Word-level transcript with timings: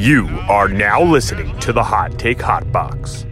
You 0.00 0.26
are 0.48 0.66
now 0.66 1.02
listening 1.02 1.58
to 1.58 1.74
the 1.74 1.82
Hot 1.82 2.18
Take 2.18 2.40
Hot 2.40 2.72
Box. 2.72 3.26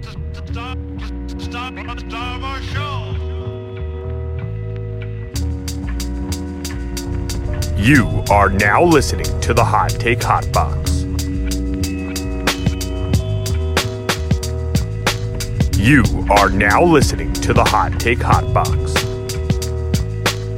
You 7.78 8.22
are 8.30 8.50
now 8.50 8.84
listening 8.84 9.40
to 9.40 9.54
the 9.54 9.64
Hot 9.64 9.88
Take 9.92 10.22
Hot 10.22 10.52
Box. 10.52 11.04
You 15.78 16.04
are 16.30 16.50
now 16.50 16.84
listening 16.84 17.32
to 17.32 17.54
the 17.54 17.64
Hot 17.64 17.98
Take 17.98 18.20
Hot 18.20 18.44
Box. 18.52 18.92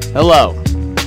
Hello, 0.06 0.60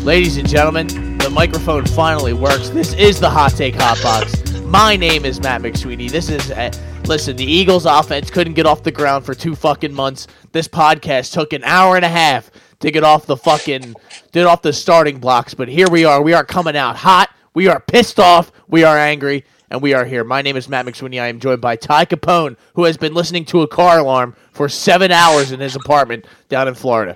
ladies 0.06 0.38
and 0.38 0.48
gentlemen. 0.48 1.18
The 1.18 1.30
microphone 1.30 1.86
finally 1.88 2.32
works. 2.32 2.70
This 2.70 2.94
is 2.94 3.20
the 3.20 3.30
Hot 3.30 3.52
Take 3.52 3.76
Hot 3.76 4.02
Box. 4.02 4.43
My 4.74 4.96
name 4.96 5.24
is 5.24 5.40
Matt 5.40 5.62
McSweeney. 5.62 6.10
This 6.10 6.30
is 6.30 6.50
uh, 6.50 6.72
listen. 7.06 7.36
The 7.36 7.46
Eagles' 7.46 7.86
offense 7.86 8.32
couldn't 8.32 8.56
get 8.56 8.66
off 8.66 8.82
the 8.82 8.90
ground 8.90 9.24
for 9.24 9.36
two 9.36 9.54
fucking 9.54 9.94
months. 9.94 10.26
This 10.52 10.68
podcast 10.68 11.32
took 11.32 11.54
an 11.54 11.64
hour 11.64 11.96
and 11.96 12.04
a 12.04 12.10
half 12.10 12.50
to 12.80 12.90
get 12.90 13.04
off 13.04 13.28
the 13.28 13.38
fucking 13.38 13.94
get 14.32 14.48
off 14.48 14.64
the 14.64 14.74
starting 14.74 15.20
blocks. 15.20 15.54
But 15.54 15.68
here 15.68 15.88
we 15.92 16.06
are. 16.06 16.24
We 16.24 16.34
are 16.34 16.44
coming 16.44 16.76
out 16.76 16.96
hot. 16.96 17.30
We 17.54 17.68
are 17.68 17.80
pissed 17.82 18.20
off. 18.20 18.52
We 18.68 18.84
are 18.84 18.98
angry. 18.98 19.46
And 19.70 19.80
we 19.80 19.94
are 19.94 20.06
here. 20.06 20.24
My 20.24 20.42
name 20.42 20.58
is 20.58 20.68
Matt 20.68 20.88
McSweeney. 20.88 21.22
I 21.22 21.28
am 21.28 21.40
joined 21.40 21.62
by 21.62 21.76
Ty 21.76 22.06
Capone, 22.06 22.58
who 22.74 22.86
has 22.86 22.98
been 22.98 23.14
listening 23.14 23.46
to 23.46 23.62
a 23.62 23.68
car 23.68 24.00
alarm 24.00 24.36
for 24.54 24.68
seven 24.68 25.12
hours 25.12 25.52
in 25.52 25.60
his 25.60 25.76
apartment 25.76 26.26
down 26.50 26.68
in 26.68 26.74
Florida. 26.74 27.16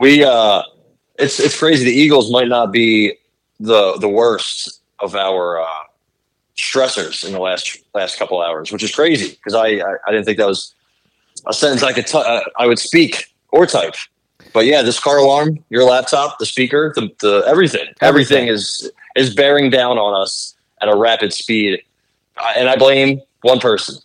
We 0.00 0.24
uh 0.24 0.62
it's 1.18 1.38
it's 1.40 1.58
crazy. 1.58 1.84
The 1.84 1.92
Eagles 1.92 2.32
might 2.32 2.48
not 2.48 2.72
be 2.72 3.18
the 3.60 3.98
the 3.98 4.08
worst 4.08 4.78
of 5.02 5.14
our 5.14 5.60
uh 5.60 5.66
stressors 6.56 7.24
in 7.24 7.32
the 7.32 7.40
last 7.40 7.78
last 7.94 8.18
couple 8.18 8.40
hours, 8.40 8.72
which 8.72 8.82
is 8.82 8.94
crazy 8.94 9.30
because 9.30 9.54
I, 9.54 9.66
I 9.66 9.96
I 10.06 10.10
didn't 10.10 10.24
think 10.24 10.38
that 10.38 10.46
was 10.46 10.74
a 11.46 11.52
sentence 11.52 11.82
I 11.82 11.92
could 11.92 12.06
t- 12.06 12.18
uh, 12.18 12.40
I 12.58 12.66
would 12.66 12.78
speak 12.78 13.26
or 13.50 13.66
type. 13.66 13.94
But 14.52 14.66
yeah, 14.66 14.82
this 14.82 15.00
car 15.00 15.18
alarm, 15.18 15.64
your 15.70 15.84
laptop, 15.84 16.38
the 16.38 16.46
speaker, 16.46 16.92
the, 16.94 17.10
the 17.20 17.44
everything, 17.46 17.88
everything. 18.00 18.48
Is 18.48 18.90
is 19.16 19.34
bearing 19.34 19.70
down 19.70 19.98
on 19.98 20.20
us 20.20 20.54
at 20.80 20.88
a 20.88 20.96
rapid 20.96 21.32
speed, 21.32 21.82
and 22.56 22.68
I 22.68 22.76
blame 22.76 23.20
one 23.42 23.60
person, 23.60 23.96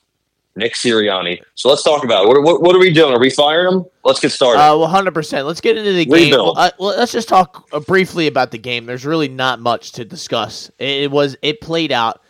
Nick 0.58 0.74
Sirianni. 0.74 1.42
So 1.56 1.70
let's 1.70 1.84
talk 1.84 2.04
about 2.04 2.26
it. 2.26 2.28
What, 2.28 2.42
what, 2.44 2.62
what 2.62 2.76
are 2.76 2.80
we 2.80 2.92
doing? 2.92 3.14
Are 3.14 3.20
we 3.20 3.30
firing 3.30 3.72
him? 3.72 3.86
Let's 4.04 4.20
get 4.20 4.32
started. 4.32 4.60
Uh, 4.60 4.78
well, 4.78 4.88
hundred 4.88 5.14
percent. 5.14 5.46
Let's 5.46 5.62
get 5.62 5.78
into 5.78 5.94
the 5.94 6.06
game. 6.06 6.32
Well, 6.32 6.58
uh, 6.58 6.72
well, 6.80 6.98
let's 6.98 7.12
just 7.12 7.30
talk 7.30 7.68
uh, 7.72 7.80
briefly 7.80 8.28
about 8.28 8.52
the 8.52 8.58
game. 8.58 8.86
There's 8.86 9.06
really 9.06 9.28
not 9.28 9.60
much 9.60 9.94
to 9.94 10.04
discuss. 10.04 10.70
It, 10.80 11.04
it 11.04 11.12
was 11.12 11.38
it 11.42 11.62
played 11.62 11.92
out 11.92 12.22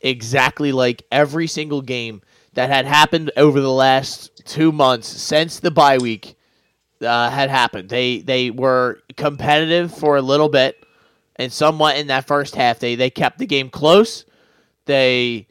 exactly 0.00 0.72
like 0.72 1.04
every 1.10 1.46
single 1.46 1.80
game 1.80 2.22
that 2.54 2.68
had 2.68 2.86
happened 2.86 3.30
over 3.36 3.60
the 3.60 3.72
last 3.72 4.44
two 4.44 4.72
months 4.72 5.08
since 5.08 5.60
the 5.60 5.70
bye 5.70 5.98
week 5.98 6.36
uh, 7.00 7.30
had 7.30 7.50
happened. 7.50 7.88
They 7.88 8.18
they 8.18 8.50
were 8.50 9.00
competitive 9.16 9.94
for 9.94 10.16
a 10.16 10.22
little 10.22 10.48
bit, 10.48 10.84
and 11.36 11.52
somewhat 11.52 11.96
in 11.98 12.08
that 12.08 12.26
first 12.26 12.56
half. 12.56 12.80
They 12.80 12.96
they 12.96 13.10
kept 13.10 13.38
the 13.38 13.46
game 13.46 13.70
close. 13.70 14.24
They 14.86 15.46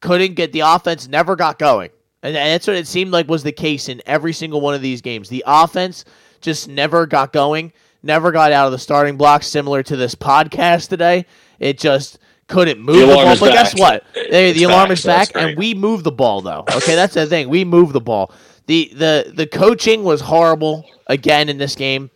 couldn't 0.00 0.34
get 0.34 0.52
the 0.52 0.60
offense 0.60 1.08
never 1.08 1.36
got 1.36 1.58
going. 1.58 1.90
And 2.22 2.34
that's 2.34 2.66
what 2.66 2.76
it 2.76 2.86
seemed 2.86 3.12
like 3.12 3.28
was 3.28 3.42
the 3.44 3.52
case 3.52 3.88
in 3.88 4.02
every 4.06 4.32
single 4.32 4.60
one 4.60 4.74
of 4.74 4.82
these 4.82 5.00
games. 5.00 5.28
The 5.28 5.44
offense 5.46 6.04
just 6.40 6.68
never 6.68 7.06
got 7.06 7.32
going, 7.32 7.72
never 8.02 8.32
got 8.32 8.50
out 8.52 8.66
of 8.66 8.72
the 8.72 8.78
starting 8.78 9.16
block, 9.16 9.42
similar 9.44 9.82
to 9.84 9.96
this 9.96 10.14
podcast 10.16 10.88
today. 10.88 11.26
It 11.60 11.78
just 11.78 12.18
couldn't 12.48 12.80
move 12.80 12.96
The 12.96 13.06
the, 13.06 13.14
ball. 13.14 13.36
But 13.38 13.52
guess 13.52 13.78
what? 13.78 14.04
They- 14.30 14.52
the 14.52 14.64
alarm 14.64 14.88
back, 14.88 14.98
is 14.98 15.04
back, 15.04 15.28
and 15.34 15.56
we 15.56 15.74
move 15.74 16.02
the 16.02 16.10
ball 16.12 16.40
though. 16.40 16.64
Okay, 16.74 16.94
that's 16.96 17.14
the 17.14 17.26
thing. 17.26 17.48
We 17.48 17.64
move 17.64 17.92
the 17.92 18.00
ball. 18.00 18.32
The 18.66 18.90
the 18.94 19.32
the 19.34 19.46
coaching 19.46 20.02
was 20.04 20.20
horrible 20.20 20.84
again 21.06 21.48
in 21.48 21.56
this 21.58 21.74
game. 21.76 22.10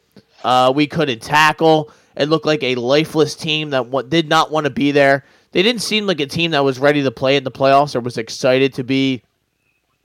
Uh, 0.44 0.72
we 0.74 0.86
couldn't 0.86 1.22
tackle. 1.22 1.90
It 2.16 2.28
looked 2.28 2.44
like 2.44 2.62
a 2.62 2.74
lifeless 2.74 3.34
team 3.34 3.70
that 3.70 3.86
wa- 3.86 4.02
did 4.02 4.28
not 4.28 4.50
want 4.50 4.64
to 4.64 4.70
be 4.70 4.90
there. 4.90 5.24
They 5.52 5.62
didn't 5.62 5.82
seem 5.82 6.06
like 6.06 6.20
a 6.20 6.26
team 6.26 6.50
that 6.52 6.64
was 6.64 6.78
ready 6.78 7.02
to 7.02 7.10
play 7.10 7.36
in 7.36 7.44
the 7.44 7.50
playoffs 7.50 7.94
or 7.94 8.00
was 8.00 8.18
excited 8.18 8.74
to 8.74 8.84
be, 8.84 9.22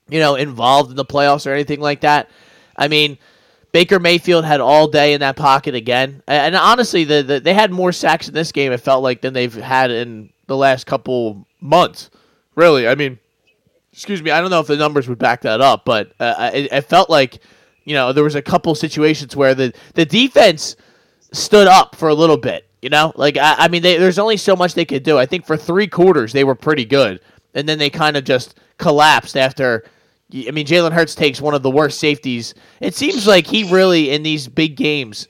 you 0.09 0.19
know, 0.19 0.35
involved 0.35 0.91
in 0.91 0.97
the 0.97 1.05
playoffs 1.05 1.47
or 1.47 1.53
anything 1.53 1.79
like 1.79 2.01
that. 2.01 2.29
I 2.75 2.87
mean, 2.87 3.17
Baker 3.71 3.99
Mayfield 3.99 4.45
had 4.45 4.59
all 4.59 4.87
day 4.87 5.13
in 5.13 5.21
that 5.21 5.35
pocket 5.35 5.75
again, 5.75 6.21
and 6.27 6.55
honestly, 6.55 7.03
the, 7.03 7.23
the 7.23 7.39
they 7.39 7.53
had 7.53 7.71
more 7.71 7.91
sacks 7.91 8.27
in 8.27 8.33
this 8.33 8.51
game. 8.51 8.71
It 8.71 8.79
felt 8.79 9.03
like 9.03 9.21
than 9.21 9.33
they've 9.33 9.53
had 9.53 9.91
in 9.91 10.31
the 10.47 10.57
last 10.57 10.85
couple 10.85 11.45
months. 11.59 12.09
Really, 12.55 12.87
I 12.87 12.95
mean, 12.95 13.19
excuse 13.91 14.21
me, 14.21 14.31
I 14.31 14.41
don't 14.41 14.51
know 14.51 14.59
if 14.59 14.67
the 14.67 14.77
numbers 14.77 15.07
would 15.07 15.19
back 15.19 15.41
that 15.41 15.61
up, 15.61 15.85
but 15.85 16.13
uh, 16.19 16.51
it, 16.53 16.71
it 16.71 16.81
felt 16.81 17.09
like 17.09 17.39
you 17.83 17.93
know 17.93 18.13
there 18.13 18.23
was 18.23 18.35
a 18.35 18.41
couple 18.41 18.73
situations 18.75 19.35
where 19.35 19.53
the 19.53 19.73
the 19.95 20.05
defense 20.05 20.75
stood 21.31 21.67
up 21.67 21.95
for 21.95 22.09
a 22.09 22.13
little 22.13 22.37
bit. 22.37 22.66
You 22.81 22.89
know, 22.89 23.11
like 23.15 23.37
I, 23.37 23.55
I 23.57 23.67
mean, 23.69 23.81
they, 23.81 23.97
there's 23.97 24.19
only 24.19 24.37
so 24.37 24.55
much 24.55 24.73
they 24.75 24.85
could 24.85 25.03
do. 25.03 25.17
I 25.17 25.25
think 25.25 25.45
for 25.45 25.57
three 25.57 25.87
quarters 25.87 26.31
they 26.33 26.43
were 26.43 26.55
pretty 26.55 26.85
good, 26.85 27.19
and 27.53 27.67
then 27.67 27.79
they 27.79 27.89
kind 27.89 28.15
of 28.17 28.23
just 28.23 28.59
collapsed 28.77 29.35
after. 29.35 29.83
I 30.33 30.51
mean, 30.51 30.67
Jalen 30.67 30.91
Hurts 30.91 31.15
takes 31.15 31.39
one 31.41 31.53
of 31.53 31.63
the 31.63 31.71
worst 31.71 31.99
safeties. 31.99 32.53
It 32.81 32.93
seems 32.93 33.25
like 33.25 33.47
he 33.47 33.63
really 33.71 34.11
in 34.11 34.23
these 34.23 34.47
big 34.47 34.75
games 34.75 35.27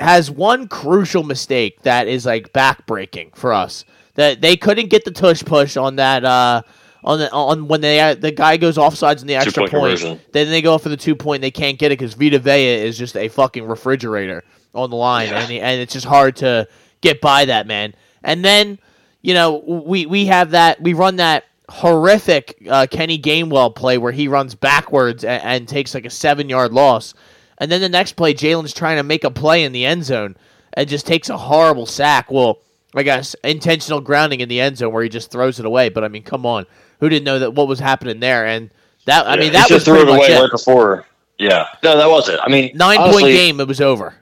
has 0.00 0.30
one 0.30 0.66
crucial 0.66 1.22
mistake 1.22 1.82
that 1.82 2.08
is 2.08 2.24
like 2.24 2.52
backbreaking 2.54 3.36
for 3.36 3.52
us. 3.52 3.84
That 4.14 4.40
they 4.40 4.56
couldn't 4.56 4.88
get 4.88 5.04
the 5.04 5.10
tush 5.10 5.44
push 5.44 5.76
on 5.76 5.96
that 5.96 6.24
uh, 6.24 6.62
on 7.04 7.18
the 7.20 7.30
on 7.30 7.68
when 7.68 7.82
they 7.82 8.14
the 8.14 8.32
guy 8.32 8.56
goes 8.56 8.76
offsides 8.78 9.20
in 9.20 9.28
the 9.28 9.36
extra 9.36 9.62
point. 9.62 9.70
conversion. 9.70 10.20
Then 10.32 10.48
they 10.48 10.62
go 10.62 10.78
for 10.78 10.88
the 10.88 10.96
two 10.96 11.14
point. 11.14 11.42
They 11.42 11.50
can't 11.52 11.78
get 11.78 11.92
it 11.92 11.98
because 11.98 12.14
Vita 12.14 12.38
Vea 12.38 12.84
is 12.84 12.98
just 12.98 13.16
a 13.16 13.28
fucking 13.28 13.64
refrigerator 13.64 14.42
on 14.74 14.88
the 14.90 14.96
line, 14.96 15.28
Yeah. 15.28 15.40
and 15.40 15.50
he, 15.50 15.60
and 15.60 15.80
it's 15.80 15.92
just 15.92 16.06
hard 16.06 16.36
to 16.36 16.66
get 17.00 17.20
by 17.20 17.44
that 17.44 17.66
man. 17.66 17.94
And 18.22 18.44
then 18.44 18.78
you 19.22 19.34
know 19.34 19.56
we 19.56 20.06
we 20.06 20.26
have 20.26 20.50
that 20.50 20.80
we 20.80 20.94
run 20.94 21.16
that 21.16 21.44
horrific 21.68 22.62
uh, 22.68 22.86
Kenny 22.90 23.18
Gainwell 23.18 23.74
play 23.74 23.96
where 23.98 24.12
he 24.12 24.28
runs 24.28 24.54
backwards 24.54 25.24
and, 25.24 25.42
and 25.42 25.68
takes 25.68 25.94
like 25.94 26.04
a 26.04 26.10
seven 26.10 26.48
yard 26.48 26.72
loss, 26.72 27.14
and 27.58 27.70
then 27.70 27.80
the 27.80 27.88
next 27.88 28.12
play 28.12 28.34
Jalen's 28.34 28.74
trying 28.74 28.96
to 28.96 29.02
make 29.02 29.24
a 29.24 29.30
play 29.30 29.64
in 29.64 29.72
the 29.72 29.86
end 29.86 30.04
zone 30.04 30.36
and 30.74 30.88
just 30.88 31.06
takes 31.06 31.28
a 31.28 31.36
horrible 31.36 31.86
sack. 31.86 32.30
Well, 32.30 32.58
I 32.94 33.02
guess 33.02 33.34
intentional 33.44 34.00
grounding 34.00 34.40
in 34.40 34.48
the 34.48 34.60
end 34.60 34.78
zone 34.78 34.92
where 34.92 35.02
he 35.02 35.08
just 35.08 35.30
throws 35.30 35.58
it 35.58 35.66
away. 35.66 35.88
But 35.88 36.04
I 36.04 36.08
mean, 36.08 36.22
come 36.22 36.44
on, 36.44 36.66
who 36.98 37.08
didn't 37.08 37.24
know 37.24 37.38
that 37.38 37.54
what 37.54 37.68
was 37.68 37.78
happening 37.78 38.20
there? 38.20 38.46
And 38.46 38.70
that 39.06 39.26
I 39.26 39.36
mean 39.36 39.52
that 39.52 39.68
just 39.68 39.72
was 39.72 39.84
threw 39.84 39.94
pretty 39.94 40.12
it 40.12 40.16
much 40.16 40.28
away 40.28 40.36
it. 40.36 40.40
right 40.40 40.50
before. 40.50 41.06
Yeah, 41.38 41.68
no, 41.82 41.96
that 41.96 42.10
was 42.10 42.28
it. 42.28 42.38
I 42.42 42.50
mean, 42.50 42.72
Nine 42.74 42.98
honestly, 42.98 43.22
point 43.22 43.34
game, 43.34 43.60
it 43.60 43.68
was 43.68 43.80
over. 43.80 44.14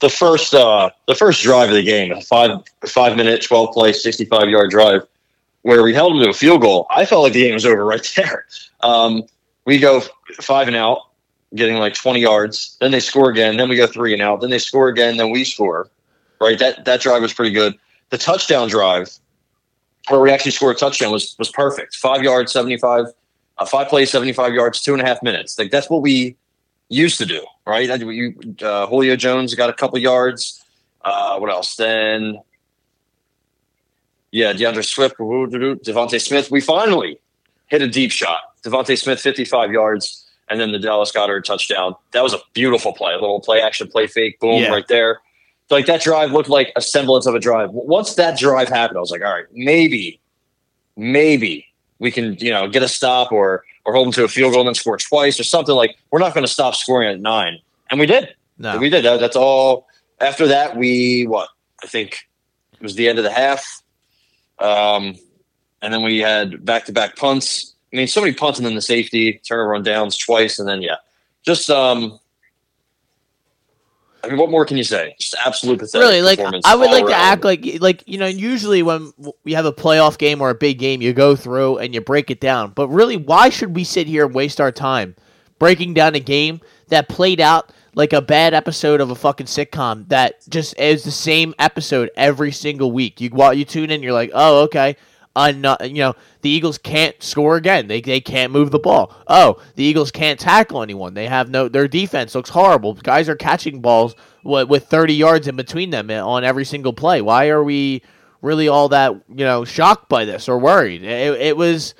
The 0.00 0.08
first, 0.08 0.54
uh, 0.54 0.90
the 1.06 1.14
first 1.14 1.42
drive 1.42 1.68
of 1.68 1.74
the 1.74 1.82
game, 1.82 2.10
a 2.12 2.20
five 2.22 2.50
five 2.86 3.16
minute, 3.16 3.42
twelve 3.42 3.72
play, 3.72 3.92
sixty 3.92 4.24
five 4.24 4.48
yard 4.48 4.70
drive, 4.70 5.06
where 5.62 5.82
we 5.82 5.92
held 5.92 6.14
them 6.14 6.22
to 6.22 6.30
a 6.30 6.32
field 6.32 6.62
goal. 6.62 6.86
I 6.90 7.04
felt 7.04 7.22
like 7.22 7.34
the 7.34 7.42
game 7.42 7.54
was 7.54 7.66
over 7.66 7.84
right 7.84 8.12
there. 8.16 8.46
Um, 8.80 9.24
we 9.66 9.78
go 9.78 10.02
five 10.40 10.68
and 10.68 10.76
out, 10.76 11.02
getting 11.54 11.76
like 11.76 11.94
twenty 11.94 12.20
yards. 12.20 12.76
Then 12.80 12.92
they 12.92 13.00
score 13.00 13.30
again. 13.30 13.58
Then 13.58 13.68
we 13.68 13.76
go 13.76 13.86
three 13.86 14.12
and 14.14 14.22
out. 14.22 14.40
Then 14.40 14.50
they 14.50 14.58
score 14.58 14.88
again. 14.88 15.16
Then 15.18 15.30
we 15.30 15.44
score. 15.44 15.90
Right, 16.40 16.58
that 16.58 16.86
that 16.86 17.02
drive 17.02 17.20
was 17.20 17.34
pretty 17.34 17.52
good. 17.52 17.74
The 18.08 18.16
touchdown 18.16 18.68
drive, 18.68 19.10
where 20.08 20.20
we 20.20 20.30
actually 20.30 20.52
scored 20.52 20.76
a 20.76 20.78
touchdown, 20.78 21.12
was 21.12 21.36
was 21.38 21.50
perfect. 21.50 21.94
Five 21.94 22.22
yards, 22.22 22.52
seventy 22.52 22.78
five, 22.78 23.04
uh, 23.58 23.66
five 23.66 23.88
plays, 23.88 24.10
seventy 24.10 24.32
five 24.32 24.54
yards, 24.54 24.80
two 24.80 24.94
and 24.94 25.02
a 25.02 25.04
half 25.04 25.22
minutes. 25.22 25.58
Like 25.58 25.70
that's 25.70 25.90
what 25.90 26.00
we 26.00 26.36
used 26.90 27.16
to 27.18 27.24
do, 27.26 27.44
right? 27.66 27.88
You, 28.00 28.34
uh, 28.62 28.86
Julio 28.86 29.16
Jones 29.16 29.54
got 29.54 29.70
a 29.70 29.72
couple 29.72 29.98
yards. 29.98 30.62
Uh, 31.02 31.38
what 31.38 31.50
else? 31.50 31.76
Then, 31.76 32.40
yeah, 34.32 34.52
D'Andre 34.52 34.82
Swift, 34.82 35.16
DeVonta 35.18 36.20
Smith. 36.20 36.50
We 36.50 36.60
finally 36.60 37.18
hit 37.68 37.80
a 37.80 37.88
deep 37.88 38.10
shot. 38.12 38.40
DeVonta 38.64 38.98
Smith, 38.98 39.20
55 39.20 39.72
yards, 39.72 40.26
and 40.48 40.60
then 40.60 40.72
the 40.72 40.78
Dallas 40.78 41.12
Goedert 41.12 41.44
touchdown. 41.44 41.94
That 42.12 42.22
was 42.22 42.34
a 42.34 42.38
beautiful 42.52 42.92
play, 42.92 43.12
a 43.14 43.18
little 43.18 43.40
play 43.40 43.62
action, 43.62 43.88
play 43.88 44.06
fake, 44.06 44.38
boom, 44.40 44.62
Yeah. 44.62 44.68
right 44.70 44.86
there. 44.88 45.20
Like 45.70 45.86
that 45.86 46.02
drive 46.02 46.32
looked 46.32 46.48
like 46.48 46.72
a 46.74 46.82
semblance 46.82 47.26
of 47.26 47.34
a 47.36 47.38
drive. 47.38 47.70
Once 47.70 48.14
that 48.16 48.36
drive 48.36 48.68
happened, 48.68 48.98
I 48.98 49.00
was 49.00 49.12
like, 49.12 49.22
all 49.22 49.32
right, 49.32 49.46
maybe, 49.52 50.20
maybe 50.96 51.64
we 52.00 52.10
can, 52.10 52.34
you 52.40 52.50
know, 52.50 52.68
get 52.68 52.82
a 52.82 52.88
stop 52.88 53.30
or 53.30 53.64
or 53.90 53.94
hold 53.94 54.06
them 54.06 54.12
to 54.12 54.24
a 54.24 54.28
field 54.28 54.52
goal 54.52 54.60
and 54.60 54.68
then 54.68 54.74
score 54.74 54.96
twice 54.96 55.40
or 55.40 55.44
something 55.44 55.74
like. 55.74 55.98
We're 56.10 56.20
not 56.20 56.32
going 56.32 56.46
to 56.46 56.52
stop 56.52 56.74
scoring 56.74 57.08
at 57.08 57.20
nine, 57.20 57.58
and 57.90 57.98
we 57.98 58.06
did. 58.06 58.34
No, 58.58 58.78
We 58.78 58.88
did. 58.88 59.04
That, 59.04 59.20
that's 59.20 59.36
all. 59.36 59.88
After 60.20 60.46
that, 60.48 60.76
we 60.76 61.26
what? 61.26 61.48
I 61.82 61.86
think 61.86 62.28
it 62.74 62.82
was 62.82 62.94
the 62.94 63.08
end 63.08 63.18
of 63.18 63.24
the 63.24 63.32
half, 63.32 63.82
um, 64.58 65.16
and 65.82 65.92
then 65.92 66.02
we 66.02 66.18
had 66.18 66.64
back 66.64 66.84
to 66.86 66.92
back 66.92 67.16
punts. 67.16 67.74
I 67.92 67.96
mean, 67.96 68.06
so 68.06 68.20
many 68.20 68.32
punts 68.32 68.58
and 68.58 68.66
then 68.66 68.76
the 68.76 68.82
safety 68.82 69.40
turnover 69.48 69.74
on 69.74 69.82
downs 69.82 70.16
twice, 70.16 70.58
and 70.58 70.68
then 70.68 70.82
yeah, 70.82 70.96
just 71.44 71.68
um, 71.68 72.18
I 74.22 74.28
mean, 74.28 74.38
what 74.38 74.50
more 74.50 74.64
can 74.66 74.76
you 74.76 74.84
say? 74.84 75.14
Just 75.18 75.34
absolute 75.44 75.78
pathetic. 75.78 76.06
really 76.06 76.22
like 76.22 76.40
I 76.64 76.74
would 76.74 76.90
like 76.90 77.06
to 77.06 77.14
act 77.14 77.44
like 77.44 77.80
like 77.80 78.04
you 78.06 78.18
know 78.18 78.26
usually 78.26 78.82
when 78.82 79.12
we 79.44 79.52
have 79.52 79.64
a 79.64 79.72
playoff 79.72 80.18
game 80.18 80.40
or 80.40 80.50
a 80.50 80.54
big 80.54 80.78
game 80.78 81.00
you 81.02 81.12
go 81.12 81.36
through 81.36 81.78
and 81.78 81.94
you 81.94 82.00
break 82.00 82.30
it 82.30 82.40
down 82.40 82.72
but 82.72 82.88
really 82.88 83.16
why 83.16 83.48
should 83.48 83.74
we 83.74 83.84
sit 83.84 84.06
here 84.06 84.26
and 84.26 84.34
waste 84.34 84.60
our 84.60 84.72
time 84.72 85.16
breaking 85.58 85.94
down 85.94 86.14
a 86.14 86.20
game 86.20 86.60
that 86.88 87.08
played 87.08 87.40
out 87.40 87.72
like 87.94 88.12
a 88.12 88.22
bad 88.22 88.54
episode 88.54 89.00
of 89.00 89.10
a 89.10 89.14
fucking 89.14 89.46
sitcom 89.46 90.08
that 90.08 90.46
just 90.48 90.78
is 90.78 91.02
the 91.04 91.10
same 91.10 91.54
episode 91.58 92.10
every 92.16 92.52
single 92.52 92.92
week 92.92 93.20
you 93.20 93.30
while 93.30 93.54
you 93.54 93.64
tune 93.64 93.90
in 93.90 94.02
you're 94.02 94.12
like 94.12 94.30
oh 94.34 94.62
okay 94.62 94.96
not, 95.36 95.88
you 95.88 95.98
know 95.98 96.14
the 96.42 96.50
Eagles 96.50 96.78
can't 96.78 97.20
score 97.22 97.56
again. 97.56 97.86
They, 97.86 98.00
they 98.00 98.20
can't 98.20 98.52
move 98.52 98.70
the 98.70 98.78
ball. 98.78 99.14
Oh, 99.28 99.62
the 99.76 99.84
Eagles 99.84 100.10
can't 100.10 100.40
tackle 100.40 100.82
anyone. 100.82 101.14
They 101.14 101.26
have 101.26 101.50
no. 101.50 101.68
Their 101.68 101.88
defense 101.88 102.34
looks 102.34 102.50
horrible. 102.50 102.94
Guys 102.94 103.28
are 103.28 103.36
catching 103.36 103.80
balls 103.80 104.14
with, 104.42 104.68
with 104.68 104.86
30 104.86 105.14
yards 105.14 105.48
in 105.48 105.56
between 105.56 105.90
them 105.90 106.10
on 106.10 106.44
every 106.44 106.64
single 106.64 106.92
play. 106.92 107.20
Why 107.20 107.48
are 107.48 107.62
we 107.62 108.02
really 108.42 108.68
all 108.68 108.88
that 108.88 109.12
you 109.28 109.44
know 109.44 109.64
shocked 109.64 110.08
by 110.08 110.24
this 110.24 110.48
or 110.48 110.58
worried? 110.58 111.04
It, 111.04 111.40
it 111.40 111.56
was 111.56 111.94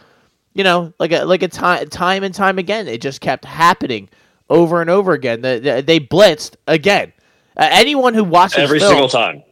you 0.55 0.65
know 0.65 0.93
like 0.99 1.13
a 1.13 1.25
like 1.25 1.43
a 1.43 1.49
time 1.49 1.89
time 1.89 2.25
and 2.25 2.35
time 2.35 2.59
again. 2.59 2.89
It 2.89 3.01
just 3.01 3.21
kept 3.21 3.45
happening 3.45 4.09
over 4.49 4.81
and 4.81 4.91
over 4.91 5.13
again. 5.13 5.41
The, 5.41 5.61
the, 5.63 5.83
they 5.83 6.01
blitzed 6.01 6.57
again. 6.67 7.13
Uh, 7.57 7.69
anyone 7.71 8.15
who 8.15 8.25
watches 8.25 8.59
every 8.59 8.81
film, 8.81 8.91
single 8.91 9.09
time. 9.09 9.43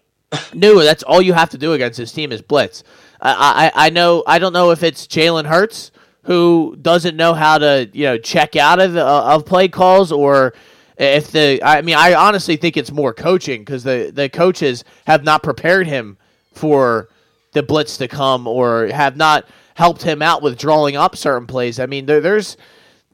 knew 0.54 0.82
that's 0.82 1.02
all 1.04 1.22
you 1.22 1.32
have 1.32 1.50
to 1.50 1.58
do 1.58 1.72
against 1.72 1.96
this 1.96 2.12
team 2.12 2.32
is 2.32 2.42
blitz. 2.42 2.82
I 3.20 3.70
I, 3.74 3.86
I 3.86 3.90
know 3.90 4.22
I 4.26 4.38
don't 4.38 4.52
know 4.52 4.70
if 4.70 4.82
it's 4.82 5.06
Jalen 5.06 5.46
Hurts 5.46 5.90
who 6.28 6.76
doesn't 6.80 7.16
know 7.16 7.32
how 7.32 7.58
to 7.58 7.88
you 7.92 8.04
know 8.04 8.18
check 8.18 8.54
out 8.56 8.80
of 8.80 8.96
uh, 8.96 9.24
of 9.26 9.46
play 9.46 9.68
calls 9.68 10.12
or 10.12 10.54
if 10.98 11.30
the 11.30 11.60
I 11.62 11.82
mean 11.82 11.96
I 11.96 12.14
honestly 12.14 12.56
think 12.56 12.76
it's 12.76 12.92
more 12.92 13.14
coaching 13.14 13.62
because 13.62 13.82
the 13.82 14.10
the 14.14 14.28
coaches 14.28 14.84
have 15.06 15.24
not 15.24 15.42
prepared 15.42 15.86
him 15.86 16.18
for 16.52 17.08
the 17.52 17.62
blitz 17.62 17.96
to 17.98 18.08
come 18.08 18.46
or 18.46 18.88
have 18.88 19.16
not 19.16 19.48
helped 19.74 20.02
him 20.02 20.20
out 20.20 20.42
with 20.42 20.58
drawing 20.58 20.96
up 20.96 21.16
certain 21.16 21.46
plays. 21.46 21.80
I 21.80 21.86
mean 21.86 22.06
there, 22.06 22.20
there's 22.20 22.56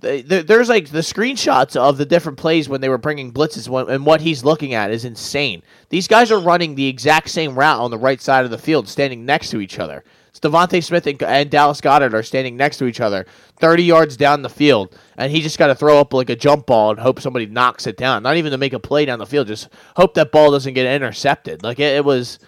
there, 0.05 0.43
there's 0.43 0.69
like 0.69 0.91
the 0.91 1.01
screenshots 1.01 1.77
of 1.77 1.99
the 1.99 2.07
different 2.07 2.39
plays 2.39 2.69
when 2.69 2.81
they 2.81 2.89
were 2.89 2.99
bringing 2.99 3.33
blitzes 3.33 3.69
when, 3.69 3.89
and 3.89 4.07
what 4.07 4.21
he's 4.21 4.45
looking 4.45 4.75
at 4.75 4.91
is 4.91 5.05
insane. 5.05 5.63
These 5.89 6.09
guys 6.09 6.31
are 6.31 6.41
running 6.41 6.75
the 6.75 6.87
exact 6.87 7.31
same 7.31 7.59
route 7.59 7.81
on 7.81 7.91
the 7.91 7.99
right 7.99 8.21
side 8.21 8.45
of 8.45 8.51
the 8.51 8.59
field, 8.59 8.89
standing 8.89 9.25
next 9.25 9.51
to 9.51 9.61
each 9.61 9.79
other. 9.79 10.05
DeVonta 10.45 10.85
Smith 10.85 11.07
and, 11.07 11.23
and, 11.23 11.51
Dallas 11.51 11.81
Goedert 11.81 12.13
are 12.13 12.23
standing 12.23 12.57
next 12.57 12.77
to 12.77 12.85
each 12.85 13.01
other, 13.01 13.25
30 13.61 13.83
yards 13.83 14.17
down 14.17 14.43
the 14.43 14.51
field, 14.51 14.95
and 15.17 15.33
he 15.33 15.41
just 15.41 15.59
got 15.59 15.69
to 15.69 15.75
throw 15.75 15.99
up 15.99 16.13
like 16.13 16.29
a 16.29 16.37
jump 16.37 16.67
ball 16.67 16.91
and 16.91 17.01
hope 17.01 17.19
somebody 17.21 17.47
knocks 17.47 17.87
it 17.87 17.97
down. 17.97 18.23
Not 18.23 18.37
even 18.37 18.53
to 18.53 18.59
make 18.59 18.75
a 18.75 18.79
play 18.79 19.07
down 19.07 19.19
the 19.19 19.27
field, 19.27 19.47
just 19.47 19.71
hope 19.97 20.13
that 20.15 20.33
ball 20.33 20.51
doesn't 20.51 20.75
get 20.75 20.87
intercepted. 20.87 21.63
Like 21.63 21.79
it, 21.81 21.97
it 21.97 22.05
was, 22.05 22.41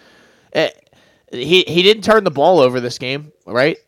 it, 0.52 0.94
he 1.32 1.62
he 1.62 1.82
didn't 1.82 2.04
turn 2.04 2.24
the 2.24 2.30
ball 2.30 2.60
over 2.60 2.80
this 2.80 2.98
game, 2.98 3.32
right? 3.46 3.78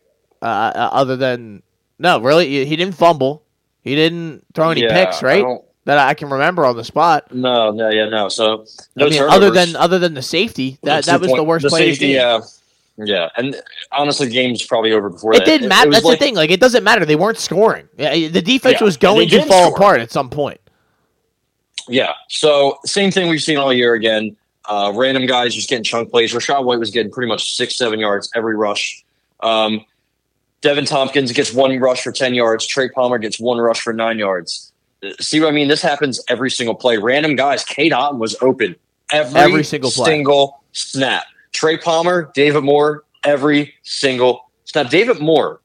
Uh, 0.41 0.71
other 0.75 1.15
than 1.15 1.61
no, 1.99 2.19
really, 2.19 2.65
he 2.65 2.75
didn't 2.75 2.95
fumble. 2.95 3.43
He 3.81 3.95
didn't 3.95 4.45
throw 4.53 4.69
any 4.71 4.81
Yeah, 4.83 4.93
picks, 5.05 5.23
right? 5.23 5.41
don't- 5.41 5.63
That 5.85 5.97
I 5.97 6.13
can 6.13 6.29
remember 6.29 6.65
on 6.65 6.75
the 6.77 6.83
spot. 6.83 7.33
No, 7.33 7.71
no, 7.71 7.89
yeah, 7.89 8.09
no. 8.09 8.29
So 8.29 8.65
no 8.95 9.07
I 9.07 9.09
mean, 9.09 9.21
other 9.23 9.49
than 9.49 9.75
other 9.75 9.97
than 9.97 10.13
the 10.13 10.21
safety, 10.21 10.77
that 10.83 11.05
that 11.05 11.19
was 11.21 11.31
the 11.31 11.43
worst 11.43 11.63
The 11.63 11.69
play 11.69 11.89
safety, 11.91 12.17
of 12.19 12.43
the 12.43 13.05
game. 13.05 13.07
Yeah, 13.07 13.15
yeah, 13.15 13.29
and 13.37 13.55
honestly, 13.91 14.27
the 14.27 14.33
game's 14.33 14.63
probably 14.65 14.91
over 14.91 15.09
before 15.09 15.33
It 15.33 15.39
that. 15.39 15.45
didn't 15.45 15.69
matter. 15.69 15.89
That's 15.89 16.05
like- 16.05 16.19
the 16.19 16.25
thing. 16.25 16.35
Like 16.35 16.51
it 16.51 16.59
doesn't 16.59 16.83
matter. 16.83 17.05
They 17.05 17.15
weren't 17.15 17.39
scoring. 17.39 17.87
Yeah, 17.97 18.13
The 18.27 18.41
defense 18.41 18.77
Yeah, 18.79 18.85
was 18.85 18.97
going 18.97 19.29
to 19.29 19.41
fall 19.45 19.67
score. 19.67 19.75
apart 19.75 20.01
at 20.01 20.11
some 20.11 20.29
point. 20.29 20.59
Yeah. 21.87 22.13
So 22.27 22.77
same 22.85 23.09
thing 23.11 23.29
we've 23.29 23.41
seen 23.41 23.57
all 23.57 23.73
year 23.73 23.93
again. 23.95 24.35
Uh, 24.65 24.91
random 24.93 25.25
guys 25.25 25.55
just 25.55 25.69
getting 25.69 25.83
chunk 25.83 26.11
plays. 26.11 26.31
Rachaad 26.33 26.63
White 26.63 26.77
was 26.77 26.91
getting 26.91 27.11
pretty 27.11 27.27
much 27.29 27.53
six, 27.55 27.75
seven 27.75 27.99
yards 27.99 28.29
every 28.35 28.55
rush. 28.55 29.03
Um, 29.39 29.83
Deven 30.61 30.87
Thompkins 30.87 31.31
gets 31.31 31.53
one 31.53 31.77
rush 31.79 32.03
for 32.03 32.11
ten 32.11 32.33
yards. 32.33 32.65
Trey 32.67 32.89
Palmer 32.89 33.17
gets 33.17 33.39
one 33.39 33.57
rush 33.59 33.79
for 33.81 33.93
nine 33.93 34.19
yards. 34.19 34.71
Uh, 35.03 35.11
See 35.19 35.39
what 35.39 35.47
I 35.49 35.51
mean? 35.51 35.67
This 35.69 35.81
happens 35.81 36.21
every 36.27 36.51
single 36.51 36.75
play. 36.75 36.97
Random 36.97 37.35
guys. 37.35 37.63
Cade 37.63 37.91
Otton 37.93 38.17
was 38.17 38.35
open 38.41 38.75
every, 39.11 39.39
Every 39.39 39.63
single 39.63 39.91
play. 39.91 40.05
single 40.05 40.63
snap. 40.73 41.23
Trey 41.53 41.77
Palmer, 41.77 42.31
David 42.35 42.63
Moore, 42.63 43.03
every 43.23 43.73
single 43.83 44.49
snap. 44.65 44.89
David 44.89 45.19
Moore 45.19 45.61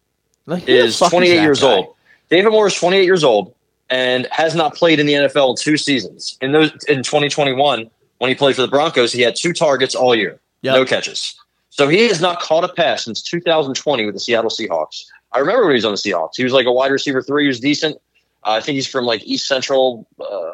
Like, 0.47 0.69
is 0.69 0.99
28 0.99 1.37
that 1.37 1.43
years 1.43 1.61
guy? 1.61 1.77
old. 1.77 1.95
David 2.31 2.51
Moore 2.51 2.69
is 2.69 2.75
28 2.75 3.05
years 3.05 3.23
old 3.25 3.55
and 3.91 4.27
has 4.31 4.55
not 4.55 4.75
played 4.75 4.99
in 5.01 5.07
the 5.07 5.13
NFL 5.15 5.51
in 5.51 5.57
two 5.57 5.77
seasons. 5.77 6.39
In 6.41 6.53
those 6.53 6.71
in 6.89 7.03
2021, 7.03 7.91
when 8.19 8.29
he 8.29 8.35
played 8.35 8.55
for 8.57 8.63
the 8.63 8.69
Broncos, 8.69 9.13
he 9.13 9.21
had 9.23 9.37
two 9.37 9.53
targets 9.53 9.95
all 9.95 10.15
year, 10.15 10.41
Yep. 10.63 10.75
no 10.75 10.85
catches. 10.87 11.35
So 11.75 11.89
he 11.89 12.07
has 12.07 12.21
not 12.21 12.39
caught 12.41 12.63
a 12.63 12.69
pass 12.69 13.05
since 13.05 13.21
2020 13.21 14.07
with 14.07 14.15
the 14.15 14.21
Seattle 14.21 14.49
Seahawks. 14.49 15.07
I 15.33 15.41
remember 15.41 15.63
when 15.63 15.73
he 15.73 15.79
was 15.79 15.85
on 15.85 15.91
the 15.91 15.97
Seahawks. 15.99 16.37
He 16.37 16.45
was 16.45 16.53
like 16.53 16.67
a 16.67 16.73
wide 16.73 16.93
receiver 16.93 17.21
three. 17.21 17.43
He 17.43 17.49
was 17.49 17.59
decent. 17.59 17.97
Uh, 18.45 18.51
I 18.53 18.61
think 18.61 18.77
he's 18.77 18.87
from 18.87 19.07
like 19.07 19.25
East 19.25 19.49
Central, 19.49 20.07
uh, 20.21 20.53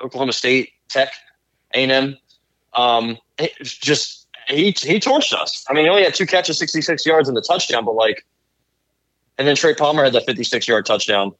Oklahoma 0.00 0.32
State 0.32 0.70
Tech, 0.88 1.12
A&M. 1.74 2.16
Um, 2.74 3.18
just 3.64 4.28
he 4.46 4.66
he 4.66 5.00
torched 5.00 5.32
us. 5.32 5.64
I 5.68 5.72
mean, 5.72 5.86
he 5.86 5.90
only 5.90 6.04
had 6.04 6.14
two 6.14 6.24
catches, 6.24 6.56
66 6.58 7.04
yards, 7.04 7.26
and 7.26 7.36
the 7.36 7.42
touchdown, 7.42 7.84
but 7.84 7.96
like 7.96 8.24
and 9.38 9.48
then 9.48 9.56
Trey 9.56 9.74
Palmer 9.74 10.04
had 10.04 10.12
that 10.12 10.24
56 10.24 10.68
yard 10.68 10.86
touchdown. 10.86 11.32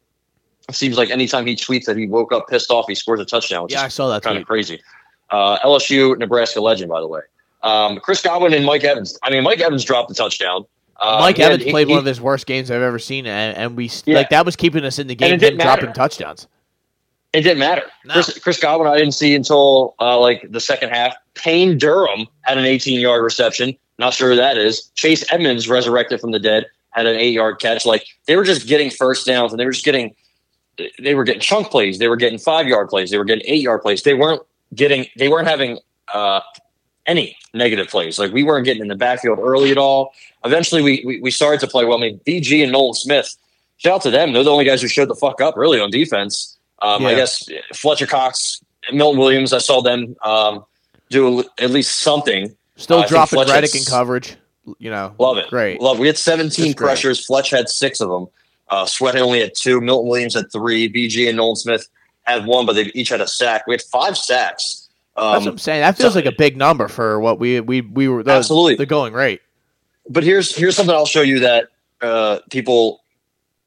It 0.68 0.74
seems 0.74 0.98
like 0.98 1.10
anytime 1.10 1.46
he 1.46 1.54
tweets 1.54 1.84
that 1.84 1.96
he 1.96 2.08
woke 2.08 2.32
up 2.32 2.48
pissed 2.48 2.72
off, 2.72 2.86
he 2.88 2.96
scores 2.96 3.20
a 3.20 3.24
touchdown, 3.24 3.62
which 3.62 3.74
Yeah, 3.74 3.82
I 3.82 3.88
saw 3.88 4.08
that 4.08 4.22
kind 4.22 4.34
tweet. 4.34 4.42
of 4.42 4.48
crazy. 4.48 4.82
Uh, 5.30 5.60
LSU, 5.60 6.18
Nebraska 6.18 6.60
legend, 6.60 6.90
by 6.90 7.00
the 7.00 7.06
way. 7.06 7.20
Um, 7.62 7.98
Chris 8.00 8.22
Godwin 8.22 8.54
and 8.54 8.64
Mike 8.64 8.84
Evans. 8.84 9.18
I 9.22 9.30
mean, 9.30 9.42
Mike 9.42 9.60
Evans 9.60 9.84
dropped 9.84 10.08
the 10.08 10.14
touchdown. 10.14 10.64
Uh, 10.96 11.18
Mike 11.20 11.38
Evans 11.38 11.64
played 11.64 11.86
he- 11.88 11.92
one 11.92 11.98
of 11.98 12.04
his 12.06 12.20
worst 12.20 12.46
games 12.46 12.70
I've 12.70 12.82
ever 12.82 12.98
seen, 12.98 13.26
and, 13.26 13.56
and 13.56 13.76
we 13.76 13.90
Yeah. 14.04 14.16
like 14.16 14.30
that 14.30 14.44
was 14.44 14.56
keeping 14.56 14.84
us 14.84 14.98
in 14.98 15.06
the 15.06 15.14
game. 15.14 15.38
Him 15.40 15.56
matter. 15.56 15.80
dropping 15.80 15.92
touchdowns. 15.94 16.46
It 17.32 17.42
didn't 17.42 17.58
matter. 17.60 17.84
No. 18.04 18.14
Chris, 18.14 18.38
Chris 18.40 18.58
Godwin, 18.60 18.88
I 18.88 18.96
didn't 18.98 19.12
see 19.14 19.34
until 19.34 19.94
uh, 20.00 20.18
like 20.18 20.44
the 20.50 20.60
second 20.60 20.90
half. 20.90 21.14
Payne 21.34 21.78
Durham 21.78 22.26
had 22.42 22.58
an 22.58 22.64
18 22.64 23.00
yard 23.00 23.22
reception. 23.22 23.76
Not 23.98 24.14
sure 24.14 24.30
who 24.30 24.36
that 24.36 24.58
is. 24.58 24.90
Chase 24.94 25.24
Edmonds, 25.32 25.68
resurrected 25.68 26.20
from 26.20 26.32
the 26.32 26.38
dead, 26.40 26.66
had 26.90 27.06
an 27.06 27.16
eight 27.16 27.32
yard 27.34 27.60
catch. 27.60 27.86
Like 27.86 28.04
they 28.26 28.36
were 28.36 28.44
just 28.44 28.66
getting 28.66 28.90
first 28.90 29.26
downs, 29.26 29.52
and 29.52 29.60
they 29.60 29.64
were 29.64 29.72
just 29.72 29.84
getting 29.84 30.14
they 30.98 31.14
were 31.14 31.24
getting 31.24 31.40
chunk 31.40 31.70
plays. 31.70 31.98
They 31.98 32.08
were 32.08 32.16
getting 32.16 32.38
five 32.38 32.66
yard 32.66 32.88
plays. 32.88 33.10
They 33.10 33.18
were 33.18 33.24
getting 33.24 33.44
eight 33.46 33.62
yard 33.62 33.82
plays. 33.82 34.02
They 34.02 34.14
weren't 34.14 34.42
getting. 34.74 35.06
They 35.16 35.28
weren't 35.28 35.46
having 35.46 35.78
uh, 36.12 36.40
any 37.06 37.36
negative 37.54 37.88
plays. 37.88 38.18
Like 38.18 38.32
we 38.32 38.42
weren't 38.42 38.64
getting 38.64 38.82
in 38.82 38.88
the 38.88 38.94
backfield 38.96 39.38
early 39.40 39.70
at 39.70 39.78
all. 39.78 40.12
Eventually, 40.44 40.82
we 40.82 41.02
we, 41.04 41.20
we 41.20 41.30
started 41.30 41.60
to 41.60 41.66
play 41.66 41.84
well. 41.84 41.98
I 41.98 42.00
mean, 42.00 42.20
BG 42.26 42.62
and 42.62 42.72
Nolan 42.72 42.94
Smith. 42.94 43.34
Shout 43.78 43.94
out 43.94 44.02
to 44.02 44.10
them. 44.10 44.32
They're 44.32 44.44
the 44.44 44.50
only 44.50 44.64
guys 44.64 44.82
who 44.82 44.88
showed 44.88 45.08
the 45.08 45.14
fuck 45.14 45.40
up 45.40 45.56
really 45.56 45.80
on 45.80 45.90
defense. 45.90 46.56
Um, 46.82 47.04
I 47.06 47.14
guess 47.14 47.48
Fletcher 47.74 48.06
Cox, 48.06 48.62
Milton 48.92 49.18
Williams. 49.18 49.52
I 49.52 49.58
saw 49.58 49.80
them 49.82 50.16
um, 50.22 50.64
do 51.10 51.44
at 51.58 51.70
least 51.70 51.96
something. 51.96 52.54
Still 52.76 52.98
think 52.98 53.08
dropping 53.08 53.40
Reddick 53.40 53.74
in 53.74 53.84
coverage. 53.84 54.36
You 54.78 54.90
know, 54.90 55.14
Love 55.18 55.38
it. 55.38 55.48
Great. 55.48 55.80
Love. 55.80 55.98
We 55.98 56.06
had 56.06 56.16
17 56.16 56.50
Just 56.50 56.76
great. 56.76 56.86
pressures. 56.86 57.24
Fletch 57.24 57.50
had 57.50 57.68
six 57.68 58.00
of 58.00 58.08
them. 58.08 58.28
Uh, 58.68 58.86
Sweat 58.86 59.16
only 59.16 59.40
had 59.40 59.54
two. 59.54 59.80
Milton 59.80 60.08
Williams 60.08 60.34
had 60.34 60.50
three. 60.52 60.88
BG 60.90 61.26
and 61.28 61.36
Nolan 61.36 61.56
Smith 61.56 61.88
had 62.22 62.46
one, 62.46 62.66
but 62.66 62.74
they 62.74 62.84
each 62.94 63.08
had 63.08 63.20
a 63.20 63.26
sack. 63.26 63.66
We 63.66 63.74
had 63.74 63.82
five 63.82 64.16
sacks. 64.16 64.88
That's 65.16 65.24
what 65.40 65.42
Um, 65.42 65.48
I'm 65.48 65.58
saying. 65.58 65.80
That 65.82 65.96
feels 65.96 66.12
so- 66.14 66.18
like 66.18 66.26
a 66.26 66.32
big 66.36 66.56
number 66.56 66.88
for 66.88 67.20
what 67.20 67.38
we 67.38 67.60
we 67.60 67.80
we 67.82 68.08
were. 68.08 68.22
The, 68.22 68.30
Absolutely. 68.32 68.76
the 68.76 68.86
going 68.86 69.12
rate. 69.12 69.40
but 70.08 70.22
here's 70.24 70.54
here's 70.56 70.76
something 70.76 70.94
I'll 70.94 71.06
show 71.06 71.20
you 71.22 71.40
that 71.40 71.66
uh, 72.00 72.38
people 72.50 73.02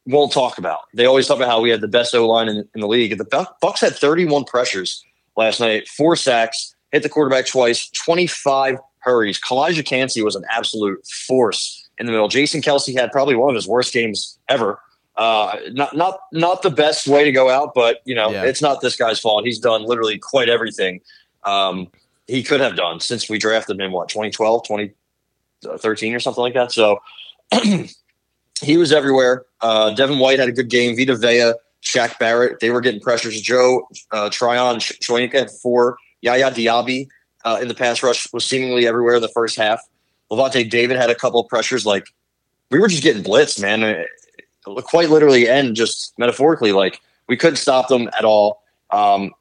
won't 0.08 0.32
talk 0.32 0.58
about. 0.58 0.80
They 0.94 1.06
always 1.06 1.28
talk 1.28 1.38
about 1.38 1.50
how 1.50 1.62
we 1.62 1.70
had 1.70 1.82
the 1.82 1.88
best 1.88 2.14
O 2.16 2.28
line 2.28 2.50
in, 2.50 2.68
in 2.76 2.82
the 2.82 2.88
league. 2.88 3.18
The 3.18 3.26
Buc- 3.26 3.60
Bucks 3.62 3.82
had 3.82 3.94
31 3.96 4.44
pressures 4.46 5.04
last 5.38 5.60
night, 5.60 5.88
four 5.88 6.16
sacks, 6.16 6.76
hit 6.92 7.04
the 7.04 7.10
quarterback 7.10 7.46
twice, 7.48 7.90
25 7.92 8.78
hurries. 9.00 9.40
Calijah 9.40 9.86
Kancey 9.86 10.22
was 10.22 10.36
an 10.36 10.44
absolute 10.50 11.06
force 11.08 11.88
in 12.00 12.06
the 12.06 12.12
middle. 12.12 12.28
Jason 12.28 12.62
Kelce 12.62 12.98
had 12.98 13.12
probably 13.12 13.36
one 13.36 13.50
of 13.50 13.56
his 13.56 13.68
worst 13.68 13.94
games 13.94 14.38
ever. 14.50 14.80
Uh, 15.16 15.58
not 15.72 15.96
not 15.96 16.18
not 16.32 16.64
the 16.64 16.72
best 16.72 17.08
way 17.08 17.24
to 17.24 17.32
go 17.32 17.50
out, 17.50 17.74
but 17.76 18.02
you 18.04 18.16
know 18.16 18.32
Yeah. 18.32 18.44
it's 18.46 18.62
not 18.64 18.82
this 18.82 18.96
guy's 18.96 19.20
fault. 19.20 19.46
He's 19.46 19.60
done 19.60 19.84
literally 19.86 20.18
quite 20.18 20.50
everything 20.50 21.02
um, 21.46 21.90
he 22.28 22.44
could 22.44 22.62
have 22.62 22.76
done 22.76 23.00
since 23.00 23.30
we 23.30 23.38
drafted 23.38 23.76
him 23.76 23.82
in 23.82 23.92
what 23.92 24.10
2012, 24.10 24.64
2013 24.64 26.14
or 26.14 26.20
something 26.20 26.42
like 26.42 26.54
that. 26.54 26.72
So 26.72 27.00
he 28.62 28.78
was 28.78 28.92
everywhere. 28.92 29.46
Uh, 29.62 29.92
Devin 29.94 30.20
White 30.20 30.40
had 30.40 30.50
a 30.50 30.54
good 30.54 30.70
game. 30.70 30.96
Vita 30.96 31.16
Vea, 31.16 31.54
Shaq 31.84 32.18
Barrett, 32.20 32.60
they 32.60 32.70
were 32.70 32.82
getting 32.82 33.02
pressures. 33.02 33.40
Joe 33.42 33.88
uh, 34.12 34.30
Tryon 34.30 34.78
Shoyinka 34.78 35.34
had 35.34 35.52
four. 35.52 35.98
Yaya 36.22 36.52
Diaby 36.52 37.08
uh, 37.44 37.60
in 37.62 37.68
the 37.68 37.76
pass 37.76 38.02
rush 38.02 38.32
was 38.32 38.46
seemingly 38.46 38.88
everywhere 38.88 39.16
in 39.16 39.22
the 39.22 39.28
first 39.30 39.58
half. 39.58 39.82
Lavonte 40.32 40.70
David 40.70 40.98
had 40.98 41.10
a 41.10 41.16
couple 41.16 41.42
of 41.42 41.50
pressures. 41.50 41.86
Like 41.86 42.08
we 42.72 42.80
were 42.80 42.88
just 42.88 43.04
getting 43.04 43.24
blitzed, 43.24 43.62
man. 43.62 43.84
Uh, 43.84 44.04
Quite 44.66 45.10
literally 45.10 45.50
and 45.50 45.76
just 45.76 46.18
metaphorically, 46.18 46.72
like 46.72 47.02
we 47.28 47.36
couldn't 47.36 47.58
stop 47.58 47.90
them 47.90 48.10
at 48.18 48.24
all. 48.24 48.64
Um, 48.92 49.34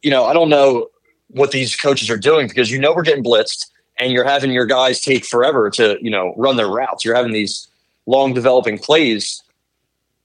you 0.00 0.10
know, 0.10 0.24
I 0.24 0.32
don't 0.32 0.48
know 0.48 0.88
what 1.28 1.50
these 1.50 1.76
coaches 1.76 2.10
are 2.10 2.16
doing 2.16 2.48
because 2.48 2.70
you 2.70 2.78
know 2.78 2.94
we're 2.94 3.02
getting 3.02 3.24
blitzed 3.24 3.66
and 3.98 4.12
you're 4.12 4.24
having 4.24 4.50
your 4.50 4.66
guys 4.66 5.00
take 5.00 5.24
forever 5.24 5.70
to 5.70 5.98
you 6.00 6.10
know 6.10 6.34
run 6.36 6.56
their 6.56 6.68
routes. 6.68 7.04
You're 7.04 7.14
having 7.14 7.32
these 7.32 7.68
long 8.06 8.34
developing 8.34 8.78
plays, 8.78 9.42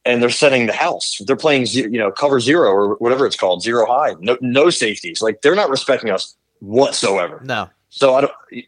and 0.05 0.21
they're 0.21 0.29
setting 0.29 0.67
the 0.67 0.73
house. 0.73 1.21
They're 1.25 1.35
playing 1.35 1.67
you 1.67 1.97
know 1.97 2.11
cover 2.11 2.39
zero 2.39 2.69
or 2.69 2.95
whatever 2.95 3.25
it's 3.25 3.35
called, 3.35 3.63
zero 3.63 3.85
high, 3.85 4.15
no, 4.19 4.37
no 4.41 4.69
safeties. 4.69 5.21
Like 5.21 5.41
they're 5.41 5.55
not 5.55 5.69
respecting 5.69 6.09
us 6.09 6.35
whatsoever. 6.59 7.41
No. 7.43 7.69
So 7.89 8.15
I 8.15 8.21
don't. 8.21 8.65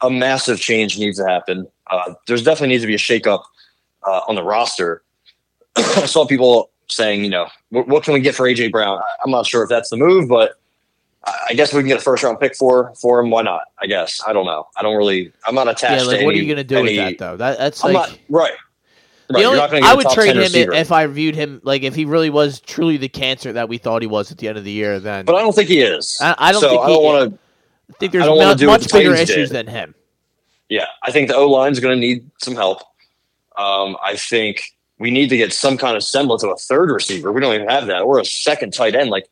A 0.00 0.10
massive 0.10 0.60
change 0.60 0.98
needs 0.98 1.18
to 1.18 1.26
happen. 1.26 1.66
Uh, 1.88 2.14
there's 2.26 2.42
definitely 2.42 2.68
needs 2.68 2.82
to 2.82 2.86
be 2.86 2.94
a 2.94 2.98
shakeup 2.98 3.42
uh, 4.06 4.20
on 4.28 4.34
the 4.34 4.42
roster. 4.42 5.02
I 5.76 6.06
saw 6.06 6.26
people 6.26 6.70
saying, 6.88 7.24
you 7.24 7.30
know, 7.30 7.48
what, 7.70 7.88
what, 7.88 8.04
can 8.04 8.14
we 8.14 8.20
get 8.20 8.34
for 8.34 8.46
AJ 8.46 8.72
Brown? 8.72 9.00
I'm 9.24 9.30
not 9.30 9.46
sure 9.46 9.62
if 9.62 9.68
that's 9.68 9.90
the 9.90 9.96
move, 9.96 10.28
but 10.28 10.58
I 11.48 11.54
guess 11.54 11.72
we 11.72 11.80
can 11.80 11.88
get 11.88 11.98
a 11.98 12.02
first 12.02 12.22
round 12.22 12.40
pick 12.40 12.54
for 12.54 12.94
for 12.94 13.20
him. 13.20 13.30
Why 13.30 13.42
not? 13.42 13.62
I 13.80 13.86
guess 13.86 14.20
I 14.26 14.32
don't 14.32 14.46
know. 14.46 14.68
I 14.76 14.82
don't 14.82 14.96
really. 14.96 15.32
I'm 15.46 15.54
not 15.54 15.68
attached. 15.68 16.04
Yeah, 16.04 16.08
like, 16.08 16.24
what 16.24 16.30
any, 16.30 16.40
are 16.40 16.42
you 16.42 16.54
going 16.54 16.56
to 16.56 16.64
do 16.64 16.76
any, 16.78 16.96
with 16.96 16.96
that 16.96 17.18
though? 17.18 17.36
That, 17.36 17.58
that's 17.58 17.84
I'm 17.84 17.92
like 17.92 18.10
not, 18.10 18.18
right. 18.28 18.52
Right. 19.30 19.44
Only, 19.44 19.82
I 19.82 19.92
would 19.92 20.08
trade 20.08 20.30
him 20.30 20.38
receiver. 20.38 20.72
if 20.72 20.90
I 20.90 21.06
viewed 21.06 21.34
him 21.34 21.60
like 21.62 21.82
if 21.82 21.94
he 21.94 22.06
really 22.06 22.30
was 22.30 22.60
truly 22.60 22.96
the 22.96 23.10
cancer 23.10 23.52
that 23.52 23.68
we 23.68 23.76
thought 23.76 24.00
he 24.00 24.08
was 24.08 24.32
at 24.32 24.38
the 24.38 24.48
end 24.48 24.56
of 24.56 24.64
the 24.64 24.70
year. 24.70 24.98
Then 25.00 25.26
but 25.26 25.34
I 25.34 25.42
don't 25.42 25.54
think 25.54 25.68
he 25.68 25.80
is. 25.80 26.16
I, 26.20 26.34
I 26.38 26.52
don't 26.52 26.62
so 26.62 26.70
think 26.70 26.82
I 26.82 26.86
don't 26.86 27.04
want 27.04 27.30
to. 27.30 27.38
I 27.90 27.92
think 27.98 28.12
there's 28.12 28.24
I 28.24 28.54
do 28.54 28.66
much 28.66 28.84
the 28.84 28.98
bigger 28.98 29.14
issues 29.14 29.50
did. 29.50 29.50
than 29.50 29.66
him. 29.66 29.94
Yeah, 30.70 30.86
I 31.02 31.10
think 31.10 31.28
the 31.28 31.36
O 31.36 31.46
line 31.46 31.72
is 31.72 31.80
going 31.80 31.94
to 31.94 32.00
need 32.00 32.30
some 32.38 32.54
help. 32.54 32.80
Um, 33.56 33.96
I 34.02 34.16
think 34.16 34.62
we 34.98 35.10
need 35.10 35.28
to 35.28 35.36
get 35.36 35.52
some 35.52 35.76
kind 35.76 35.96
of 35.96 36.02
semblance 36.02 36.42
of 36.42 36.50
a 36.50 36.56
third 36.56 36.90
receiver. 36.90 37.30
We 37.30 37.40
don't 37.40 37.54
even 37.54 37.68
have 37.68 37.86
that, 37.86 38.02
or 38.02 38.18
a 38.18 38.24
second 38.24 38.72
tight 38.72 38.94
end. 38.94 39.10
Like 39.10 39.28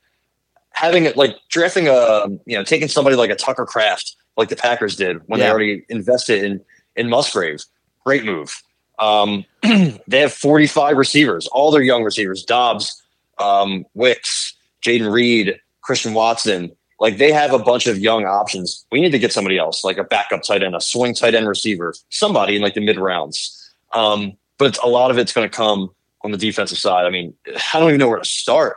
having 0.77 1.07
it, 1.07 1.17
like 1.17 1.37
drafting 1.49 1.89
a, 1.89 2.27
you 2.45 2.57
know, 2.57 2.63
taking 2.63 2.87
somebody 2.87 3.17
like 3.17 3.31
a 3.31 3.35
Tucker 3.35 3.65
Kraft, 3.65 4.15
like 4.37 4.51
the 4.51 4.57
Packers 4.57 4.95
did 4.95 5.19
when 5.27 5.41
they 5.41 5.51
already 5.51 5.85
invested 5.89 6.45
in 6.45 6.61
in 6.95 7.09
Musgrave. 7.09 7.65
Great 8.05 8.25
move. 8.25 8.63
Um, 8.99 9.45
they 9.63 10.21
have 10.21 10.33
45 10.33 10.97
receivers, 10.97 11.47
all 11.49 11.71
their 11.71 11.83
young 11.83 12.05
receivers: 12.05 12.45
Doubs, 12.45 13.03
um, 13.39 13.87
Wicks, 13.95 14.55
Jayden 14.83 15.11
Reed, 15.11 15.59
Christian 15.81 16.15
Watson. 16.15 16.71
Like 17.01 17.19
they 17.19 17.33
have 17.33 17.53
a 17.53 17.59
bunch 17.59 17.87
of 17.87 17.99
young 17.99 18.25
options. 18.25 18.87
We 18.93 19.01
need 19.01 19.13
to 19.13 19.19
get 19.19 19.33
somebody 19.33 19.59
else, 19.59 19.83
like 19.83 19.99
a 19.99 20.05
backup 20.05 20.43
tight 20.43 20.63
end, 20.63 20.77
a 20.77 20.81
swing 20.81 21.15
tight 21.15 21.35
end 21.35 21.49
receiver, 21.49 21.95
somebody 22.11 22.57
in 22.57 22.63
like 22.63 22.75
the 22.75 22.81
mid 22.81 22.99
rounds. 22.99 23.75
Um, 23.93 24.37
but 24.59 24.79
a 24.83 24.89
lot 24.89 25.11
of 25.11 25.19
it's 25.19 25.33
going 25.33 25.49
to 25.49 25.55
come 25.55 25.91
on 26.23 26.33
the 26.33 26.39
defensive 26.39 26.79
side. 26.79 27.07
I 27.07 27.11
mean, 27.11 27.35
I 27.73 27.81
don't 27.81 27.89
even 27.89 28.01
know 28.01 28.09
where 28.09 28.19
to 28.19 28.25
start 28.25 28.77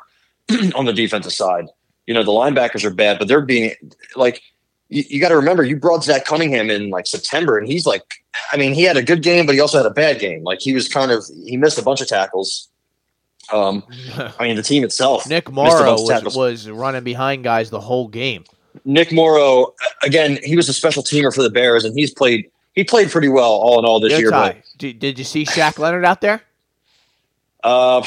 on 0.76 0.86
the 0.86 0.94
defensive 0.94 1.34
side. 1.34 1.66
You 2.10 2.16
know, 2.16 2.24
the 2.24 2.32
linebackers 2.32 2.84
are 2.84 2.90
bad, 2.90 3.20
but 3.20 3.28
they're 3.28 3.40
being 3.40 3.76
like, 4.16 4.42
you, 4.88 5.04
you 5.08 5.22
got 5.22 5.30
to 5.30 5.36
remember, 5.36 5.62
you 5.64 5.76
brought 5.76 6.04
Zach 6.04 6.26
Cunningham 6.26 6.72
in 6.72 6.90
like 6.90 7.06
September, 7.06 7.60
and 7.60 7.68
he's 7.68 7.86
like, 7.86 8.02
I 8.52 8.58
mean, 8.58 8.74
he 8.74 8.82
had 8.82 8.98
a 8.98 9.04
good 9.04 9.22
game, 9.22 9.46
but 9.46 9.54
he 9.54 9.62
also 9.62 9.78
had 9.78 9.86
a 9.86 9.92
bad 9.92 10.20
game. 10.20 10.44
Like 10.44 10.60
he 10.60 10.74
was 10.74 10.88
kind 10.88 11.12
of, 11.12 11.24
he 11.46 11.56
missed 11.56 11.78
a 11.78 11.84
bunch 11.84 12.02
of 12.02 12.08
tackles. 12.08 12.70
Um, 13.54 13.84
I 14.40 14.48
mean, 14.48 14.56
the 14.56 14.64
team 14.64 14.84
itself. 14.84 15.30
Nick 15.30 15.50
missed 15.50 15.78
a 15.78 15.84
bunch 15.86 16.04
Morrow 16.04 16.24
was, 16.24 16.36
was 16.36 16.68
running 16.68 17.04
behind 17.04 17.44
guys 17.44 17.70
the 17.70 17.80
whole 17.80 18.08
game. 18.08 18.44
Nick 18.86 19.12
Morrow, 19.12 19.76
again, 20.02 20.40
he 20.44 20.56
was 20.56 20.68
a 20.68 20.74
special 20.74 21.04
teamer 21.04 21.32
for 21.32 21.44
the 21.44 21.52
Bears, 21.52 21.86
and 21.86 21.94
he's 21.94 22.12
played. 22.12 22.50
He 22.74 22.84
played 22.84 23.12
pretty 23.12 23.30
well 23.30 23.52
all 23.52 23.78
in 23.78 23.86
all 23.86 24.00
this 24.00 24.18
year. 24.20 24.32
Ty, 24.32 24.64
did, 24.80 24.98
did 24.98 25.20
you 25.20 25.26
see 25.26 25.46
Shaq 25.46 25.78
Leonard 25.78 26.06
out 26.06 26.22
there? 26.22 26.42
Uh, 27.64 28.02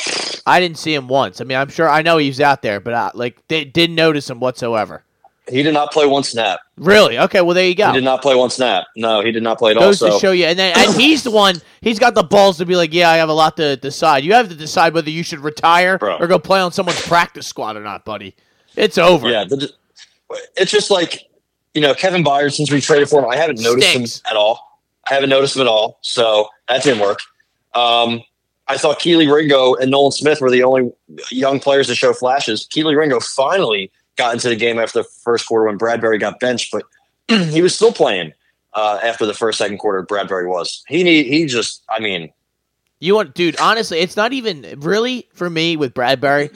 I 0.47 0.61
didn't 0.61 0.79
see 0.79 0.95
him 0.95 1.09
once. 1.09 1.41
I 1.41 1.45
mean, 1.45 1.59
I'm 1.59 1.69
sure 1.69 1.89
I 1.89 2.03
know 2.03 2.17
he 2.19 2.29
was 2.29 2.41
out 2.41 2.63
there, 2.63 2.81
but 2.81 2.95
I, 2.95 3.11
like 3.15 3.37
they 3.49 3.65
didn't 3.65 3.97
notice 3.97 4.31
him 4.31 4.41
whatsoever. 4.41 5.05
he 5.51 5.63
did 5.63 5.75
not 5.75 5.93
play 5.93 6.07
one 6.07 6.23
snap. 6.23 6.61
Really? 6.79 7.19
Okay, 7.19 7.43
well 7.43 7.55
there 7.55 7.67
you 7.67 7.75
go. 7.75 7.89
He 7.89 7.93
did 7.95 8.05
not 8.05 8.23
play 8.23 8.35
one 8.35 8.49
snap. 8.51 8.87
No, 8.97 9.21
he 9.23 9.31
did 9.31 9.43
not 9.43 9.59
play 9.59 9.73
at 9.73 9.77
all. 9.77 9.85
Goes 9.85 9.99
So 9.99 10.11
to 10.15 10.19
show 10.19 10.33
you, 10.33 10.47
and 10.47 10.59
then 10.59 10.73
and 10.79 10.95
he's 11.01 11.23
the 11.23 11.31
one. 11.31 11.57
He's 11.83 11.99
got 11.99 12.15
the 12.15 12.23
balls 12.23 12.59
to 12.59 12.67
be 12.67 12.77
like, 12.77 12.95
yeah, 12.95 13.11
I 13.11 13.17
have 13.19 13.29
a 13.29 13.33
lot 13.35 13.57
to 13.59 13.77
decide. 13.77 14.25
You 14.25 14.33
have 14.35 14.49
to 14.49 14.55
decide 14.55 14.95
whether 14.95 15.11
you 15.11 15.23
should 15.23 15.41
retire 15.41 15.99
Bro. 15.99 16.17
or 16.19 16.27
go 16.29 16.39
play 16.39 16.61
on 16.61 16.73
someone's 16.73 17.01
practice 17.03 17.47
squad 17.47 17.77
or 17.77 17.83
not, 17.83 18.05
buddy. 18.05 18.35
It's 18.77 18.97
over. 18.97 19.29
yeah, 19.29 19.45
the, 19.45 19.71
it's 20.57 20.71
just 20.71 20.91
like 20.91 21.25
you 21.75 21.83
know 21.83 21.93
Kevin 21.95 22.25
Byard. 22.25 22.53
Since 22.55 22.71
we 22.71 22.81
traded 22.81 23.11
for 23.11 23.23
him, 23.23 23.29
I 23.29 23.37
haven't 23.37 23.61
noticed 23.61 23.91
Stinks. 23.91 24.17
him 24.21 24.23
at 24.31 24.37
all. 24.37 24.81
I 25.11 25.13
haven't 25.15 25.29
noticed 25.31 25.57
him 25.57 25.63
at 25.63 25.69
all. 25.69 25.99
So 26.01 26.49
that 26.69 26.83
didn't 26.83 27.01
work. 27.01 27.19
Um, 27.75 28.23
I 28.69 28.79
thought 28.79 29.01
Keely 29.01 29.29
Ringo 29.29 29.75
and 29.75 29.91
Nolan 29.91 30.13
Smith 30.13 30.41
were 30.41 30.51
the 30.51 30.63
only 30.63 30.91
young 31.31 31.61
players 31.61 31.89
to 31.89 31.95
show 31.95 32.13
flashes. 32.13 32.67
Keely 32.71 32.95
Ringo 32.95 33.21
finally 33.21 33.91
got 34.17 34.35
into 34.35 34.49
the 34.49 34.57
game 34.57 34.79
after 34.79 35.03
the 35.03 35.09
first 35.25 35.47
quarter 35.47 35.67
when 35.67 35.77
Bradbury 35.77 36.19
got 36.19 36.39
benched, 36.41 36.73
but 36.73 36.85
he 37.51 37.63
was 37.63 37.75
still 37.75 37.93
playing 37.93 38.33
uh, 38.75 38.99
after 39.03 39.27
the 39.27 39.35
first 39.35 39.59
second 39.59 39.79
quarter. 39.79 40.03
Bradbury 40.03 40.47
was 40.47 40.85
he 40.89 41.03
need, 41.03 41.27
he 41.27 41.47
just 41.47 41.83
I 41.89 42.01
mean 42.01 42.33
You 43.01 43.15
want, 43.15 43.35
dude? 43.35 43.59
Honestly, 43.61 43.99
it's 43.99 44.17
not 44.17 44.33
even 44.33 44.79
really 44.79 45.29
for 45.33 45.51
me 45.51 45.77
with 45.77 45.95
Bradbury. 45.95 46.51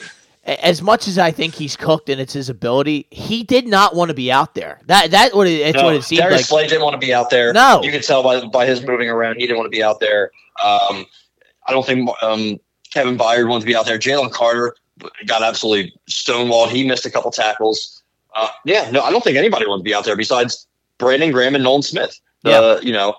As 0.44 0.80
much 0.80 1.08
as 1.08 1.18
I 1.18 1.32
think 1.32 1.56
he's 1.56 1.74
cooked 1.74 2.08
and 2.08 2.20
it's 2.20 2.32
his 2.32 2.48
ability, 2.48 3.08
he 3.10 3.42
did 3.42 3.66
not 3.66 3.96
want 3.96 4.10
to 4.10 4.14
be 4.14 4.30
out 4.30 4.54
there. 4.54 4.80
That 4.86 5.10
that 5.10 5.34
what 5.34 5.48
it, 5.48 5.60
it's 5.60 5.76
no, 5.76 5.86
what 5.86 5.96
it 5.96 6.04
seemed 6.04 6.20
Darius 6.20 6.38
like. 6.38 6.46
Slay 6.46 6.68
didn't 6.68 6.84
want 6.84 6.94
to 6.94 7.04
be 7.04 7.12
out 7.12 7.30
there. 7.30 7.52
No. 7.52 7.82
you 7.82 7.90
could 7.90 8.04
tell 8.04 8.22
by 8.22 8.44
by 8.46 8.64
his 8.64 8.80
moving 8.86 9.08
around 9.08 9.34
he 9.36 9.40
didn't 9.40 9.56
want 9.56 9.66
to 9.66 9.76
be 9.76 9.82
out 9.82 9.98
there. 9.98 10.30
Um, 10.64 11.04
I 11.66 11.72
don't 11.72 11.86
think 11.86 12.08
um, 12.22 12.58
Kevin 12.92 13.18
Byard 13.18 13.48
wants 13.48 13.64
to 13.64 13.66
be 13.66 13.76
out 13.76 13.86
there. 13.86 13.98
Jalen 13.98 14.32
Carter 14.32 14.76
got 15.26 15.42
absolutely 15.42 15.92
stonewalled. 16.08 16.68
He 16.68 16.86
missed 16.86 17.06
a 17.06 17.10
couple 17.10 17.30
tackles. 17.30 18.02
Uh, 18.34 18.48
yeah, 18.64 18.90
no, 18.90 19.02
I 19.02 19.10
don't 19.10 19.24
think 19.24 19.36
anybody 19.36 19.66
wants 19.66 19.80
to 19.80 19.84
be 19.84 19.94
out 19.94 20.04
there 20.04 20.16
besides 20.16 20.66
Brandon 20.98 21.30
Graham 21.30 21.54
and 21.54 21.64
Nolan 21.64 21.82
Smith. 21.82 22.20
The 22.42 22.80
you 22.82 22.92
know 22.92 23.16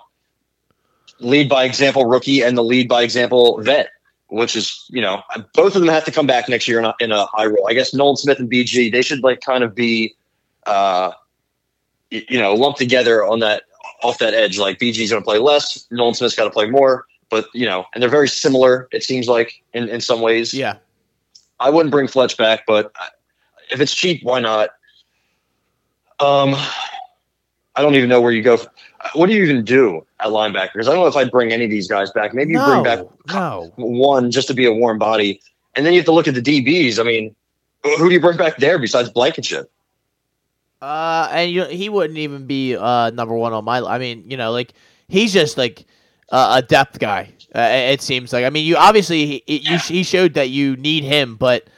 lead 1.20 1.48
by 1.48 1.64
example 1.64 2.06
rookie 2.06 2.42
and 2.42 2.56
the 2.56 2.64
lead 2.64 2.88
by 2.88 3.02
example 3.02 3.60
vet, 3.62 3.90
which 4.28 4.56
is 4.56 4.86
you 4.88 5.02
know 5.02 5.22
both 5.54 5.74
of 5.74 5.82
them 5.82 5.90
have 5.90 6.04
to 6.06 6.12
come 6.12 6.26
back 6.26 6.48
next 6.48 6.66
year 6.66 6.78
in 6.78 6.84
a, 6.84 6.94
in 7.00 7.12
a 7.12 7.26
high 7.26 7.46
role. 7.46 7.68
I 7.68 7.74
guess 7.74 7.92
Nolan 7.92 8.16
Smith 8.16 8.38
and 8.38 8.50
BG 8.50 8.90
they 8.90 9.02
should 9.02 9.22
like 9.22 9.40
kind 9.40 9.64
of 9.64 9.74
be. 9.74 10.14
Uh, 10.66 11.12
you 12.10 12.38
know, 12.38 12.54
lumped 12.54 12.78
together 12.78 13.24
on 13.24 13.40
that 13.40 13.64
off 14.02 14.18
that 14.18 14.34
edge. 14.34 14.58
Like 14.58 14.78
BG's 14.78 15.10
going 15.10 15.22
to 15.22 15.24
play 15.24 15.38
less, 15.38 15.86
Nolan 15.90 16.14
Smith's 16.14 16.36
got 16.36 16.44
to 16.44 16.50
play 16.50 16.68
more. 16.68 17.06
But 17.30 17.46
you 17.54 17.66
know, 17.66 17.84
and 17.92 18.02
they're 18.02 18.10
very 18.10 18.28
similar. 18.28 18.88
It 18.92 19.04
seems 19.04 19.28
like 19.28 19.62
in 19.74 19.88
in 19.88 20.00
some 20.00 20.20
ways. 20.20 20.54
Yeah, 20.54 20.76
I 21.60 21.70
wouldn't 21.70 21.90
bring 21.90 22.08
Fletch 22.08 22.36
back, 22.36 22.64
but 22.66 22.92
if 23.70 23.80
it's 23.80 23.94
cheap, 23.94 24.22
why 24.22 24.40
not? 24.40 24.70
Um, 26.20 26.54
I 27.76 27.82
don't 27.82 27.94
even 27.94 28.08
know 28.08 28.20
where 28.20 28.32
you 28.32 28.42
go. 28.42 28.58
What 29.14 29.26
do 29.26 29.34
you 29.34 29.42
even 29.44 29.64
do 29.64 30.04
at 30.20 30.28
linebacker? 30.28 30.72
Because 30.74 30.88
I 30.88 30.92
don't 30.92 31.02
know 31.02 31.06
if 31.06 31.16
I'd 31.16 31.30
bring 31.30 31.52
any 31.52 31.64
of 31.64 31.70
these 31.70 31.86
guys 31.86 32.10
back. 32.10 32.34
Maybe 32.34 32.52
you 32.52 32.58
no, 32.58 32.66
bring 32.66 32.82
back 32.82 33.06
no. 33.32 33.72
one 33.76 34.30
just 34.30 34.48
to 34.48 34.54
be 34.54 34.64
a 34.64 34.72
warm 34.72 34.98
body, 34.98 35.40
and 35.76 35.86
then 35.86 35.92
you 35.92 36.00
have 36.00 36.06
to 36.06 36.12
look 36.12 36.26
at 36.26 36.34
the 36.34 36.42
DBs. 36.42 36.98
I 36.98 37.04
mean, 37.04 37.34
who 37.84 38.08
do 38.08 38.10
you 38.10 38.20
bring 38.20 38.36
back 38.36 38.56
there 38.56 38.78
besides 38.78 39.10
Blankenship? 39.10 39.70
Uh, 40.80 41.28
and 41.32 41.50
you, 41.50 41.64
he 41.64 41.88
wouldn't 41.88 42.18
even 42.18 42.46
be 42.46 42.76
uh 42.76 43.10
number 43.10 43.34
one 43.34 43.52
on 43.52 43.64
my. 43.64 43.80
I 43.80 43.98
mean, 43.98 44.24
you 44.30 44.36
know, 44.36 44.52
like 44.52 44.72
he's 45.08 45.32
just 45.32 45.58
like 45.58 45.84
uh, 46.30 46.60
a 46.62 46.66
depth 46.66 46.98
guy. 46.98 47.32
Uh, 47.54 47.60
it 47.60 48.02
seems 48.02 48.32
like. 48.32 48.44
I 48.44 48.50
mean, 48.50 48.66
you 48.66 48.76
obviously 48.76 49.42
he, 49.46 49.58
you, 49.58 49.78
he 49.78 50.02
showed 50.02 50.34
that 50.34 50.50
you 50.50 50.76
need 50.76 51.04
him, 51.04 51.36
but 51.36 51.68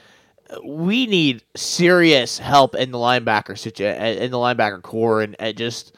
we 0.65 1.07
need 1.07 1.43
serious 1.55 2.39
help 2.39 2.75
in 2.75 2.91
the 2.91 2.99
linebacker 2.99 3.57
situation, 3.57 4.03
in 4.03 4.31
the 4.31 4.37
linebacker 4.37 4.83
core, 4.83 5.23
and, 5.23 5.37
and 5.39 5.57
just 5.57 5.95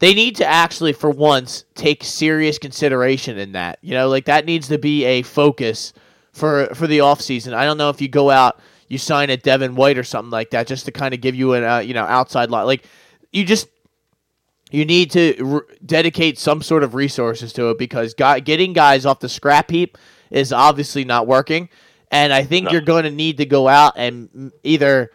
they 0.00 0.14
need 0.14 0.36
to 0.36 0.46
actually, 0.46 0.92
for 0.92 1.10
once, 1.10 1.64
take 1.74 2.02
serious 2.02 2.58
consideration 2.58 3.38
in 3.38 3.52
that. 3.52 3.78
You 3.82 3.94
know, 3.94 4.08
like 4.08 4.24
that 4.24 4.44
needs 4.44 4.68
to 4.68 4.78
be 4.78 5.04
a 5.04 5.22
focus 5.22 5.92
for 6.32 6.66
for 6.74 6.86
the 6.86 6.98
offseason. 6.98 7.54
I 7.54 7.64
don't 7.64 7.78
know 7.78 7.90
if 7.90 8.00
you 8.00 8.08
go 8.08 8.30
out, 8.30 8.60
you 8.88 8.98
sign 8.98 9.30
a 9.30 9.36
Devin 9.36 9.76
White 9.76 9.98
or 9.98 10.04
something 10.04 10.30
like 10.30 10.50
that, 10.50 10.66
just 10.66 10.86
to 10.86 10.92
kind 10.92 11.14
of 11.14 11.20
give 11.20 11.36
you 11.36 11.52
an 11.54 11.64
uh, 11.64 11.78
you 11.78 11.94
know 11.94 12.04
outside 12.04 12.50
line. 12.50 12.66
Like 12.66 12.84
you 13.32 13.44
just 13.44 13.68
you 14.72 14.84
need 14.84 15.10
to 15.12 15.54
r- 15.54 15.66
dedicate 15.84 16.38
some 16.38 16.62
sort 16.62 16.82
of 16.82 16.94
resources 16.94 17.52
to 17.54 17.70
it 17.70 17.78
because 17.78 18.14
guy, 18.14 18.40
getting 18.40 18.72
guys 18.72 19.06
off 19.06 19.20
the 19.20 19.28
scrap 19.28 19.70
heap 19.70 19.98
is 20.30 20.52
obviously 20.52 21.04
not 21.04 21.26
working. 21.26 21.68
And 22.10 22.32
I 22.32 22.44
think 22.44 22.66
No. 22.66 22.72
you're 22.72 22.80
going 22.80 23.04
to 23.04 23.10
need 23.10 23.38
to 23.38 23.46
go 23.46 23.68
out 23.68 23.94
and 23.96 24.52
either 24.62 25.10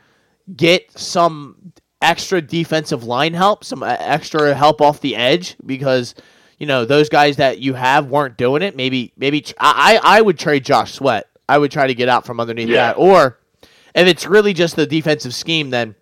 get 0.55 0.97
some 0.97 1.73
extra 2.01 2.41
defensive 2.41 3.03
line 3.03 3.33
help, 3.33 3.63
some 3.63 3.83
uh, 3.83 3.95
extra 3.99 4.53
help 4.53 4.81
off 4.81 5.01
the 5.01 5.15
edge 5.15 5.55
because 5.65 6.15
you 6.59 6.65
know 6.65 6.85
those 6.85 7.09
guys 7.09 7.37
that 7.37 7.59
you 7.59 7.73
have 7.75 8.07
weren't 8.07 8.37
doing 8.37 8.61
it. 8.63 8.75
Maybe 8.75 9.13
maybe 9.17 9.41
tr- 9.41 9.53
I 9.59 9.99
I 10.03 10.17
I 10.17 10.21
would 10.21 10.39
trade 10.39 10.65
Josh 10.65 10.93
Sweat. 10.93 11.27
I 11.49 11.57
would 11.57 11.71
try 11.71 11.87
to 11.87 11.93
get 11.95 12.09
out 12.09 12.25
from 12.25 12.39
underneath 12.39 12.69
Yeah. 12.69 12.87
that. 12.93 12.97
Or 12.97 13.39
if 13.95 14.07
it's 14.07 14.25
really 14.25 14.53
just 14.53 14.75
the 14.75 14.85
defensive 14.85 15.33
scheme, 15.35 15.69
then 15.69 15.95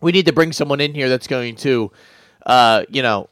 we 0.00 0.12
need 0.12 0.26
to 0.26 0.32
bring 0.32 0.52
someone 0.52 0.80
in 0.80 0.94
here 0.94 1.08
that's 1.08 1.26
going 1.26 1.56
to, 1.56 1.90
uh, 2.48 2.84
you 2.88 3.02
know, 3.02 3.28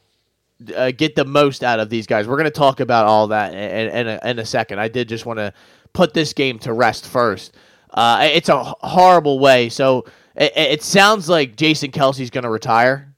uh, 0.75 0.91
get 0.91 1.15
the 1.15 1.25
most 1.25 1.63
out 1.63 1.79
of 1.79 1.89
these 1.89 2.07
guys. 2.07 2.27
We're 2.27 2.37
going 2.37 2.45
to 2.45 2.51
talk 2.51 2.79
about 2.79 3.05
all 3.05 3.27
that 3.27 3.53
in, 3.53 3.89
in, 3.89 4.07
a, 4.07 4.19
in 4.23 4.39
a 4.39 4.45
second. 4.45 4.79
I 4.79 4.87
did 4.87 5.09
just 5.09 5.25
want 5.25 5.37
to 5.39 5.53
put 5.93 6.13
this 6.13 6.33
game 6.33 6.59
to 6.59 6.73
rest 6.73 7.07
first. 7.07 7.55
Uh, 7.91 8.29
it's 8.31 8.49
a 8.49 8.63
horrible 8.63 9.39
way. 9.39 9.69
So 9.69 10.05
it, 10.35 10.53
it 10.55 10.83
sounds 10.83 11.27
like 11.27 11.55
Jason 11.55 11.91
Kelce's 11.91 12.29
going 12.29 12.43
to 12.43 12.49
retire. 12.49 13.13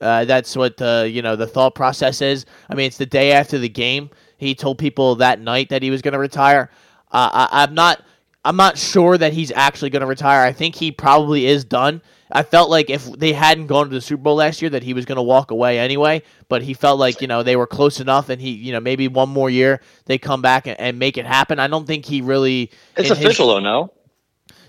Uh, 0.00 0.26
that's 0.26 0.54
what 0.54 0.76
the 0.76 1.08
you 1.10 1.22
know 1.22 1.36
the 1.36 1.46
thought 1.46 1.74
process 1.74 2.20
is. 2.20 2.44
I 2.68 2.74
mean, 2.74 2.86
it's 2.86 2.98
the 2.98 3.06
day 3.06 3.32
after 3.32 3.58
the 3.58 3.68
game. 3.68 4.10
He 4.36 4.54
told 4.54 4.76
people 4.76 5.14
that 5.16 5.40
night 5.40 5.70
that 5.70 5.82
he 5.82 5.90
was 5.90 6.02
going 6.02 6.12
to 6.12 6.18
retire. 6.18 6.70
Uh, 7.10 7.30
I, 7.32 7.62
I'm 7.62 7.74
not. 7.74 8.02
I'm 8.46 8.56
not 8.56 8.78
sure 8.78 9.18
that 9.18 9.32
he's 9.32 9.50
actually 9.50 9.90
going 9.90 10.00
to 10.00 10.06
retire. 10.06 10.46
I 10.46 10.52
think 10.52 10.76
he 10.76 10.92
probably 10.92 11.46
is 11.46 11.64
done. 11.64 12.00
I 12.30 12.42
felt 12.42 12.70
like 12.70 12.90
if 12.90 13.04
they 13.04 13.32
hadn't 13.32 13.66
gone 13.66 13.88
to 13.88 13.94
the 13.94 14.00
Super 14.00 14.22
Bowl 14.22 14.36
last 14.36 14.62
year, 14.62 14.70
that 14.70 14.82
he 14.82 14.94
was 14.94 15.04
going 15.04 15.16
to 15.16 15.22
walk 15.22 15.50
away 15.50 15.78
anyway. 15.78 16.22
But 16.48 16.62
he 16.62 16.74
felt 16.74 16.98
like 16.98 17.20
you 17.20 17.26
know 17.26 17.42
they 17.42 17.56
were 17.56 17.66
close 17.66 18.00
enough, 18.00 18.28
and 18.28 18.40
he 18.40 18.50
you 18.50 18.72
know 18.72 18.80
maybe 18.80 19.08
one 19.08 19.28
more 19.28 19.50
year 19.50 19.80
they 20.06 20.18
come 20.18 20.42
back 20.42 20.66
and, 20.66 20.78
and 20.80 20.98
make 20.98 21.18
it 21.18 21.26
happen. 21.26 21.58
I 21.58 21.66
don't 21.66 21.86
think 21.86 22.04
he 22.04 22.20
really. 22.20 22.70
It's 22.96 23.10
in 23.10 23.16
his- 23.16 23.24
official 23.24 23.48
though, 23.48 23.60
no? 23.60 23.92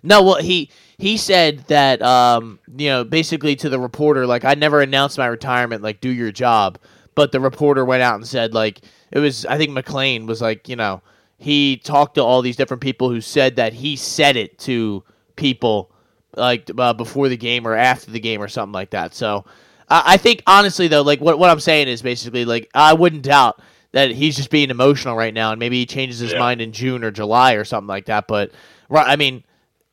no, 0.04 0.24
well, 0.24 0.38
he 0.38 0.72
he 0.98 1.18
said 1.18 1.60
that 1.68 2.02
um, 2.02 2.60
you 2.76 2.90
know, 2.90 3.04
basically 3.04 3.56
to 3.58 3.70
the 3.70 3.80
reporter, 3.80 4.26
like 4.26 4.46
I 4.46 4.56
never 4.56 4.82
announced 4.82 5.18
my 5.18 5.28
retirement, 5.28 5.84
like 5.84 6.02
do 6.02 6.10
your 6.10 6.32
job. 6.32 6.80
But 7.16 7.32
the 7.32 7.40
reporter 7.40 7.84
went 7.84 8.04
out 8.04 8.16
and 8.16 8.28
said, 8.28 8.54
like 8.54 8.82
it 9.12 9.20
was, 9.20 9.46
I 9.46 9.58
think 9.58 9.72
McLane 9.72 10.28
was 10.28 10.42
like, 10.42 10.70
you 10.70 10.76
know, 10.76 11.02
he 11.38 11.78
talked 11.78 12.16
to 12.16 12.24
all 12.24 12.42
these 12.42 12.56
different 12.56 12.82
people 12.82 13.10
who 13.10 13.22
said 13.22 13.56
that 13.58 13.74
he 13.74 13.96
said 13.96 14.36
it 14.36 14.58
to 14.60 15.04
people 15.36 15.92
like 16.36 16.70
uh, 16.78 16.94
before 16.94 17.30
the 17.30 17.38
game 17.38 17.68
or 17.68 17.76
after 17.76 18.12
the 18.12 18.20
game 18.20 18.42
or 18.42 18.48
something 18.48 18.74
like 18.74 18.90
that. 18.92 19.14
So 19.14 19.46
I 19.90 20.14
I 20.14 20.18
think 20.18 20.44
honestly 20.48 20.88
though, 20.88 21.02
like 21.04 21.22
what 21.22 21.38
what 21.40 21.50
I'm 21.50 21.60
saying 21.60 21.88
is 21.88 22.02
basically 22.02 22.46
like 22.46 22.70
I 22.74 22.94
wouldn't 22.94 23.24
doubt 23.24 23.62
that 23.94 24.12
he's 24.12 24.36
just 24.36 24.50
being 24.50 24.70
emotional 24.70 25.16
right 25.16 25.34
now, 25.34 25.52
and 25.52 25.60
maybe 25.60 25.78
he 25.80 25.86
changes 25.86 26.20
his 26.20 26.34
Yeah. 26.34 26.40
mind 26.40 26.62
in 26.62 26.72
June 26.74 27.04
or 27.04 27.12
July 27.12 27.54
or 27.54 27.64
something 27.64 27.88
like 27.88 28.06
that. 28.06 28.28
But 28.28 28.52
right, 28.90 29.08
I 29.08 29.16
mean, 29.16 29.44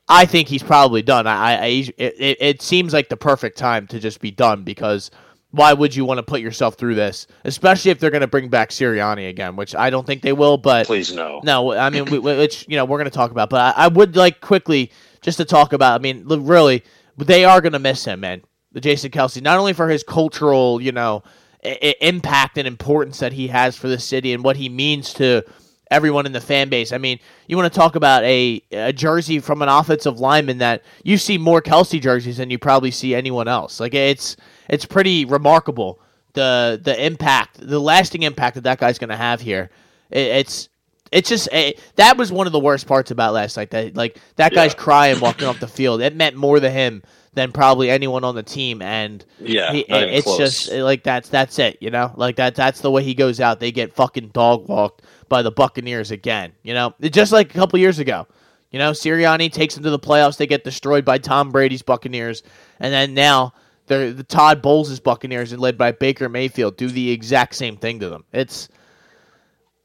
I 0.08 0.26
think 0.26 0.48
he's 0.48 0.62
probably 0.64 1.00
done. 1.00 1.26
I, 1.26 1.54
I, 1.54 1.66
it, 1.96 2.36
it 2.40 2.62
seems 2.62 2.92
like 2.92 3.08
the 3.08 3.16
perfect 3.16 3.56
time 3.56 3.86
to 3.88 4.00
just 4.00 4.20
be 4.20 4.30
done 4.32 4.64
because 4.64 5.10
why 5.54 5.72
would 5.72 5.94
you 5.94 6.04
want 6.04 6.18
to 6.18 6.22
put 6.22 6.40
yourself 6.40 6.74
through 6.74 6.96
this, 6.96 7.26
especially 7.44 7.90
if 7.90 7.98
they're 7.98 8.10
going 8.10 8.20
to 8.22 8.26
bring 8.26 8.48
back 8.48 8.70
Sirianni 8.70 9.28
again, 9.28 9.54
which 9.56 9.74
I 9.74 9.88
don't 9.90 10.06
think 10.06 10.22
they 10.22 10.32
will. 10.32 10.56
But 10.56 10.86
Please 10.86 11.14
no. 11.14 11.40
no, 11.44 11.72
I 11.72 11.90
mean, 11.90 12.06
we, 12.06 12.18
which 12.18 12.66
you 12.68 12.76
know 12.76 12.84
we're 12.84 12.98
going 12.98 13.10
to 13.10 13.16
talk 13.16 13.30
about, 13.30 13.50
but 13.50 13.76
I, 13.76 13.84
I 13.84 13.88
would 13.88 14.16
like 14.16 14.40
quickly 14.40 14.90
just 15.22 15.38
to 15.38 15.44
talk 15.44 15.72
about. 15.72 16.00
I 16.00 16.02
mean, 16.02 16.24
really, 16.26 16.82
they 17.16 17.44
are 17.44 17.60
going 17.60 17.72
to 17.72 17.78
miss 17.78 18.04
him, 18.04 18.20
man. 18.20 18.42
The 18.72 18.80
Jason 18.80 19.10
Kelce, 19.10 19.40
not 19.40 19.58
only 19.58 19.72
for 19.72 19.88
his 19.88 20.02
cultural, 20.02 20.80
you 20.80 20.90
know, 20.92 21.22
I- 21.64 21.78
I- 21.82 21.94
impact 22.00 22.58
and 22.58 22.66
importance 22.66 23.20
that 23.20 23.32
he 23.32 23.46
has 23.48 23.76
for 23.76 23.86
the 23.88 23.98
city 23.98 24.32
and 24.32 24.42
what 24.42 24.56
he 24.56 24.68
means 24.68 25.12
to 25.14 25.44
everyone 25.90 26.26
in 26.26 26.32
the 26.32 26.40
fan 26.40 26.68
base. 26.68 26.92
I 26.92 26.98
mean, 26.98 27.20
you 27.46 27.56
want 27.56 27.72
to 27.72 27.78
talk 27.78 27.94
about 27.94 28.24
a, 28.24 28.60
a 28.72 28.92
jersey 28.92 29.38
from 29.38 29.62
an 29.62 29.68
offensive 29.68 30.18
lineman 30.18 30.58
that 30.58 30.82
you 31.04 31.16
see 31.16 31.38
more 31.38 31.62
Kelce 31.62 32.00
jerseys 32.00 32.38
than 32.38 32.50
you 32.50 32.58
probably 32.58 32.90
see 32.90 33.14
anyone 33.14 33.46
else. 33.46 33.78
Like 33.78 33.94
it's 33.94 34.36
it's 34.68 34.84
pretty 34.84 35.24
remarkable 35.24 36.00
the 36.34 36.80
the 36.82 37.04
impact, 37.04 37.58
the 37.60 37.78
lasting 37.80 38.22
impact 38.24 38.56
that 38.56 38.64
that 38.64 38.78
guy's 38.78 38.98
going 38.98 39.10
to 39.10 39.16
have 39.16 39.40
here. 39.40 39.70
It, 40.10 40.26
it's 40.26 40.68
it's 41.12 41.28
just 41.28 41.48
eh, 41.52 41.72
that 41.96 42.16
was 42.16 42.32
one 42.32 42.46
of 42.46 42.52
the 42.52 42.58
worst 42.60 42.86
parts 42.86 43.10
about 43.12 43.34
last 43.34 43.56
night. 43.56 43.70
That 43.70 43.94
like 43.96 44.18
that 44.36 44.52
guy's 44.52 44.72
Yeah. 44.72 44.78
crying 44.78 45.20
walking 45.20 45.46
off 45.46 45.60
the 45.60 45.68
field. 45.68 46.00
It 46.00 46.16
meant 46.16 46.34
more 46.36 46.58
to 46.58 46.70
him 46.70 47.02
than 47.34 47.50
probably 47.52 47.90
anyone 47.90 48.22
on 48.24 48.34
the 48.36 48.42
team, 48.42 48.80
and 48.82 49.24
Yeah, 49.40 49.72
he, 49.72 49.80
it's 49.88 50.24
close. 50.24 50.38
just 50.38 50.72
like 50.72 51.02
that's 51.04 51.28
that's 51.28 51.58
it. 51.58 51.78
You 51.80 51.90
know, 51.90 52.12
like 52.16 52.36
that 52.36 52.54
that's 52.56 52.80
the 52.80 52.90
way 52.90 53.04
he 53.04 53.14
goes 53.14 53.40
out. 53.40 53.60
They 53.60 53.70
get 53.72 53.92
fucking 53.94 54.28
dog 54.28 54.68
walked 54.68 55.02
by 55.28 55.42
the 55.42 55.50
Buccaneers 55.52 56.10
again. 56.10 56.52
You 56.64 56.74
know, 56.74 56.94
just 57.00 57.30
like 57.32 57.50
a 57.50 57.54
couple 57.58 57.78
years 57.78 57.98
ago. 58.00 58.26
You 58.72 58.80
know, 58.80 58.90
Sirianni 58.90 59.52
takes 59.52 59.74
them 59.76 59.84
to 59.84 59.90
the 59.90 60.00
playoffs. 60.00 60.36
They 60.36 60.48
get 60.48 60.64
destroyed 60.64 61.04
by 61.04 61.18
Tom 61.18 61.52
Brady's 61.52 61.82
Buccaneers, 61.82 62.42
and 62.80 62.92
then 62.92 63.14
now 63.14 63.54
the 63.86 64.24
Todd 64.28 64.62
Bowles' 64.62 65.00
Buccaneers, 65.00 65.52
and 65.52 65.60
led 65.60 65.76
by 65.76 65.92
Baker 65.92 66.28
Mayfield, 66.28 66.76
do 66.76 66.88
the 66.88 67.10
exact 67.10 67.54
same 67.54 67.76
thing 67.76 68.00
to 68.00 68.08
them. 68.08 68.24
It's 68.32 68.68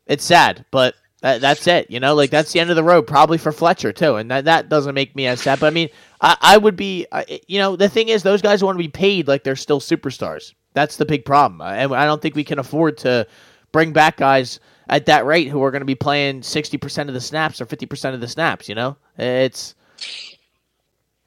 it's 0.05 0.23
sad, 0.23 0.65
but 0.71 0.95
that, 1.21 1.41
that's 1.41 1.67
it. 1.67 1.91
You 1.91 1.99
know, 1.99 2.15
like 2.15 2.29
that's 2.29 2.51
the 2.53 2.59
end 2.59 2.69
of 2.69 2.75
the 2.75 2.83
road, 2.83 3.07
probably 3.07 3.37
for 3.37 3.51
Fletcher 3.51 3.91
too, 3.91 4.15
and 4.15 4.31
that 4.31 4.45
that 4.45 4.69
doesn't 4.69 4.95
make 4.95 5.15
me 5.15 5.27
as 5.27 5.41
sad. 5.41 5.59
But 5.59 5.67
I 5.67 5.69
mean, 5.71 5.89
I, 6.21 6.37
I 6.41 6.57
would 6.57 6.75
be, 6.75 7.05
I, 7.11 7.41
you 7.47 7.59
know, 7.59 7.75
the 7.75 7.89
thing 7.89 8.09
is, 8.09 8.23
those 8.23 8.41
guys 8.41 8.63
want 8.63 8.75
to 8.75 8.83
be 8.83 8.89
paid 8.89 9.27
like 9.27 9.43
they're 9.43 9.55
still 9.55 9.79
superstars. 9.79 10.53
That's 10.73 10.97
the 10.97 11.05
big 11.05 11.25
problem, 11.25 11.61
uh, 11.61 11.71
and 11.71 11.93
I 11.93 12.05
don't 12.05 12.21
think 12.21 12.35
we 12.35 12.43
can 12.43 12.59
afford 12.59 12.97
to 12.99 13.27
bring 13.71 13.91
back 13.91 14.17
guys 14.17 14.59
at 14.87 15.05
that 15.05 15.25
rate 15.25 15.47
who 15.47 15.61
are 15.63 15.71
going 15.71 15.81
to 15.81 15.85
be 15.85 15.95
playing 15.95 16.41
sixty 16.41 16.77
percent 16.77 17.09
of 17.09 17.15
the 17.15 17.21
snaps 17.21 17.59
or 17.59 17.65
fifty 17.65 17.85
percent 17.85 18.15
of 18.15 18.21
the 18.21 18.27
snaps. 18.27 18.69
You 18.69 18.75
know, 18.75 18.97
it's 19.17 19.75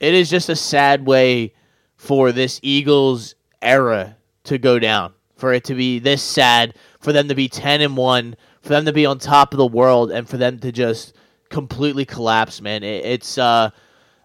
it 0.01 0.15
is 0.15 0.31
just 0.31 0.49
a 0.49 0.57
sad 0.57 1.07
way 1.07 1.55
for 2.03 2.33
this 2.33 2.59
Eagles 2.65 3.37
era 3.63 4.17
to 4.43 4.59
go 4.59 4.81
down, 4.81 5.13
for 5.37 5.53
it 5.53 5.63
to 5.63 5.73
be 5.73 6.01
this 6.01 6.21
sad, 6.21 6.75
for 6.99 7.13
them 7.13 7.29
to 7.29 7.35
be 7.37 7.49
10 7.49 7.81
and 7.81 7.97
1, 7.97 8.37
for 8.61 8.71
them 8.71 8.85
to 8.87 8.93
be 8.93 9.07
on 9.07 9.21
top 9.21 9.55
of 9.55 9.59
the 9.59 9.67
world, 9.69 10.11
and 10.11 10.29
for 10.29 10.37
them 10.37 10.59
to 10.59 10.73
just 10.73 11.15
completely 11.49 12.05
collapse, 12.05 12.61
man. 12.61 12.83
It, 12.83 13.05
it's, 13.05 13.39
uh, 13.39 13.71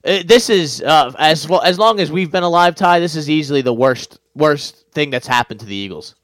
it, 0.03 0.27
this 0.27 0.49
is, 0.49 0.81
uh, 0.81 1.13
as, 1.19 1.47
well, 1.47 1.61
as 1.61 1.77
long 1.77 1.99
as 1.99 2.11
we've 2.11 2.31
been 2.31 2.41
alive, 2.41 2.73
Ty, 2.73 2.99
this 2.99 3.15
is 3.15 3.29
easily 3.29 3.61
the 3.61 3.75
worst, 3.75 4.19
worst 4.33 4.87
thing 4.93 5.11
that's 5.11 5.27
happened 5.27 5.59
to 5.59 5.67
the 5.67 5.75
Eagles. 5.75 6.15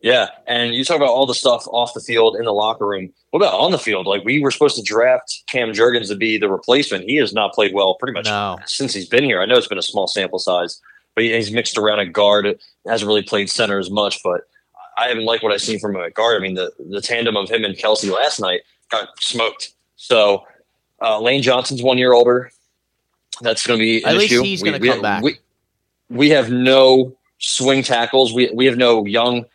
Yeah, 0.00 0.28
and 0.46 0.74
you 0.74 0.84
talk 0.84 0.96
about 0.96 1.08
all 1.08 1.26
the 1.26 1.34
stuff 1.34 1.66
off 1.68 1.94
the 1.94 2.00
field 2.00 2.36
in 2.36 2.44
the 2.44 2.52
locker 2.52 2.86
room. 2.86 3.12
What 3.30 3.40
about 3.40 3.58
on 3.58 3.70
the 3.72 3.78
field? 3.78 4.06
Like 4.06 4.24
we 4.24 4.40
were 4.40 4.50
supposed 4.50 4.76
to 4.76 4.82
draft 4.82 5.42
Cam 5.48 5.72
Jurgens 5.72 6.08
to 6.08 6.16
be 6.16 6.38
the 6.38 6.48
replacement. 6.50 7.04
He 7.08 7.16
has 7.16 7.32
not 7.32 7.52
played 7.54 7.72
well 7.74 7.94
pretty 7.94 8.12
much 8.12 8.26
No. 8.26 8.58
since 8.66 8.92
he's 8.94 9.08
been 9.08 9.24
here. 9.24 9.40
I 9.40 9.46
know 9.46 9.56
it's 9.56 9.68
been 9.68 9.78
a 9.78 9.82
small 9.82 10.06
sample 10.06 10.38
size, 10.38 10.80
but 11.14 11.24
he's 11.24 11.50
mixed 11.52 11.78
around 11.78 12.00
a 12.00 12.06
guard. 12.06 12.58
Hasn't 12.86 13.06
really 13.08 13.22
played 13.22 13.48
center 13.48 13.78
as 13.78 13.90
much, 13.90 14.22
but 14.22 14.42
I 14.98 15.08
haven't 15.08 15.24
liked 15.24 15.42
what 15.42 15.52
I've 15.52 15.62
seen 15.62 15.78
from 15.78 15.96
a 15.96 16.10
guard. 16.10 16.36
I 16.36 16.40
mean, 16.40 16.54
the 16.54 16.72
the 16.90 17.00
tandem 17.00 17.36
of 17.36 17.48
him 17.50 17.64
and 17.64 17.74
Kelce 17.76 18.10
last 18.12 18.40
night 18.40 18.60
got 18.90 19.08
smoked. 19.22 19.72
So 19.96 20.44
uh, 21.00 21.18
Lane 21.20 21.42
Johnson's 21.42 21.82
one 21.82 21.96
year 21.98 22.12
older. 22.12 22.50
That's 23.40 23.66
going 23.66 23.78
to 23.78 23.82
be 23.82 24.02
an 24.04 24.16
At 24.16 24.22
issue. 24.22 24.42
he's 24.42 24.62
We- 24.62 24.70
gonna 24.70 24.80
we- 24.82 24.88
come 24.88 25.00
back. 25.02 25.22
We, 25.22 25.38
we 26.10 26.28
have 26.30 26.50
no 26.50 27.16
swing 27.38 27.82
tackles. 27.82 28.32
We 28.34 28.50
we 28.52 28.66
have 28.66 28.76
no 28.76 29.04
young 29.06 29.46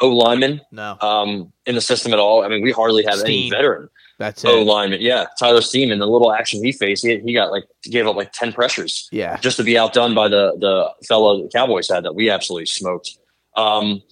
O 0.00 0.08
linemen 0.08 0.60
No, 0.72 0.96
um, 1.00 1.52
in 1.64 1.74
the 1.74 1.80
system 1.80 2.12
at 2.12 2.18
all. 2.18 2.44
I 2.44 2.48
mean, 2.48 2.62
we 2.62 2.70
hardly 2.72 3.04
have 3.04 3.20
any 3.20 3.48
veteran 3.50 3.88
that's 4.18 4.44
O 4.44 4.60
it. 4.60 4.64
linemen. 4.64 5.00
Yeah, 5.00 5.26
Tyler 5.38 5.60
Steen 5.62 5.90
and 5.92 6.00
the 6.00 6.06
little 6.06 6.32
action 6.32 6.62
he 6.64 6.72
faced, 6.72 7.04
he, 7.06 7.18
he 7.20 7.32
got 7.32 7.50
like 7.50 7.64
gave 7.84 8.06
up 8.06 8.16
like 8.16 8.32
ten 8.32 8.52
pressures 8.52 9.08
Yeah. 9.12 9.36
just 9.38 9.56
to 9.58 9.64
be 9.64 9.76
outdone 9.78 10.14
by 10.14 10.28
the 10.28 10.52
the 10.58 10.90
fellow 11.06 11.42
the 11.42 11.48
Cowboys 11.48 11.88
had 11.88 12.04
that 12.04 12.14
we 12.14 12.28
absolutely 12.30 12.66
smoked. 12.66 13.18
Um, 13.56 14.02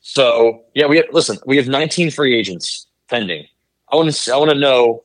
so 0.00 0.62
yeah, 0.74 0.86
we 0.86 0.96
have, 0.98 1.06
listen. 1.12 1.36
We 1.46 1.56
have 1.56 1.68
19 1.68 2.10
free 2.10 2.34
agents 2.34 2.86
pending. 3.08 3.46
I 3.92 3.96
want 3.96 4.12
to 4.12 4.32
I 4.32 4.36
want 4.36 4.50
to 4.50 4.58
know 4.58 5.04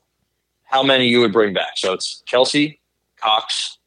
how 0.63 0.81
many 0.83 1.07
you 1.07 1.19
would 1.21 1.33
bring 1.33 1.53
back. 1.53 1.77
So 1.77 1.91
it's 1.93 2.23
Kelce, 2.31 2.77
Cox, 3.17 3.77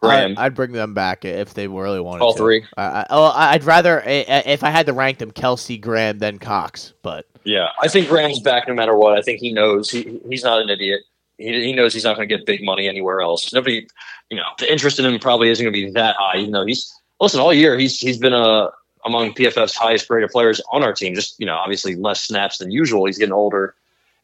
Graham, 0.00 0.34
I, 0.38 0.44
I'd 0.44 0.54
bring 0.54 0.72
them 0.72 0.94
back 0.94 1.24
if 1.24 1.54
they 1.54 1.66
really 1.66 2.00
wanted 2.00 2.22
all 2.22 2.32
to. 2.32 2.38
three. 2.38 2.64
I, 2.76 2.82
I, 2.82 3.06
oh, 3.10 3.32
I'd 3.34 3.64
rather 3.64 4.02
if 4.06 4.62
I 4.62 4.70
had 4.70 4.86
to 4.86 4.92
rank 4.92 5.18
them, 5.18 5.32
Kelce, 5.32 5.80
Graham, 5.80 6.18
then 6.18 6.38
Cox. 6.38 6.92
But 7.02 7.26
Yeah, 7.44 7.68
I 7.82 7.88
think 7.88 8.08
Graham's 8.08 8.38
back 8.40 8.68
no 8.68 8.74
matter 8.74 8.96
what. 8.96 9.18
I 9.18 9.22
think 9.22 9.40
he 9.40 9.52
knows 9.52 9.90
he 9.90 10.20
he's 10.28 10.44
not 10.44 10.60
an 10.62 10.68
idiot. 10.70 11.00
He, 11.36 11.52
he 11.64 11.72
knows 11.72 11.92
he's 11.94 12.04
not 12.04 12.16
going 12.16 12.28
to 12.28 12.36
get 12.36 12.46
big 12.46 12.64
money 12.64 12.88
anywhere 12.88 13.20
else. 13.20 13.52
Nobody, 13.52 13.86
you 14.30 14.36
know, 14.36 14.44
the 14.58 14.70
interest 14.70 14.98
in 14.98 15.04
him 15.04 15.18
probably 15.18 15.50
isn't 15.50 15.64
going 15.64 15.72
to 15.74 15.86
be 15.86 15.90
that 15.92 16.16
high. 16.18 16.38
Even 16.38 16.52
though 16.52 16.66
he's 16.66 16.92
listen 17.20 17.40
all 17.40 17.52
year, 17.52 17.76
he's 17.78 17.98
he's 17.98 18.18
been 18.18 18.32
a 18.34 18.70
among 19.04 19.32
PFF's 19.34 19.74
highest 19.76 20.06
graded 20.08 20.30
players 20.30 20.60
on 20.70 20.82
our 20.84 20.92
team. 20.92 21.14
Just 21.14 21.38
you 21.40 21.46
know, 21.46 21.56
obviously 21.56 21.96
less 21.96 22.22
snaps 22.22 22.58
than 22.58 22.70
usual. 22.70 23.04
He's 23.06 23.18
getting 23.18 23.32
older 23.32 23.74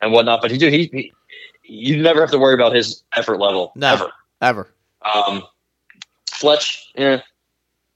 and 0.01 0.13
whatnot, 0.13 0.41
but 0.43 0.51
he 0.53 0.59
do 0.59 0.69
he, 0.69 0.89
he 0.93 1.13
you 1.65 2.01
never 2.03 2.21
have 2.21 2.31
to 2.31 2.39
worry 2.39 2.55
about 2.55 2.75
his 2.75 3.03
effort 3.17 3.39
level 3.39 3.73
No. 3.75 3.93
ever. 3.95 4.13
ever. 4.43 4.69
Um, 5.15 5.43
Fletch, 6.45 6.93
yeah, 6.95 7.23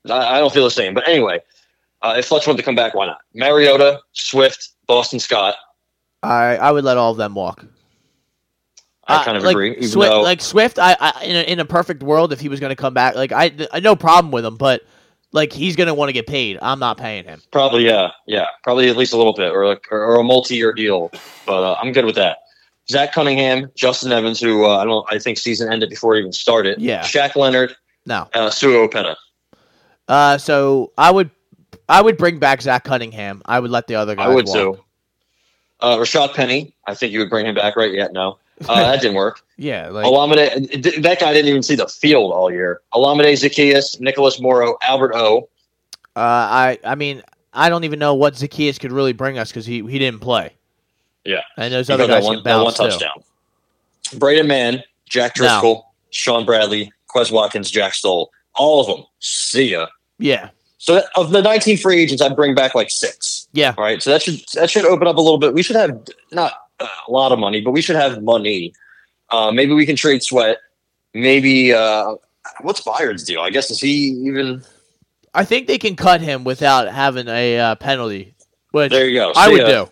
I, 0.08 0.36
I 0.36 0.38
don't 0.40 0.52
feel 0.52 0.64
the 0.64 0.70
same. 0.70 0.94
But 0.94 1.06
anyway, 1.06 1.40
uh, 2.00 2.14
if 2.16 2.24
Fletch 2.24 2.46
wanted 2.46 2.56
to 2.56 2.62
come 2.62 2.74
back, 2.74 2.94
why 2.94 3.04
not? 3.04 3.18
Mariota, 3.34 4.00
Swift, 4.12 4.70
Boston 4.86 5.20
Scott. 5.20 5.54
I 6.22 6.56
I 6.56 6.70
would 6.72 6.84
let 6.84 6.96
all 6.96 7.10
of 7.12 7.18
them 7.18 7.34
walk. 7.34 7.66
I 9.06 9.16
Uh, 9.16 9.24
kind 9.24 9.36
of 9.36 9.42
like, 9.42 9.52
agree. 9.52 9.86
Though, 9.86 10.22
like 10.22 10.40
Swift, 10.40 10.78
I, 10.78 10.96
I 10.98 11.24
in 11.24 11.36
a, 11.36 11.42
in 11.42 11.60
a 11.60 11.64
perfect 11.64 12.02
world, 12.02 12.32
if 12.32 12.40
he 12.40 12.48
was 12.48 12.58
going 12.58 12.70
to 12.70 12.76
come 12.76 12.94
back, 12.94 13.14
like 13.14 13.32
I, 13.32 13.52
I 13.70 13.80
no 13.80 13.94
problem 13.96 14.32
with 14.32 14.44
him, 14.46 14.56
but 14.56 14.82
like 15.32 15.52
he's 15.52 15.76
going 15.76 15.88
to 15.88 15.94
want 15.94 16.08
to 16.08 16.14
get 16.14 16.26
paid. 16.26 16.58
I'm 16.62 16.78
not 16.78 16.96
paying 16.96 17.24
him. 17.24 17.42
probably, 17.50 17.84
yeah, 17.84 18.12
yeah, 18.26 18.46
probably 18.62 18.88
at 18.88 18.96
least 18.96 19.12
a 19.12 19.16
little 19.18 19.34
bit, 19.34 19.52
or 19.52 19.66
like, 19.66 19.86
or, 19.90 20.02
or 20.02 20.20
a 20.20 20.24
multi-year 20.24 20.72
deal. 20.72 21.10
But 21.46 21.62
uh, 21.62 21.76
I'm 21.80 21.92
good 21.92 22.06
with 22.06 22.16
that. 22.16 22.38
Zach 22.90 23.12
Cunningham, 23.12 23.70
Justin 23.76 24.12
Evans, 24.12 24.40
who 24.40 24.64
uh, 24.64 24.78
I 24.78 24.84
don't, 24.84 25.06
I 25.12 25.18
think 25.18 25.36
season 25.36 25.70
ended 25.70 25.90
before 25.90 26.16
it 26.16 26.20
even 26.20 26.32
started. 26.32 26.80
Yeah. 26.80 27.02
Shaq 27.02 27.36
Leonard, 27.36 27.76
No. 28.08 28.28
uh, 28.34 28.50
Sua 28.50 28.88
Opeta. 28.88 29.14
Uh, 30.08 30.38
so 30.38 30.92
I 30.98 31.10
would 31.10 31.30
I 31.88 32.00
would 32.02 32.16
bring 32.16 32.38
back 32.38 32.62
Zach 32.62 32.84
Cunningham. 32.84 33.42
I 33.44 33.60
would 33.60 33.70
let 33.70 33.86
the 33.86 33.94
other 33.94 34.14
guys. 34.16 34.26
I 34.26 34.34
would 34.34 34.46
walk. 34.46 34.54
too. 34.56 34.84
Uh, 35.80 35.96
Rashad 35.98 36.34
Penny, 36.34 36.74
I 36.86 36.94
think 36.94 37.12
you 37.12 37.20
would 37.20 37.30
bring 37.30 37.46
him 37.46 37.54
back, 37.54 37.76
right? 37.76 37.92
Yeah, 37.92 38.08
no. 38.10 38.38
Uh, 38.68 38.82
that 38.82 39.00
didn't 39.00 39.16
work. 39.16 39.40
Yeah, 39.60 39.88
like 39.88 40.06
Olamide, 40.06 41.02
that 41.02 41.18
guy 41.18 41.32
didn't 41.32 41.48
even 41.48 41.64
see 41.64 41.74
the 41.74 41.88
field 41.88 42.32
all 42.32 42.48
year. 42.48 42.80
Olamide 42.94 43.32
Zaccheaus, 43.32 43.98
Nicholas 44.00 44.40
Morrow, 44.40 44.76
Albert 44.82 45.14
O. 45.16 45.48
uh, 46.14 46.20
I 46.20 46.78
I 46.84 46.94
mean 46.94 47.24
I 47.52 47.68
don't 47.68 47.82
even 47.82 47.98
know 47.98 48.14
what 48.14 48.34
Zaccheaus 48.34 48.78
could 48.78 48.92
really 48.92 49.12
bring 49.12 49.36
us 49.36 49.50
because 49.50 49.66
he 49.66 49.82
he 49.82 49.98
didn't 49.98 50.20
play. 50.20 50.52
Yeah. 51.24 51.40
and 51.56 51.74
those 51.74 51.88
He 51.88 51.92
other 51.92 52.04
got 52.06 52.12
that 52.14 52.20
guys 52.20 52.24
one, 52.24 52.34
can 52.36 52.44
that 52.44 52.54
one 52.56 52.64
bounce 52.66 52.76
too. 52.76 52.84
touchdown. 52.84 53.24
Braden 54.16 54.46
Mann, 54.46 54.84
Jack 55.08 55.32
No. 55.36 55.42
Driscoll, 55.42 55.92
Shaun 56.10 56.46
Bradley, 56.46 56.92
Quez 57.14 57.30
Watkins, 57.32 57.70
Jack 57.70 57.94
Stoll. 57.94 58.30
All 58.54 58.80
of 58.80 58.86
them. 58.86 59.04
See 59.20 59.70
ya. 59.70 59.86
Yeah, 60.18 60.50
So 60.78 61.02
of 61.14 61.30
the 61.30 61.40
19 61.42 61.76
free 61.78 62.00
agents, 62.02 62.20
I'd 62.20 62.34
bring 62.34 62.54
back 62.54 62.74
like 62.74 62.90
six. 62.90 63.46
yeah, 63.52 63.72
All 63.78 63.84
right. 63.84 64.02
So 64.02 64.10
that 64.10 64.20
should 64.22 64.40
that 64.54 64.68
should 64.68 64.84
open 64.84 65.06
up 65.06 65.16
a 65.16 65.20
little 65.20 65.38
bit. 65.38 65.54
We 65.54 65.62
should 65.62 65.76
have 65.76 65.96
not 66.32 66.54
a 66.80 66.88
lot 67.08 67.30
of 67.32 67.38
money, 67.38 67.60
but 67.60 67.70
we 67.70 67.80
should 67.82 67.94
have 67.96 68.20
money. 68.22 68.72
Uh, 69.30 69.52
maybe 69.52 69.72
we 69.74 69.86
can 69.86 69.94
trade 69.96 70.22
Sweat. 70.22 70.58
Maybe 71.14 71.72
uh, 71.72 72.16
what's 72.62 72.80
Byard's 72.80 73.22
deal? 73.24 73.40
I 73.40 73.50
guess 73.50 73.70
is 73.70 73.80
he 73.80 74.08
even? 74.26 74.62
I 75.34 75.44
think 75.44 75.66
they 75.68 75.78
can 75.78 75.94
cut 75.94 76.20
him 76.20 76.42
without 76.44 76.88
having 76.88 77.28
a 77.28 77.58
uh, 77.58 77.74
penalty, 77.76 78.34
which 78.72 78.90
There 78.90 79.06
you 79.08 79.18
go. 79.20 79.32
I 79.36 79.48
would 79.50 79.60
ya. 79.60 79.66
do. 79.84 79.90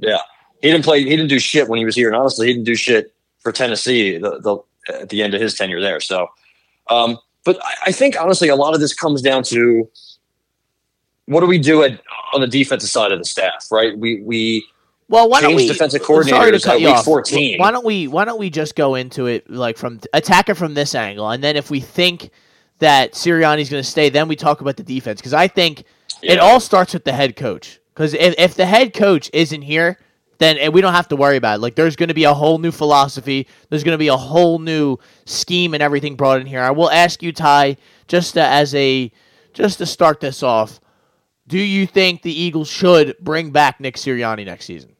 Yeah, 0.00 0.18
he 0.62 0.70
didn't 0.72 0.84
play. 0.84 1.02
He 1.02 1.10
didn't 1.10 1.28
do 1.28 1.38
shit 1.38 1.68
when 1.68 1.78
he 1.78 1.84
was 1.84 1.94
here, 1.94 2.08
and 2.08 2.16
honestly, 2.16 2.48
he 2.48 2.52
didn't 2.54 2.66
do 2.66 2.74
shit 2.74 3.12
for 3.40 3.52
Tennessee 3.52 4.18
the, 4.18 4.40
the, 4.40 4.58
at 4.88 5.08
the 5.08 5.22
end 5.22 5.34
of 5.34 5.40
his 5.40 5.54
tenure 5.54 5.80
there. 5.80 6.00
So, 6.00 6.28
um, 6.88 7.18
but 7.44 7.58
I, 7.62 7.74
I 7.86 7.92
think 7.92 8.20
honestly, 8.20 8.48
a 8.48 8.56
lot 8.56 8.74
of 8.74 8.80
this 8.80 8.94
comes 8.94 9.22
down 9.22 9.42
to 9.44 9.88
what 11.26 11.40
do 11.40 11.46
we 11.46 11.58
do 11.58 11.82
at 11.82 12.00
on 12.32 12.40
the 12.40 12.46
defensive 12.46 12.88
side 12.88 13.12
of 13.12 13.18
the 13.18 13.24
staff, 13.24 13.68
right? 13.70 13.96
We 13.96 14.20
we 14.22 14.66
Well, 15.08 15.28
why 15.28 15.40
don't 15.40 15.50
Change 15.50 15.62
we 15.62 15.68
defensive 15.68 16.02
Sorry 16.02 16.24
to 16.24 16.30
coordinators 16.32 16.64
cut 16.64 16.74
at 16.76 16.80
you 16.80 16.86
week 16.88 16.96
off. 16.96 17.04
14. 17.04 17.58
Why 17.58 17.70
don't 17.70 17.84
we 17.84 18.08
Why 18.08 18.24
don't 18.24 18.38
we 18.38 18.50
just 18.50 18.74
go 18.74 18.94
into 18.94 19.26
it 19.26 19.48
like 19.50 19.76
from 19.76 20.00
attack 20.12 20.48
it 20.48 20.54
from 20.54 20.74
this 20.74 20.94
angle, 20.94 21.28
and 21.30 21.42
then 21.42 21.56
if 21.56 21.70
we 21.70 21.80
think 21.80 22.30
that 22.78 23.12
Sirianni's 23.12 23.70
going 23.70 23.82
to 23.82 23.88
stay, 23.88 24.08
then 24.08 24.28
we 24.28 24.36
talk 24.36 24.60
about 24.60 24.76
the 24.76 24.82
defense 24.82 25.20
because 25.20 25.34
I 25.34 25.48
think 25.48 25.84
it 26.22 26.38
all 26.38 26.60
starts 26.60 26.94
with 26.94 27.04
the 27.04 27.12
head 27.12 27.36
coach. 27.36 27.80
Because 27.92 28.14
if 28.14 28.34
if 28.38 28.54
the 28.54 28.66
head 28.66 28.94
coach 28.94 29.28
isn't 29.32 29.62
here, 29.62 29.98
then 30.38 30.56
and 30.58 30.72
we 30.72 30.80
don't 30.80 30.94
have 30.94 31.08
to 31.08 31.16
worry 31.16 31.36
about 31.36 31.56
it. 31.56 31.60
Like 31.60 31.74
there's 31.74 31.96
going 31.96 32.08
to 32.08 32.14
be 32.14 32.24
a 32.24 32.34
whole 32.34 32.58
new 32.58 32.70
philosophy. 32.70 33.46
There's 33.70 33.84
going 33.84 33.94
to 33.94 33.98
be 33.98 34.08
a 34.08 34.16
whole 34.16 34.58
new 34.58 34.98
scheme 35.26 35.74
and 35.74 35.82
everything 35.82 36.16
brought 36.16 36.40
in 36.40 36.46
here. 36.46 36.60
I 36.60 36.70
will 36.70 36.90
ask 36.90 37.22
you, 37.22 37.32
Ty, 37.32 37.76
just 38.06 38.34
to, 38.34 38.42
as 38.42 38.74
a 38.74 39.12
just 39.52 39.78
to 39.78 39.86
start 39.86 40.20
this 40.20 40.42
off. 40.42 40.80
Do 41.46 41.58
you 41.58 41.86
think 41.86 42.22
the 42.22 42.32
Eagles 42.32 42.68
should 42.68 43.16
bring 43.20 43.50
back 43.50 43.80
Nick 43.80 43.96
Sirianni 43.96 44.44
next 44.44 44.66
season? 44.66 44.94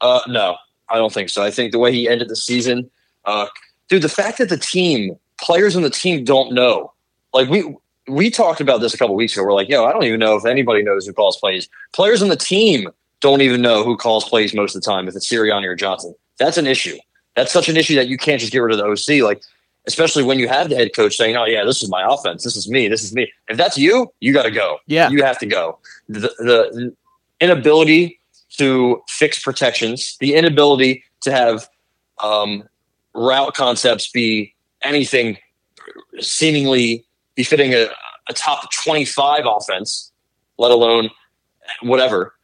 Uh, 0.00 0.20
no, 0.28 0.56
I 0.90 0.96
don't 0.96 1.12
think 1.12 1.30
so. 1.30 1.42
I 1.42 1.50
think 1.50 1.72
the 1.72 1.78
way 1.78 1.92
he 1.92 2.08
ended 2.08 2.28
the 2.28 2.36
season, 2.36 2.90
uh, 3.24 3.46
dude, 3.88 4.02
the 4.02 4.08
fact 4.08 4.36
that 4.38 4.50
the 4.50 4.58
team, 4.58 5.18
players 5.40 5.76
on 5.76 5.82
the 5.82 5.90
team 5.90 6.24
don't 6.24 6.52
know, 6.52 6.92
like 7.32 7.48
we 7.48 7.74
we 8.06 8.30
talked 8.30 8.60
about 8.60 8.82
this 8.82 8.92
a 8.92 8.98
couple 8.98 9.14
weeks 9.14 9.32
ago. 9.32 9.44
We're 9.44 9.54
like, 9.54 9.70
yo, 9.70 9.86
I 9.86 9.92
don't 9.92 10.04
even 10.04 10.20
know 10.20 10.36
if 10.36 10.44
anybody 10.44 10.82
knows 10.82 11.06
who 11.06 11.14
calls 11.14 11.38
plays. 11.38 11.68
Players 11.94 12.22
on 12.22 12.28
the 12.28 12.36
team 12.36 12.88
don't 13.24 13.40
even 13.40 13.62
know 13.62 13.82
who 13.82 13.96
calls 13.96 14.28
plays 14.28 14.52
most 14.52 14.76
of 14.76 14.82
the 14.82 14.84
time, 14.84 15.08
if 15.08 15.16
it's 15.16 15.26
Sirianni 15.26 15.64
or 15.64 15.74
Johnson. 15.74 16.14
That's 16.38 16.58
an 16.58 16.66
issue. 16.66 16.98
That's 17.34 17.50
such 17.50 17.70
an 17.70 17.76
issue 17.78 17.94
that 17.94 18.06
you 18.06 18.18
can't 18.18 18.38
just 18.38 18.52
get 18.52 18.58
rid 18.58 18.78
of 18.78 18.78
the 18.78 18.84
OC. 18.84 19.24
Like, 19.24 19.42
especially 19.86 20.24
when 20.24 20.38
you 20.38 20.46
have 20.46 20.68
the 20.68 20.76
head 20.76 20.94
coach 20.94 21.16
saying, 21.16 21.34
"Oh 21.34 21.46
yeah, 21.46 21.64
this 21.64 21.82
is 21.82 21.88
my 21.88 22.04
offense. 22.06 22.44
This 22.44 22.54
is 22.54 22.68
me. 22.68 22.86
This 22.86 23.02
is 23.02 23.14
me." 23.14 23.32
If 23.48 23.56
that's 23.56 23.78
you, 23.78 24.12
you 24.20 24.34
got 24.34 24.42
to 24.42 24.50
go. 24.50 24.76
Yeah. 24.86 25.08
you 25.08 25.22
have 25.22 25.38
to 25.38 25.46
go. 25.46 25.78
The, 26.06 26.28
the 26.38 26.94
inability 27.40 28.20
to 28.58 29.02
fix 29.08 29.42
protections, 29.42 30.18
the 30.20 30.34
inability 30.34 31.02
to 31.22 31.32
have 31.32 31.66
um, 32.22 32.68
route 33.14 33.54
concepts 33.54 34.10
be 34.10 34.54
anything 34.82 35.38
seemingly 36.20 37.06
befitting 37.36 37.72
a, 37.72 37.88
a 38.28 38.34
top 38.34 38.70
25 38.84 39.44
offense, 39.46 40.12
let 40.58 40.70
alone 40.70 41.08
whatever. 41.80 42.34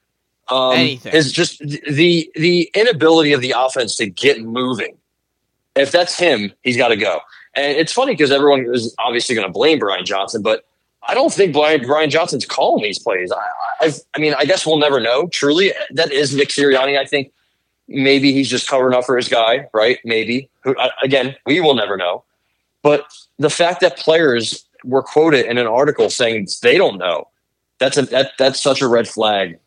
Um, 0.50 0.76
Anything. 0.76 1.14
is 1.14 1.32
just 1.32 1.60
the 1.60 2.30
the 2.34 2.70
inability 2.74 3.32
of 3.32 3.40
the 3.40 3.54
offense 3.56 3.96
to 3.96 4.06
get 4.06 4.42
moving. 4.42 4.96
If 5.76 5.92
that's 5.92 6.18
him, 6.18 6.52
he's 6.62 6.76
got 6.76 6.88
to 6.88 6.96
go. 6.96 7.20
And 7.54 7.76
it's 7.76 7.92
funny 7.92 8.12
because 8.12 8.32
everyone 8.32 8.66
is 8.74 8.94
obviously 8.98 9.34
going 9.34 9.46
to 9.46 9.52
blame 9.52 9.78
Brian 9.78 10.04
Johnson, 10.04 10.42
but 10.42 10.64
I 11.08 11.14
don't 11.14 11.32
think 11.32 11.52
Brian, 11.52 11.84
Brian 11.86 12.10
Johnson's 12.10 12.44
calling 12.44 12.82
these 12.82 12.98
plays. 12.98 13.32
I, 13.32 13.86
I, 13.86 13.92
I 14.14 14.18
mean, 14.18 14.34
I 14.36 14.44
guess 14.44 14.66
we'll 14.66 14.78
never 14.78 15.00
know. 15.00 15.28
Truly, 15.28 15.72
that 15.92 16.12
is 16.12 16.34
Nick 16.34 16.50
Sirianni. 16.50 16.98
I 16.98 17.04
think 17.04 17.32
maybe 17.88 18.32
he's 18.32 18.48
just 18.48 18.68
covering 18.68 18.94
up 18.94 19.04
for 19.04 19.16
his 19.16 19.28
guy, 19.28 19.66
right? 19.72 19.98
Maybe. 20.04 20.48
Who, 20.62 20.76
again, 21.02 21.36
we 21.46 21.60
will 21.60 21.74
never 21.74 21.96
know. 21.96 22.24
But 22.82 23.06
the 23.38 23.50
fact 23.50 23.80
that 23.80 23.96
players 23.98 24.64
were 24.84 25.02
quoted 25.02 25.46
in 25.46 25.58
an 25.58 25.66
article 25.66 26.10
saying 26.10 26.48
they 26.62 26.78
don't 26.78 26.98
know, 26.98 27.28
that's 27.78 27.96
a 27.96 28.02
that 28.02 28.32
that's 28.38 28.62
such 28.62 28.80
a 28.80 28.88
red 28.88 29.08
flag. 29.08 29.58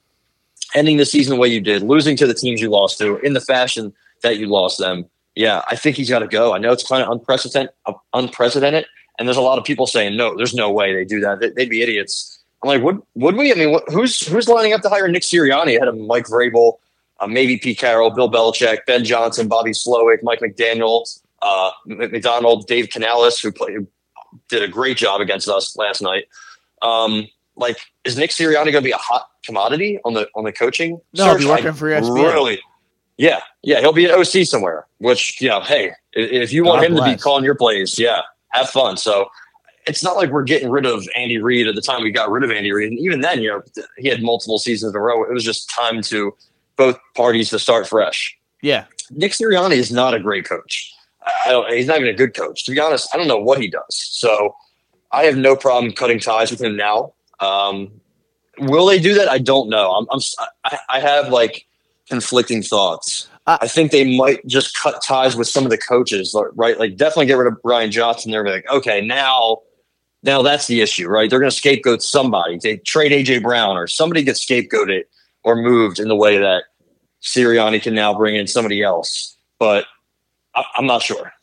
Ending 0.75 0.97
the 0.97 1.05
season 1.05 1.35
the 1.35 1.39
way 1.39 1.47
you 1.47 1.61
did, 1.61 1.83
losing 1.83 2.15
to 2.17 2.25
the 2.27 2.33
teams 2.33 2.59
you 2.61 2.69
lost 2.69 2.97
to 2.99 3.17
in 3.19 3.33
the 3.33 3.41
fashion 3.41 3.93
that 4.23 4.37
you 4.37 4.47
lost 4.47 4.79
them. 4.79 5.05
Yeah, 5.35 5.61
I 5.69 5.75
think 5.75 5.97
he's 5.97 6.09
got 6.09 6.19
to 6.19 6.27
go. 6.27 6.53
I 6.53 6.57
know 6.57 6.71
it's 6.71 6.87
kind 6.87 7.03
of 7.03 7.09
unprecedented, 7.11 7.73
unprecedented, 8.13 8.85
and 9.17 9.27
there's 9.27 9.37
a 9.37 9.41
lot 9.41 9.57
of 9.57 9.63
people 9.65 9.87
saying 9.87 10.15
no. 10.17 10.35
There's 10.35 10.53
no 10.53 10.71
way 10.71 10.93
they 10.93 11.05
do 11.05 11.19
that. 11.21 11.39
They- 11.39 11.49
They'd 11.49 11.69
be 11.69 11.81
idiots. 11.81 12.39
I'm 12.63 12.69
like, 12.69 12.81
would 12.81 13.01
would 13.15 13.35
we? 13.35 13.51
I 13.51 13.55
mean, 13.55 13.77
who's 13.87 14.25
who's 14.27 14.47
lining 14.47 14.73
up 14.73 14.81
to 14.81 14.89
hire 14.89 15.07
Nick 15.07 15.23
Sirianni 15.23 15.75
ahead 15.75 15.87
of 15.87 15.97
Mike 15.97 16.25
Vrabel, 16.27 16.77
uh, 17.19 17.27
maybe 17.27 17.57
Pete 17.57 17.77
Carroll, 17.77 18.09
Bill 18.09 18.31
Belichick, 18.31 18.85
Ben 18.87 19.03
Johnson, 19.03 19.47
Bobby 19.47 19.71
Slowik, 19.71 20.19
Mike 20.23 20.39
McDaniel, 20.39 21.03
uh, 21.41 21.71
McDonald, 21.85 22.65
Dave 22.67 22.89
Canales, 22.89 23.39
who 23.39 23.51
played 23.51 23.85
did 24.49 24.63
a 24.63 24.67
great 24.67 24.97
job 24.97 25.19
against 25.21 25.47
us 25.49 25.75
last 25.77 26.01
night. 26.01 26.25
Um, 26.81 27.27
like, 27.55 27.77
is 28.03 28.17
Nick 28.17 28.31
Sirianni 28.31 28.71
going 28.71 28.73
to 28.73 28.81
be 28.81 28.91
a 28.91 28.97
hot 28.97 29.29
commodity 29.45 29.99
on 30.05 30.13
the 30.13 30.27
on 30.35 30.43
the 30.43 30.51
coaching? 30.51 30.99
No, 31.13 31.25
he'll 31.25 31.37
be 31.37 31.45
working 31.45 31.73
for 31.73 31.89
ESPN. 31.89 32.15
Really? 32.15 32.59
Yeah, 33.17 33.41
yeah, 33.61 33.79
he'll 33.79 33.93
be 33.93 34.05
an 34.05 34.11
OC 34.11 34.45
somewhere. 34.45 34.87
Which, 34.97 35.39
you 35.39 35.47
know, 35.49 35.61
hey, 35.61 35.91
if 36.13 36.51
you 36.51 36.63
want 36.63 36.81
God 36.81 36.91
him 36.91 36.97
to 36.97 37.03
be 37.03 37.15
calling 37.15 37.43
your 37.43 37.55
plays, 37.55 37.99
yeah, 37.99 38.21
have 38.49 38.69
fun. 38.69 38.97
So 38.97 39.29
it's 39.85 40.03
not 40.03 40.15
like 40.15 40.31
we're 40.31 40.43
getting 40.43 40.69
rid 40.69 40.85
of 40.85 41.07
Andy 41.15 41.37
Reid 41.37 41.67
at 41.67 41.75
the 41.75 41.81
time 41.81 42.03
we 42.03 42.11
got 42.11 42.31
rid 42.31 42.43
of 42.43 42.51
Andy 42.51 42.71
Reid. 42.71 42.91
And 42.91 42.99
even 42.99 43.21
then, 43.21 43.41
you 43.41 43.49
know, 43.49 43.61
he 43.97 44.07
had 44.07 44.23
multiple 44.23 44.57
seasons 44.57 44.93
in 44.93 44.97
a 44.97 44.99
row. 44.99 45.23
It 45.23 45.33
was 45.33 45.43
just 45.43 45.69
time 45.69 46.01
to 46.03 46.33
both 46.75 46.97
parties 47.15 47.49
to 47.51 47.59
start 47.59 47.87
fresh. 47.87 48.35
Yeah. 48.61 48.85
Nick 49.11 49.33
Sirianni 49.33 49.75
is 49.75 49.91
not 49.91 50.13
a 50.13 50.19
great 50.19 50.45
coach. 50.45 50.91
I 51.45 51.51
don't, 51.51 51.71
he's 51.71 51.87
not 51.87 51.97
even 51.97 52.09
a 52.09 52.17
good 52.17 52.33
coach. 52.33 52.65
To 52.65 52.71
be 52.71 52.79
honest, 52.79 53.09
I 53.13 53.17
don't 53.17 53.27
know 53.27 53.37
what 53.37 53.61
he 53.61 53.67
does. 53.67 53.83
So 53.89 54.55
I 55.11 55.23
have 55.23 55.37
no 55.37 55.55
problem 55.55 55.93
cutting 55.93 56.19
ties 56.19 56.49
with 56.49 56.61
him 56.61 56.75
now. 56.75 57.13
Um, 57.43 57.91
will 58.59 58.85
they 58.85 58.99
do 58.99 59.13
that? 59.15 59.29
I 59.29 59.37
don't 59.37 59.69
know. 59.69 59.91
I'm, 59.91 60.07
I'm 60.11 60.19
I, 60.65 60.79
I 60.89 60.99
have 60.99 61.29
like 61.29 61.65
conflicting 62.07 62.61
thoughts. 62.61 63.27
Uh, 63.45 63.57
I 63.61 63.67
think 63.67 63.91
they 63.91 64.17
might 64.17 64.45
just 64.47 64.77
cut 64.77 65.01
ties 65.01 65.35
with 65.35 65.47
some 65.47 65.65
of 65.65 65.69
the 65.69 65.77
coaches, 65.77 66.35
right? 66.55 66.79
Like 66.79 66.95
definitely 66.95 67.25
get 67.25 67.37
rid 67.37 67.51
of 67.51 67.61
Brian 67.61 67.91
Johnson. 67.91 68.31
They're 68.31 68.45
like, 68.45 68.69
okay, 68.69 69.05
now, 69.05 69.59
now 70.21 70.41
that's 70.41 70.67
the 70.67 70.81
issue, 70.81 71.09
right? 71.09 71.29
They're 71.29 71.39
going 71.39 71.51
to 71.51 71.55
scapegoat 71.55 72.01
somebody. 72.01 72.57
They 72.61 72.77
trade 72.77 73.11
AJ 73.11 73.43
Brown 73.43 73.75
or 73.75 73.87
somebody 73.87 74.23
gets 74.23 74.45
scapegoated 74.45 75.03
or 75.43 75.55
moved 75.55 75.99
in 75.99 76.07
the 76.07 76.15
way 76.15 76.37
that 76.37 76.63
Sirianni 77.21 77.81
can 77.81 77.93
now 77.93 78.13
bring 78.13 78.35
in 78.35 78.47
somebody 78.47 78.81
else. 78.81 79.35
But 79.59 79.85
I, 80.55 80.63
I'm 80.77 80.85
not 80.85 81.01
sure. 81.01 81.33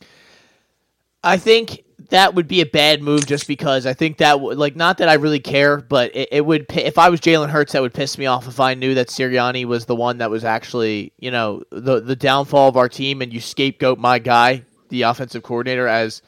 I 1.22 1.36
think 1.36 1.84
that 2.10 2.34
would 2.34 2.46
be 2.46 2.60
a 2.60 2.66
bad 2.66 3.02
move 3.02 3.26
just 3.26 3.46
because 3.46 3.86
I 3.86 3.94
think 3.94 4.18
that 4.18 4.40
would 4.40 4.58
like 4.58 4.76
not 4.76 4.98
that 4.98 5.08
I 5.08 5.14
really 5.14 5.40
care, 5.40 5.78
but 5.78 6.14
it, 6.14 6.28
it 6.32 6.46
would 6.46 6.66
if 6.70 6.98
I 6.98 7.08
was 7.08 7.20
Jalen 7.20 7.48
Hurts, 7.48 7.72
that 7.72 7.82
would 7.82 7.94
piss 7.94 8.18
me 8.18 8.26
off 8.26 8.46
if 8.46 8.60
I 8.60 8.74
knew 8.74 8.94
that 8.94 9.08
Sirianni 9.08 9.64
was 9.64 9.86
the 9.86 9.96
one 9.96 10.18
that 10.18 10.30
was 10.30 10.44
actually 10.44 11.12
you 11.18 11.30
know 11.30 11.62
the 11.70 12.00
the 12.00 12.16
downfall 12.16 12.68
of 12.68 12.76
our 12.76 12.88
team, 12.88 13.22
and 13.22 13.32
you 13.32 13.40
scapegoat 13.40 13.98
my 13.98 14.18
guy, 14.18 14.64
the 14.88 15.02
offensive 15.02 15.42
coordinator, 15.42 15.88
as 15.88 16.22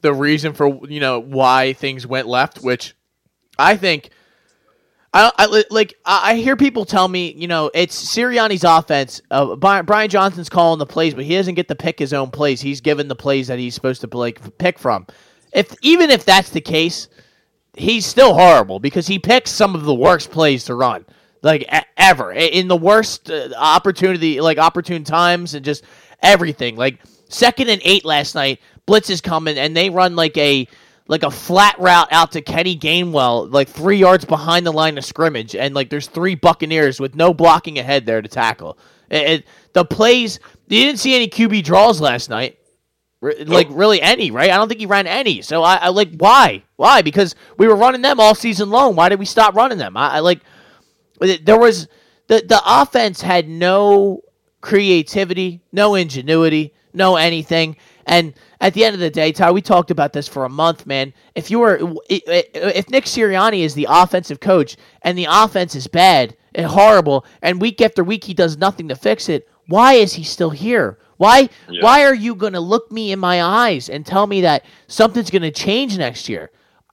the 0.00 0.12
reason 0.12 0.52
for 0.52 0.80
you 0.88 1.00
know 1.00 1.20
why 1.20 1.72
things 1.72 2.06
went 2.06 2.26
left, 2.26 2.58
which 2.58 2.94
I 3.58 3.76
think. 3.76 4.10
I, 5.12 5.32
I 5.36 5.64
like. 5.70 5.94
I 6.04 6.36
hear 6.36 6.56
people 6.56 6.84
tell 6.84 7.08
me, 7.08 7.32
you 7.32 7.48
know, 7.48 7.70
it's 7.74 8.14
Sirianni's 8.14 8.62
offense. 8.62 9.20
Uh, 9.30 9.56
Brian, 9.56 10.08
Johnson's 10.08 10.48
calling 10.48 10.78
the 10.78 10.86
plays, 10.86 11.14
but 11.14 11.24
he 11.24 11.34
doesn't 11.34 11.54
get 11.54 11.66
to 11.68 11.74
pick 11.74 11.98
his 11.98 12.12
own 12.12 12.30
plays. 12.30 12.60
He's 12.60 12.80
given 12.80 13.08
the 13.08 13.16
plays 13.16 13.48
that 13.48 13.58
he's 13.58 13.74
supposed 13.74 14.02
to 14.02 14.16
like 14.16 14.58
pick 14.58 14.78
from. 14.78 15.06
If 15.52 15.74
even 15.82 16.10
if 16.10 16.24
that's 16.24 16.50
the 16.50 16.60
case, 16.60 17.08
he's 17.74 18.06
still 18.06 18.34
horrible 18.34 18.78
because 18.78 19.08
he 19.08 19.18
picks 19.18 19.50
some 19.50 19.74
of 19.74 19.82
the 19.82 19.94
worst 19.94 20.30
plays 20.30 20.64
to 20.66 20.76
run, 20.76 21.04
like 21.42 21.68
ever 21.96 22.32
in 22.32 22.68
the 22.68 22.76
worst 22.76 23.32
uh, 23.32 23.48
opportunity, 23.56 24.40
like 24.40 24.58
opportune 24.58 25.02
times, 25.02 25.54
and 25.54 25.64
just 25.64 25.82
everything. 26.22 26.76
Like 26.76 27.00
second 27.28 27.68
and 27.68 27.82
eight 27.84 28.04
last 28.04 28.36
night, 28.36 28.60
blitz 28.86 29.10
is 29.10 29.20
coming, 29.20 29.58
and 29.58 29.76
they 29.76 29.90
run 29.90 30.14
like 30.14 30.36
a 30.36 30.68
like 31.10 31.24
a 31.24 31.30
flat 31.30 31.74
route 31.80 32.06
out 32.12 32.30
to 32.30 32.40
Kenny 32.40 32.78
Gainwell, 32.78 33.52
like 33.52 33.68
three 33.68 33.96
yards 33.96 34.24
behind 34.24 34.64
the 34.64 34.70
line 34.70 34.96
of 34.96 35.04
scrimmage, 35.04 35.56
and 35.56 35.74
like 35.74 35.90
there's 35.90 36.06
three 36.06 36.36
Buccaneers 36.36 37.00
with 37.00 37.16
no 37.16 37.34
blocking 37.34 37.80
ahead 37.80 38.06
there 38.06 38.22
to 38.22 38.28
tackle. 38.28 38.78
It, 39.10 39.30
it, 39.30 39.46
the 39.72 39.84
plays 39.84 40.38
you 40.68 40.84
didn't 40.84 41.00
see 41.00 41.16
any 41.16 41.26
QB 41.26 41.64
draws 41.64 42.00
last 42.00 42.30
night, 42.30 42.60
like 43.20 43.66
really 43.72 44.00
any, 44.00 44.30
right? 44.30 44.52
I 44.52 44.56
don't 44.56 44.68
think 44.68 44.78
he 44.78 44.86
ran 44.86 45.08
any. 45.08 45.42
So 45.42 45.64
I, 45.64 45.74
I 45.78 45.88
like 45.88 46.14
why 46.16 46.62
why 46.76 47.02
because 47.02 47.34
we 47.58 47.66
were 47.66 47.74
running 47.74 48.02
them 48.02 48.20
all 48.20 48.36
season 48.36 48.70
long. 48.70 48.94
Why 48.94 49.08
did 49.08 49.18
we 49.18 49.26
stop 49.26 49.56
running 49.56 49.78
them? 49.78 49.96
I, 49.96 50.10
I 50.10 50.18
like 50.20 50.42
there 51.18 51.58
was 51.58 51.88
the 52.28 52.44
the 52.46 52.62
offense 52.64 53.20
had 53.20 53.48
no 53.48 54.20
creativity, 54.60 55.60
no 55.72 55.96
ingenuity, 55.96 56.72
no 56.94 57.16
anything, 57.16 57.74
and 58.06 58.32
at 58.60 58.74
the 58.74 58.84
end 58.84 58.94
of 58.94 59.00
the 59.00 59.10
day, 59.10 59.32
Ty, 59.32 59.52
we 59.52 59.62
talked 59.62 59.90
about 59.90 60.12
this 60.12 60.28
for 60.28 60.44
a 60.44 60.50
month, 60.50 60.86
man. 60.86 61.14
If 61.34 61.50
you 61.50 61.60
were, 61.60 61.78
if 62.08 62.90
Nick 62.90 63.04
Sirianni 63.04 63.60
is 63.60 63.74
the 63.74 63.86
offensive 63.88 64.40
coach 64.40 64.76
and 65.02 65.16
the 65.16 65.26
offense 65.30 65.74
is 65.74 65.86
bad 65.86 66.36
and 66.54 66.66
horrible, 66.66 67.24
and 67.40 67.60
week 67.60 67.80
after 67.80 68.04
week 68.04 68.24
he 68.24 68.34
does 68.34 68.58
nothing 68.58 68.88
to 68.88 68.96
fix 68.96 69.28
it, 69.28 69.48
why 69.66 69.94
is 69.94 70.12
he 70.12 70.24
still 70.24 70.50
here? 70.50 70.98
Why, 71.16 71.48
yeah. 71.68 71.82
why 71.82 72.04
are 72.04 72.14
you 72.14 72.34
going 72.34 72.52
to 72.54 72.60
look 72.60 72.90
me 72.92 73.12
in 73.12 73.18
my 73.18 73.42
eyes 73.42 73.88
and 73.88 74.04
tell 74.04 74.26
me 74.26 74.42
that 74.42 74.64
something's 74.88 75.30
going 75.30 75.42
to 75.42 75.50
change 75.50 75.96
next 75.96 76.28
year? 76.28 76.50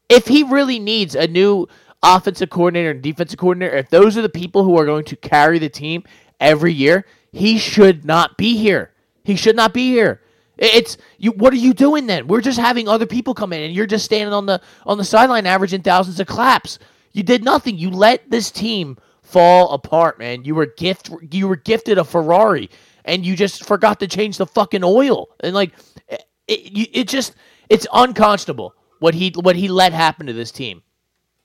If 0.10 0.28
he 0.28 0.44
really 0.44 0.80
needs 0.80 1.16
a 1.16 1.28
new 1.28 1.68
offensive 2.04 2.50
coordinator 2.50 2.92
and 2.92 3.02
defensive 3.02 3.40
coordinator, 3.40 3.76
if 3.76 3.90
those 3.90 4.18
are 4.18 4.22
the 4.22 4.30
people 4.30 4.64
who 4.64 4.78
are 4.78 4.86
going 4.86 5.06
to 5.06 5.16
carry 5.18 5.60
the 5.60 5.70
team 5.70 6.04
every 6.40 6.74
year, 6.74 7.06
he 7.32 7.58
should 7.58 8.06
not 8.06 8.38
be 8.38 8.58
here. 8.58 8.92
He 9.24 9.36
should 9.36 9.56
not 9.56 9.74
be 9.74 9.90
here. 9.90 10.22
It's 10.58 10.98
you. 11.18 11.32
What 11.32 11.54
are 11.54 11.58
you 11.58 11.74
doing 11.74 12.08
then? 12.08 12.28
We're 12.28 12.42
just 12.42 12.60
having 12.60 12.88
other 12.88 13.06
people 13.06 13.34
come 13.34 13.54
in, 13.54 13.64
and 13.64 13.74
you're 13.74 13.86
just 13.86 14.06
standing 14.06 14.34
on 14.34 14.46
the 14.46 14.62
on 14.86 14.98
the 14.98 15.04
sideline, 15.04 15.46
averaging 15.46 15.84
thousands 15.84 16.20
of 16.20 16.28
claps. 16.28 16.80
You 17.12 17.24
did 17.24 17.44
nothing. 17.44 17.78
You 17.78 17.90
let 17.90 18.30
this 18.30 18.52
team 18.52 18.98
fall 19.22 19.72
apart, 19.72 20.20
man. 20.20 20.44
You 20.46 20.56
were 20.56 20.68
gift. 20.78 21.12
You 21.32 21.48
were 21.48 21.56
gifted 21.56 21.98
a 21.98 22.04
Ferrari, 22.04 22.70
and 23.06 23.26
you 23.26 23.36
just 23.36 23.66
forgot 23.66 24.00
to 24.00 24.08
change 24.08 24.38
the 24.38 24.48
fucking 24.48 24.84
oil. 24.84 25.30
And 25.42 25.54
like, 25.54 25.74
it, 26.08 26.26
it, 26.48 26.90
it 26.94 27.08
just 27.08 27.36
it's 27.70 27.88
unconscionable 27.94 28.74
what 29.00 29.14
he 29.14 29.32
what 29.36 29.56
he 29.56 29.68
let 29.68 29.94
happen 29.94 30.26
to 30.28 30.34
this 30.34 30.52
team. 30.52 30.82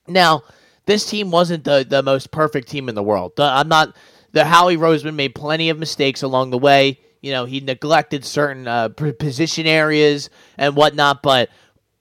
Now, 0.08 0.42
this 0.86 1.08
team 1.08 1.30
wasn't 1.30 1.64
the 1.64 1.86
the 1.88 2.02
most 2.02 2.30
perfect 2.30 2.68
team 2.68 2.88
in 2.88 2.94
the 2.94 3.02
world. 3.02 3.32
I'm 3.38 3.68
not. 3.68 3.96
The 4.32 4.44
Howie 4.46 4.78
Roseman 4.78 5.14
made 5.14 5.34
plenty 5.34 5.68
of 5.68 5.78
mistakes 5.78 6.22
along 6.22 6.50
the 6.50 6.58
way. 6.58 6.98
You 7.22 7.30
know, 7.30 7.44
he 7.44 7.60
neglected 7.60 8.24
certain 8.24 8.66
uh, 8.66 8.88
position 8.88 9.66
areas 9.66 10.28
and 10.58 10.74
whatnot, 10.76 11.22
but 11.22 11.48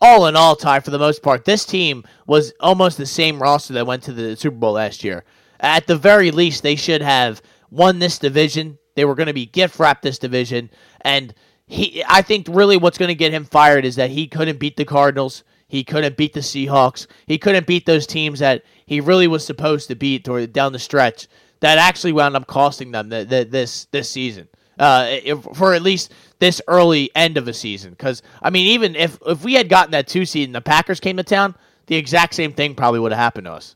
all 0.02 0.26
in 0.26 0.36
all, 0.36 0.56
Ty, 0.56 0.80
for 0.80 0.90
the 0.90 0.98
most 0.98 1.22
part, 1.22 1.46
this 1.46 1.64
team 1.64 2.04
was 2.26 2.54
almost 2.60 2.98
the 2.98 3.06
same 3.06 3.40
roster 3.40 3.74
that 3.74 3.86
went 3.86 4.02
to 4.04 4.14
the 4.14 4.36
Super 4.36 4.58
Bowl 4.58 4.74
last 4.74 5.04
year. 5.04 5.24
At 5.60 5.86
the 5.86 5.96
very 5.96 6.32
least, 6.32 6.64
they 6.64 6.76
should 6.76 7.04
have 7.04 7.42
won 7.70 8.00
this 8.00 8.18
division. 8.18 8.80
They 8.96 9.06
were 9.06 9.14
going 9.14 9.28
to 9.28 9.34
be 9.34 9.46
gift 9.46 9.78
wrapped 9.80 10.02
this 10.02 10.18
division, 10.18 10.72
and 11.02 11.36
he. 11.68 12.04
I 12.08 12.24
think 12.24 12.48
really 12.50 12.78
what's 12.78 12.98
going 12.98 13.10
to 13.10 13.16
get 13.16 13.32
him 13.32 13.46
fired 13.46 13.86
is 13.86 13.96
that 13.98 14.10
he 14.10 14.28
couldn't 14.28 14.60
beat 14.60 14.76
the 14.76 14.86
Cardinals. 14.86 15.44
He 15.68 15.84
couldn't 15.84 16.18
beat 16.18 16.34
the 16.34 16.42
Seahawks. 16.42 17.06
He 17.28 17.38
couldn't 17.38 17.68
beat 17.68 17.86
those 17.86 18.08
teams 18.08 18.40
that 18.40 18.64
he 18.88 19.00
really 19.00 19.28
was 19.28 19.46
supposed 19.46 19.88
to 19.88 19.96
beat 19.96 20.28
down 20.52 20.74
the 20.74 20.80
stretch. 20.80 21.28
That 21.62 21.78
actually 21.78 22.12
wound 22.12 22.36
up 22.36 22.48
costing 22.48 22.92
them 22.92 23.10
the, 23.10 23.24
the, 23.24 23.44
this 23.46 23.86
this 23.92 24.10
season 24.10 24.50
uh, 24.82 25.36
for 25.54 25.74
at 25.74 25.84
least 25.84 26.14
this 26.40 26.62
early 26.68 27.12
end 27.16 27.38
of 27.38 27.48
a 27.48 27.54
season. 27.54 27.92
Because 27.92 28.22
I 28.42 28.50
mean, 28.50 28.68
even 28.68 28.96
if 28.96 29.18
if 29.26 29.44
we 29.44 29.54
had 29.54 29.70
gotten 29.70 29.92
that 29.92 30.08
two 30.08 30.26
seed 30.26 30.50
and 30.50 30.56
the 30.56 30.62
Packers 30.62 31.00
came 31.00 31.18
to 31.18 31.24
town, 31.24 31.56
the 31.86 31.96
exact 31.96 32.34
same 32.34 32.52
thing 32.52 32.76
probably 32.76 33.00
would 33.00 33.12
have 33.12 33.20
happened 33.20 33.46
to 33.46 33.54
us. 33.54 33.76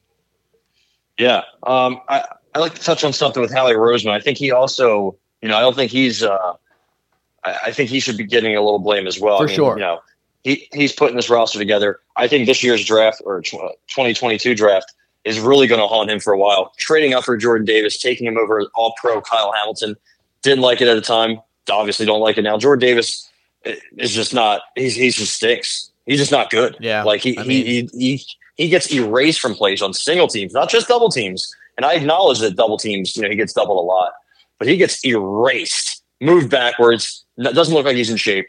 Yeah, 1.18 1.44
um, 1.64 2.02
I 2.10 2.26
I 2.54 2.60
like 2.60 2.74
to 2.76 2.82
touch 2.82 3.04
on 3.04 3.14
something 3.14 3.42
with 3.42 3.54
Howie 3.54 3.74
Roseman. 3.74 4.12
I 4.12 4.20
think 4.20 4.38
he 4.38 4.52
also, 4.52 5.16
you 5.42 5.48
know, 5.48 5.56
I 5.58 5.62
don't 5.62 5.76
think 5.76 5.92
he's. 5.92 6.24
Uh, 6.24 6.54
I, 7.44 7.58
I 7.68 7.72
think 7.72 7.90
he 7.90 8.00
should 8.00 8.18
be 8.18 8.26
getting 8.26 8.56
a 8.56 8.62
little 8.62 8.80
blame 8.80 9.08
as 9.08 9.20
well. 9.20 9.38
For 9.38 9.44
I 9.44 9.48
mean, 9.48 9.56
sure. 9.56 9.76
You 9.76 9.82
know, 9.82 10.00
he 10.44 10.68
he's 10.74 10.92
putting 10.92 11.16
this 11.16 11.30
roster 11.30 11.60
together. 11.60 12.00
I 12.16 12.28
think 12.28 12.48
this 12.48 12.64
year's 12.64 12.84
draft 12.84 13.22
or 13.24 13.44
twenty 13.94 14.14
twenty 14.14 14.38
two 14.40 14.56
draft 14.56 14.94
is 15.24 15.40
really 15.40 15.68
going 15.68 15.82
to 15.82 15.88
haunt 15.88 16.10
him 16.10 16.20
for 16.20 16.34
a 16.34 16.38
while. 16.38 16.74
Trading 16.78 17.14
up 17.14 17.24
for 17.24 17.38
Jordan 17.38 17.66
Davis, 17.66 18.02
taking 18.02 18.28
him 18.28 18.38
over 18.38 18.64
All 18.76 18.94
Pro 18.98 19.22
Kyle 19.22 19.52
Hamilton 19.52 19.96
didn't 20.50 20.62
like 20.62 20.82
it 20.82 20.88
at 20.88 20.96
the 20.96 21.02
time. 21.02 21.40
Obviously, 21.70 22.06
don't 22.06 22.22
like 22.22 22.38
it 22.38 22.44
now. 22.44 22.58
Jordan 22.58 22.88
Davis 22.88 23.30
is 23.98 24.14
just 24.14 24.34
not. 24.34 24.62
He's 24.76 24.96
he's 24.96 25.16
just 25.16 25.34
stinks. 25.34 25.92
He's 26.06 26.20
just 26.20 26.32
not 26.32 26.50
good. 26.50 26.78
Yeah, 26.80 27.04
like 27.04 27.22
he 27.22 27.38
mean, 27.38 27.66
he, 27.66 27.90
he 27.94 28.26
he 28.56 28.70
gets 28.70 28.92
erased 28.92 29.40
from 29.40 29.54
plays 29.56 29.82
on 29.82 29.94
single 29.94 30.28
teams, 30.28 30.54
not 30.54 30.70
just 30.70 30.88
double 30.88 31.10
teams. 31.10 31.54
And 31.78 31.86
I 31.86 31.94
acknowledge 31.94 32.40
that 32.40 32.56
double 32.56 32.78
teams, 32.78 33.16
you 33.16 33.24
know, 33.24 33.30
he 33.30 33.36
gets 33.36 33.54
doubled 33.54 33.78
a 33.78 33.82
lot, 33.82 34.14
but 34.60 34.68
he 34.68 34.78
gets 34.78 35.06
erased, 35.06 36.04
moved 36.22 36.50
backwards. 36.50 37.26
Doesn't 37.38 37.74
look 37.74 37.86
like 37.86 37.98
he's 37.98 38.10
in 38.10 38.18
shape. 38.18 38.48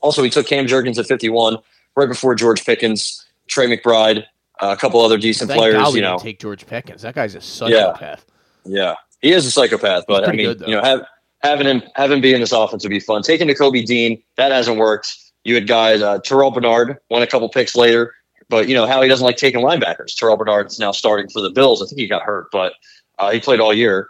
Also, 0.00 0.22
he 0.22 0.30
took 0.30 0.46
Cam 0.46 0.66
Jurgens 0.66 0.98
at 0.98 1.06
51, 1.06 1.58
right 1.96 2.08
before 2.08 2.34
George 2.34 2.64
Pickens, 2.64 3.26
Trey 3.48 3.66
McBride, 3.66 4.24
uh, 4.60 4.68
a 4.68 4.76
couple 4.76 5.00
other 5.00 5.18
decent 5.18 5.48
Thank 5.48 5.58
players. 5.58 5.94
You 5.94 6.02
know, 6.02 6.18
take 6.18 6.38
George 6.40 6.66
Pickens. 6.66 7.02
That 7.02 7.14
guy's 7.14 7.34
a 7.34 7.40
psychopath. 7.40 8.24
Yeah, 8.64 8.84
yeah. 8.84 8.94
He 9.20 9.32
is 9.32 9.46
a 9.46 9.50
psychopath, 9.50 10.04
but 10.06 10.28
I 10.28 10.32
mean, 10.32 10.46
good, 10.46 10.60
you 10.60 10.74
know, 10.74 10.82
have, 10.82 11.04
having 11.42 11.66
him 11.66 11.82
having 11.94 12.20
be 12.20 12.34
in 12.34 12.40
this 12.40 12.52
offense 12.52 12.84
would 12.84 12.90
be 12.90 13.00
fun. 13.00 13.22
Taking 13.22 13.48
to 13.48 13.54
Kobe 13.54 13.82
Dean, 13.82 14.22
that 14.36 14.52
hasn't 14.52 14.78
worked. 14.78 15.16
You 15.44 15.54
had 15.54 15.66
guys 15.66 16.02
uh, 16.02 16.18
Terrell 16.20 16.50
Bernard 16.50 16.98
won 17.10 17.22
a 17.22 17.26
couple 17.26 17.48
picks 17.48 17.74
later, 17.74 18.14
but 18.48 18.68
you 18.68 18.74
know 18.74 18.86
how 18.86 19.02
he 19.02 19.08
doesn't 19.08 19.24
like 19.24 19.36
taking 19.36 19.60
linebackers. 19.60 20.14
Terrell 20.14 20.36
Bernard's 20.36 20.78
now 20.78 20.92
starting 20.92 21.28
for 21.28 21.40
the 21.40 21.50
Bills. 21.50 21.82
I 21.82 21.86
think 21.86 22.00
he 22.00 22.06
got 22.06 22.22
hurt, 22.22 22.48
but 22.52 22.74
uh, 23.18 23.30
he 23.30 23.40
played 23.40 23.60
all 23.60 23.72
year. 23.72 24.08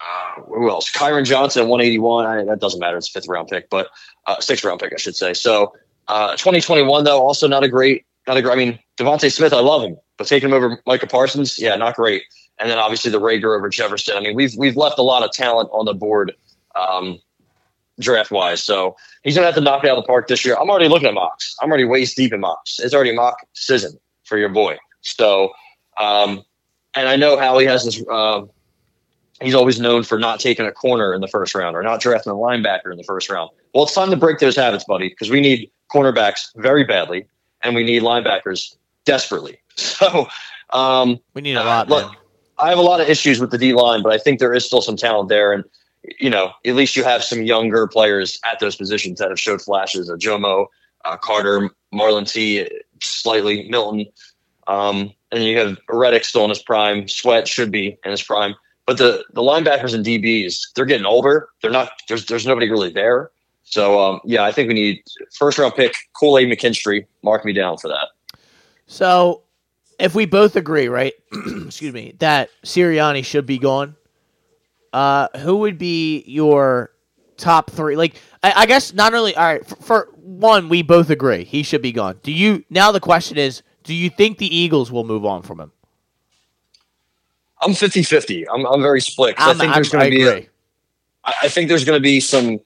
Uh, 0.00 0.42
who 0.42 0.68
else? 0.68 0.90
Kyron 0.90 1.24
Johnson, 1.24 1.68
181. 1.68 2.26
I, 2.26 2.44
that 2.44 2.60
doesn't 2.60 2.80
matter. 2.80 2.96
It's 2.96 3.08
a 3.08 3.12
fifth 3.12 3.28
round 3.28 3.48
pick, 3.48 3.70
but 3.70 3.88
uh, 4.26 4.40
sixth 4.40 4.64
round 4.64 4.80
pick, 4.80 4.92
I 4.92 4.96
should 4.96 5.14
say. 5.14 5.32
So 5.32 5.72
uh, 6.08 6.32
2021 6.32 7.04
though, 7.04 7.20
also 7.20 7.46
not 7.46 7.62
a 7.62 7.68
great, 7.68 8.04
not 8.26 8.36
a 8.36 8.42
great. 8.42 8.52
I 8.52 8.56
mean, 8.56 8.78
DeVonta 8.98 9.32
Smith, 9.32 9.52
I 9.52 9.60
love 9.60 9.82
him, 9.82 9.96
but 10.18 10.26
taking 10.26 10.48
him 10.48 10.54
over 10.54 10.82
Micah 10.86 11.06
Parsons, 11.06 11.58
yeah, 11.58 11.76
not 11.76 11.94
great 11.94 12.24
and 12.62 12.70
then 12.70 12.78
obviously 12.78 13.10
the 13.10 13.20
Reagor 13.20 13.56
over 13.56 13.68
Jefferson. 13.68 14.16
I 14.16 14.20
mean, 14.20 14.36
we've 14.36 14.54
we've 14.56 14.76
left 14.76 14.96
a 14.98 15.02
lot 15.02 15.24
of 15.24 15.32
talent 15.32 15.68
on 15.72 15.84
the 15.84 15.94
board 15.94 16.32
um, 16.76 17.18
draft 17.98 18.30
wise. 18.30 18.62
So 18.62 18.96
he's 19.24 19.34
gonna 19.34 19.46
have 19.46 19.56
to 19.56 19.60
knock 19.60 19.82
it 19.82 19.90
out 19.90 19.98
of 19.98 20.04
the 20.04 20.06
park 20.06 20.28
this 20.28 20.44
year. 20.44 20.56
I'm 20.56 20.70
already 20.70 20.88
looking 20.88 21.08
at 21.08 21.14
mocks. 21.14 21.56
I'm 21.60 21.68
already 21.68 21.84
waist 21.84 22.16
deep 22.16 22.32
in 22.32 22.38
mocks. 22.38 22.78
It's 22.78 22.94
already 22.94 23.12
mock 23.12 23.38
season 23.54 23.98
for 24.22 24.38
your 24.38 24.48
boy. 24.48 24.78
So, 25.00 25.50
um, 25.98 26.44
and 26.94 27.08
I 27.08 27.16
know 27.16 27.36
how 27.36 27.58
he 27.58 27.66
has 27.66 27.84
this. 27.84 28.00
Uh, 28.08 28.42
he's 29.40 29.54
always 29.54 29.80
known 29.80 30.04
for 30.04 30.16
not 30.16 30.38
taking 30.38 30.64
a 30.64 30.72
corner 30.72 31.12
in 31.12 31.20
the 31.20 31.26
first 31.26 31.56
round 31.56 31.74
or 31.74 31.82
not 31.82 32.00
drafting 32.00 32.30
a 32.30 32.36
linebacker 32.36 32.92
in 32.92 32.96
the 32.96 33.02
first 33.02 33.28
round. 33.28 33.50
Well, 33.74 33.84
it's 33.84 33.94
time 33.94 34.10
to 34.10 34.16
break 34.16 34.38
those 34.38 34.54
habits, 34.54 34.84
buddy, 34.84 35.08
because 35.08 35.30
we 35.30 35.40
need 35.40 35.68
cornerbacks 35.92 36.54
very 36.54 36.84
badly, 36.84 37.26
and 37.62 37.74
we 37.74 37.82
need 37.82 38.02
linebackers 38.02 38.76
desperately. 39.04 39.58
So 39.74 40.28
um, 40.68 41.18
we 41.32 41.40
need 41.40 41.56
a 41.56 41.64
lot. 41.64 41.88
Look, 41.88 42.14
I 42.62 42.68
have 42.68 42.78
a 42.78 42.82
lot 42.82 43.00
of 43.00 43.08
issues 43.08 43.40
with 43.40 43.50
the 43.50 43.58
D 43.58 43.74
line, 43.74 44.02
but 44.02 44.12
I 44.12 44.18
think 44.18 44.38
there 44.38 44.54
is 44.54 44.64
still 44.64 44.82
some 44.82 44.96
talent 44.96 45.28
there. 45.28 45.52
And, 45.52 45.64
you 46.20 46.30
know, 46.30 46.52
at 46.64 46.76
least 46.76 46.94
you 46.94 47.02
have 47.02 47.24
some 47.24 47.42
younger 47.42 47.88
players 47.88 48.38
at 48.44 48.60
those 48.60 48.76
positions 48.76 49.18
that 49.18 49.30
have 49.30 49.40
showed 49.40 49.60
flashes 49.60 50.08
of 50.08 50.20
Jomo, 50.20 50.66
uh, 51.04 51.16
Carter, 51.16 51.70
Marlon 51.92 52.30
T, 52.30 52.68
slightly, 53.02 53.68
Milton. 53.68 54.06
Um, 54.68 55.12
and 55.32 55.42
you 55.42 55.58
have 55.58 55.76
Reddick 55.88 56.24
still 56.24 56.44
in 56.44 56.50
his 56.50 56.62
prime. 56.62 57.08
Sweat 57.08 57.48
should 57.48 57.72
be 57.72 57.98
in 58.04 58.10
his 58.12 58.22
prime. 58.22 58.54
But 58.86 58.98
the, 58.98 59.24
the 59.32 59.42
linebackers 59.42 59.92
and 59.92 60.06
DBs, 60.06 60.72
they're 60.76 60.84
getting 60.84 61.06
older. 61.06 61.48
They're 61.62 61.70
not, 61.70 61.90
there's, 62.08 62.26
there's 62.26 62.46
nobody 62.46 62.70
really 62.70 62.92
there. 62.92 63.32
So, 63.64 64.00
um, 64.00 64.20
yeah, 64.24 64.44
I 64.44 64.52
think 64.52 64.68
we 64.68 64.74
need 64.74 65.02
first 65.36 65.58
round 65.58 65.74
pick, 65.74 65.94
Kool 66.12 66.38
Aid 66.38 66.48
McKinstry. 66.48 67.06
Mark 67.24 67.44
me 67.44 67.52
down 67.52 67.78
for 67.78 67.88
that. 67.88 68.08
So 68.86 69.41
if 70.02 70.16
we 70.16 70.26
both 70.26 70.56
agree, 70.56 70.88
right? 70.88 71.14
excuse 71.64 71.94
me, 71.94 72.14
that 72.18 72.50
Sirianni 72.64 73.24
should 73.24 73.46
be 73.46 73.58
gone. 73.58 73.94
Uh, 74.92 75.28
who 75.38 75.58
would 75.58 75.78
be 75.78 76.24
your 76.26 76.90
top 77.36 77.70
three? 77.70 77.96
Like, 77.96 78.16
I, 78.42 78.52
I 78.56 78.66
guess 78.66 78.92
not 78.92 79.14
only. 79.14 79.34
All 79.36 79.44
right, 79.44 79.64
for, 79.64 79.76
for, 79.76 80.08
one, 80.16 80.68
we 80.68 80.82
both 80.82 81.08
agree 81.08 81.44
he 81.44 81.62
should 81.62 81.82
be 81.82 81.92
gone. 81.92 82.18
Do 82.22 82.32
you 82.32 82.64
now? 82.68 82.90
The 82.90 83.00
question 83.00 83.38
is, 83.38 83.62
do 83.84 83.94
you 83.94 84.10
think 84.10 84.38
the 84.38 84.54
Eagles 84.54 84.90
will 84.90 85.04
move 85.04 85.24
on 85.24 85.42
from 85.42 85.60
him? 85.60 85.72
I'm 87.60 87.70
50-50. 87.70 88.46
I'm 88.52 88.66
I'm 88.66 88.82
very 88.82 89.00
split. 89.00 89.36
I 89.38 89.54
think 89.54 89.72
there's 89.72 89.88
going 89.88 90.10
to 90.10 90.16
be. 90.16 90.24
A, 90.24 90.48
I 91.24 91.48
think 91.48 91.68
there's 91.68 91.84
going 91.84 91.96
to 91.96 92.02
be 92.02 92.18
some, 92.18 92.58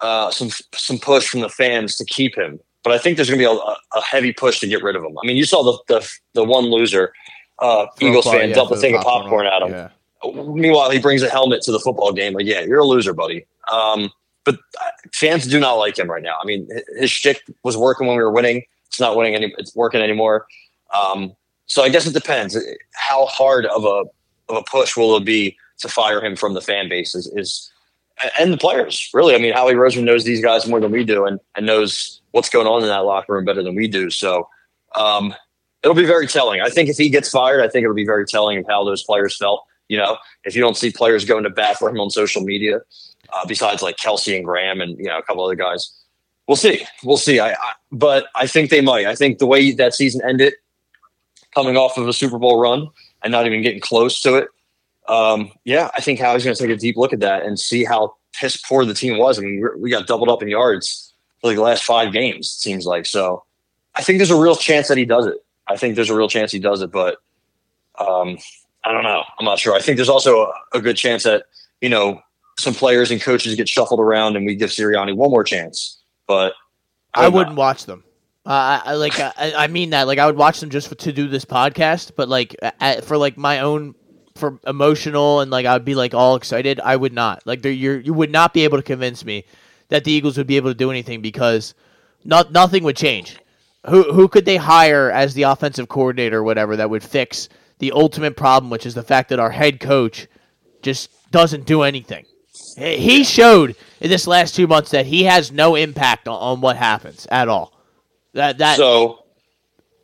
uh, 0.00 0.30
some 0.30 0.50
some 0.74 0.98
push 0.98 1.26
from 1.26 1.40
the 1.40 1.48
fans 1.48 1.96
to 1.96 2.04
keep 2.04 2.36
him 2.36 2.60
but 2.82 2.92
I 2.92 2.98
think 2.98 3.16
there's 3.16 3.28
going 3.28 3.40
to 3.40 3.46
be 3.46 3.50
a, 3.50 3.98
a, 3.98 4.02
heavy 4.02 4.32
push 4.32 4.60
to 4.60 4.66
get 4.66 4.82
rid 4.82 4.96
of 4.96 5.04
him. 5.04 5.16
I 5.22 5.26
mean, 5.26 5.36
you 5.36 5.44
saw 5.44 5.62
the 5.62 5.78
the, 5.94 6.10
the 6.34 6.44
one 6.44 6.66
loser, 6.66 7.12
uh, 7.58 7.86
Eagles 8.00 8.24
fan, 8.24 8.48
yeah, 8.48 8.54
dump 8.54 8.70
a 8.70 8.76
thing 8.76 8.96
of 8.96 9.02
popcorn 9.02 9.46
at 9.46 9.62
him. 9.62 9.70
Yeah. 9.70 9.88
Meanwhile, 10.24 10.90
he 10.90 10.98
brings 10.98 11.22
a 11.22 11.30
helmet 11.30 11.62
to 11.62 11.72
the 11.72 11.80
football 11.80 12.12
game. 12.12 12.34
Like, 12.34 12.46
yeah, 12.46 12.60
you're 12.60 12.80
a 12.80 12.84
loser, 12.84 13.14
buddy. 13.14 13.46
Um, 13.70 14.10
but 14.44 14.56
uh, 14.80 14.90
fans 15.14 15.46
do 15.46 15.58
not 15.60 15.74
like 15.74 15.98
him 15.98 16.10
right 16.10 16.22
now. 16.22 16.36
I 16.42 16.46
mean, 16.46 16.68
his 16.98 17.10
shtick 17.10 17.42
was 17.62 17.76
working 17.76 18.06
when 18.06 18.16
we 18.16 18.22
were 18.22 18.32
winning. 18.32 18.64
It's 18.86 19.00
not 19.00 19.16
winning 19.16 19.34
any. 19.34 19.54
It's 19.58 19.74
working 19.74 20.00
anymore. 20.00 20.46
Um, 20.94 21.34
so 21.66 21.82
I 21.82 21.88
guess 21.88 22.06
it 22.06 22.14
depends. 22.14 22.58
How 22.94 23.26
hard 23.26 23.66
of 23.66 23.84
a 23.84 24.04
of 24.52 24.56
a 24.56 24.62
push 24.62 24.96
will 24.96 25.16
it 25.16 25.24
be 25.24 25.56
to 25.78 25.88
fire 25.88 26.22
him 26.22 26.36
from 26.36 26.54
the 26.54 26.60
fan 26.60 26.88
base? 26.88 27.14
Is, 27.14 27.26
is 27.28 27.70
and 28.38 28.52
the 28.52 28.58
players 28.58 29.10
really? 29.12 29.34
I 29.34 29.38
mean, 29.38 29.52
Howie 29.52 29.74
Roseman 29.74 30.04
knows 30.04 30.24
these 30.24 30.42
guys 30.42 30.66
more 30.66 30.80
than 30.80 30.90
we 30.90 31.04
do, 31.04 31.26
and 31.26 31.40
and 31.56 31.66
knows 31.66 32.20
what's 32.32 32.48
going 32.48 32.66
on 32.66 32.82
in 32.82 32.88
that 32.88 33.04
locker 33.04 33.34
room 33.34 33.44
better 33.44 33.62
than 33.62 33.74
we 33.74 33.88
do. 33.88 34.10
So 34.10 34.48
um, 34.96 35.34
it'll 35.82 35.94
be 35.94 36.06
very 36.06 36.26
telling. 36.26 36.60
I 36.60 36.68
think 36.68 36.88
if 36.88 36.96
he 36.96 37.08
gets 37.08 37.30
fired, 37.30 37.62
I 37.62 37.68
think 37.68 37.84
it'll 37.84 37.94
be 37.94 38.06
very 38.06 38.26
telling 38.26 38.58
of 38.58 38.66
how 38.68 38.84
those 38.84 39.02
players 39.02 39.36
felt. 39.36 39.64
You 39.88 39.98
know, 39.98 40.18
if 40.44 40.54
you 40.54 40.62
don't 40.62 40.76
see 40.76 40.92
players 40.92 41.24
going 41.24 41.44
to 41.44 41.50
bat 41.50 41.76
for 41.78 41.90
him 41.90 42.00
on 42.00 42.10
social 42.10 42.42
media, 42.42 42.80
uh, 43.32 43.46
besides 43.46 43.82
like 43.82 43.96
Kelce 43.96 44.36
and 44.36 44.44
Graham 44.44 44.80
and 44.80 44.96
you 44.98 45.04
know 45.04 45.18
a 45.18 45.22
couple 45.22 45.44
other 45.44 45.56
guys, 45.56 45.90
we'll 46.46 46.56
see. 46.56 46.86
We'll 47.02 47.16
see. 47.16 47.40
I, 47.40 47.52
I 47.52 47.72
but 47.90 48.26
I 48.34 48.46
think 48.46 48.70
they 48.70 48.80
might. 48.80 49.06
I 49.06 49.14
think 49.14 49.38
the 49.38 49.46
way 49.46 49.72
that 49.72 49.94
season 49.94 50.20
ended, 50.26 50.54
coming 51.54 51.76
off 51.76 51.96
of 51.96 52.06
a 52.06 52.12
Super 52.12 52.38
Bowl 52.38 52.60
run 52.60 52.88
and 53.22 53.32
not 53.32 53.46
even 53.46 53.62
getting 53.62 53.80
close 53.80 54.20
to 54.22 54.36
it. 54.36 54.48
Um, 55.10 55.50
yeah, 55.64 55.90
I 55.96 56.00
think 56.00 56.20
Howie's 56.20 56.44
going 56.44 56.54
to 56.54 56.62
take 56.62 56.70
a 56.70 56.78
deep 56.78 56.96
look 56.96 57.12
at 57.12 57.18
that 57.18 57.44
and 57.44 57.58
see 57.58 57.84
how 57.84 58.14
piss 58.32 58.56
poor 58.56 58.84
the 58.84 58.94
team 58.94 59.18
was. 59.18 59.38
I 59.38 59.42
mean, 59.42 59.60
we 59.76 59.90
got 59.90 60.06
doubled 60.06 60.28
up 60.28 60.40
in 60.40 60.48
yards 60.48 61.12
for 61.40 61.48
like 61.48 61.56
the 61.56 61.62
last 61.62 61.82
five 61.82 62.12
games. 62.12 62.46
It 62.46 62.62
seems 62.62 62.86
like 62.86 63.06
so. 63.06 63.44
I 63.96 64.02
think 64.02 64.18
there's 64.18 64.30
a 64.30 64.40
real 64.40 64.54
chance 64.54 64.86
that 64.86 64.96
he 64.96 65.04
does 65.04 65.26
it. 65.26 65.44
I 65.66 65.76
think 65.76 65.96
there's 65.96 66.10
a 66.10 66.16
real 66.16 66.28
chance 66.28 66.52
he 66.52 66.60
does 66.60 66.80
it, 66.80 66.92
but 66.92 67.16
um, 67.98 68.38
I 68.84 68.92
don't 68.92 69.02
know. 69.02 69.24
I'm 69.36 69.44
not 69.44 69.58
sure. 69.58 69.74
I 69.74 69.80
think 69.80 69.96
there's 69.96 70.08
also 70.08 70.44
a, 70.44 70.78
a, 70.78 70.80
good 70.80 70.96
chance 70.96 71.24
that 71.24 71.44
you 71.80 71.88
know 71.88 72.20
some 72.58 72.72
players 72.72 73.10
and 73.10 73.20
coaches 73.20 73.56
get 73.56 73.68
shuffled 73.68 73.98
around, 73.98 74.36
and 74.36 74.46
we 74.46 74.54
give 74.54 74.70
Sirianni 74.70 75.16
one 75.16 75.30
more 75.30 75.44
chance. 75.44 76.00
But 76.28 76.54
I, 77.14 77.24
I 77.24 77.28
wouldn't 77.28 77.56
know. 77.56 77.60
watch 77.60 77.86
them. 77.86 78.04
Uh, 78.46 78.80
I 78.84 78.94
like 78.94 79.18
I, 79.18 79.32
I, 79.36 79.66
mean 79.66 79.90
that 79.90 80.06
like 80.06 80.18
I 80.18 80.26
would 80.26 80.36
watch 80.36 80.60
them 80.60 80.70
just 80.70 80.88
for, 80.88 80.94
to 80.94 81.12
do 81.12 81.28
this 81.28 81.44
podcast, 81.44 82.12
but 82.16 82.28
like 82.28 82.56
at, 82.80 83.04
for 83.04 83.18
like 83.18 83.36
my 83.36 83.60
own 83.60 83.94
for 84.40 84.58
emotional 84.66 85.40
and 85.40 85.50
like 85.50 85.66
I 85.66 85.74
would 85.74 85.84
be 85.84 85.94
like 85.94 86.14
all 86.14 86.34
excited. 86.34 86.80
I 86.80 86.96
would 86.96 87.12
not 87.12 87.46
like 87.46 87.62
there, 87.62 87.70
you 87.70 87.92
you 87.92 88.12
would 88.14 88.30
not 88.30 88.52
be 88.52 88.64
able 88.64 88.78
to 88.78 88.82
convince 88.82 89.24
me 89.24 89.44
that 89.88 90.04
the 90.04 90.12
Eagles 90.12 90.36
would 90.38 90.46
be 90.46 90.56
able 90.56 90.70
to 90.70 90.74
do 90.74 90.90
anything 90.90 91.20
because 91.20 91.74
not 92.24 92.50
nothing 92.50 92.82
would 92.84 92.96
change. 92.96 93.38
Who 93.86 94.12
who 94.12 94.26
could 94.26 94.44
they 94.44 94.56
hire 94.56 95.10
as 95.10 95.34
the 95.34 95.44
offensive 95.44 95.88
coordinator 95.88 96.38
or 96.38 96.42
whatever 96.42 96.76
that 96.76 96.90
would 96.90 97.04
fix 97.04 97.48
the 97.78 97.92
ultimate 97.92 98.36
problem, 98.36 98.70
which 98.70 98.86
is 98.86 98.94
the 98.94 99.02
fact 99.02 99.28
that 99.28 99.38
our 99.38 99.50
head 99.50 99.80
coach 99.80 100.26
just 100.82 101.10
doesn't 101.30 101.66
do 101.66 101.82
anything. 101.82 102.24
He 102.76 103.24
showed 103.24 103.76
in 104.00 104.10
this 104.10 104.26
last 104.26 104.54
two 104.54 104.66
months 104.66 104.90
that 104.90 105.06
he 105.06 105.24
has 105.24 105.50
no 105.50 105.74
impact 105.74 106.28
on, 106.28 106.34
on 106.34 106.60
what 106.60 106.76
happens 106.76 107.26
at 107.30 107.48
all. 107.48 107.72
That 108.34 108.58
that 108.58 108.76
so 108.76 109.24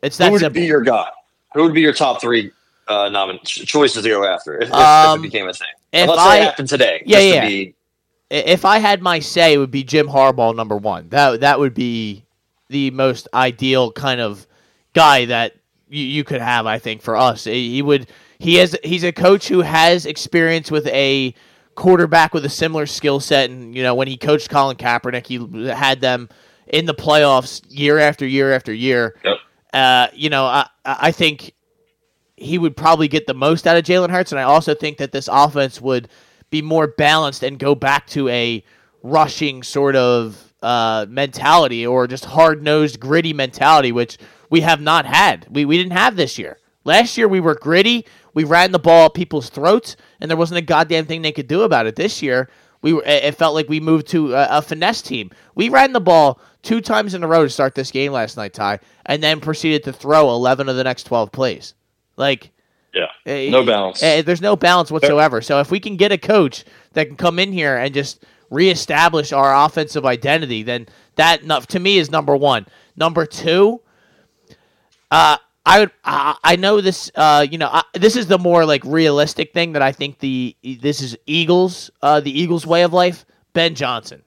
it's 0.01 0.17
that 0.17 0.27
who 0.27 0.31
would 0.33 0.41
simple. 0.41 0.61
be 0.61 0.67
your 0.67 0.81
guy? 0.81 1.09
Who 1.53 1.63
would 1.63 1.73
be 1.73 1.81
your 1.81 1.93
top 1.93 2.21
three 2.21 2.51
uh, 2.87 3.09
nomin- 3.09 3.43
choices 3.43 4.03
to 4.03 4.09
go 4.09 4.25
after 4.25 4.61
if, 4.61 4.71
um, 4.71 5.19
if, 5.19 5.25
it 5.25 5.31
became 5.31 5.49
a 5.49 5.53
thing? 5.53 5.67
If 5.93 6.09
let's 6.09 6.21
I, 6.21 6.37
it 6.37 6.43
happened 6.43 6.69
today. 6.69 7.03
Yeah, 7.05 7.19
yeah. 7.19 7.41
To 7.41 7.47
be, 7.47 7.75
if 8.29 8.65
I 8.65 8.79
had 8.79 9.01
my 9.01 9.19
say, 9.19 9.53
it 9.53 9.57
would 9.57 9.71
be 9.71 9.83
Jim 9.83 10.07
Harbaugh 10.07 10.55
number 10.55 10.75
one. 10.75 11.09
That 11.09 11.41
that 11.41 11.59
would 11.59 11.73
be 11.73 12.25
the 12.69 12.91
most 12.91 13.27
ideal 13.33 13.91
kind 13.91 14.19
of 14.19 14.45
guy 14.93 15.25
that 15.25 15.55
you, 15.89 16.03
you 16.03 16.23
could 16.23 16.41
have, 16.41 16.65
I 16.65 16.79
think, 16.79 17.01
for 17.01 17.15
us. 17.15 17.45
He 17.45 17.81
would 17.81 18.07
he 18.39 18.55
has 18.55 18.75
he's 18.83 19.03
a 19.03 19.11
coach 19.11 19.47
who 19.47 19.61
has 19.61 20.05
experience 20.05 20.69
with 20.69 20.87
a 20.87 21.33
quarterback 21.75 22.33
with 22.33 22.45
a 22.45 22.49
similar 22.49 22.85
skill 22.85 23.19
set, 23.19 23.49
and 23.49 23.75
you 23.75 23.83
know 23.83 23.95
when 23.95 24.07
he 24.07 24.17
coached 24.17 24.49
Colin 24.49 24.77
Kaepernick, 24.77 25.25
he 25.25 25.67
had 25.69 26.01
them 26.01 26.29
in 26.67 26.85
the 26.85 26.93
playoffs 26.93 27.61
year 27.69 27.97
after 27.99 28.25
year 28.25 28.53
after 28.53 28.73
year. 28.73 29.15
Yep. 29.23 29.37
Uh, 29.73 30.07
you 30.13 30.29
know, 30.29 30.45
I 30.45 30.67
I 30.85 31.11
think 31.11 31.53
he 32.37 32.57
would 32.57 32.77
probably 32.77 33.07
get 33.07 33.27
the 33.27 33.33
most 33.33 33.67
out 33.67 33.77
of 33.77 33.83
Jalen 33.83 34.11
Hurts, 34.11 34.31
and 34.31 34.39
I 34.39 34.43
also 34.43 34.73
think 34.73 34.97
that 34.99 35.11
this 35.11 35.27
offense 35.31 35.81
would 35.81 36.07
be 36.49 36.61
more 36.61 36.87
balanced 36.87 37.43
and 37.43 37.59
go 37.59 37.75
back 37.75 38.07
to 38.07 38.29
a 38.29 38.63
rushing 39.03 39.63
sort 39.63 39.95
of 39.95 40.53
uh, 40.61 41.05
mentality 41.09 41.85
or 41.85 42.07
just 42.07 42.25
hard 42.25 42.63
nosed, 42.63 42.99
gritty 42.99 43.33
mentality, 43.33 43.91
which 43.91 44.17
we 44.49 44.61
have 44.61 44.79
not 44.79 45.05
had. 45.05 45.45
We, 45.49 45.65
we 45.65 45.77
didn't 45.77 45.93
have 45.93 46.15
this 46.15 46.37
year. 46.37 46.57
Last 46.83 47.17
year 47.17 47.27
we 47.27 47.39
were 47.39 47.55
gritty. 47.55 48.05
We 48.33 48.43
ran 48.43 48.71
the 48.71 48.79
ball 48.79 49.07
at 49.07 49.13
people's 49.13 49.49
throats, 49.49 49.97
and 50.21 50.29
there 50.29 50.37
wasn't 50.37 50.59
a 50.59 50.61
goddamn 50.61 51.05
thing 51.05 51.21
they 51.21 51.31
could 51.31 51.47
do 51.47 51.63
about 51.63 51.87
it. 51.87 51.95
This 51.95 52.21
year, 52.21 52.49
we 52.81 52.93
were. 52.93 53.03
It 53.03 53.35
felt 53.35 53.55
like 53.55 53.67
we 53.67 53.79
moved 53.79 54.07
to 54.09 54.35
a, 54.35 54.47
a 54.51 54.61
finesse 54.61 55.01
team. 55.01 55.31
We 55.55 55.69
ran 55.69 55.91
the 55.91 55.99
ball 55.99 56.39
two 56.61 56.79
times 56.79 57.13
in 57.13 57.23
a 57.23 57.27
row 57.27 57.43
to 57.43 57.49
start 57.49 57.73
this 57.73 57.91
game 57.91 58.11
last 58.11 58.37
night, 58.37 58.53
Ty, 58.53 58.79
and 59.07 59.23
then 59.23 59.41
proceeded 59.41 59.83
to 59.85 59.91
throw 59.91 60.29
eleven 60.29 60.69
of 60.69 60.75
the 60.75 60.83
next 60.83 61.05
twelve 61.05 61.31
plays. 61.31 61.73
Like, 62.17 62.51
yeah, 62.93 63.49
no 63.49 63.63
balance. 63.63 64.01
Uh, 64.01 64.21
there's 64.23 64.41
no 64.41 64.55
balance 64.55 64.91
whatsoever. 64.91 65.41
So 65.41 65.59
if 65.59 65.71
we 65.71 65.79
can 65.79 65.95
get 65.97 66.11
a 66.11 66.17
coach 66.17 66.65
that 66.93 67.07
can 67.07 67.15
come 67.15 67.39
in 67.39 67.51
here 67.51 67.77
and 67.77 67.93
just 67.93 68.23
reestablish 68.49 69.31
our 69.31 69.65
offensive 69.65 70.05
identity, 70.05 70.63
then 70.63 70.87
that 71.15 71.43
to 71.69 71.79
me 71.79 71.97
is 71.97 72.11
number 72.11 72.35
one. 72.35 72.65
Number 72.95 73.25
two, 73.25 73.81
uh, 75.11 75.37
I 75.65 75.79
would 75.79 75.91
I 76.03 76.55
know 76.57 76.81
this 76.81 77.11
uh, 77.15 77.45
you 77.49 77.57
know 77.57 77.69
I, 77.71 77.83
this 77.93 78.15
is 78.15 78.27
the 78.27 78.39
more 78.39 78.65
like 78.65 78.83
realistic 78.85 79.53
thing 79.53 79.73
that 79.73 79.81
I 79.81 79.91
think 79.91 80.19
the 80.19 80.55
this 80.63 81.01
is 81.01 81.17
Eagles 81.25 81.91
uh, 82.01 82.19
the 82.19 82.37
Eagles 82.37 82.65
way 82.65 82.83
of 82.83 82.93
life. 82.93 83.25
Ben 83.53 83.75
Johnson. 83.75 84.21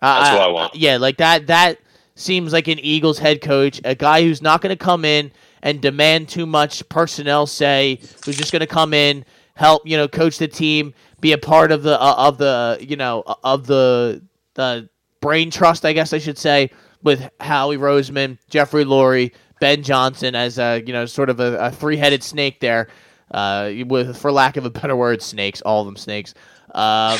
Uh, 0.00 0.22
That's 0.22 0.34
what 0.38 0.48
I 0.48 0.52
want. 0.52 0.74
Yeah, 0.74 0.96
like 0.96 1.18
that 1.18 1.48
that 1.48 1.78
seems 2.14 2.52
like 2.52 2.68
an 2.68 2.78
Eagles 2.78 3.18
head 3.18 3.40
coach, 3.40 3.80
a 3.84 3.94
guy 3.94 4.22
who's 4.22 4.40
not 4.40 4.62
going 4.62 4.76
to 4.76 4.82
come 4.82 5.04
in 5.04 5.30
and 5.62 5.80
demand 5.80 6.28
too 6.28 6.46
much 6.46 6.88
personnel 6.88 7.46
say, 7.46 8.00
who's 8.24 8.36
just 8.36 8.52
going 8.52 8.60
to 8.60 8.66
come 8.66 8.94
in, 8.94 9.24
help, 9.54 9.86
you 9.86 9.96
know, 9.96 10.08
coach 10.08 10.38
the 10.38 10.48
team, 10.48 10.94
be 11.20 11.32
a 11.32 11.38
part 11.38 11.72
of 11.72 11.82
the 11.82 12.00
uh, 12.00 12.14
of 12.16 12.38
the 12.38 12.78
you 12.80 12.96
know 12.96 13.22
of 13.44 13.66
the 13.66 14.22
the 14.54 14.88
brain 15.20 15.50
trust, 15.50 15.84
I 15.84 15.92
guess 15.92 16.12
I 16.12 16.18
should 16.18 16.38
say, 16.38 16.70
with 17.02 17.28
Howie 17.40 17.76
Roseman, 17.76 18.38
Jeffrey 18.48 18.84
Lurie, 18.84 19.32
Ben 19.60 19.82
Johnson 19.82 20.34
as 20.34 20.58
a 20.58 20.82
you 20.86 20.92
know 20.92 21.06
sort 21.06 21.30
of 21.30 21.40
a, 21.40 21.56
a 21.56 21.70
three 21.70 21.96
headed 21.96 22.22
snake 22.22 22.60
there, 22.60 22.88
uh, 23.30 23.70
with 23.86 24.16
for 24.16 24.32
lack 24.32 24.56
of 24.56 24.64
a 24.64 24.70
better 24.70 24.96
word, 24.96 25.22
snakes, 25.22 25.60
all 25.60 25.80
of 25.80 25.86
them 25.86 25.96
snakes. 25.96 26.34
Um, 26.74 27.18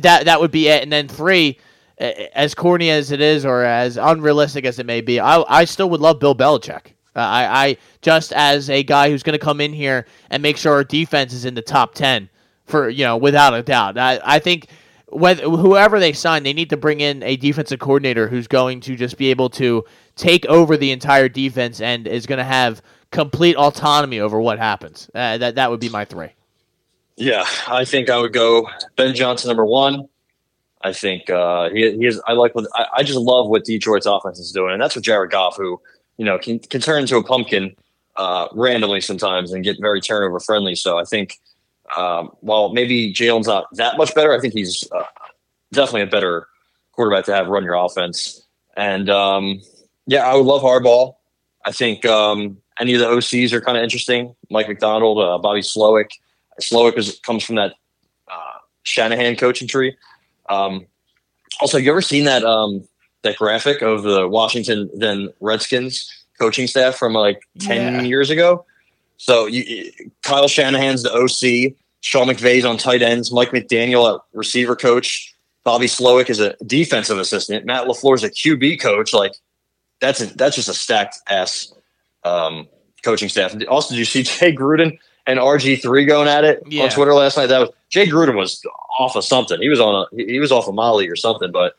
that 0.00 0.24
that 0.24 0.40
would 0.40 0.50
be 0.50 0.68
it, 0.68 0.82
and 0.82 0.92
then 0.92 1.08
three. 1.08 1.58
As 1.98 2.54
corny 2.54 2.90
as 2.90 3.10
it 3.10 3.22
is, 3.22 3.46
or 3.46 3.64
as 3.64 3.96
unrealistic 3.96 4.66
as 4.66 4.78
it 4.78 4.84
may 4.84 5.00
be, 5.00 5.18
I, 5.18 5.42
I 5.48 5.64
still 5.64 5.88
would 5.88 6.02
love 6.02 6.20
Bill 6.20 6.34
Belichick. 6.34 6.92
Uh, 7.16 7.20
I, 7.20 7.66
I 7.66 7.76
just 8.02 8.32
as 8.32 8.68
a 8.70 8.82
guy 8.82 9.10
who's 9.10 9.22
going 9.22 9.38
to 9.38 9.44
come 9.44 9.60
in 9.60 9.72
here 9.72 10.06
and 10.30 10.42
make 10.42 10.56
sure 10.56 10.74
our 10.74 10.84
defense 10.84 11.32
is 11.32 11.44
in 11.44 11.54
the 11.54 11.62
top 11.62 11.94
ten 11.94 12.28
for 12.64 12.88
you 12.88 13.04
know 13.04 13.16
without 13.16 13.54
a 13.54 13.62
doubt. 13.62 13.98
I, 13.98 14.20
I 14.22 14.38
think 14.38 14.68
whether 15.08 15.44
whoever 15.44 15.98
they 15.98 16.12
sign, 16.12 16.42
they 16.42 16.52
need 16.52 16.70
to 16.70 16.76
bring 16.76 17.00
in 17.00 17.22
a 17.22 17.36
defensive 17.36 17.78
coordinator 17.78 18.28
who's 18.28 18.46
going 18.46 18.80
to 18.80 18.96
just 18.96 19.16
be 19.16 19.30
able 19.30 19.48
to 19.50 19.84
take 20.16 20.44
over 20.46 20.76
the 20.76 20.90
entire 20.90 21.28
defense 21.28 21.80
and 21.80 22.06
is 22.06 22.26
going 22.26 22.38
to 22.38 22.44
have 22.44 22.82
complete 23.10 23.56
autonomy 23.56 24.20
over 24.20 24.40
what 24.40 24.58
happens. 24.58 25.08
Uh, 25.14 25.38
that 25.38 25.54
that 25.54 25.70
would 25.70 25.80
be 25.80 25.88
my 25.88 26.04
three. 26.04 26.30
Yeah, 27.16 27.44
I 27.66 27.84
think 27.84 28.10
I 28.10 28.18
would 28.18 28.32
go 28.32 28.68
Ben 28.96 29.14
Johnson 29.14 29.48
number 29.48 29.64
one. 29.64 30.08
I 30.82 30.92
think 30.92 31.30
uh, 31.30 31.70
he, 31.70 31.96
he 31.96 32.06
is. 32.06 32.20
I 32.26 32.32
like 32.32 32.54
what 32.54 32.66
I, 32.74 32.86
I 32.96 33.02
just 33.02 33.18
love 33.18 33.48
what 33.48 33.64
Detroit's 33.64 34.06
offense 34.06 34.38
is 34.38 34.52
doing, 34.52 34.72
and 34.72 34.82
that's 34.82 34.94
what 34.94 35.04
Jared 35.04 35.30
Goff, 35.30 35.56
who 35.56 35.80
you 36.16 36.24
know, 36.24 36.38
can, 36.38 36.58
can 36.58 36.80
turn 36.80 37.02
into 37.02 37.16
a 37.16 37.22
pumpkin 37.22 37.74
uh, 38.16 38.48
randomly 38.52 39.00
sometimes 39.00 39.52
and 39.52 39.64
get 39.64 39.76
very 39.80 40.00
turnover 40.00 40.40
friendly. 40.40 40.74
So 40.74 40.98
I 40.98 41.04
think 41.04 41.38
um, 41.96 42.30
while 42.40 42.72
maybe 42.72 43.12
Jalen's 43.12 43.46
not 43.46 43.66
that 43.74 43.96
much 43.98 44.14
better, 44.14 44.32
I 44.32 44.40
think 44.40 44.54
he's 44.54 44.88
uh, 44.92 45.04
definitely 45.72 46.02
a 46.02 46.06
better 46.06 46.48
quarterback 46.92 47.24
to 47.26 47.34
have 47.34 47.48
run 47.48 47.64
your 47.64 47.74
offense. 47.74 48.42
And 48.76 49.10
um, 49.10 49.60
yeah, 50.06 50.26
I 50.26 50.34
would 50.34 50.46
love 50.46 50.62
Harbaugh. 50.62 51.14
I 51.64 51.72
think 51.72 52.04
um, 52.06 52.58
any 52.80 52.94
of 52.94 53.00
the 53.00 53.06
OCs 53.06 53.52
are 53.52 53.60
kind 53.60 53.76
of 53.76 53.84
interesting. 53.84 54.34
Mike 54.50 54.68
Macdonald, 54.68 55.18
uh, 55.18 55.38
Bobby 55.38 55.60
Slowik. 55.60 56.10
Slowik 56.60 56.96
is, 56.96 57.18
comes 57.20 57.44
from 57.44 57.56
that 57.56 57.74
uh, 58.28 58.58
Shanahan 58.82 59.36
coaching 59.36 59.68
tree. 59.68 59.96
Um, 60.48 60.86
also, 61.60 61.78
have 61.78 61.84
you 61.84 61.90
ever 61.90 62.02
seen 62.02 62.24
that 62.24 62.44
um, 62.44 62.86
that 63.26 63.36
graphic 63.36 63.82
of 63.82 64.02
the 64.02 64.26
Washington 64.26 64.90
then 64.94 65.28
Redskins 65.40 66.10
coaching 66.38 66.66
staff 66.66 66.96
from 66.96 67.12
like 67.12 67.42
10 67.60 67.76
yeah. 67.76 68.00
years 68.02 68.30
ago. 68.30 68.64
So 69.18 69.46
you, 69.46 69.90
Kyle 70.22 70.48
Shanahan's 70.48 71.02
the 71.02 71.12
OC, 71.12 71.74
Sean 72.00 72.28
McVay's 72.28 72.64
on 72.64 72.76
tight 72.76 73.02
ends, 73.02 73.32
Mike 73.32 73.50
McDaniel 73.50 74.14
at 74.14 74.20
receiver 74.32 74.76
coach, 74.76 75.34
Bobby 75.64 75.86
Slowik 75.86 76.30
is 76.30 76.38
a 76.38 76.54
defensive 76.66 77.18
assistant, 77.18 77.64
Matt 77.64 77.86
LaFleur's 77.86 78.22
a 78.22 78.30
QB 78.30 78.80
coach. 78.80 79.12
Like 79.12 79.32
that's 80.00 80.20
a, 80.20 80.26
that's 80.26 80.56
just 80.56 80.68
a 80.68 80.74
stacked 80.74 81.18
ass 81.28 81.72
um, 82.24 82.68
coaching 83.02 83.28
staff. 83.28 83.54
Also, 83.68 83.94
did 83.94 83.98
you 83.98 84.04
see 84.04 84.22
Jay 84.24 84.54
Gruden 84.54 84.98
and 85.26 85.38
RG3 85.38 86.06
going 86.06 86.28
at 86.28 86.44
it 86.44 86.62
yeah. 86.66 86.84
on 86.84 86.90
Twitter 86.90 87.14
last 87.14 87.36
night? 87.36 87.46
That 87.46 87.60
was 87.60 87.70
Jay 87.88 88.06
Gruden 88.06 88.36
was 88.36 88.62
off 88.98 89.16
of 89.16 89.24
something. 89.24 89.60
He 89.60 89.68
was 89.68 89.80
on 89.80 90.06
a 90.12 90.16
he 90.16 90.38
was 90.38 90.52
off 90.52 90.68
of 90.68 90.74
Molly 90.74 91.08
or 91.08 91.16
something, 91.16 91.50
but 91.50 91.76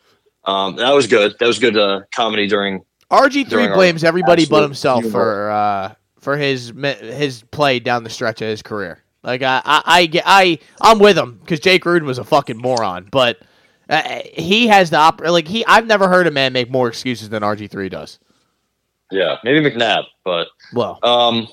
um, 0.47 0.77
that 0.77 0.91
was 0.91 1.05
good. 1.07 1.35
That 1.39 1.45
was 1.45 1.59
good 1.59 1.77
uh, 1.77 2.01
comedy 2.11 2.47
during 2.47 2.83
RG 3.11 3.49
three 3.49 3.67
blames 3.67 4.03
everybody 4.03 4.45
but 4.45 4.63
himself 4.63 5.01
humor. 5.01 5.11
for 5.11 5.51
uh, 5.51 5.93
for 6.19 6.37
his 6.37 6.73
his 6.99 7.43
play 7.51 7.79
down 7.79 8.03
the 8.03 8.09
stretch 8.09 8.41
of 8.41 8.47
his 8.47 8.61
career. 8.61 9.03
Like 9.23 9.41
I 9.41 9.61
I 9.65 9.81
I, 9.85 10.21
I 10.25 10.59
I'm 10.81 10.99
with 10.99 11.17
him 11.17 11.39
because 11.41 11.59
Jake 11.59 11.83
Gruden 11.83 12.05
was 12.05 12.17
a 12.17 12.23
fucking 12.23 12.57
moron, 12.57 13.09
but 13.11 13.39
uh, 13.89 14.21
he 14.33 14.67
has 14.67 14.89
the 14.89 14.97
op- 14.97 15.21
like 15.21 15.47
he 15.47 15.65
I've 15.65 15.85
never 15.85 16.07
heard 16.07 16.27
a 16.27 16.31
man 16.31 16.53
make 16.53 16.69
more 16.69 16.87
excuses 16.87 17.29
than 17.29 17.43
RG 17.43 17.69
three 17.69 17.89
does. 17.89 18.19
Yeah, 19.11 19.37
maybe 19.43 19.69
McNabb, 19.69 20.03
but 20.25 20.47
Well, 20.73 20.99
um, 21.03 21.47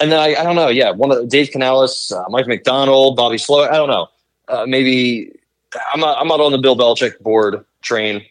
and 0.00 0.12
then 0.12 0.18
I, 0.18 0.34
I 0.34 0.42
don't 0.44 0.56
know. 0.56 0.68
Yeah, 0.68 0.90
one 0.90 1.10
of 1.10 1.28
Dave 1.28 1.50
Canales, 1.50 2.12
uh, 2.14 2.24
Mike 2.28 2.46
Macdonald, 2.46 3.16
Bobby 3.16 3.38
Slow. 3.38 3.64
I 3.64 3.72
don't 3.72 3.88
know. 3.88 4.08
Uh, 4.48 4.66
maybe 4.66 5.32
I'm 5.92 6.00
not. 6.00 6.18
I'm 6.18 6.28
not 6.28 6.40
on 6.40 6.52
the 6.52 6.58
Bill 6.58 6.76
Belichick 6.76 7.18
board 7.20 7.64
train, 7.86 8.24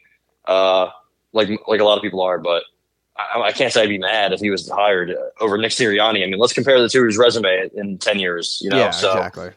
uh, 0.46 0.90
like 1.34 1.50
like 1.68 1.80
a 1.80 1.84
lot 1.84 1.98
of 1.98 2.04
people 2.04 2.22
are. 2.22 2.38
But 2.38 2.64
I, 3.16 3.42
I 3.42 3.52
can't 3.52 3.72
say 3.72 3.84
I'd 3.84 3.90
be 3.90 3.98
mad 3.98 4.34
if 4.34 4.40
he 4.42 4.50
was 4.50 4.70
hired 4.70 5.12
uh, 5.12 5.44
over 5.44 5.58
Nick 5.58 5.72
Sirianni. 5.72 6.24
I 6.24 6.28
mean, 6.28 6.38
let's 6.38 6.54
compare 6.54 6.80
the 6.82 6.90
two's 6.90 7.18
resume 7.18 7.70
in 7.74 7.98
ten 7.98 8.20
years. 8.20 8.60
You 8.62 8.70
know, 8.70 8.78
yeah, 8.78 8.92
so 8.92 9.12
exactly. 9.12 9.52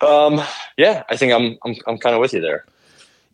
um, 0.00 0.40
yeah, 0.76 1.02
I 1.08 1.16
think 1.16 1.32
I'm 1.32 1.58
I'm 1.64 1.74
I'm 1.86 1.98
kind 1.98 2.14
of 2.14 2.20
with 2.20 2.32
you 2.32 2.40
there. 2.40 2.64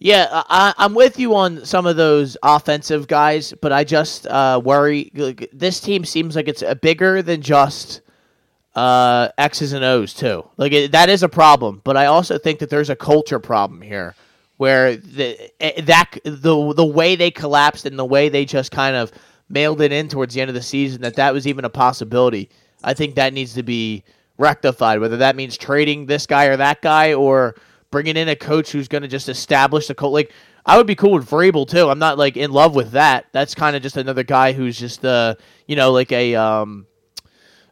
Yeah, 0.01 0.29
I, 0.31 0.75
I'm 0.79 0.95
with 0.95 1.19
you 1.19 1.35
on 1.35 1.65
some 1.65 1.85
of 1.85 1.97
those 1.97 2.37
offensive 2.45 3.09
guys, 3.09 3.53
but 3.61 3.73
I 3.73 3.83
just 3.83 4.29
uh, 4.29 4.61
worry. 4.65 5.11
like, 5.15 5.51
This 5.53 5.81
team 5.81 6.05
seems 6.05 6.37
like 6.37 6.47
it's 6.47 6.63
a 6.63 6.77
bigger 6.77 7.21
than 7.21 7.43
just 7.43 8.03
uh, 8.77 9.29
X's 9.39 9.73
and 9.73 9.85
O's 9.85 10.15
too. 10.15 10.49
Like 10.57 10.73
it, 10.73 10.93
that 10.93 11.09
is 11.09 11.25
a 11.25 11.29
problem, 11.29 11.81
but 11.83 11.97
I 11.97 12.07
also 12.07 12.39
think 12.39 12.61
that 12.61 12.71
there's 12.71 12.91
a 12.91 12.97
culture 12.97 13.41
problem 13.41 13.83
here, 13.83 14.15
where 14.59 14.97
the 14.97 15.51
eh, 15.61 15.81
that 15.83 16.19
the 16.25 16.75
the 16.75 16.85
way 16.85 17.17
they 17.17 17.31
collapsed 17.31 17.87
and 17.87 17.99
the 17.99 18.05
way 18.05 18.29
they 18.29 18.45
just 18.45 18.71
kind 18.71 18.95
of 18.95 19.11
mailed 19.49 19.81
it 19.81 19.93
in 19.93 20.09
towards 20.09 20.35
the 20.35 20.41
end 20.43 20.51
of 20.51 20.55
the 20.55 20.63
season 20.63 21.01
that 21.01 21.17
that 21.17 21.33
was 21.33 21.47
even 21.47 21.65
a 21.65 21.71
possibility. 21.71 22.51
I 22.85 22.93
think 22.93 23.15
that 23.15 23.33
needs 23.33 23.55
to 23.55 23.63
be 23.63 24.05
rectified. 24.37 25.01
Whether 25.01 25.17
that 25.19 25.37
means 25.37 25.57
trading 25.57 26.07
this 26.07 26.27
guy 26.27 26.47
or 26.47 26.57
that 26.59 26.83
guy, 26.83 27.15
or 27.15 27.55
bringing 27.91 28.17
in 28.17 28.29
a 28.29 28.37
coach 28.37 28.71
who's 28.71 28.89
going 28.89 29.03
to 29.03 29.09
just 29.09 29.29
establish 29.29 29.87
the 29.87 29.95
cult. 29.95 30.13
Like 30.13 30.33
I 30.67 30.77
would 30.77 30.87
be 30.87 30.95
cool 30.95 31.13
with 31.13 31.29
Vrabel 31.29 31.67
too. 31.67 31.89
I'm 31.89 31.99
not 31.99 32.19
like 32.19 32.37
in 32.37 32.51
love 32.51 32.75
with 32.75 32.91
that. 32.93 33.27
That's 33.33 33.55
kind 33.55 33.75
of 33.75 33.83
just 33.83 33.97
another 33.97 34.23
guy 34.23 34.53
who's 34.53 34.79
just 34.79 35.05
uh 35.05 35.37
you 35.67 35.77
know 35.77 35.93
like 35.93 36.13
a 36.13 36.35
um 36.35 36.87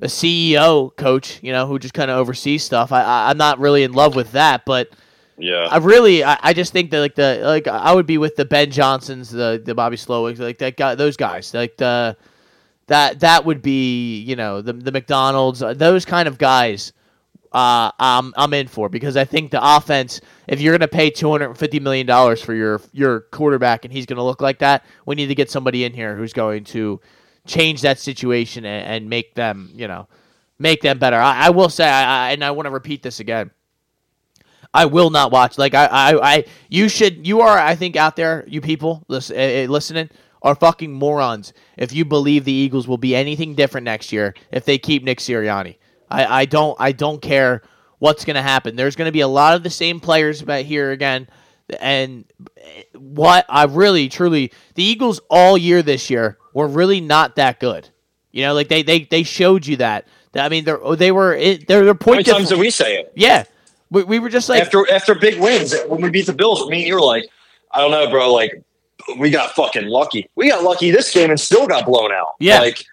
a 0.01 0.07
CEO 0.07 0.95
coach, 0.97 1.41
you 1.43 1.53
know, 1.53 1.67
who 1.67 1.79
just 1.79 1.95
kind 1.95 2.11
of 2.11 2.19
oversees 2.19 2.63
stuff. 2.63 2.93
I, 2.93 3.03
I 3.03 3.31
I'm 3.31 3.39
not 3.39 3.59
really 3.59 3.83
in 3.83 3.93
love 3.93 4.15
with 4.15 4.33
that, 4.33 4.65
but 4.65 4.91
Yeah, 5.39 5.69
I 5.71 5.77
really 5.79 6.25
I, 6.25 6.39
I 6.43 6.53
just 6.53 6.73
think 6.73 6.91
that 6.91 7.01
like 7.01 7.15
the 7.15 7.41
like 7.45 7.69
I 7.69 7.93
would 7.93 8.07
be 8.07 8.19
with 8.19 8.37
the 8.37 8.45
Ben 8.45 8.71
Johnsons, 8.71 9.31
the 9.31 9.61
the 9.63 9.75
Bobby 9.75 9.97
Slowiks, 9.97 10.39
like 10.39 10.59
that 10.59 10.77
guy, 10.77 10.95
those 10.95 11.17
guys, 11.17 11.53
like 11.53 11.77
the 11.77 12.17
that 12.87 13.21
that 13.21 13.45
would 13.45 13.61
be 13.61 14.21
you 14.21 14.37
know 14.37 14.63
the 14.63 14.73
the 14.73 14.93
Macdonald's, 14.93 15.63
uh, 15.63 15.75
those 15.75 16.05
kind 16.05 16.27
of 16.29 16.39
guys. 16.39 16.93
Uh, 17.53 17.91
I'm 17.99 18.35
I'm 18.37 18.53
in 18.55 18.67
for 18.67 18.89
because 18.89 19.17
I 19.17 19.25
think 19.25 19.51
the 19.51 19.77
offense. 19.77 20.21
If 20.47 20.61
you're 20.61 20.73
going 20.73 20.89
to 20.89 20.89
pay 20.89 21.11
250 21.11 21.81
million 21.81 22.07
dollars 22.07 22.41
for 22.41 22.55
your 22.55 22.81
your 22.93 23.21
quarterback 23.21 23.85
and 23.85 23.93
he's 23.93 24.07
going 24.07 24.19
to 24.19 24.23
look 24.23 24.41
like 24.41 24.59
that, 24.61 24.85
we 25.05 25.15
need 25.15 25.27
to 25.27 25.35
get 25.35 25.51
somebody 25.51 25.85
in 25.85 25.93
here 25.93 26.17
who's 26.17 26.33
going 26.33 26.65
to 26.65 27.01
change 27.47 27.83
that 27.83 27.99
situation 27.99 28.65
and, 28.65 28.87
and 28.87 29.11
make 29.11 29.35
them 29.35 29.71
you 29.75 29.87
know 29.87 30.09
make 30.59 30.81
them 30.81 30.99
better. 30.99 31.17
I, 31.17 31.47
I 31.47 31.51
will 31.51 31.69
say, 31.69 31.89
I, 31.89 32.29
I, 32.29 32.33
and 32.33 32.45
I 32.45 32.51
want 32.51 32.67
to 32.67 32.71
repeat 32.71 33.03
this 33.03 33.21
again. 33.21 33.51
I 34.77 34.85
will 34.85 35.09
not 35.09 35.33
watch. 35.33 35.57
Like 35.57 35.75
I, 35.75 35.87
I, 35.87 36.35
I, 36.35 36.45
you 36.69 36.89
should. 36.89 37.27
You 37.27 37.41
are, 37.41 37.59
I 37.59 37.75
think, 37.75 37.97
out 37.97 38.15
there, 38.15 38.45
you 38.47 38.61
people 38.61 39.03
listen, 39.09 39.37
uh, 39.37 39.71
listening, 39.73 40.11
are 40.43 40.55
fucking 40.55 40.93
morons 40.93 41.55
if 41.79 41.93
you 41.93 42.05
believe 42.05 42.45
the 42.45 42.53
Eagles 42.53 42.87
will 42.87 42.99
be 42.99 43.17
anything 43.17 43.55
different 43.55 43.87
next 43.87 44.13
year 44.13 44.35
if 44.53 44.67
they 44.67 44.77
keep 44.77 45.03
Nick 45.03 45.19
Sirianni. 45.19 45.79
I, 46.11 46.43
I 46.43 46.45
don't, 46.45 46.77
I 46.79 46.93
don't 46.93 47.23
care 47.23 47.63
what's 47.99 48.27
going 48.27 48.37
to 48.37 48.43
happen. 48.43 48.77
There's 48.77 48.97
going 48.97 49.09
to 49.09 49.13
be 49.13 49.23
a 49.23 49.29
lot 49.29 49.55
of 49.55 49.63
the 49.63 49.71
same 49.71 49.99
players 49.99 50.43
back 50.43 50.67
here 50.67 50.91
again, 50.91 51.27
and 51.81 52.27
what 52.95 53.47
I 53.49 53.65
really, 53.65 54.11
truly, 54.11 54.53
the 54.75 54.85
Eagles 54.85 55.21
all 55.31 55.57
year 55.57 55.83
this 55.83 56.11
year 56.11 56.37
were 56.53 56.69
really 56.69 57.01
not 57.01 57.37
that 57.37 57.61
good. 57.61 57.89
You 58.31 58.43
know, 58.43 58.53
like 58.53 58.69
they, 58.69 58.83
they, 58.83 59.05
they 59.05 59.23
showed 59.23 59.67
you 59.67 59.79
that. 59.79 60.07
I 60.35 60.51
mean, 60.51 60.65
they're, 60.65 60.79
they 60.97 61.13
were, 61.13 61.33
it, 61.35 61.67
they're, 61.67 61.87
they're 61.87 61.95
how 61.95 62.11
many 62.13 62.25
point 62.25 62.27
times 62.27 62.51
did 62.51 62.59
we 62.59 62.69
say 62.69 62.99
it? 62.99 63.13
Yeah, 63.17 63.45
we, 63.91 64.05
we 64.05 64.19
were 64.19 64.29
just 64.29 64.49
like 64.49 64.63
after 64.63 64.91
after 64.91 65.15
big 65.15 65.41
wins 65.41 65.75
when 65.89 66.01
we 66.01 66.11
beat 66.11 66.27
the 66.27 66.33
Bills, 66.33 66.69
me 66.69 66.79
and 66.79 66.87
you 66.87 66.95
were 66.95 67.01
like, 67.01 67.29
I 67.71 67.81
don't 67.81 67.91
know, 67.91 68.09
bro. 68.11 68.33
Like 68.33 68.63
we 69.19 69.31
got 69.31 69.55
fucking 69.55 69.87
lucky. 69.87 70.29
We 70.35 70.49
got 70.49 70.65
lucky 70.65 70.91
this 70.91 71.13
game 71.13 71.31
and 71.31 71.39
still 71.39 71.67
got 71.67 71.87
blown 71.87 72.13
out. 72.13 72.35
Yeah. 72.41 72.61
like 72.61 72.85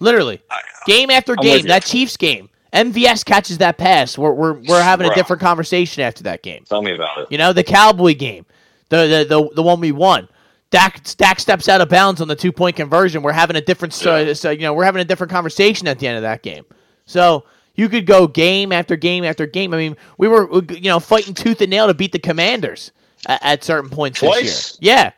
Literally, 0.00 0.42
game 0.84 1.10
after 1.10 1.34
I'm 1.38 1.44
game. 1.44 1.66
That 1.66 1.84
Chiefs 1.84 2.16
game, 2.16 2.50
MVS 2.72 3.24
catches 3.24 3.58
that 3.58 3.78
pass. 3.78 4.18
We're 4.18 4.32
we're, 4.32 4.54
we're 4.54 4.82
having 4.82 5.08
a 5.08 5.14
different 5.14 5.40
conversation 5.40 6.02
after 6.02 6.24
that 6.24 6.42
game. 6.42 6.64
tell 6.68 6.82
me 6.82 6.92
about 6.92 7.18
it. 7.18 7.28
You 7.30 7.38
know, 7.38 7.52
the 7.52 7.62
Cowboy 7.62 8.14
game, 8.14 8.44
the 8.88 9.24
the 9.28 9.36
the, 9.36 9.54
the 9.54 9.62
one 9.62 9.80
we 9.80 9.92
won. 9.92 10.28
Dak, 10.72 11.04
Dak 11.18 11.38
steps 11.38 11.68
out 11.68 11.82
of 11.82 11.90
bounds 11.90 12.20
on 12.20 12.28
the 12.28 12.34
two 12.34 12.50
point 12.50 12.74
conversion. 12.74 13.22
We're 13.22 13.32
having 13.32 13.56
a 13.56 13.60
different, 13.60 13.92
so, 13.92 14.32
so, 14.32 14.50
you 14.50 14.62
know, 14.62 14.72
we're 14.72 14.84
having 14.84 15.02
a 15.02 15.04
different 15.04 15.30
conversation 15.30 15.86
at 15.86 15.98
the 15.98 16.08
end 16.08 16.16
of 16.16 16.22
that 16.22 16.42
game. 16.42 16.64
So 17.04 17.44
you 17.74 17.88
could 17.88 18.06
go 18.06 18.26
game 18.26 18.72
after 18.72 18.96
game 18.96 19.24
after 19.24 19.46
game. 19.46 19.72
I 19.74 19.76
mean, 19.78 19.96
we 20.18 20.28
were, 20.28 20.48
you 20.72 20.90
know, 20.90 21.00
fighting 21.00 21.34
tooth 21.34 21.60
and 21.60 21.70
nail 21.70 21.86
to 21.86 21.94
beat 21.94 22.12
the 22.12 22.18
Commanders 22.18 22.92
at, 23.26 23.42
at 23.44 23.64
certain 23.64 23.90
points 23.90 24.20
Twice? 24.20 24.42
this 24.42 24.78
year. 24.80 24.94
Yeah, 24.94 25.10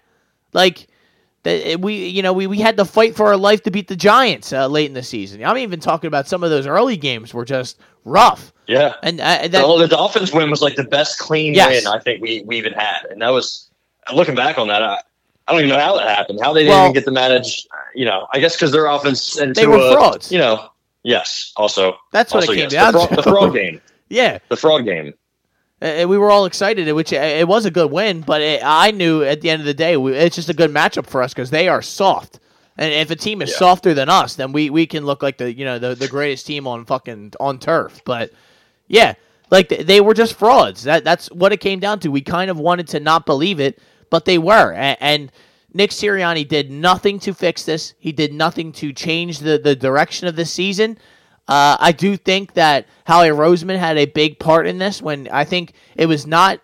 like 0.53 0.87
that. 1.43 1.81
We, 1.81 2.07
you 2.09 2.23
know, 2.23 2.33
we, 2.33 2.47
we 2.47 2.59
had 2.59 2.77
to 2.77 2.85
fight 2.85 3.17
for 3.17 3.27
our 3.27 3.37
life 3.37 3.63
to 3.65 3.71
beat 3.71 3.89
the 3.89 3.97
Giants 3.97 4.53
uh, 4.53 4.67
late 4.67 4.87
in 4.87 4.95
the 4.95 5.03
season. 5.03 5.45
I'm 5.45 5.59
even 5.59 5.81
talking 5.81 6.09
about 6.09 6.29
some 6.29 6.43
of 6.45 6.51
those 6.51 6.67
early 6.67 6.97
games 6.97 7.35
were 7.35 7.45
just 7.45 7.79
rough. 8.05 8.53
Yeah. 8.67 8.95
And 9.03 9.21
uh, 9.21 9.49
that, 9.49 9.51
the, 9.51 9.77
the 9.79 9.89
Dolphins 9.89 10.33
win 10.33 10.51
was 10.51 10.63
like 10.63 10.77
the 10.77 10.85
best 10.85 11.19
clean 11.19 11.55
Yes. 11.55 11.85
win 11.85 11.93
I 11.93 11.99
think 11.99 12.23
we, 12.23 12.43
we 12.47 12.57
even 12.57 12.73
had, 12.73 13.05
and 13.11 13.21
that 13.21 13.29
was 13.31 13.69
looking 14.15 14.35
back 14.35 14.59
on 14.59 14.69
that. 14.69 14.83
I, 14.83 14.99
I 15.47 15.53
don't 15.53 15.61
even 15.61 15.69
know 15.71 15.79
how 15.79 15.97
that 15.99 16.09
happened. 16.17 16.41
How 16.43 16.55
they 16.55 16.61
didn't 16.63 16.71
Well- 16.75 16.85
even 16.85 16.95
get 16.95 17.05
to 17.05 17.11
manage. 17.11 17.67
You 17.95 18.07
know, 18.07 18.27
I 18.33 18.41
guess 18.41 18.57
because 18.57 18.73
their 18.73 18.87
offense 18.87 19.39
into 19.39 19.61
They 19.61 19.67
were 19.67 19.77
a, 19.77 19.93
frauds. 19.93 20.33
You 20.33 20.39
know, 20.39 20.69
yes. 21.05 21.53
Also, 21.57 21.97
That's 22.11 22.35
what 22.35 22.43
also 22.43 22.53
it 22.53 22.57
came 22.57 22.69
yes. 22.71 22.73
down 22.73 22.93
the, 22.93 22.99
fraud, 22.99 23.09
to. 23.11 23.17
the 23.17 23.23
fraud 23.23 23.55
game. 23.55 23.81
yeah. 24.09 24.39
The 24.49 24.57
fraud 24.57 24.85
game. 24.85 25.15
Uh, 25.81 26.07
we 26.09 26.17
were 26.17 26.31
all 26.31 26.47
excited, 26.47 26.91
which 26.93 27.13
uh, 27.13 27.17
it 27.17 27.47
was 27.47 27.67
a 27.67 27.71
good 27.71 27.91
win. 27.91 28.23
But 28.23 28.41
it, 28.41 28.63
I 28.65 28.91
knew 28.91 29.23
at 29.23 29.41
the 29.41 29.51
end 29.51 29.61
of 29.61 29.67
the 29.67 29.75
day, 29.75 29.97
we, 29.97 30.15
it's 30.15 30.35
just 30.37 30.49
a 30.49 30.55
good 30.55 30.71
matchup 30.71 31.07
for 31.07 31.23
us 31.23 31.35
because 31.35 31.51
they 31.51 31.69
are 31.69 31.83
soft. 31.83 32.41
And 32.77 32.93
if 32.93 33.11
a 33.11 33.17
team 33.17 33.43
is 33.43 33.51
Yeah. 33.51 33.59
softer 33.59 33.95
than 33.95 34.09
us, 34.09 34.35
then 34.35 34.53
we, 34.53 34.71
we 34.71 34.87
can 34.87 35.05
look 35.05 35.23
like 35.23 35.39
the 35.39 35.53
you 35.53 35.65
know 35.65 35.79
the, 35.79 35.95
the 35.95 36.09
greatest 36.09 36.47
team 36.47 36.67
on 36.67 36.85
fucking 36.85 37.35
on 37.39 37.59
turf. 37.59 38.01
But 38.05 38.33
yeah, 38.89 39.15
like 39.51 39.69
th- 39.69 39.87
they 39.87 40.01
were 40.01 40.15
just 40.15 40.35
frauds. 40.35 40.83
That 40.85 41.05
that's 41.05 41.31
what 41.31 41.53
it 41.53 41.59
came 41.59 41.79
down 41.81 42.01
to. 42.01 42.11
We 42.11 42.21
kind 42.23 42.51
of 42.51 42.59
wanted 42.59 42.89
to 42.89 43.01
not 43.01 43.27
believe 43.27 43.61
it, 43.61 43.79
but 44.11 44.25
they 44.25 44.39
were. 44.39 44.73
And, 44.73 44.97
and 45.01 45.33
Nick 45.75 45.91
Sirianni 45.91 46.47
did 46.47 46.71
nothing 46.71 47.19
to 47.19 47.35
fix 47.35 47.65
this. 47.65 47.95
He 47.99 48.13
did 48.13 48.33
nothing 48.33 48.73
to 48.75 48.93
change 48.93 49.41
the, 49.41 49.59
the 49.59 49.75
direction 49.75 50.29
of 50.29 50.37
the 50.37 50.45
season. 50.45 50.99
Uh, 51.49 51.77
I 51.79 51.93
do 51.93 52.17
think 52.17 52.55
that 52.55 52.87
Howie 53.05 53.29
Roseman 53.29 53.77
had 53.77 53.99
a 53.99 54.07
big 54.07 54.39
part 54.39 54.67
in 54.67 54.79
this 54.79 55.03
when 55.03 55.29
I 55.31 55.45
think 55.45 55.75
it 55.97 56.07
was 56.07 56.27
not 56.27 56.61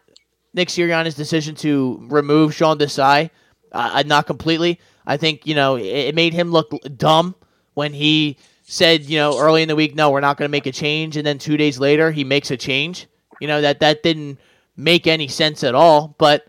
Nick 0.55 0.69
Sirianni's 0.69 1.17
decision 1.17 1.55
to 1.57 2.07
remove 2.09 2.55
Sean 2.55 2.79
Desai, 2.79 3.31
uh, 3.73 4.03
not 4.07 4.27
completely. 4.27 4.81
I 5.05 5.17
think, 5.17 5.47
you 5.47 5.55
know, 5.55 5.77
it, 5.77 5.85
it 5.85 6.15
made 6.15 6.33
him 6.33 6.53
look 6.53 6.73
dumb 6.97 7.35
when 7.75 7.93
he 7.93 8.37
said, 8.63 9.03
you 9.03 9.19
know, 9.19 9.39
early 9.39 9.63
in 9.63 9.69
the 9.69 9.77
week, 9.77 9.97
no, 9.97 10.11
we're 10.11 10.21
not 10.21 10.37
going 10.37 10.49
to 10.49 10.53
make 10.53 10.67
a 10.67 10.73
change. 10.73 11.17
And 11.17 11.27
then 11.27 11.39
two 11.39 11.57
days 11.57 11.79
later, 11.79 12.13
he 12.13 12.23
makes 12.23 12.51
a 12.51 12.57
change. 12.57 13.07
You 13.41 13.49
know, 13.49 13.61
that, 13.61 13.81
that 13.81 14.03
didn't 14.03 14.39
make 14.77 15.07
any 15.07 15.29
sense 15.29 15.65
at 15.65 15.75
all. 15.75 16.15
But 16.19 16.47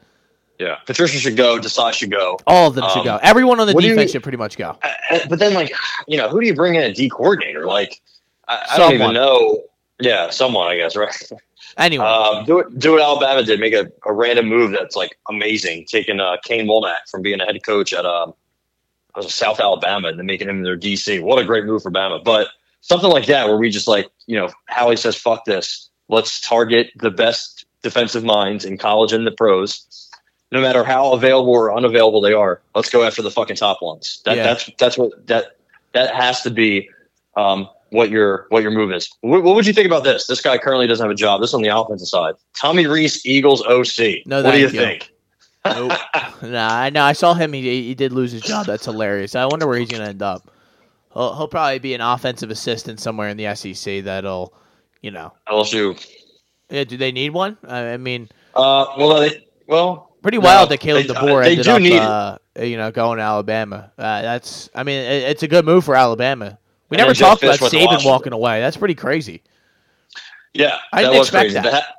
Yeah. 0.62 0.76
Patricia 0.86 1.18
should 1.18 1.36
go. 1.36 1.58
Desai 1.60 1.92
should 1.94 2.12
go. 2.12 2.38
all 2.46 2.68
of 2.68 2.76
them 2.76 2.86
should 2.90 3.00
Um, 3.00 3.06
go. 3.06 3.20
Everyone 3.24 3.60
on 3.60 3.68
the 3.68 3.74
what 3.74 3.82
do 3.82 3.88
you- 3.88 3.94
defense 3.96 4.12
should 4.12 4.24
pretty 4.24 4.38
much 4.38 4.58
go. 4.58 4.78
Uh, 4.84 4.88
uh, 5.10 5.20
but 5.30 5.40
then 5.40 5.54
like 5.54 5.74
you 6.08 6.18
know 6.18 6.30
who 6.30 6.40
do 6.40 6.46
you 6.46 6.54
bring 6.54 6.76
in 6.76 6.84
a 6.84 6.94
D 6.94 7.10
coordinator 7.10 7.66
like 7.66 8.00
I, 8.48 8.66
I 8.72 8.78
don't 8.78 8.94
even 8.94 9.14
know 9.14 9.64
yeah 10.00 10.30
someone 10.30 10.68
I 10.68 10.78
guess 10.78 10.96
right 11.06 11.30
Anyway, 11.78 12.04
um, 12.06 12.44
do 12.46 12.60
it 12.60 12.78
do 12.80 12.92
what 12.94 13.02
Alabama 13.02 13.44
did 13.44 13.60
make 13.60 13.74
a, 13.74 13.90
a 14.06 14.12
random 14.14 14.48
move 14.48 14.72
that's 14.72 14.96
like 14.96 15.18
amazing 15.30 15.86
taking 15.90 16.20
uh, 16.20 16.36
Kane 16.44 16.68
Wommack 16.68 17.08
from 17.10 17.22
being 17.22 17.40
a 17.42 17.46
head 17.46 17.64
coach 17.64 17.92
at 17.94 18.06
um 18.06 18.34
was 19.16 19.34
South 19.34 19.60
Alabama 19.60 20.10
and 20.10 20.20
then 20.20 20.26
making 20.26 20.48
him 20.50 20.64
their 20.64 20.78
DC 20.78 21.22
what 21.24 21.40
a 21.40 21.46
great 21.46 21.66
move 21.66 21.82
for 21.82 21.90
Bama 21.92 22.24
but 22.24 22.50
something 22.82 23.10
like 23.10 23.26
that 23.28 23.48
where 23.48 23.58
we 23.58 23.70
just 23.70 23.88
like 23.88 24.08
you 24.28 24.36
know 24.38 24.50
Howie 24.68 24.96
says 24.98 25.16
fuck 25.16 25.46
this 25.46 25.90
let's 26.10 26.42
target 26.42 26.92
the 26.98 27.10
best 27.12 27.66
defensive 27.84 28.24
minds 28.24 28.64
in 28.66 28.78
college 28.78 29.12
and 29.14 29.26
the 29.26 29.32
pros 29.32 30.10
no 30.52 30.62
matter 30.62 30.84
how 30.84 31.14
available 31.14 31.52
or 31.52 31.76
unavailable 31.76 32.22
they 32.22 32.34
are, 32.34 32.62
let's 32.76 32.90
go 32.90 33.04
after 33.04 33.22
the 33.22 33.32
fucking 33.32 33.56
top 33.56 33.82
ones. 33.82 34.22
That, 34.26 34.38
Yeah. 34.38 34.44
That's 34.44 34.70
that's 34.78 34.98
what 34.98 35.28
that 35.28 35.58
that 35.94 36.14
has 36.16 36.42
to 36.42 36.50
be 36.50 36.90
um, 37.36 37.70
what 37.90 38.10
your 38.10 38.48
what 38.50 38.64
your 38.64 38.72
move 38.72 38.92
is. 38.92 39.10
What, 39.22 39.44
what 39.44 39.56
would 39.56 39.66
you 39.66 39.74
think 39.74 39.88
about 39.88 40.04
this? 40.04 40.28
This 40.28 40.42
guy 40.42 40.58
currently 40.58 40.88
doesn't 40.88 41.04
have 41.04 41.12
a 41.12 41.16
job. 41.16 41.42
This 41.42 41.52
is 41.52 41.54
on 41.54 41.62
the 41.62 41.76
offensive 41.76 42.08
side. 42.08 42.36
Tommy 42.60 42.88
Rees, 42.88 43.26
Eagles 43.26 43.62
OC. 43.64 44.26
No, 44.26 44.44
what 44.44 44.52
do 44.52 44.58
you 44.58 44.66
you. 44.66 44.70
think? 44.70 45.12
Nope. 45.66 45.92
nah, 46.42 46.74
I 46.74 46.90
know. 46.90 47.04
I 47.04 47.14
saw 47.14 47.34
him. 47.34 47.54
He 47.54 47.62
he 47.84 47.96
did 47.96 48.12
lose 48.12 48.32
his 48.32 48.42
job. 48.42 48.66
That's 48.66 48.86
hilarious. 48.86 49.36
I 49.36 49.46
wonder 49.46 49.68
where 49.68 49.78
he's 49.78 49.90
gonna 49.90 50.06
end 50.10 50.22
up. 50.22 50.50
He'll, 51.14 51.36
he'll 51.36 51.48
probably 51.48 51.80
be 51.80 51.94
an 51.94 52.02
offensive 52.02 52.50
assistant 52.50 53.00
somewhere 53.00 53.30
in 53.30 53.38
the 53.38 53.54
SEC. 53.56 54.04
That'll, 54.06 54.54
you 55.02 55.12
know. 55.12 55.34
LSU. 55.50 56.00
Yeah, 56.70 56.86
do 56.86 56.96
they 56.96 57.12
need 57.12 57.32
one? 57.32 57.58
I, 57.68 57.80
I 57.92 57.98
mean, 57.98 58.30
Uh, 58.56 58.86
well, 58.98 59.20
they, 59.20 59.46
well, 59.68 60.11
pretty 60.22 60.38
No, 60.38 60.46
wild 60.46 60.70
that 60.70 60.80
Kalen 60.80 61.08
they- 61.08 61.14
DeBoer 61.14 61.44
they 61.44 61.52
ended 61.52 61.66
do 61.66 61.72
up, 61.72 61.82
need 61.82 61.98
uh, 62.00 62.38
you 62.60 62.78
know, 62.78 62.92
going 62.92 63.18
to 63.18 63.24
Alabama. 63.24 63.92
Uh, 63.98 64.22
that's. 64.22 64.70
I 64.76 64.84
mean, 64.84 65.00
it, 65.00 65.24
it's 65.30 65.44
a 65.44 65.48
good 65.48 65.66
move 65.66 65.84
for 65.86 65.96
Alabama. 65.96 66.58
We 66.90 66.98
And 66.98 67.06
never 67.06 67.14
talked 67.14 67.44
about 67.44 67.56
Saban 67.60 67.86
Washington. 67.86 68.00
walking 68.10 68.34
away. 68.34 68.60
That's 68.60 68.76
pretty 68.78 68.96
crazy. 68.96 69.42
yeah, 70.54 70.78
I 70.92 71.04
didn't 71.04 71.18
expect 71.18 71.52
crazy. 71.54 71.60
that. 71.70 71.96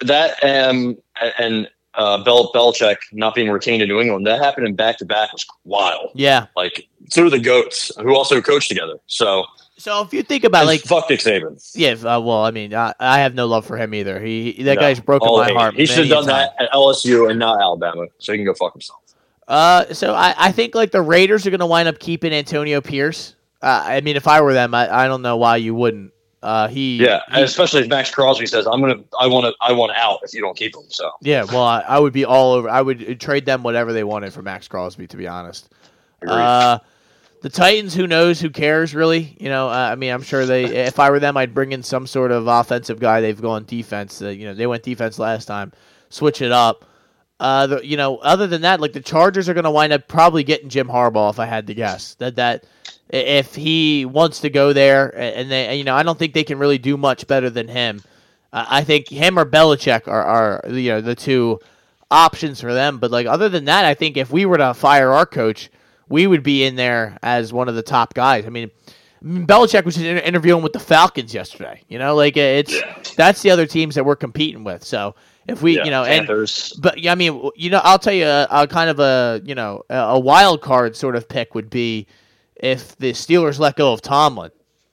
That, 0.00 0.38
that 0.42 0.70
um, 0.70 0.96
and 1.38 1.68
uh, 1.94 2.22
Bel 2.24 2.52
Belichick 2.52 2.96
not 3.12 3.34
being 3.34 3.50
retained 3.50 3.82
in 3.82 3.88
New 3.88 4.00
England, 4.00 4.26
that 4.26 4.40
happened 4.40 4.66
in 4.66 4.74
back 4.74 4.98
to 4.98 5.04
back 5.04 5.32
was 5.32 5.44
wild. 5.64 6.10
Yeah. 6.14 6.46
Like 6.56 6.88
two 7.10 7.26
of 7.26 7.30
the 7.30 7.38
goats 7.38 7.92
who 7.98 8.14
also 8.16 8.40
coached 8.40 8.68
together. 8.68 8.98
So 9.06 9.44
So 9.76 10.00
if 10.02 10.12
you 10.14 10.22
think 10.22 10.44
about 10.44 10.66
like 10.66 10.80
fuck 10.82 11.10
Nick 11.10 11.20
Saban. 11.20 11.60
Yeah, 11.74 11.92
uh, 11.92 12.20
well, 12.20 12.44
I 12.44 12.50
mean, 12.50 12.74
I, 12.74 12.94
I 13.00 13.20
have 13.20 13.34
no 13.34 13.46
love 13.46 13.66
for 13.66 13.76
him 13.76 13.92
either. 13.94 14.20
He 14.20 14.62
that 14.64 14.76
No, 14.76 14.80
guy's 14.80 15.00
broken 15.00 15.28
my 15.36 15.46
hate. 15.46 15.56
heart. 15.56 15.74
He 15.74 15.86
should 15.86 16.06
have 16.06 16.08
done 16.08 16.26
that 16.26 16.54
at 16.58 16.70
LSU 16.72 17.28
and 17.30 17.38
not 17.38 17.60
Alabama, 17.60 18.06
so 18.18 18.32
he 18.32 18.38
can 18.38 18.46
go 18.46 18.54
fuck 18.54 18.72
himself. 18.72 19.00
Uh, 19.48 19.92
so 19.92 20.14
I, 20.14 20.34
I 20.38 20.52
think 20.52 20.74
like 20.74 20.92
the 20.92 21.02
Raiders 21.02 21.46
are 21.46 21.50
going 21.50 21.60
to 21.60 21.66
wind 21.66 21.88
up 21.88 21.98
keeping 21.98 22.32
Antonio 22.32 22.80
Pierce. 22.80 23.34
Uh, 23.60 23.82
I 23.84 24.00
mean, 24.00 24.16
if 24.16 24.26
I 24.26 24.40
were 24.40 24.54
them, 24.54 24.74
I, 24.74 25.02
I 25.04 25.06
don't 25.08 25.20
know 25.22 25.36
why 25.36 25.56
you 25.56 25.74
wouldn't. 25.74 26.11
Uh, 26.42 26.66
he 26.68 26.96
Yeah, 26.96 27.20
he- 27.28 27.34
and 27.36 27.44
especially 27.44 27.82
if 27.82 27.88
Maxx 27.88 28.10
Crosby 28.10 28.46
says, 28.46 28.66
"I'm 28.66 28.80
gonna, 28.80 29.00
I 29.18 29.26
want 29.28 29.46
to, 29.46 29.54
I 29.60 29.72
want 29.72 29.92
out 29.96 30.20
if 30.24 30.34
you 30.34 30.40
don't 30.40 30.56
keep 30.56 30.74
him." 30.74 30.82
So 30.88 31.10
yeah. 31.20 31.44
Well, 31.44 31.62
I, 31.62 31.80
I 31.80 31.98
would 31.98 32.12
be 32.12 32.24
all 32.24 32.52
over. 32.54 32.68
I 32.68 32.82
would 32.82 33.20
trade 33.20 33.46
them 33.46 33.62
whatever 33.62 33.92
they 33.92 34.04
wanted 34.04 34.32
for 34.32 34.42
Maxx 34.42 34.66
Crosby. 34.68 35.06
To 35.06 35.16
be 35.16 35.26
honest. 35.28 35.68
Uh, 36.26 36.78
the 37.42 37.48
Titans, 37.48 37.94
who 37.94 38.06
knows? 38.06 38.40
Who 38.40 38.50
cares, 38.50 38.94
really? 38.94 39.36
You 39.40 39.48
know, 39.48 39.68
uh, 39.68 39.72
I 39.72 39.94
mean, 39.96 40.12
I'm 40.12 40.22
sure 40.22 40.46
they. 40.46 40.64
If 40.86 40.98
I 41.00 41.10
were 41.10 41.18
them, 41.20 41.36
I'd 41.36 41.54
bring 41.54 41.72
in 41.72 41.82
some 41.82 42.06
sort 42.06 42.30
of 42.32 42.46
offensive 42.46 43.00
guy. 43.00 43.20
They've 43.20 43.40
gone 43.40 43.64
defense. 43.64 44.22
Uh, 44.22 44.28
you 44.28 44.46
know, 44.46 44.54
they 44.54 44.66
went 44.66 44.82
defense 44.82 45.18
last 45.18 45.46
time. 45.46 45.72
Switch 46.08 46.40
it 46.42 46.52
up. 46.52 46.84
Uh, 47.42 47.66
the, 47.66 47.84
you 47.84 47.96
know, 47.96 48.18
other 48.18 48.46
than 48.46 48.62
that, 48.62 48.80
like 48.80 48.92
the 48.92 49.00
Chargers 49.00 49.48
are 49.48 49.54
going 49.54 49.64
to 49.64 49.70
wind 49.72 49.92
up 49.92 50.06
probably 50.06 50.44
getting 50.44 50.68
Jim 50.68 50.86
Harbaugh, 50.86 51.28
if 51.28 51.40
I 51.40 51.46
had 51.46 51.66
to 51.66 51.74
guess. 51.74 52.14
That 52.14 52.36
that 52.36 52.62
if 53.08 53.56
he 53.56 54.04
wants 54.04 54.42
to 54.42 54.48
go 54.48 54.72
there, 54.72 55.08
and 55.18 55.50
they, 55.50 55.74
you 55.74 55.82
know, 55.82 55.96
I 55.96 56.04
don't 56.04 56.16
think 56.16 56.34
they 56.34 56.44
can 56.44 56.60
really 56.60 56.78
do 56.78 56.96
much 56.96 57.26
better 57.26 57.50
than 57.50 57.66
him. 57.66 58.00
Uh, 58.52 58.66
I 58.68 58.84
think 58.84 59.08
him 59.08 59.40
or 59.40 59.44
Belichick 59.44 60.06
are, 60.06 60.22
are 60.22 60.64
you 60.68 60.90
know 60.90 61.00
the 61.00 61.16
two 61.16 61.58
options 62.12 62.60
for 62.60 62.72
them. 62.72 62.98
But 62.98 63.10
like 63.10 63.26
other 63.26 63.48
than 63.48 63.64
that, 63.64 63.84
I 63.84 63.94
think 63.94 64.16
if 64.16 64.30
we 64.30 64.46
were 64.46 64.58
to 64.58 64.72
fire 64.72 65.10
our 65.10 65.26
coach, 65.26 65.68
we 66.08 66.28
would 66.28 66.44
be 66.44 66.62
in 66.62 66.76
there 66.76 67.18
as 67.24 67.52
one 67.52 67.68
of 67.68 67.74
the 67.74 67.82
top 67.82 68.14
guys. 68.14 68.46
I 68.46 68.50
mean, 68.50 68.70
Belichick 69.20 69.84
was 69.84 69.98
interviewing 69.98 70.62
with 70.62 70.74
the 70.74 70.78
Falcons 70.78 71.34
yesterday. 71.34 71.82
You 71.88 71.98
know, 71.98 72.14
like 72.14 72.36
it's 72.36 72.80
that's 73.16 73.42
the 73.42 73.50
other 73.50 73.66
teams 73.66 73.96
that 73.96 74.04
we're 74.04 74.14
competing 74.14 74.62
with. 74.62 74.84
So 74.84 75.16
if 75.48 75.62
we, 75.62 75.76
yeah, 75.76 75.84
you 75.84 75.90
know, 75.90 76.04
and 76.04 76.26
but 76.78 76.98
yeah, 76.98 77.12
I 77.12 77.14
mean, 77.14 77.50
you 77.56 77.70
know, 77.70 77.80
I'll 77.84 77.98
tell 77.98 78.12
you 78.12 78.26
a, 78.26 78.46
a 78.50 78.66
kind 78.66 78.88
of 78.90 78.98
a 79.00 79.40
you 79.44 79.54
know 79.54 79.82
a 79.90 79.96
a 79.96 80.18
wild 80.18 80.60
card 80.60 80.96
sort 80.96 81.16
of 81.16 81.28
pick 81.28 81.54
would 81.54 81.68
be 81.70 82.06
if 82.56 82.96
the 82.98 83.12
Steelers 83.12 83.58
let 83.58 83.76
go 83.76 83.92
of 83.92 84.02
Tomlin. 84.02 84.50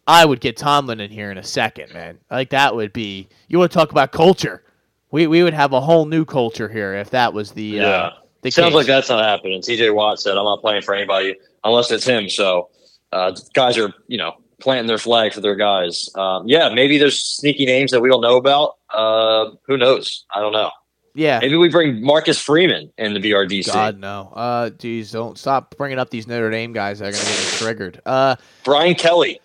I 0.08 0.26
would 0.26 0.40
get 0.42 0.58
Tomlin 0.58 1.00
in 1.00 1.12
here 1.12 1.30
in 1.32 1.38
a 1.38 1.44
second, 1.44 1.94
man. 1.94 2.18
Like 2.32 2.50
that 2.50 2.76
would 2.76 2.94
be. 2.94 3.28
You 3.48 3.60
want 3.60 3.72
to 3.72 3.78
talk 3.78 3.92
about 3.92 4.12
culture? 4.12 4.64
We 5.12 5.28
we 5.28 5.44
would 5.44 5.54
have 5.54 5.72
a 5.74 5.80
whole 5.82 6.06
new 6.06 6.26
culture 6.26 6.68
here 6.68 6.96
if 6.96 7.12
that 7.12 7.32
was 7.34 7.52
the 7.52 7.64
Yeah. 7.64 7.84
uh, 7.88 8.14
the 8.42 8.50
Sounds 8.50 8.70
case. 8.70 8.76
like 8.76 8.88
that's 8.88 9.10
not 9.10 9.24
happening. 9.24 9.62
T.J. 9.62 9.92
Watt 9.92 10.20
said, 10.20 10.36
"I'm 10.38 10.46
not 10.46 10.62
playing 10.62 10.82
for 10.82 10.96
anybody 10.96 11.36
unless 11.64 11.92
it's 11.92 12.06
him." 12.08 12.28
So 12.30 12.70
uh, 13.12 13.36
guys 13.54 13.78
are, 13.78 13.94
you 14.08 14.18
know, 14.18 14.34
planting 14.60 14.88
their 14.88 14.98
flag 14.98 15.34
for 15.34 15.42
their 15.42 15.56
guys. 15.56 16.10
Um, 16.16 16.48
yeah, 16.48 16.70
maybe 16.74 16.98
there's 16.98 17.22
sneaky 17.22 17.66
names 17.68 17.92
that 17.92 18.00
we 18.02 18.10
don't 18.10 18.22
know 18.22 18.38
about. 18.38 18.78
Uh, 18.94 19.52
who 19.68 19.78
knows? 19.78 20.26
I 20.34 20.40
don't 20.40 20.54
know. 20.54 20.72
Yeah. 21.16 21.40
Maybe 21.40 21.58
we 21.58 21.70
bring 21.70 22.02
Marcus 22.02 22.40
Freeman 22.40 22.92
in 22.98 23.14
the 23.14 23.20
BRDC. 23.20 23.74
God 23.74 24.00
no. 24.00 24.32
Uh, 24.34 24.70
geez, 24.70 25.12
don't 25.12 25.38
stop 25.38 25.76
bringing 25.78 26.00
up 26.00 26.10
these 26.10 26.28
Notre 26.28 26.50
Dame 26.50 26.74
guys 26.74 27.00
that 27.00 27.10
are 27.10 27.12
gonna 27.12 27.24
get 27.24 27.54
triggered. 27.58 28.02
Uh, 28.06 28.36
Brian 28.64 28.96
Kelly. 28.96 29.42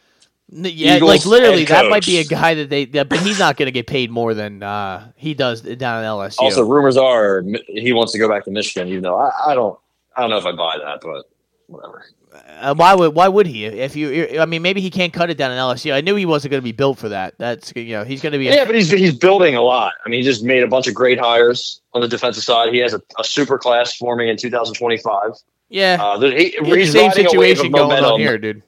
yeah, 0.49 0.97
Eagles 0.97 1.09
like 1.09 1.27
literally, 1.27 1.65
that 1.65 1.91
might 1.91 2.05
be 2.05 2.19
a 2.19 2.25
guy 2.25 2.55
that 2.55 2.69
they. 2.69 2.85
That, 2.85 3.09
but 3.09 3.21
he's 3.21 3.39
not 3.39 3.57
gonna 3.57 3.71
get 3.71 3.87
paid 3.87 4.11
more 4.11 4.35
than 4.35 4.63
uh 4.63 5.11
he 5.17 5.35
does 5.35 5.63
down 5.63 6.05
at 6.05 6.07
LSU. 6.07 6.39
Also, 6.39 6.65
rumors 6.65 6.97
are 6.97 7.43
he 7.67 7.93
wants 7.93 8.13
to 8.13 8.19
go 8.19 8.29
back 8.29 8.45
to 8.45 8.51
Michigan. 8.51 8.89
Even 8.89 9.03
though 9.03 9.19
I, 9.19 9.31
I 9.49 9.55
don't, 9.55 9.79
I 10.17 10.21
don't 10.21 10.31
know 10.31 10.39
if 10.39 10.47
I 10.47 10.53
buy 10.53 10.79
that, 10.79 11.01
but 11.01 11.25
whatever. 11.67 12.05
Uh, 12.35 12.75
why 12.75 12.95
would 12.95 13.15
why 13.15 13.29
would 13.29 13.47
he? 13.47 13.67
If 13.67 13.95
you, 13.95 14.39
I 14.41 14.47
mean, 14.47 14.63
maybe 14.63 14.81
he 14.81 14.91
can't 14.91 15.13
cut 15.13 15.31
it 15.31 15.37
down 15.39 15.53
in 15.53 15.59
LSU. 15.59 15.93
I 15.93 16.01
knew 16.01 16.17
he 16.17 16.27
wasn't 16.27 16.51
going 16.51 16.61
to 16.61 16.65
be 16.65 16.73
built 16.73 16.99
for 16.99 17.09
that. 17.11 17.35
That's 17.39 17.73
you 17.77 17.95
know 17.95 18.05
he's 18.05 18.23
going 18.23 18.33
to 18.33 18.39
be. 18.39 18.49
A, 18.49 18.55
Yeah, 18.55 18.65
but 18.65 18.75
he's 18.75 18.91
he's 18.91 19.15
building 19.15 19.55
a 19.55 19.63
lot. 19.63 19.93
I 20.05 20.09
mean, 20.09 20.21
he 20.21 20.25
just 20.25 20.43
made 20.43 20.63
a 20.63 20.67
bunch 20.67 20.89
of 20.89 20.95
great 20.95 21.21
hires 21.21 21.81
on 21.93 22.01
the 22.01 22.09
defensive 22.09 22.43
side. 22.43 22.73
He 22.73 22.79
has 22.79 22.95
a, 22.95 23.03
a 23.19 23.25
super 23.25 23.59
class 23.59 23.97
forming 23.97 24.29
in 24.29 24.37
2025. 24.37 25.33
yeah, 25.69 25.99
Uh, 26.01 26.19
the, 26.19 26.31
he, 26.31 26.57
he's 26.65 26.93
same 26.93 27.09
riding 27.09 27.27
a 27.27 27.39
wave 27.39 27.57
situation 27.57 27.73
going 27.73 28.05
on 28.05 28.19
here, 28.19 28.39
dude. 28.39 28.63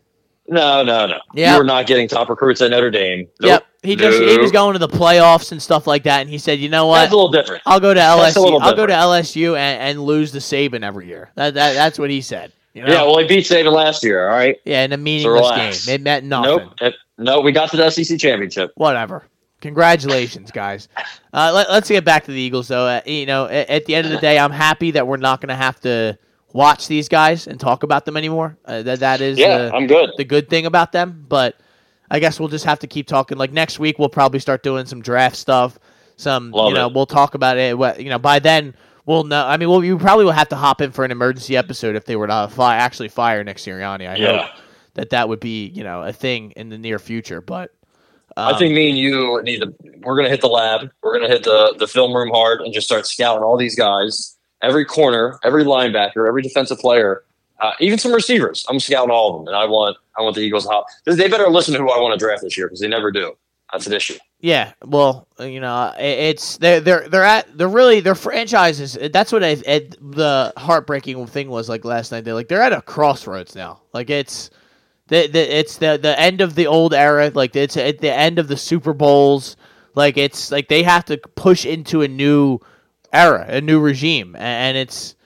No, 0.48 0.82
no, 0.84 1.06
no. 1.06 1.18
Yeah. 1.34 1.54
You 1.54 1.60
are 1.60 1.64
not 1.64 1.86
getting 1.86 2.06
top 2.06 2.28
recruits 2.28 2.62
at 2.62 2.70
Notre 2.70 2.90
Dame. 2.90 3.26
Nope. 3.40 3.50
Yep, 3.50 3.66
he 3.82 3.96
just 3.96 4.22
he 4.22 4.38
was 4.38 4.52
going 4.52 4.74
to 4.74 4.78
the 4.78 4.88
playoffs 4.88 5.52
and 5.52 5.60
stuff 5.60 5.86
like 5.86 6.04
that, 6.04 6.20
and 6.20 6.30
he 6.30 6.38
said, 6.38 6.58
you 6.60 6.68
know 6.68 6.86
what? 6.86 7.00
That's 7.00 7.12
a 7.12 7.16
little 7.16 7.32
different. 7.32 7.62
I'll 7.66 7.80
go 7.80 7.92
to 7.92 8.00
LSU. 8.00 8.60
I'll 8.60 8.76
go 8.76 8.86
to. 8.86 8.92
LSU 8.92 9.58
and, 9.58 9.82
and 9.82 10.04
lose 10.04 10.32
the 10.32 10.38
Saban 10.38 10.82
every 10.82 11.06
year. 11.06 11.30
That, 11.34 11.54
that 11.54 11.74
that's 11.74 11.98
what 11.98 12.10
he 12.10 12.20
said. 12.20 12.52
You 12.76 12.82
know? 12.82 12.92
Yeah, 12.92 13.02
well, 13.04 13.16
he 13.18 13.26
beat 13.26 13.46
Saban 13.46 13.72
last 13.72 14.04
year. 14.04 14.28
All 14.28 14.36
right. 14.36 14.60
yeah, 14.66 14.82
in 14.84 14.92
a 14.92 14.98
meaningless 14.98 15.40
relax. 15.40 15.86
game. 15.86 15.94
It 15.94 16.02
meant 16.02 16.26
nothing. 16.26 16.68
Nope. 16.82 16.94
No, 17.16 17.40
we 17.40 17.50
got 17.50 17.70
to 17.70 17.78
the 17.78 17.88
SEC 17.88 18.18
championship. 18.18 18.72
Whatever. 18.74 19.24
Congratulations, 19.62 20.50
guys. 20.50 20.88
Uh, 21.32 21.52
let, 21.54 21.68
us 21.68 21.88
get 21.88 22.04
back 22.04 22.24
to 22.24 22.32
the 22.32 22.38
Eagles, 22.38 22.68
though. 22.68 22.86
Uh, 22.86 23.00
you 23.06 23.24
know, 23.24 23.46
at, 23.46 23.70
at 23.70 23.86
the 23.86 23.94
end 23.94 24.06
of 24.06 24.12
the 24.12 24.18
day, 24.18 24.38
I'm 24.38 24.50
happy 24.50 24.90
that 24.90 25.06
we're 25.06 25.16
not 25.16 25.40
going 25.40 25.48
to 25.48 25.54
have 25.54 25.80
to 25.80 26.18
watch 26.52 26.86
these 26.86 27.08
guys 27.08 27.46
and 27.46 27.58
talk 27.58 27.82
about 27.82 28.04
them 28.04 28.18
anymore. 28.18 28.58
Uh, 28.66 28.82
that 28.82 29.00
that 29.00 29.22
is 29.22 29.38
Yeah, 29.38 29.46
uh, 29.46 29.70
I'm 29.72 29.86
good. 29.86 30.10
the 30.18 30.24
good 30.24 30.50
thing 30.50 30.66
about 30.66 30.92
them. 30.92 31.24
But 31.26 31.56
I 32.10 32.18
guess 32.18 32.38
we'll 32.38 32.50
just 32.50 32.66
have 32.66 32.78
to 32.80 32.86
keep 32.86 33.06
talking. 33.06 33.38
Like 33.38 33.52
next 33.52 33.78
week, 33.78 33.98
we'll 33.98 34.10
probably 34.10 34.38
start 34.40 34.62
doing 34.62 34.84
some 34.84 35.00
draft 35.00 35.36
stuff. 35.36 35.78
Some, 36.16 36.50
Love 36.50 36.68
you 36.68 36.74
know, 36.74 36.88
it. 36.88 36.94
we'll 36.94 37.06
talk 37.06 37.34
about 37.34 37.56
it. 37.56 37.76
What 37.78 38.02
you 38.02 38.10
know, 38.10 38.18
by 38.18 38.38
then 38.38 38.74
we'll 39.07 39.24
know. 39.24 39.46
I 39.46 39.57
mean, 39.57 39.68
we'll, 39.70 39.82
you 39.84 39.96
probably 39.98 40.24
will 40.24 40.32
have 40.32 40.48
to 40.50 40.57
hop 40.57 40.80
in 40.80 40.92
for 40.92 41.04
an 41.04 41.11
emergency 41.11 41.57
episode 41.57 41.96
if 41.96 42.04
they 42.04 42.16
were 42.16 42.26
to 42.26 42.48
fi- 42.52 42.76
actually 42.76 43.09
fire 43.09 43.42
Nick 43.44 43.57
Sirianni. 43.57 44.09
I 44.09 44.16
Yeah. 44.16 44.42
hope 44.46 44.50
that 44.94 45.11
that 45.11 45.28
would 45.28 45.40
be 45.40 45.66
you 45.68 45.84
know 45.84 46.02
a 46.02 46.12
thing 46.12 46.52
in 46.57 46.68
the 46.68 46.78
near 46.78 46.98
future. 46.98 47.40
But 47.40 47.72
um, 48.36 48.54
I 48.54 48.59
think 48.59 48.74
me 48.74 48.90
and 48.90 48.98
you 48.98 49.40
need 49.42 49.61
to. 49.61 49.74
We're 50.02 50.16
gonna 50.16 50.28
hit 50.28 50.40
the 50.42 50.48
lab. 50.48 50.90
We're 51.02 51.14
gonna 51.18 51.32
hit 51.32 51.44
the 51.44 51.74
the 51.78 51.86
film 51.86 52.14
room 52.14 52.30
hard 52.30 52.61
and 52.61 52.72
just 52.74 52.86
start 52.86 53.07
scouting 53.07 53.42
all 53.42 53.57
these 53.57 53.76
guys, 53.76 54.36
every 54.62 54.84
corner, 54.84 55.38
every 55.44 55.64
linebacker, 55.64 56.26
every 56.28 56.42
defensive 56.42 56.78
player, 56.78 57.24
uh, 57.61 57.72
even 57.80 57.98
some 57.98 58.12
receivers. 58.12 58.64
I'm 58.68 58.80
scouting 58.80 59.11
all 59.11 59.34
of 59.34 59.40
them, 59.40 59.48
and 59.48 59.57
I 59.57 59.64
want 59.66 59.96
I 60.18 60.22
want 60.22 60.34
the 60.34 60.42
Eagles 60.42 60.64
to 60.64 60.70
hop. 60.70 60.86
They 61.04 61.28
better 61.28 61.48
listen 61.48 61.74
to 61.74 61.80
who 61.80 61.90
I 61.90 62.00
want 62.00 62.18
to 62.18 62.24
draft 62.24 62.42
this 62.42 62.57
year 62.57 62.66
because 62.68 62.80
they 62.80 62.88
never 62.88 63.11
do. 63.12 63.36
That's 63.72 63.86
an 63.86 63.92
issue. 63.92 64.16
Yeah, 64.40 64.72
well, 64.84 65.26
you 65.40 65.60
know, 65.60 65.92
it's 65.98 66.58
they're 66.58 66.80
they're 66.80 67.08
they're 67.08 67.24
at 67.24 67.56
they're 67.56 67.68
really 67.68 68.00
their 68.00 68.14
franchises. 68.14 68.96
That's 69.12 69.32
what 69.32 69.42
I, 69.42 69.56
it, 69.66 69.96
the 70.00 70.52
heartbreaking 70.56 71.26
thing 71.26 71.48
was 71.48 71.68
like 71.68 71.84
last 71.84 72.12
night. 72.12 72.24
They're 72.24 72.34
like 72.34 72.48
they're 72.48 72.62
at 72.62 72.72
a 72.72 72.82
crossroads 72.82 73.54
now. 73.54 73.80
Like 73.92 74.10
it's 74.10 74.50
the, 75.08 75.26
the 75.26 75.58
it's 75.58 75.78
the 75.78 75.98
the 76.00 76.18
end 76.20 76.40
of 76.42 76.54
the 76.54 76.66
old 76.66 76.94
era. 76.94 77.30
Like 77.34 77.56
it's 77.56 77.76
at 77.76 77.98
the 77.98 78.12
end 78.12 78.38
of 78.38 78.46
the 78.46 78.56
Super 78.56 78.92
Bowls. 78.92 79.56
Like 79.94 80.16
it's 80.16 80.52
like 80.52 80.68
they 80.68 80.82
have 80.82 81.06
to 81.06 81.16
push 81.16 81.64
into 81.64 82.02
a 82.02 82.08
new 82.08 82.60
era, 83.12 83.46
a 83.48 83.60
new 83.60 83.80
regime, 83.80 84.36
and 84.36 84.76
it's 84.76 85.16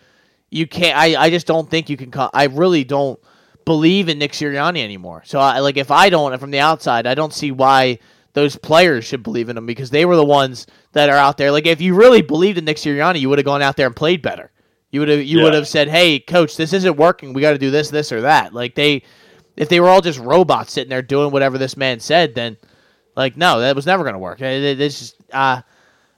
you 0.51 0.67
can't. 0.67 0.97
I 0.97 1.21
I 1.21 1.31
just 1.31 1.47
don't 1.47 1.69
think 1.69 1.91
you 1.91 1.97
can. 1.97 2.13
I 2.33 2.45
really 2.45 2.85
don't 2.85 3.19
believe 3.65 4.09
in 4.09 4.19
Nick 4.19 4.33
Sirianni 4.33 4.83
anymore. 4.83 5.23
So 5.27 5.41
I 5.41 5.59
like 5.59 5.77
if 5.77 5.91
I 5.91 6.11
don't 6.11 6.39
from 6.39 6.53
the 6.53 6.61
outside, 6.61 7.07
I 7.07 7.15
don't 7.15 7.35
see 7.35 7.51
why 7.51 7.99
those 8.33 8.57
players 8.57 9.05
should 9.05 9.23
believe 9.23 9.49
in 9.49 9.57
him 9.57 9.67
because 9.67 9.91
they 9.91 10.05
were 10.05 10.17
the 10.17 10.25
ones 10.25 10.67
that 10.93 11.09
are 11.09 11.17
out 11.17 11.37
there. 11.37 11.51
Like 11.51 11.67
if 11.67 11.81
you 11.81 11.95
really 11.95 12.23
believed 12.23 12.59
in 12.59 12.65
Nick 12.65 12.77
Sirianni, 12.77 13.21
you 13.21 13.29
would 13.29 13.39
have 13.39 13.45
gone 13.45 13.63
out 13.63 13.77
there 13.77 13.87
and 13.87 13.97
played 13.97 14.23
better. 14.23 14.51
You 14.93 15.01
would 15.01 15.09
have 15.09 15.23
you 15.23 15.39
Yeah. 15.39 15.45
would 15.45 15.55
have 15.55 15.69
said, 15.69 15.89
"Hey, 15.89 16.19
coach, 16.21 16.57
this 16.57 16.73
isn't 16.73 16.97
working. 16.97 17.33
We 17.33 17.41
got 17.41 17.53
to 17.53 17.59
do 17.59 17.71
this, 17.71 17.91
this, 17.91 18.11
or 18.13 18.23
that." 18.23 18.53
Like 18.55 18.75
they, 18.75 19.03
if 19.57 19.69
they 19.69 19.81
were 19.81 19.89
all 19.89 20.01
just 20.01 20.19
robots 20.19 20.73
sitting 20.73 20.91
there 20.91 21.03
doing 21.03 21.31
whatever 21.31 21.59
this 21.59 21.77
man 21.77 22.01
said, 22.01 22.35
then 22.35 22.57
like 23.17 23.37
no, 23.37 23.61
that 23.61 23.77
was 23.77 23.87
never 23.87 24.03
going 24.05 24.15
to 24.15 24.19
work. 24.19 24.41
It's 24.41 24.99
just 24.99 25.17
uh, 25.33 25.63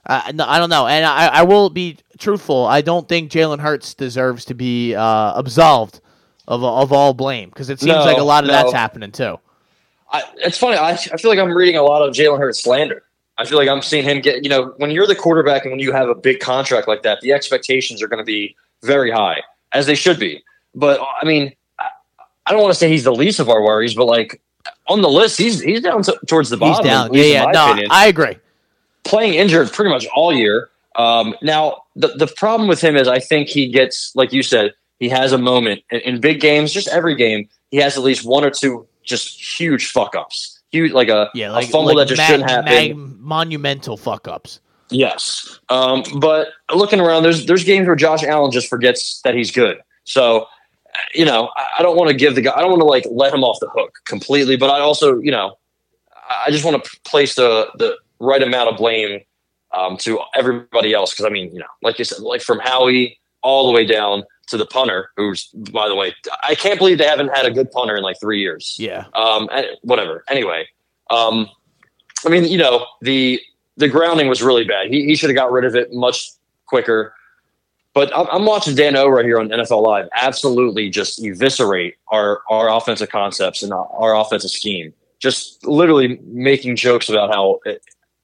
uh, 0.05 0.31
no, 0.33 0.45
I 0.47 0.59
don't 0.59 0.69
know, 0.69 0.87
and 0.87 1.05
I, 1.05 1.27
I 1.27 1.43
will 1.43 1.69
be 1.69 1.97
truthful. 2.17 2.65
I 2.65 2.81
don't 2.81 3.07
think 3.07 3.31
Jalen 3.31 3.59
Hurts 3.59 3.93
deserves 3.93 4.45
to 4.45 4.53
be 4.53 4.95
uh, 4.95 5.33
absolved 5.35 5.99
of 6.47 6.63
of 6.63 6.91
all 6.91 7.13
blame 7.13 7.49
because 7.49 7.69
it 7.69 7.79
seems 7.79 7.95
No, 7.95 8.05
like 8.05 8.17
a 8.17 8.23
lot 8.23 8.43
of 8.43 8.47
no. 8.47 8.53
that's 8.53 8.73
happening 8.73 9.11
too. 9.11 9.39
I, 10.11 10.23
it's 10.37 10.57
funny. 10.57 10.77
I, 10.77 10.91
I 10.91 10.95
feel 11.17 11.29
like 11.29 11.39
I'm 11.39 11.51
reading 11.51 11.75
a 11.75 11.83
lot 11.83 12.07
of 12.07 12.13
Jalen 12.13 12.39
Hurts 12.39 12.61
slander. 12.63 13.03
I 13.37 13.45
feel 13.45 13.57
like 13.57 13.67
I'm 13.67 13.81
seeing 13.81 14.03
him 14.03 14.21
get. 14.21 14.43
You 14.43 14.49
know, 14.49 14.73
when 14.77 14.91
you're 14.91 15.07
the 15.07 15.15
quarterback 15.15 15.63
and 15.63 15.71
when 15.71 15.79
you 15.79 15.91
have 15.91 16.07
a 16.09 16.15
big 16.15 16.39
contract 16.39 16.87
like 16.87 17.01
that, 17.03 17.21
the 17.21 17.31
expectations 17.33 18.01
are 18.01 18.07
going 18.07 18.19
to 18.19 18.25
be 18.25 18.55
very 18.83 19.09
high, 19.09 19.41
as 19.71 19.85
they 19.87 19.95
should 19.95 20.19
be. 20.19 20.43
But 20.75 20.99
I 21.21 21.25
mean, 21.25 21.53
I, 21.79 21.87
I 22.45 22.51
don't 22.51 22.61
want 22.61 22.73
to 22.73 22.79
say 22.79 22.89
he's 22.89 23.03
the 23.05 23.13
least 23.15 23.39
of 23.39 23.49
our 23.49 23.63
worries, 23.63 23.95
but 23.95 24.05
like 24.05 24.39
on 24.87 25.01
the 25.01 25.09
list, 25.09 25.37
he's 25.39 25.61
he's 25.61 25.81
down 25.81 26.03
to, 26.03 26.19
towards 26.27 26.49
the 26.49 26.57
He's 26.57 26.75
bottom. 26.77 26.85
down. 26.85 27.13
Yeah, 27.13 27.23
yeah. 27.23 27.45
No, 27.51 27.71
opinion. 27.71 27.87
I 27.91 28.07
agree. 28.07 28.37
playing 29.03 29.33
injured 29.33 29.71
pretty 29.71 29.89
much 29.89 30.05
all 30.15 30.31
year. 30.33 30.69
Um, 30.95 31.33
now, 31.41 31.83
the, 31.95 32.09
the 32.09 32.27
problem 32.27 32.69
with 32.69 32.79
him 32.81 32.95
is 32.95 33.07
I 33.07 33.19
think 33.19 33.47
he 33.47 33.67
gets, 33.67 34.15
like 34.15 34.31
you 34.31 34.43
said, 34.43 34.73
he 34.99 35.09
has 35.09 35.31
a 35.31 35.39
moment 35.39 35.81
in, 35.89 36.01
in 36.01 36.19
big 36.21 36.39
games, 36.39 36.71
just 36.71 36.87
every 36.89 37.15
game, 37.15 37.49
he 37.71 37.77
has 37.77 37.97
at 37.97 38.03
least 38.03 38.25
one 38.25 38.43
or 38.43 38.51
two 38.51 38.87
just 39.03 39.59
huge 39.59 39.87
fuck 39.91 40.15
ups. 40.15 40.61
Huge, 40.71 40.91
like 40.91 41.09
a, 41.09 41.29
Yeah, 41.33 41.57
a 41.57 41.61
fumble 41.63 41.95
like 41.95 42.07
that 42.07 42.15
just 42.15 42.19
mag- 42.19 42.29
shouldn't 42.29 42.49
happen. 42.49 42.73
mag- 42.73 42.95
monumental 43.19 43.97
fuck 43.97 44.27
ups. 44.27 44.59
Yes. 44.89 45.59
Um, 45.69 46.03
but 46.19 46.49
looking 46.73 46.99
around, 46.99 47.23
there's 47.23 47.45
there's 47.45 47.63
games 47.63 47.87
where 47.87 47.95
Josh 47.95 48.23
Allen 48.23 48.51
just 48.51 48.67
forgets 48.69 49.21
that 49.23 49.33
he's 49.35 49.51
good. 49.51 49.77
So, 50.03 50.45
you 51.13 51.25
know, 51.25 51.49
I, 51.55 51.79
I 51.79 51.81
don't 51.81 51.95
want 51.97 52.09
to 52.09 52.15
give 52.15 52.35
the 52.35 52.41
guy, 52.41 52.53
I 52.55 52.61
don't 52.61 52.69
want 52.71 52.81
to 52.81 52.85
like 52.85 53.05
let 53.09 53.33
him 53.33 53.43
off 53.43 53.57
the 53.59 53.69
hook 53.69 53.99
completely, 54.05 54.55
but 54.57 54.69
I 54.69 54.79
also, 54.79 55.19
you 55.19 55.31
know, 55.31 55.57
I 56.45 56.51
just 56.51 56.63
want 56.65 56.83
to 56.83 56.89
place 57.05 57.35
the 57.35 57.67
the 57.77 57.97
right 58.19 58.41
amount 58.41 58.69
of 58.69 58.77
blame 58.77 59.21
um, 59.71 59.97
to 59.97 60.19
everybody 60.35 60.93
else 60.93 61.11
because 61.11 61.25
I 61.25 61.29
mean, 61.29 61.51
you 61.53 61.59
know, 61.59 61.65
like 61.81 61.97
you 61.99 62.05
said, 62.05 62.19
like 62.19 62.41
from 62.41 62.59
Howie 62.59 63.19
all 63.41 63.67
the 63.67 63.73
way 63.73 63.85
down 63.85 64.23
to 64.47 64.57
the 64.57 64.65
punter, 64.65 65.09
who's 65.15 65.47
by 65.47 65.87
the 65.87 65.95
way, 65.95 66.13
I 66.47 66.55
can't 66.55 66.77
believe 66.77 66.97
they 66.97 67.05
haven't 67.05 67.29
had 67.29 67.45
a 67.45 67.51
good 67.51 67.71
punter 67.71 67.95
in 67.95 68.03
like 68.03 68.19
three 68.19 68.39
years. 68.39 68.75
Yeah. 68.79 69.05
Um, 69.13 69.49
whatever. 69.81 70.23
Anyway, 70.29 70.67
um, 71.09 71.49
I 72.25 72.29
mean, 72.29 72.45
you 72.45 72.57
know, 72.57 72.85
the 73.01 73.41
the 73.77 73.87
grounding 73.87 74.27
was 74.27 74.41
really 74.41 74.65
bad. 74.65 74.87
He, 74.87 75.05
he 75.05 75.15
should 75.15 75.29
have 75.29 75.35
got 75.35 75.51
rid 75.51 75.65
of 75.65 75.75
it 75.75 75.93
much 75.93 76.31
quicker. 76.65 77.13
But 77.93 78.15
I'm, 78.15 78.27
I'm 78.31 78.45
watching 78.45 78.75
Dan 78.75 78.95
O 78.95 79.07
right 79.07 79.25
here 79.25 79.39
on 79.39 79.49
NFL 79.49 79.83
Live 79.83 80.09
absolutely 80.15 80.89
just 80.89 81.23
eviscerate 81.23 81.95
our 82.09 82.41
our 82.49 82.69
offensive 82.69 83.09
concepts 83.09 83.63
and 83.63 83.71
our, 83.71 83.87
our 83.93 84.15
offensive 84.15 84.51
scheme. 84.51 84.93
Just 85.19 85.65
literally 85.65 86.19
making 86.23 86.75
jokes 86.75 87.07
about 87.07 87.33
how 87.33 87.59
uh, 87.65 87.73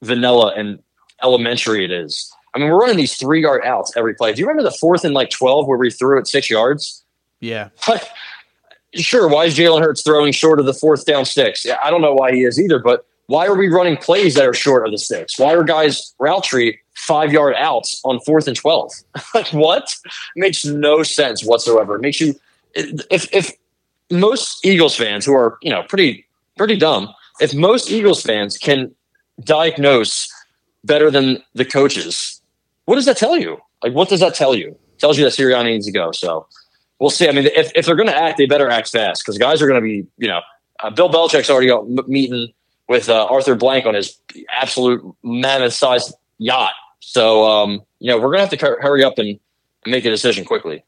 vanilla 0.02 0.52
and 0.56 0.82
elementary 1.22 1.84
it 1.84 1.90
is. 1.90 2.32
I 2.54 2.58
mean, 2.58 2.68
we're 2.68 2.80
running 2.80 2.96
these 2.96 3.16
three 3.16 3.42
yard 3.42 3.62
outs 3.64 3.92
every 3.96 4.14
play. 4.14 4.32
Do 4.32 4.40
you 4.40 4.46
remember 4.46 4.68
the 4.68 4.76
fourth 4.76 5.04
and 5.04 5.14
like 5.14 5.30
twelve 5.30 5.66
where 5.66 5.78
we 5.78 5.90
threw 5.90 6.18
it 6.18 6.26
six 6.26 6.50
yards? 6.50 7.04
Yeah. 7.40 7.70
sure, 8.94 9.28
why 9.28 9.46
is 9.46 9.56
Jalen 9.56 9.82
Hurts 9.82 10.02
throwing 10.02 10.32
short 10.32 10.60
of 10.60 10.66
the 10.66 10.74
fourth 10.74 11.06
down 11.06 11.24
sticks? 11.24 11.64
Yeah, 11.64 11.78
I 11.82 11.90
don't 11.90 12.02
know 12.02 12.14
why 12.14 12.32
he 12.32 12.44
is 12.44 12.60
either, 12.60 12.78
but 12.78 13.06
why 13.30 13.46
are 13.46 13.54
we 13.54 13.68
running 13.68 13.96
plays 13.96 14.34
that 14.34 14.44
are 14.44 14.52
short 14.52 14.84
of 14.84 14.90
the 14.90 14.98
sticks? 14.98 15.38
Why 15.38 15.54
are 15.54 15.62
guys 15.62 16.14
route 16.18 16.42
tree 16.42 16.80
five 16.94 17.32
yard 17.32 17.54
outs 17.56 18.00
on 18.04 18.18
fourth 18.20 18.48
and 18.48 18.56
12? 18.56 18.92
like, 19.34 19.46
what? 19.48 19.94
makes 20.34 20.64
no 20.64 21.04
sense 21.04 21.44
whatsoever. 21.44 21.94
It 21.94 22.02
makes 22.02 22.20
you, 22.20 22.34
if, 22.74 23.32
if 23.32 23.52
most 24.10 24.66
Eagles 24.66 24.96
fans 24.96 25.24
who 25.24 25.32
are, 25.32 25.58
you 25.62 25.70
know, 25.70 25.84
pretty, 25.84 26.26
pretty 26.58 26.76
dumb, 26.76 27.14
if 27.40 27.54
most 27.54 27.90
Eagles 27.90 28.20
fans 28.20 28.58
can 28.58 28.92
diagnose 29.44 30.28
better 30.84 31.08
than 31.08 31.40
the 31.54 31.64
coaches, 31.64 32.39
what 32.90 32.96
does 32.96 33.06
that 33.06 33.16
tell 33.16 33.38
you? 33.38 33.56
Like, 33.84 33.92
what 33.92 34.08
does 34.08 34.18
that 34.18 34.34
tell 34.34 34.52
you? 34.52 34.70
It 34.70 34.98
tells 34.98 35.16
you 35.16 35.22
that 35.22 35.30
Sirianni 35.30 35.66
needs 35.66 35.86
to 35.86 35.92
go. 35.92 36.10
So, 36.10 36.48
we'll 36.98 37.10
see. 37.10 37.28
I 37.28 37.32
mean, 37.32 37.46
if, 37.46 37.70
if 37.76 37.86
they're 37.86 37.94
going 37.94 38.08
to 38.08 38.16
act, 38.16 38.36
they 38.36 38.46
better 38.46 38.68
act 38.68 38.88
fast 38.88 39.22
because 39.22 39.38
guys 39.38 39.62
are 39.62 39.68
going 39.68 39.80
to 39.80 39.86
be, 39.86 40.08
you 40.18 40.26
know, 40.26 40.40
uh, 40.80 40.90
Bill 40.90 41.08
Belichick's 41.08 41.48
already 41.48 41.68
got 41.68 41.84
m- 41.84 42.04
meeting 42.08 42.52
with 42.88 43.08
uh, 43.08 43.26
Arthur 43.26 43.54
Blank 43.54 43.86
on 43.86 43.94
his 43.94 44.18
absolute 44.50 45.00
mammoth 45.22 45.72
sized 45.72 46.12
yacht. 46.38 46.72
So, 46.98 47.44
um, 47.44 47.82
you 48.00 48.08
know, 48.10 48.16
we're 48.16 48.34
going 48.34 48.46
to 48.48 48.56
have 48.56 48.58
to 48.58 48.82
hurry 48.82 49.04
up 49.04 49.18
and, 49.18 49.38
make 49.86 50.04
a 50.04 50.10
decision 50.10 50.44
quickly. 50.44 50.84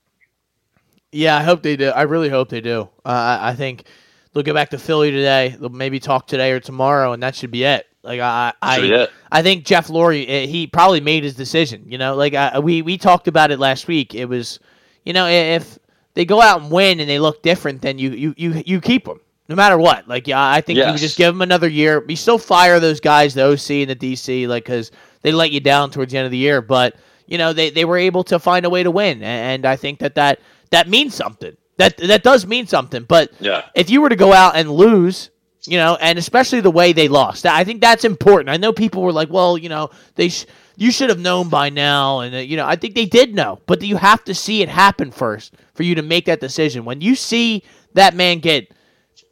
Yeah, 1.12 1.34
I 1.38 1.42
hope 1.42 1.62
they 1.62 1.76
do. 1.76 1.88
I 1.88 2.02
really 2.02 2.28
hope 2.28 2.50
they 2.50 2.60
do. 2.60 2.90
Uh, 3.06 3.38
I 3.40 3.54
think 3.54 3.86
they'll 4.32 4.42
get 4.42 4.52
back 4.52 4.68
to 4.70 4.78
Philly 4.78 5.10
today. 5.10 5.56
They'll 5.58 5.70
maybe 5.70 5.98
talk 5.98 6.26
today 6.26 6.52
or 6.52 6.60
tomorrow, 6.60 7.12
and 7.12 7.22
that 7.22 7.34
should 7.34 7.50
be 7.50 7.64
it. 7.64 7.86
Like 8.02 8.20
I, 8.20 8.52
I. 8.60 9.08
I 9.30 9.42
think 9.42 9.64
Jeff 9.64 9.88
Lurie, 9.88 10.26
eh, 10.28 10.46
he 10.46 10.66
probably 10.66 11.00
made 11.00 11.24
his 11.24 11.34
decision. 11.34 11.84
You 11.86 11.96
know, 11.98 12.14
like 12.16 12.34
I, 12.34 12.58
we 12.58 12.82
we 12.82 12.98
talked 12.98 13.28
about 13.28 13.50
it 13.50 13.58
last 13.58 13.88
week. 13.88 14.14
It 14.14 14.26
was, 14.26 14.60
you 15.04 15.12
know, 15.14 15.26
if 15.26 15.78
they 16.14 16.24
go 16.26 16.40
out 16.42 16.60
and 16.60 16.70
win 16.70 17.00
and 17.00 17.08
they 17.08 17.18
look 17.18 17.42
different, 17.42 17.80
then 17.80 17.98
you 17.98 18.10
you 18.10 18.34
you, 18.36 18.62
you 18.66 18.80
keep 18.80 19.04
them 19.06 19.20
no 19.48 19.56
matter 19.56 19.78
what. 19.78 20.06
Like 20.06 20.26
yeah, 20.26 20.50
I 20.50 20.60
think 20.60 20.76
you 20.78 20.82
Yes. 20.84 21.00
just 21.00 21.16
give 21.16 21.32
them 21.32 21.40
another 21.42 21.68
year. 21.68 22.04
You 22.06 22.16
still 22.16 22.36
fire 22.38 22.78
those 22.78 23.00
guys, 23.00 23.32
the 23.32 23.44
OC 23.44 23.70
and 23.88 23.90
the 23.90 23.96
DC, 23.96 24.46
like 24.48 24.64
because 24.64 24.90
they 25.22 25.32
let 25.32 25.50
you 25.50 25.60
down 25.60 25.90
towards 25.90 26.12
the 26.12 26.18
end 26.18 26.26
of 26.26 26.30
the 26.32 26.36
year. 26.38 26.60
But 26.60 26.96
you 27.26 27.38
know 27.38 27.54
they, 27.54 27.70
they 27.70 27.86
were 27.86 27.96
able 27.96 28.24
to 28.24 28.38
find 28.38 28.66
a 28.66 28.70
way 28.70 28.82
to 28.82 28.90
win, 28.90 29.22
and 29.22 29.64
I 29.64 29.76
think 29.76 30.00
that 30.00 30.14
that 30.16 30.40
that 30.70 30.88
means 30.88 31.14
something. 31.14 31.56
That 31.78 31.96
that 31.96 32.22
does 32.22 32.46
mean 32.46 32.66
something. 32.66 33.04
But 33.04 33.32
Yeah. 33.40 33.62
if 33.74 33.88
you 33.88 34.02
were 34.02 34.10
to 34.10 34.16
go 34.16 34.34
out 34.34 34.56
and 34.56 34.70
lose, 34.70 35.30
you 35.66 35.78
know, 35.78 35.96
and 36.00 36.18
especially 36.18 36.60
the 36.60 36.70
way 36.70 36.92
they 36.92 37.08
lost, 37.08 37.46
I 37.46 37.64
think 37.64 37.80
that's 37.80 38.04
important. 38.04 38.50
I 38.50 38.56
know 38.56 38.72
people 38.72 39.02
were 39.02 39.12
like, 39.12 39.30
well, 39.30 39.56
you 39.56 39.68
know, 39.68 39.90
they 40.16 40.28
sh- 40.28 40.46
you 40.76 40.90
should 40.90 41.08
have 41.10 41.20
known 41.20 41.48
by 41.48 41.68
now, 41.68 42.20
and 42.20 42.34
uh, 42.34 42.38
you 42.38 42.56
know, 42.56 42.66
I 42.66 42.76
think 42.76 42.94
they 42.94 43.06
did 43.06 43.34
know, 43.34 43.60
but 43.66 43.82
you 43.82 43.96
have 43.96 44.24
to 44.24 44.34
see 44.34 44.62
it 44.62 44.68
happen 44.68 45.10
first 45.10 45.54
for 45.74 45.82
you 45.84 45.94
to 45.94 46.02
make 46.02 46.24
that 46.26 46.40
decision. 46.40 46.84
When 46.84 47.00
you 47.00 47.14
see 47.14 47.62
that 47.94 48.14
man 48.14 48.38
get 48.40 48.72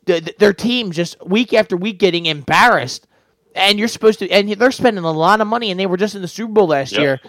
th- 0.07 0.24
th- 0.24 0.37
their 0.37 0.53
team 0.53 0.93
just 0.93 1.16
week 1.26 1.53
after 1.55 1.76
week 1.76 1.99
getting 1.99 2.26
embarrassed, 2.26 3.07
and 3.55 3.78
you're 3.78 3.89
supposed 3.89 4.18
to, 4.20 4.31
and 4.31 4.49
they're 4.53 4.70
spending 4.70 5.03
a 5.05 5.11
lot 5.11 5.41
of 5.41 5.47
money, 5.49 5.70
and 5.72 5.81
they 5.81 5.87
were 5.87 5.97
just 5.97 6.14
in 6.14 6.22
the 6.22 6.28
Super 6.28 6.53
Bowl 6.53 6.68
last 6.68 6.93
Yep. 6.93 7.01
year. 7.01 7.20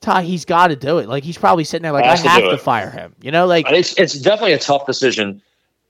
Ty, 0.00 0.22
he's 0.22 0.44
got 0.44 0.68
to 0.68 0.76
do 0.76 0.98
it. 0.98 1.08
Like 1.08 1.24
he's 1.24 1.38
probably 1.38 1.64
sitting 1.64 1.82
there 1.82 1.90
like, 1.92 2.04
I 2.04 2.08
Has 2.10 2.22
to 2.22 2.28
have 2.28 2.42
do 2.42 2.50
to 2.50 2.58
fire 2.58 2.90
him. 2.90 3.16
You 3.22 3.30
know, 3.32 3.46
like 3.46 3.66
It's, 3.70 3.98
it's 3.98 4.12
definitely 4.20 4.52
a 4.52 4.58
tough 4.58 4.84
decision. 4.86 5.40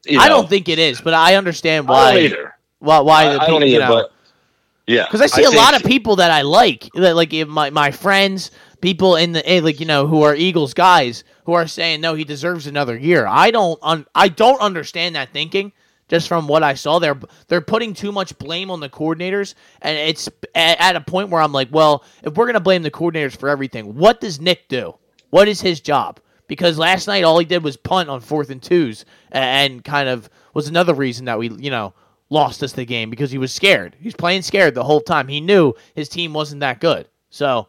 you 0.06 0.20
I 0.20 0.28
don't 0.28 0.48
think 0.48 0.68
it 0.68 0.78
is, 0.78 1.00
but 1.00 1.14
I 1.14 1.34
understand 1.34 1.88
I 1.88 1.90
why. 1.90 2.14
don't 2.14 2.22
either. 2.22 2.53
Why? 2.84 3.00
Why? 3.00 3.26
I, 3.26 3.32
the 3.32 3.42
I 3.42 3.46
don't 3.46 3.62
people, 3.62 3.68
you 3.68 3.78
know, 3.78 3.88
but 3.88 4.12
yeah. 4.86 5.04
because 5.04 5.20
I 5.20 5.26
see 5.26 5.44
a 5.44 5.50
lot 5.50 5.74
of 5.74 5.82
people 5.82 6.16
that 6.16 6.30
I 6.30 6.42
like, 6.42 6.88
that, 6.94 7.16
like 7.16 7.32
my 7.48 7.70
my 7.70 7.90
friends, 7.90 8.50
people 8.80 9.16
in 9.16 9.32
the 9.32 9.48
eh, 9.48 9.60
like 9.62 9.80
you 9.80 9.86
know 9.86 10.06
who 10.06 10.22
are 10.22 10.34
Eagles 10.34 10.74
guys 10.74 11.24
who 11.44 11.52
are 11.54 11.66
saying 11.66 12.00
no, 12.00 12.14
he 12.14 12.24
deserves 12.24 12.66
another 12.66 12.96
year. 12.96 13.26
I 13.26 13.50
don't 13.50 13.78
un, 13.82 14.06
I 14.14 14.28
don't 14.28 14.60
understand 14.60 15.16
that 15.16 15.30
thinking. 15.32 15.72
Just 16.08 16.28
from 16.28 16.46
what 16.46 16.62
I 16.62 16.74
saw, 16.74 16.98
they're 16.98 17.18
they're 17.48 17.62
putting 17.62 17.94
too 17.94 18.12
much 18.12 18.36
blame 18.38 18.70
on 18.70 18.80
the 18.80 18.90
coordinators, 18.90 19.54
and 19.80 19.96
it's 19.96 20.28
at, 20.54 20.78
at 20.78 20.96
a 20.96 21.00
point 21.00 21.30
where 21.30 21.40
I'm 21.40 21.52
like, 21.52 21.68
well, 21.72 22.04
if 22.22 22.34
we're 22.34 22.46
gonna 22.46 22.60
blame 22.60 22.82
the 22.82 22.90
coordinators 22.90 23.34
for 23.36 23.48
everything, 23.48 23.94
what 23.94 24.20
does 24.20 24.38
Nick 24.38 24.68
do? 24.68 24.94
What 25.30 25.48
is 25.48 25.62
his 25.62 25.80
job? 25.80 26.20
Because 26.46 26.76
last 26.76 27.06
night 27.06 27.24
all 27.24 27.38
he 27.38 27.46
did 27.46 27.64
was 27.64 27.78
punt 27.78 28.10
on 28.10 28.20
fourth 28.20 28.50
and 28.50 28.62
twos, 28.62 29.06
a- 29.32 29.38
and 29.38 29.82
kind 29.82 30.10
of 30.10 30.28
was 30.52 30.68
another 30.68 30.92
reason 30.92 31.24
that 31.24 31.38
we, 31.38 31.48
you 31.48 31.70
know, 31.70 31.94
lost 32.30 32.62
us 32.62 32.72
the 32.72 32.84
game 32.84 33.10
because 33.10 33.30
he 33.30 33.38
was 33.38 33.52
scared. 33.52 33.96
He's 34.00 34.14
playing 34.14 34.42
scared 34.42 34.74
the 34.74 34.84
whole 34.84 35.00
time. 35.00 35.28
He 35.28 35.40
knew 35.40 35.74
his 35.94 36.08
team 36.08 36.32
wasn't 36.32 36.60
that 36.60 36.80
good. 36.80 37.08
So 37.30 37.66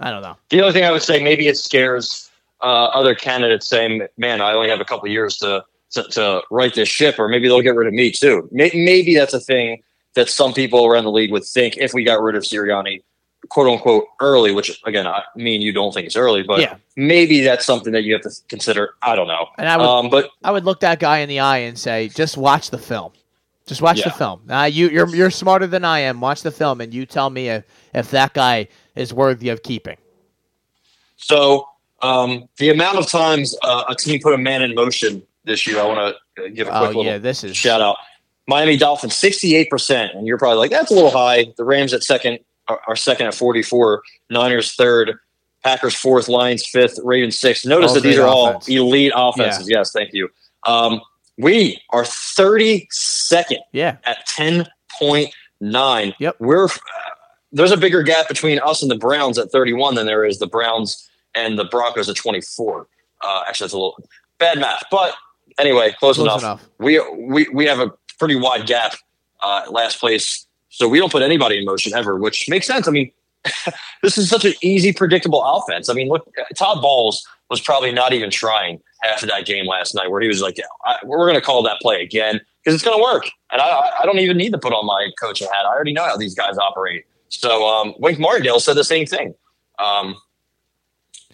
I 0.00 0.10
don't 0.10 0.22
know. 0.22 0.36
The 0.50 0.60
only 0.60 0.72
thing 0.72 0.84
I 0.84 0.90
would 0.90 1.02
say, 1.02 1.22
maybe 1.22 1.46
it 1.48 1.56
scares 1.56 2.30
uh, 2.62 2.86
other 2.86 3.14
candidates 3.14 3.68
saying, 3.68 4.06
"Man, 4.16 4.40
I 4.40 4.52
only 4.54 4.68
have 4.70 4.80
a 4.80 4.84
couple 4.84 5.08
years 5.08 5.36
to, 5.38 5.64
to 5.92 6.02
to 6.04 6.42
right 6.50 6.74
this 6.74 6.88
ship," 6.88 7.18
or 7.18 7.28
maybe 7.28 7.46
they'll 7.48 7.60
get 7.60 7.74
rid 7.74 7.86
of 7.88 7.94
me 7.94 8.10
too. 8.10 8.48
Maybe 8.52 9.14
that's 9.14 9.34
a 9.34 9.40
thing 9.40 9.82
that 10.14 10.28
some 10.28 10.52
people 10.54 10.86
around 10.86 11.04
the 11.04 11.10
league 11.12 11.30
would 11.32 11.44
think 11.44 11.76
if 11.76 11.92
we 11.92 12.04
got 12.04 12.22
rid 12.22 12.36
of 12.36 12.42
Sirianni, 12.44 13.02
quote 13.48 13.68
unquote, 13.68 14.06
early. 14.20 14.52
Which 14.52 14.80
again, 14.86 15.06
I 15.06 15.22
mean, 15.36 15.60
you 15.60 15.72
don't 15.72 15.92
think 15.92 16.06
it's 16.06 16.16
early, 16.16 16.42
but 16.42 16.60
Yeah. 16.60 16.76
maybe 16.96 17.40
that's 17.42 17.64
something 17.66 17.92
that 17.92 18.02
you 18.04 18.14
have 18.14 18.22
to 18.22 18.30
consider. 18.48 18.94
I 19.02 19.14
don't 19.16 19.28
know. 19.28 19.46
And 19.58 19.68
I 19.68 19.76
would- 19.76 19.84
um, 19.86 20.08
but 20.10 20.30
I 20.42 20.50
would 20.50 20.64
look 20.64 20.80
that 20.80 20.98
guy 21.00 21.18
in 21.18 21.28
the 21.28 21.40
eye 21.40 21.58
and 21.58 21.78
say, 21.78 22.08
just 22.08 22.36
watch 22.36 22.70
the 22.70 22.78
film. 22.78 23.12
Just 23.66 23.80
watch 23.80 24.04
the 24.04 24.10
film. 24.10 24.42
Uh, 24.50 24.64
you, 24.64 24.90
you're 24.90 25.08
you're 25.14 25.30
smarter 25.30 25.66
than 25.66 25.84
I 25.84 26.00
am. 26.00 26.20
Watch 26.20 26.42
the 26.42 26.50
film, 26.50 26.82
and 26.82 26.92
you 26.92 27.06
tell 27.06 27.30
me 27.30 27.48
if, 27.48 27.64
if 27.94 28.10
that 28.10 28.34
guy 28.34 28.68
is 28.94 29.14
worthy 29.14 29.48
of 29.48 29.62
keeping. 29.62 29.96
So 31.16 31.66
um, 32.02 32.48
the 32.58 32.68
amount 32.68 32.98
of 32.98 33.08
times 33.08 33.56
uh, 33.62 33.84
a 33.88 33.94
team 33.94 34.20
put 34.20 34.34
a 34.34 34.38
man 34.38 34.60
in 34.60 34.74
motion 34.74 35.22
this 35.44 35.66
year, 35.66 35.80
I 35.80 35.86
want 35.86 36.14
to 36.36 36.50
give 36.50 36.68
a 36.68 36.70
quick 36.70 36.82
Oh 36.82 36.86
little 36.88 37.04
yeah, 37.06 37.18
this 37.18 37.42
is 37.42 37.56
shout 37.56 37.80
out. 37.80 37.96
Miami 38.46 38.76
Dolphins, 38.76 39.16
sixty-eight 39.16 39.70
percent, 39.70 40.12
and 40.14 40.26
you're 40.26 40.36
probably 40.36 40.58
like, 40.58 40.70
that's 40.70 40.90
a 40.90 40.94
little 40.94 41.10
high. 41.10 41.46
The 41.56 41.64
Rams 41.64 41.94
at 41.94 42.02
second 42.02 42.40
are, 42.68 42.80
are 42.86 42.96
second 42.96 43.28
at 43.28 43.34
forty-four. 43.34 44.02
Niners 44.28 44.74
third. 44.74 45.18
Packers 45.62 45.94
fourth. 45.94 46.28
Lions 46.28 46.66
fifth. 46.66 46.98
Ravens 47.02 47.38
sixth. 47.38 47.64
Notice 47.64 47.92
All 47.92 47.94
that 47.94 48.02
these 48.02 48.18
are 48.18 48.26
all 48.26 48.62
elite 48.68 49.12
offenses. 49.16 49.70
Yes, 49.70 49.92
thank 49.92 50.12
you. 50.12 50.28
Um, 50.66 51.00
we 51.38 51.80
are 51.90 52.04
thirty-second 52.04 53.58
Yeah, 53.72 53.96
at 54.04 54.26
ten 54.26 54.66
point 54.98 55.34
nine. 55.60 56.14
Yep. 56.18 56.36
We're 56.40 56.68
there's 57.52 57.72
a 57.72 57.76
bigger 57.76 58.02
gap 58.02 58.28
between 58.28 58.58
us 58.60 58.82
and 58.82 58.90
the 58.90 58.98
Browns 58.98 59.38
at 59.38 59.50
31 59.52 59.94
than 59.94 60.06
there 60.06 60.24
is 60.24 60.40
the 60.40 60.46
Browns 60.46 61.08
and 61.36 61.56
the 61.56 61.64
Broncos 61.64 62.08
at 62.08 62.16
24. 62.16 62.88
Uh, 63.22 63.44
actually, 63.48 63.64
that's 63.66 63.72
a 63.72 63.76
little 63.76 63.96
bad 64.38 64.58
math, 64.58 64.82
but 64.90 65.14
anyway, 65.58 65.94
close, 65.98 66.16
close 66.16 66.26
enough. 66.26 66.40
enough. 66.40 66.68
We 66.78 67.00
we 67.16 67.48
we 67.52 67.66
have 67.66 67.78
a 67.80 67.92
pretty 68.18 68.36
wide 68.36 68.66
gap. 68.66 68.94
Uh, 69.40 69.62
last 69.70 70.00
place 70.00 70.46
So 70.70 70.88
we 70.88 70.98
don't 70.98 71.12
put 71.12 71.22
anybody 71.22 71.58
in 71.58 71.64
motion 71.64 71.92
ever, 71.94 72.16
which 72.16 72.48
makes 72.48 72.66
sense. 72.66 72.88
I 72.88 72.90
mean, 72.90 73.12
this 74.02 74.18
is 74.18 74.28
such 74.28 74.44
an 74.44 74.54
easy, 74.62 74.92
predictable 74.92 75.42
offense. 75.44 75.88
I 75.88 75.92
mean, 75.92 76.08
look, 76.08 76.26
Todd 76.56 76.82
Bowles 76.82 77.26
was 77.48 77.60
probably 77.60 77.92
not 77.92 78.12
even 78.12 78.30
trying 78.30 78.80
after 79.04 79.26
that 79.26 79.46
game 79.46 79.66
last 79.66 79.94
night, 79.94 80.10
where 80.10 80.20
he 80.20 80.28
was 80.28 80.40
like, 80.42 80.56
yeah, 80.58 80.64
"We're 81.04 81.18
going 81.26 81.34
to 81.34 81.40
call 81.40 81.62
that 81.64 81.80
play 81.80 82.02
again 82.02 82.40
because 82.62 82.74
it's 82.74 82.84
going 82.84 82.96
to 82.98 83.02
work." 83.02 83.30
And 83.52 83.60
I, 83.60 83.90
I 84.00 84.04
don't 84.04 84.18
even 84.18 84.36
need 84.36 84.52
to 84.52 84.58
put 84.58 84.72
on 84.72 84.86
my 84.86 85.10
coaching 85.20 85.48
hat. 85.48 85.64
I 85.66 85.74
already 85.74 85.92
know 85.92 86.04
how 86.04 86.16
these 86.16 86.34
guys 86.34 86.56
operate. 86.58 87.04
So 87.28 87.66
um, 87.66 87.94
Wink 87.98 88.18
Martindale 88.18 88.60
said 88.60 88.74
the 88.76 88.84
same 88.84 89.06
thing. 89.06 89.34
Um, 89.78 90.14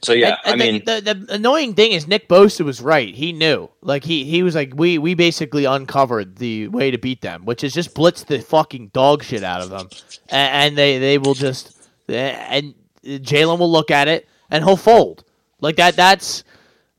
so 0.03 0.13
yeah, 0.15 0.37
And- 0.47 0.55
and 0.55 0.63
I 0.63 0.67
the- 0.67 0.73
mean, 0.73 0.83
the, 0.87 1.25
the 1.27 1.35
annoying 1.35 1.75
thing 1.75 1.93
is 1.93 2.07
Nick 2.07 2.27
Bosa 2.29 2.65
was 2.65 2.81
right. 2.81 3.15
He 3.15 3.33
knew, 3.33 3.69
like 3.83 4.03
he 4.05 4.25
he 4.25 4.43
was 4.43 4.55
like, 4.55 4.73
we 4.75 4.97
we 4.99 5.13
basically 5.15 5.67
uncovered 5.67 6.37
the 6.37 6.69
way 6.69 6.91
to 6.91 6.97
beat 6.99 7.21
them, 7.21 7.45
which 7.45 7.63
is 7.63 7.75
just 7.75 7.95
blitz 7.95 8.25
the 8.25 8.41
fucking 8.41 8.89
dog 8.95 9.23
shit 9.23 9.43
out 9.45 9.61
of 9.61 9.69
them, 9.69 9.89
and, 10.31 10.55
and 10.69 10.79
they 10.79 10.99
they 10.99 11.19
will 11.19 11.35
just 11.35 11.77
and 12.09 12.75
Jalen 13.05 13.59
will 13.59 13.71
look 13.71 13.91
at 13.91 14.09
it 14.09 14.27
and 14.51 14.65
he'll 14.65 14.77
fold 14.77 15.23
like 15.61 15.77
that. 15.77 15.97
That's 15.97 16.45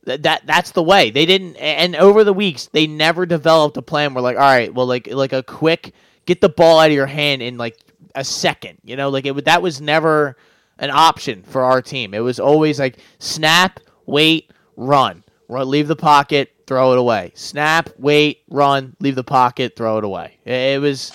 that, 0.06 0.24
that 0.24 0.42
that's 0.46 0.72
the 0.72 0.84
way 0.84 1.12
they 1.12 1.26
didn't. 1.26 1.56
And 1.58 1.96
over 1.96 2.24
the 2.24 2.34
weeks, 2.34 2.68
they 2.68 2.88
never 2.88 3.26
developed 3.26 3.78
a 3.78 3.82
plan. 3.82 4.14
Where 4.14 4.22
like, 4.22 4.36
all 4.38 4.42
right, 4.44 4.74
well, 4.74 4.86
like 4.86 5.08
like 5.12 5.34
a 5.34 5.44
quick 5.44 5.94
get 6.26 6.42
the 6.42 6.50
ball 6.50 6.80
out 6.80 6.88
of 6.90 6.94
your 6.96 7.06
hand 7.08 7.42
in 7.42 7.58
like 7.58 7.78
a 8.16 8.24
second. 8.24 8.78
You 8.84 8.96
know, 8.96 9.10
like 9.10 9.26
it 9.26 9.34
would- 9.36 9.46
that 9.46 9.62
was 9.62 9.80
never 9.82 10.38
an 10.80 10.90
option 10.90 11.44
for 11.44 11.64
our 11.64 11.82
team. 11.82 12.14
It 12.14 12.20
was 12.20 12.40
always 12.40 12.80
like 12.80 12.98
snap, 13.20 13.80
wait, 14.06 14.52
run, 14.76 15.24
run, 15.48 15.70
leave 15.70 15.88
the 15.88 15.96
pocket, 15.96 16.52
throw 16.66 16.94
it 16.94 16.98
away. 16.98 17.32
Snap, 17.36 17.90
wait, 17.98 18.42
run, 18.50 18.96
leave 19.00 19.16
the 19.16 19.24
pocket, 19.24 19.76
throw 19.76 19.98
it 20.00 20.04
away. 20.04 20.38
It, 20.46 20.82
was 20.82 21.12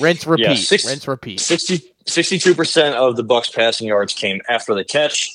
rinse, 0.00 0.26
repeat, 0.26 0.44
six- 0.56 0.86
rinse, 0.86 1.06
repeat. 1.06 1.40
62 2.06 2.54
percent 2.54 2.94
of 2.96 3.16
the 3.16 3.24
Bucs 3.24 3.52
passing 3.52 3.88
yards 3.88 4.14
came 4.14 4.40
after 4.48 4.74
the 4.74 4.84
catch. 4.84 5.34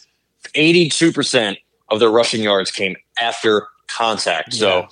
Eighty-two 0.56 1.12
percent 1.12 1.58
of 1.92 2.00
their 2.00 2.10
rushing 2.10 2.42
yards 2.42 2.72
came 2.72 2.96
after 3.20 3.68
contact. 3.88 4.54
So, 4.54 4.88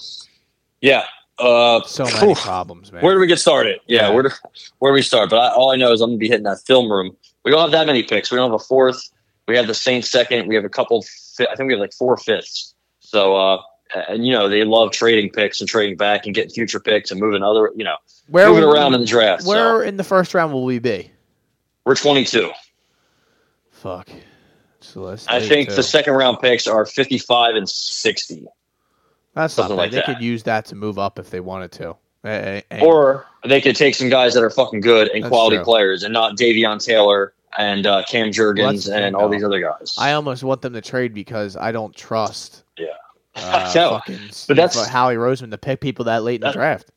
yeah. 0.82 1.06
Uh, 1.40 1.82
So 1.84 2.04
many 2.04 2.18
whew. 2.28 2.36
problems, 2.36 2.92
man. 2.92 3.02
Where 3.02 3.14
do 3.14 3.20
we 3.22 3.26
get 3.28 3.40
started? 3.40 3.80
Yeah, 3.88 4.10
Yeah. 4.10 4.14
where 4.14 4.24
do 4.24 4.30
where 4.80 4.92
do 4.92 4.94
we 4.94 5.02
start? 5.02 5.30
But 5.30 5.40
I, 5.40 5.52
all 5.54 5.72
I 5.72 5.78
know 5.78 5.92
is 5.94 6.02
I'm 6.02 6.10
gonna 6.10 6.18
be 6.18 6.28
hitting 6.28 6.44
that 6.44 6.60
film 6.68 6.92
room. 6.92 7.16
We 7.46 7.52
don't 7.52 7.62
have 7.62 7.72
that 7.72 7.88
many 7.88 8.04
picks. 8.04 8.30
We 8.30 8.36
don't 8.38 8.52
have 8.52 8.60
a 8.60 8.64
fourth. 8.64 9.10
We 9.48 9.56
have 9.56 9.66
the 9.68 9.74
Saints 9.74 10.10
second. 10.10 10.48
We 10.48 10.56
have 10.56 10.66
a 10.66 10.70
couple. 10.70 11.04
I 11.40 11.56
think 11.56 11.68
we 11.68 11.74
have 11.74 11.80
like 11.80 11.94
four 11.94 12.18
fifths. 12.18 12.76
So, 13.00 13.36
uh, 13.38 13.62
and 14.10 14.28
you 14.28 14.34
know 14.34 14.50
they 14.50 14.66
love 14.66 14.92
trading 14.92 15.32
picks 15.32 15.62
and 15.62 15.70
trading 15.70 15.96
back 15.96 16.26
and 16.26 16.36
getting 16.36 16.52
future 16.52 16.80
picks 16.82 17.10
and 17.10 17.20
moving 17.22 17.42
other. 17.42 17.72
You 17.74 17.86
know, 17.86 17.96
where 18.28 18.50
moving 18.50 18.66
around 18.66 18.94
in 18.94 19.00
the 19.00 19.08
draft. 19.08 19.44
so 19.44 19.50
Where 19.50 19.82
in 19.82 19.96
the 19.96 20.04
first 20.04 20.34
round 20.34 20.52
will 20.54 20.66
we 20.66 20.80
be? 20.80 21.10
we're 21.86 21.96
22. 21.96 22.52
Fuck. 23.72 24.10
Let's 24.96 25.28
I 25.28 25.40
think 25.40 25.70
two. 25.70 25.76
the 25.76 25.84
second 25.84 26.14
round 26.14 26.40
picks 26.40 26.68
are 26.68 26.86
55 26.86 27.56
and 27.56 27.68
60. 27.70 28.46
That's 29.36 29.58
not 29.58 29.64
something 29.64 29.78
like 29.78 29.92
they 29.92 29.98
that. 29.98 30.06
could 30.06 30.22
use 30.22 30.44
that 30.44 30.66
to 30.66 30.76
move 30.76 30.98
up 30.98 31.20
if 31.20 31.30
they 31.30 31.40
wanted 31.40 31.72
to. 31.74 31.96
Eh. 32.26 32.62
Or 32.82 33.26
they 33.46 33.62
could 33.62 33.76
take 33.76 33.96
some 33.96 34.10
guys 34.10 34.34
that 34.34 34.44
are 34.44 34.50
fucking 34.50 34.82
good 34.82 35.10
and 35.10 35.24
quality 35.26 35.58
true. 35.58 35.64
players 35.66 36.04
and 36.04 36.14
not 36.14 36.38
Davion 36.38 36.84
Taylor 36.84 37.34
and 37.58 37.86
uh, 37.88 38.04
Cam 38.08 38.28
Jurgens 38.30 38.86
thing, 38.88 38.94
and 39.04 39.16
all 39.16 39.30
these 39.30 39.44
other 39.44 39.60
guys. 39.62 39.96
I 39.98 40.14
almost 40.14 40.44
want 40.44 40.62
them 40.62 40.74
to 40.74 40.82
trade 40.82 41.14
because 41.14 41.56
I 41.56 41.72
don't 41.72 41.96
trust. 41.96 42.64
Yeah. 42.78 42.88
Uh, 43.36 43.72
No, 43.76 44.02
but 44.48 44.56
that's- 44.58 44.76
for 44.76 44.90
Howie 44.90 45.16
Roseman 45.16 45.52
to 45.52 45.58
pick 45.58 45.80
people 45.82 46.06
that 46.06 46.24
late 46.24 46.42
in 46.42 46.48
the 46.48 46.52
draft. 46.52 46.92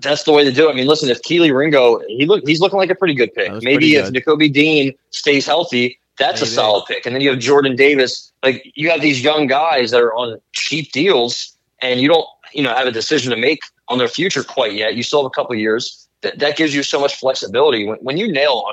That's 0.00 0.24
the 0.24 0.32
way 0.32 0.44
to 0.44 0.50
do 0.52 0.68
it. 0.68 0.72
I 0.72 0.74
mean, 0.74 0.88
listen, 0.88 1.08
if 1.08 1.22
Kelee 1.22 1.54
Ringo, 1.54 2.00
he 2.08 2.26
look, 2.26 2.42
he's 2.46 2.60
looking 2.60 2.78
like 2.78 2.90
a 2.90 2.96
pretty 2.96 3.14
good 3.14 3.32
pick. 3.32 3.52
Maybe 3.62 3.94
if 3.94 4.08
Nakobe 4.10 4.52
Dean 4.52 4.92
stays 5.10 5.46
healthy, 5.46 6.00
that's 6.18 6.40
a 6.42 6.46
solid 6.46 6.84
pick. 6.86 7.06
And 7.06 7.14
then 7.14 7.22
you 7.22 7.30
have 7.30 7.38
Jordan 7.38 7.76
Davis. 7.76 8.32
Like 8.42 8.70
you 8.74 8.90
have 8.90 9.00
these 9.00 9.22
young 9.22 9.46
guys 9.46 9.90
that 9.90 10.00
are 10.00 10.14
on 10.14 10.38
cheap 10.52 10.92
deals, 10.92 11.56
and 11.80 12.00
you 12.00 12.08
don't, 12.08 12.26
you 12.52 12.62
know, 12.62 12.74
have 12.74 12.86
a 12.86 12.92
decision 12.92 13.30
to 13.30 13.36
make 13.36 13.62
on 13.88 13.98
their 13.98 14.08
future 14.08 14.44
quite 14.44 14.72
yet. 14.72 14.94
You 14.94 15.02
still 15.02 15.22
have 15.22 15.26
a 15.26 15.30
couple 15.30 15.54
years. 15.56 16.08
That 16.22 16.38
that 16.38 16.56
gives 16.56 16.74
you 16.74 16.82
so 16.82 17.00
much 17.00 17.16
flexibility. 17.16 17.86
When, 17.86 17.98
when 17.98 18.16
you 18.16 18.30
nail 18.30 18.64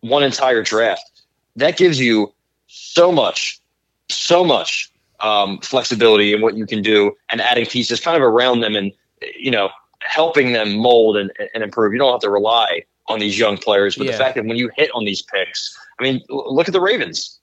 one 0.00 0.22
entire 0.22 0.62
draft, 0.62 1.22
that 1.56 1.76
gives 1.76 2.00
you 2.00 2.32
so 2.66 3.12
much, 3.12 3.60
so 4.08 4.44
much 4.44 4.90
um, 5.20 5.58
flexibility 5.60 6.32
in 6.34 6.40
what 6.40 6.56
you 6.56 6.66
can 6.66 6.82
do 6.82 7.12
and 7.30 7.40
adding 7.40 7.66
pieces 7.66 8.00
kind 8.00 8.16
of 8.16 8.22
around 8.22 8.60
them 8.60 8.74
and 8.74 8.92
you 9.38 9.50
know 9.50 9.70
helping 10.00 10.52
them 10.52 10.76
mold 10.76 11.16
and, 11.16 11.30
and 11.54 11.62
improve. 11.62 11.92
You 11.92 11.98
don't 11.98 12.12
have 12.12 12.20
to 12.22 12.30
rely 12.30 12.82
on 13.10 13.18
these 13.18 13.38
young 13.38 13.56
players, 13.58 13.96
but 13.96 14.06
Yeah. 14.06 14.12
the 14.12 14.18
fact 14.18 14.36
that 14.36 14.44
when 14.44 14.56
you 14.56 14.70
hit 14.76 14.90
on 14.94 15.04
these 15.04 15.22
picks, 15.22 15.76
I 15.98 16.02
mean, 16.02 16.22
l- 16.30 16.54
look 16.54 16.68
at 16.68 16.72
the 16.72 16.80
Ravens. 16.80 17.38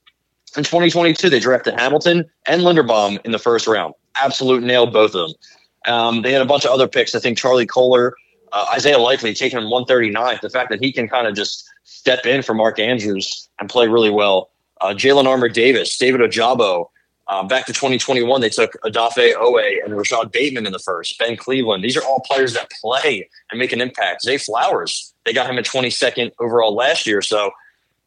In 0.55 0.63
2022, 0.63 1.29
they 1.29 1.39
drafted 1.39 1.79
Hamilton 1.79 2.25
and 2.47 2.61
Linderbaum 2.61 3.19
in 3.25 3.31
the 3.31 3.39
first 3.39 3.67
round. 3.67 3.93
Absolute 4.15 4.63
nailed 4.63 4.91
both 4.93 5.13
of 5.13 5.29
them. 5.29 5.93
Um, 5.93 6.21
they 6.23 6.31
had 6.31 6.41
a 6.41 6.45
bunch 6.45 6.65
of 6.65 6.71
other 6.71 6.87
picks. 6.87 7.13
I 7.13 7.19
think 7.19 7.37
Charlie 7.37 7.65
Kolar, 7.67 8.13
uh, 8.51 8.65
Isaiah 8.73 8.97
Likely 8.97 9.33
taking 9.33 9.59
him 9.59 9.69
139th. 9.69 10.41
The 10.41 10.49
fact 10.49 10.69
that 10.71 10.79
he 10.83 10.91
can 10.91 11.07
kind 11.07 11.27
of 11.27 11.35
just 11.35 11.69
step 11.83 12.25
in 12.25 12.41
for 12.41 12.53
Mark 12.53 12.79
Andrews 12.79 13.49
and 13.59 13.69
play 13.69 13.87
really 13.87 14.09
well. 14.09 14.49
Uh, 14.81 14.93
Jalyn 14.93 15.25
Armour 15.27 15.49
Davis, 15.49 15.97
David 15.97 16.21
Ojabo. 16.21 16.87
Uh, 17.29 17.43
back 17.43 17.65
to 17.65 17.73
2021, 17.73 18.39
they 18.39 18.47
took 18.49 18.71
Odafe 18.85 19.33
Oweh 19.35 19.83
and 19.83 19.97
Rashod 19.97 20.31
Bateman 20.31 20.65
in 20.65 20.71
the 20.71 20.79
first. 20.79 21.19
Ben 21.19 21.35
Cleveland. 21.35 21.83
These 21.83 21.97
are 21.97 22.03
all 22.03 22.21
players 22.21 22.53
that 22.53 22.71
play 22.81 23.27
and 23.51 23.59
make 23.59 23.73
an 23.73 23.81
impact. 23.81 24.21
Zay 24.21 24.37
Flowers, 24.37 25.13
they 25.27 25.33
got 25.33 25.49
him 25.49 25.57
at 25.57 25.65
22nd 25.65 26.31
overall 26.39 26.73
last 26.73 27.05
year. 27.05 27.21
So 27.21 27.51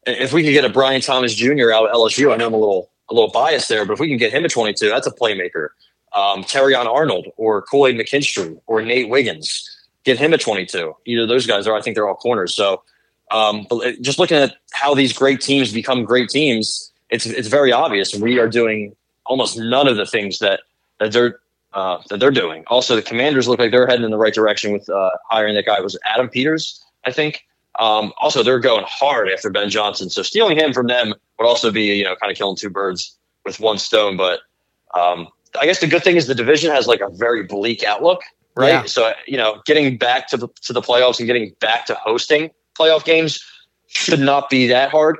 if 0.05 0.33
we 0.33 0.43
could 0.43 0.51
get 0.51 0.65
a 0.65 0.69
Brian 0.69 1.01
Thomas 1.01 1.33
Jr. 1.33 1.71
out 1.71 1.87
of 1.87 1.95
LSU, 1.95 2.33
I 2.33 2.37
know 2.37 2.47
I'm 2.47 2.53
a 2.53 2.57
little 2.57 2.89
a 3.09 3.13
little 3.13 3.31
biased 3.31 3.69
there, 3.69 3.85
but 3.85 3.93
if 3.93 3.99
we 3.99 4.07
can 4.07 4.17
get 4.17 4.31
him 4.31 4.45
at 4.45 4.51
22, 4.51 4.89
that's 4.89 5.07
a 5.07 5.11
playmaker. 5.11 5.69
Um, 6.13 6.45
Arnold 6.55 7.27
or 7.37 7.61
Kool 7.61 7.87
Aid 7.87 7.95
McKinstry 7.97 8.59
or 8.67 8.81
Nate 8.81 9.09
Wiggins, 9.09 9.69
get 10.03 10.17
him 10.17 10.33
at 10.33 10.41
22. 10.41 10.95
Either 11.05 11.25
those 11.25 11.45
guys 11.45 11.67
are, 11.67 11.75
I 11.75 11.81
think 11.81 11.95
they're 11.95 12.07
all 12.07 12.15
corners. 12.15 12.53
So 12.53 12.83
um, 13.31 13.65
but 13.69 14.01
just 14.01 14.19
looking 14.19 14.37
at 14.37 14.57
how 14.73 14.93
these 14.93 15.13
great 15.13 15.41
teams 15.41 15.71
become 15.71 16.03
great 16.03 16.29
teams, 16.29 16.91
it's 17.09 17.25
it's 17.25 17.47
very 17.47 17.71
obvious 17.71 18.13
we 18.13 18.39
are 18.39 18.47
doing 18.47 18.95
almost 19.25 19.57
none 19.57 19.87
of 19.87 19.95
the 19.95 20.05
things 20.05 20.39
that 20.39 20.61
that 20.99 21.13
they're 21.13 21.39
uh, 21.73 21.99
that 22.09 22.19
they're 22.19 22.29
doing. 22.29 22.63
Also, 22.67 22.95
the 22.95 23.01
Commanders 23.01 23.47
look 23.47 23.59
like 23.59 23.71
they're 23.71 23.87
heading 23.87 24.03
in 24.03 24.11
the 24.11 24.17
right 24.17 24.33
direction 24.33 24.73
with 24.73 24.89
uh, 24.89 25.11
hiring 25.29 25.55
that 25.55 25.65
guy 25.65 25.79
was 25.79 25.97
Adam 26.05 26.27
Peters, 26.27 26.83
I 27.05 27.11
think. 27.11 27.43
Um, 27.79 28.11
also, 28.17 28.43
they're 28.43 28.59
going 28.59 28.83
hard 28.87 29.29
after 29.29 29.49
Ben 29.49 29.69
Johnson, 29.69 30.09
so 30.09 30.21
stealing 30.23 30.57
him 30.57 30.73
from 30.73 30.87
them 30.87 31.13
would 31.39 31.47
also 31.47 31.71
be 31.71 31.83
you 31.83 32.03
know 32.03 32.15
kind 32.17 32.31
of 32.31 32.37
killing 32.37 32.57
two 32.57 32.69
birds 32.69 33.17
with 33.45 33.59
one 33.59 33.77
stone. 33.77 34.17
But 34.17 34.41
um, 34.93 35.27
I 35.59 35.65
guess 35.65 35.79
the 35.79 35.87
good 35.87 36.03
thing 36.03 36.17
is 36.17 36.27
the 36.27 36.35
division 36.35 36.71
has 36.71 36.87
like 36.87 37.01
a 37.01 37.09
very 37.09 37.43
bleak 37.43 37.83
outlook, 37.83 38.21
right? 38.55 38.69
Yeah. 38.69 38.83
So 38.85 39.13
you 39.25 39.37
know, 39.37 39.61
getting 39.65 39.97
back 39.97 40.27
to 40.29 40.37
the 40.37 40.47
to 40.63 40.73
the 40.73 40.81
playoffs 40.81 41.19
and 41.19 41.27
getting 41.27 41.53
back 41.59 41.85
to 41.85 41.95
hosting 41.95 42.51
playoff 42.77 43.05
games 43.05 43.43
should 43.87 44.19
not 44.19 44.49
be 44.49 44.67
that 44.67 44.91
hard. 44.91 45.17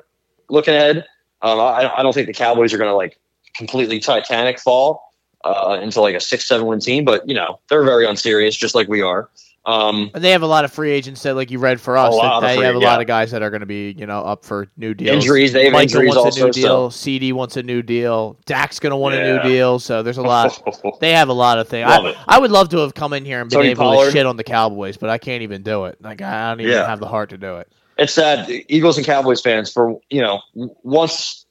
Looking 0.49 0.75
ahead, 0.75 1.05
um, 1.41 1.59
I, 1.59 1.91
I 1.97 2.03
don't 2.03 2.13
think 2.13 2.27
the 2.27 2.33
Cowboys 2.33 2.73
are 2.73 2.77
going 2.77 2.89
to 2.89 2.95
like 2.95 3.17
completely 3.55 3.99
Titanic 3.99 4.59
fall 4.59 5.01
uh, 5.43 5.79
into 5.81 6.01
like 6.01 6.15
a 6.15 6.19
six 6.19 6.47
seven 6.47 6.67
win 6.67 6.79
team, 6.79 7.05
but 7.05 7.27
you 7.27 7.35
know 7.35 7.59
they're 7.69 7.83
very 7.83 8.05
unserious, 8.05 8.55
just 8.55 8.75
like 8.75 8.87
we 8.87 9.01
are. 9.01 9.29
Um, 9.63 10.09
And 10.15 10.23
they 10.23 10.31
have 10.31 10.41
a 10.41 10.47
lot 10.47 10.65
of 10.65 10.73
free 10.73 10.89
agents 10.91 11.21
that, 11.21 11.35
like 11.35 11.51
you 11.51 11.59
read 11.59 11.79
for 11.79 11.95
us, 11.95 12.11
A 12.11 12.17
lot 12.17 12.39
that 12.41 12.47
of 12.47 12.49
they 12.51 12.57
free- 12.57 12.65
have 12.65 12.75
a 12.75 12.79
yeah. 12.79 12.87
lot 12.91 12.99
of 13.01 13.05
guys 13.05 13.29
that 13.29 13.43
are 13.43 13.51
going 13.51 13.59
to 13.59 13.67
be, 13.67 13.93
you 13.95 14.07
know, 14.07 14.21
up 14.21 14.43
for 14.43 14.67
new 14.75 14.95
deals. 14.95 15.13
injuries, 15.17 15.53
they 15.53 15.65
have 15.65 15.73
Michael 15.73 15.99
injuries 16.01 16.15
wants 16.15 16.37
a 16.37 16.45
new 16.45 16.51
deal. 16.51 16.89
CeeDee 16.89 17.31
wants 17.33 17.57
a 17.57 17.63
new 17.63 17.83
deal. 17.83 18.39
Dak's 18.47 18.79
going 18.79 18.89
to 18.89 18.97
want 18.97 19.13
a 19.15 19.23
new 19.23 19.41
deal. 19.43 19.77
So 19.77 20.01
there's 20.01 20.17
a 20.17 20.23
lot. 20.23 20.59
They 20.99 21.11
have 21.11 21.29
a 21.29 21.33
lot 21.33 21.59
of 21.59 21.67
things. 21.67 21.87
I. 21.87 22.15
I 22.27 22.39
would 22.39 22.49
love 22.51 22.69
to 22.69 22.77
have 22.79 22.95
come 22.95 23.13
in 23.13 23.23
here 23.23 23.39
and 23.39 23.49
been 23.49 23.59
Tony 23.59 23.69
able 23.69 23.83
Pollard. 23.83 24.05
to 24.07 24.11
shit 24.11 24.25
on 24.25 24.35
the 24.35 24.43
Cowboys, 24.43 24.97
but 24.97 25.09
I 25.11 25.17
can't 25.19 25.43
even 25.43 25.61
do 25.61 25.85
it. 25.85 25.97
Like 26.01 26.21
I 26.23 26.49
don't 26.49 26.61
even 26.61 26.71
Yeah. 26.73 26.87
have 26.87 26.99
the 26.99 27.07
heart 27.07 27.29
to 27.29 27.37
do 27.37 27.57
it. 27.57 27.71
it's 27.99 28.13
sad. 28.13 28.49
Eagles 28.67 28.97
and 28.97 29.05
Cowboys 29.05 29.41
fans 29.41 29.71
for 29.71 29.99
you 30.09 30.21
know 30.21 30.41
once 30.83 31.45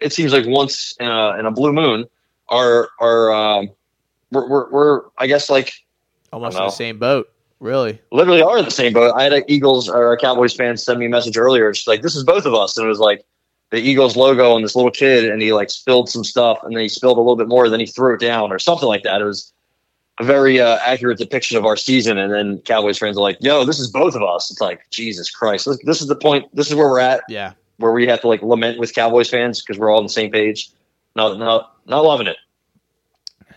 it 0.00 0.12
seems 0.12 0.32
like 0.32 0.46
once 0.46 0.96
in 0.98 1.06
a, 1.06 1.38
in 1.38 1.46
a 1.46 1.50
blue 1.52 1.72
moon 1.72 2.06
are 2.48 2.88
are 3.00 3.32
um, 3.32 3.70
we're, 4.32 4.48
we're, 4.48 4.70
we're 4.70 5.02
I 5.16 5.26
guess 5.28 5.48
like 5.48 5.72
Almost 6.32 6.58
in 6.58 6.64
the 6.64 6.70
same 6.70 6.98
boat, 6.98 7.28
really. 7.60 8.00
literally 8.12 8.42
are 8.42 8.58
in 8.58 8.64
the 8.64 8.70
same 8.70 8.92
boat. 8.92 9.12
I 9.16 9.24
had 9.24 9.32
an 9.32 9.44
Eagles 9.48 9.88
or 9.88 10.12
a 10.12 10.16
Cowboys 10.18 10.54
fan 10.54 10.76
send 10.76 10.98
me 10.98 11.06
a 11.06 11.08
message 11.08 11.36
earlier. 11.36 11.70
It's 11.70 11.86
like 11.86 12.02
this 12.02 12.16
is 12.16 12.24
both 12.24 12.46
of 12.46 12.54
us, 12.54 12.76
and 12.76 12.84
it 12.84 12.88
was 12.88 12.98
like 13.00 13.24
the 13.70 13.78
Eagles 13.78 14.16
logo 14.16 14.54
and 14.54 14.64
this 14.64 14.76
little 14.76 14.90
kid, 14.90 15.28
and 15.30 15.42
he 15.42 15.52
like 15.52 15.70
spilled 15.70 16.08
some 16.08 16.24
stuff, 16.24 16.58
and 16.62 16.74
then 16.74 16.82
he 16.82 16.88
spilled 16.88 17.18
a 17.18 17.20
little 17.20 17.36
bit 17.36 17.48
more, 17.48 17.68
then 17.68 17.80
he 17.80 17.86
threw 17.86 18.14
it 18.14 18.20
down 18.20 18.52
or 18.52 18.58
something 18.58 18.88
like 18.88 19.02
that. 19.02 19.20
It 19.20 19.24
was 19.24 19.52
a 20.18 20.24
very 20.24 20.60
uh, 20.60 20.78
accurate 20.84 21.18
depiction 21.18 21.58
of 21.58 21.66
our 21.66 21.76
season, 21.76 22.16
and 22.16 22.32
then 22.32 22.58
Cowboys 22.64 22.98
fans 22.98 23.18
are 23.18 23.22
like, 23.22 23.36
"Yo, 23.40 23.64
this 23.64 23.78
is 23.78 23.90
both 23.90 24.14
of 24.14 24.22
us." 24.22 24.50
It's 24.50 24.60
like 24.60 24.88
Jesus 24.90 25.30
Christ. 25.30 25.66
This, 25.66 25.78
this 25.84 26.00
is 26.00 26.06
the 26.08 26.16
point. 26.16 26.46
This 26.54 26.68
is 26.68 26.74
where 26.74 26.88
we're 26.88 27.00
at, 27.00 27.22
Yeah. 27.28 27.52
where 27.78 27.92
we 27.92 28.06
have 28.06 28.20
to 28.22 28.28
like 28.28 28.42
lament 28.42 28.78
with 28.78 28.94
Cowboys 28.94 29.28
fans 29.28 29.60
because 29.62 29.78
we're 29.78 29.90
all 29.90 29.98
on 29.98 30.04
the 30.04 30.08
same 30.10 30.30
page. 30.30 30.70
No, 31.16 31.34
no, 31.36 31.66
not 31.86 32.00
loving 32.04 32.26
it. 32.28 32.36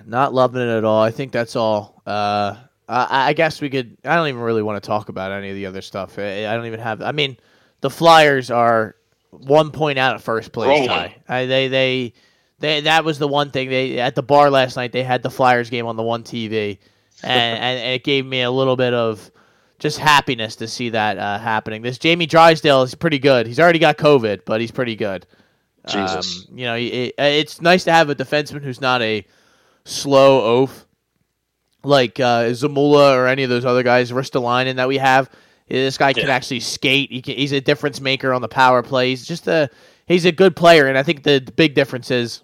Not 0.06 0.34
loving 0.34 0.62
it 0.62 0.70
at 0.70 0.84
all. 0.84 1.02
I 1.02 1.12
think 1.12 1.32
that's 1.32 1.56
all. 1.56 2.02
Uh, 2.06 2.56
Uh, 2.90 3.06
I 3.08 3.34
guess 3.34 3.62
we 3.62 3.70
could. 3.70 3.98
I 4.04 4.16
don't 4.16 4.30
even 4.30 4.42
really 4.42 4.64
want 4.64 4.84
to 4.84 4.88
talk 4.88 5.10
about 5.10 5.32
any 5.32 5.50
of 5.50 5.56
the 5.56 5.68
other 5.68 5.82
stuff. 5.82 6.18
I, 6.18 6.48
I 6.48 6.56
don't 6.56 6.66
even 6.66 6.80
have. 6.80 7.04
I 7.04 7.12
mean, 7.12 7.38
the 7.82 7.90
Flyers 7.92 8.50
are 8.50 8.96
one 9.30 9.70
point 9.70 10.00
out 10.00 10.16
of 10.16 10.24
first 10.24 10.52
place. 10.52 10.70
Rolling. 10.70 10.88
Ty. 10.88 11.16
I, 11.28 11.46
they 11.46 11.68
they 11.68 12.14
they. 12.58 12.82
That 12.82 13.06
was 13.06 13.20
the 13.20 13.28
one 13.28 13.52
thing 13.52 13.70
they 13.70 14.00
at 14.00 14.16
the 14.16 14.24
bar 14.24 14.50
last 14.50 14.76
night. 14.76 14.92
They 14.92 15.04
had 15.04 15.22
the 15.22 15.30
Flyers 15.30 15.70
game 15.70 15.86
on 15.86 15.98
the 15.98 16.04
one 16.04 16.24
TV, 16.24 16.80
and, 17.22 17.60
and 17.80 17.94
it 17.94 18.04
gave 18.04 18.26
me 18.26 18.42
a 18.42 18.50
little 18.50 18.76
bit 18.76 18.96
of 18.96 19.30
just 19.78 20.00
happiness 20.00 20.56
to 20.56 20.68
see 20.68 20.90
that 20.90 21.20
uh, 21.20 21.38
happening. 21.38 21.84
This 21.84 22.00
Jamie 22.00 22.26
Drysdale 22.26 22.82
is 22.82 22.96
pretty 22.96 23.20
good. 23.20 23.46
He's 23.46 23.60
already 23.60 23.78
got 23.78 24.00
COVID, 24.00 24.46
but 24.46 24.62
he's 24.62 24.72
pretty 24.72 24.96
good. 24.96 25.28
Jesus. 25.88 26.48
Um, 26.50 26.58
you 26.58 26.66
know, 26.66 26.76
it, 26.76 27.14
it's 27.20 27.62
nice 27.62 27.84
to 27.84 27.92
have 27.92 28.10
a 28.10 28.16
defenseman 28.16 28.64
who's 28.64 28.82
not 28.82 29.04
a 29.04 29.24
slow 29.86 30.42
oaf 30.42 30.88
like 31.84 32.20
uh, 32.20 32.46
Zamula 32.46 33.16
or 33.16 33.28
any 33.28 33.44
of 33.44 33.50
those 33.50 33.66
other 33.66 33.84
guys, 33.84 34.12
Ristolainen 34.12 34.76
that 34.76 34.88
we 34.88 34.98
have. 34.98 35.30
This 35.68 35.98
guy 35.98 36.14
can 36.14 36.30
actually 36.30 36.62
skate. 36.62 37.12
He 37.12 37.22
can, 37.22 37.36
he's 37.36 37.52
a 37.52 37.62
difference 37.62 38.02
maker 38.02 38.34
on 38.34 38.42
the 38.42 38.48
power 38.48 38.82
play. 38.82 39.10
He's 39.10 39.26
just 39.26 39.48
a 39.48 39.70
he's 40.08 40.26
a 40.26 40.32
good 40.32 40.56
player, 40.56 40.88
and 40.88 40.98
I 40.98 41.04
think 41.04 41.24
the 41.24 41.40
big 41.56 41.76
difference 41.76 42.10
is 42.10 42.42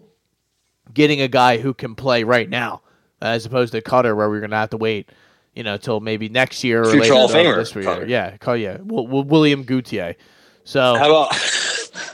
getting 0.93 1.21
a 1.21 1.27
guy 1.27 1.57
who 1.57 1.73
can 1.73 1.95
play 1.95 2.23
right 2.23 2.47
now, 2.47 2.81
as 3.21 3.45
opposed 3.45 3.71
to 3.73 3.81
Cutter, 3.81 4.15
where 4.15 4.29
we're 4.29 4.41
gonna 4.41 4.55
have 4.55 4.69
to 4.69 4.77
wait, 4.77 5.09
you 5.55 5.63
know, 5.63 5.75
till 5.77 5.99
maybe 5.99 6.29
next 6.29 6.63
year 6.63 6.81
or 6.81 6.91
Future 6.91 7.01
later 7.01 7.13
Hall 7.15 7.29
Famer, 7.29 7.55
this 7.55 7.73
year. 7.73 7.83
Cutter. 7.83 8.05
Yeah, 8.05 8.37
call 8.37 8.55
yeah, 8.55 8.77
Will, 8.81 9.07
Will, 9.07 9.23
William 9.23 9.63
Gauthier. 9.63 10.15
So 10.63 10.95
How 10.95 11.09
about 11.09 11.35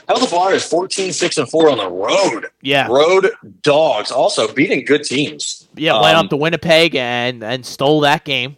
how 0.08 0.18
the 0.18 0.26
Flyers 0.26 0.64
14 0.68 1.12
6 1.12 1.38
and 1.38 1.48
4 1.50 1.70
on 1.70 1.78
the 1.78 1.88
road? 1.88 2.46
yeah, 2.62 2.86
Road 2.88 3.30
dogs 3.62 4.10
also 4.10 4.52
beating 4.52 4.84
good 4.84 5.04
teams. 5.04 5.68
Yeah, 5.76 6.00
went 6.00 6.16
Um, 6.16 6.26
up 6.26 6.30
to 6.30 6.36
Winnipeg 6.36 6.94
and 6.94 7.42
and 7.42 7.64
stole 7.64 8.00
that 8.00 8.24
game. 8.24 8.56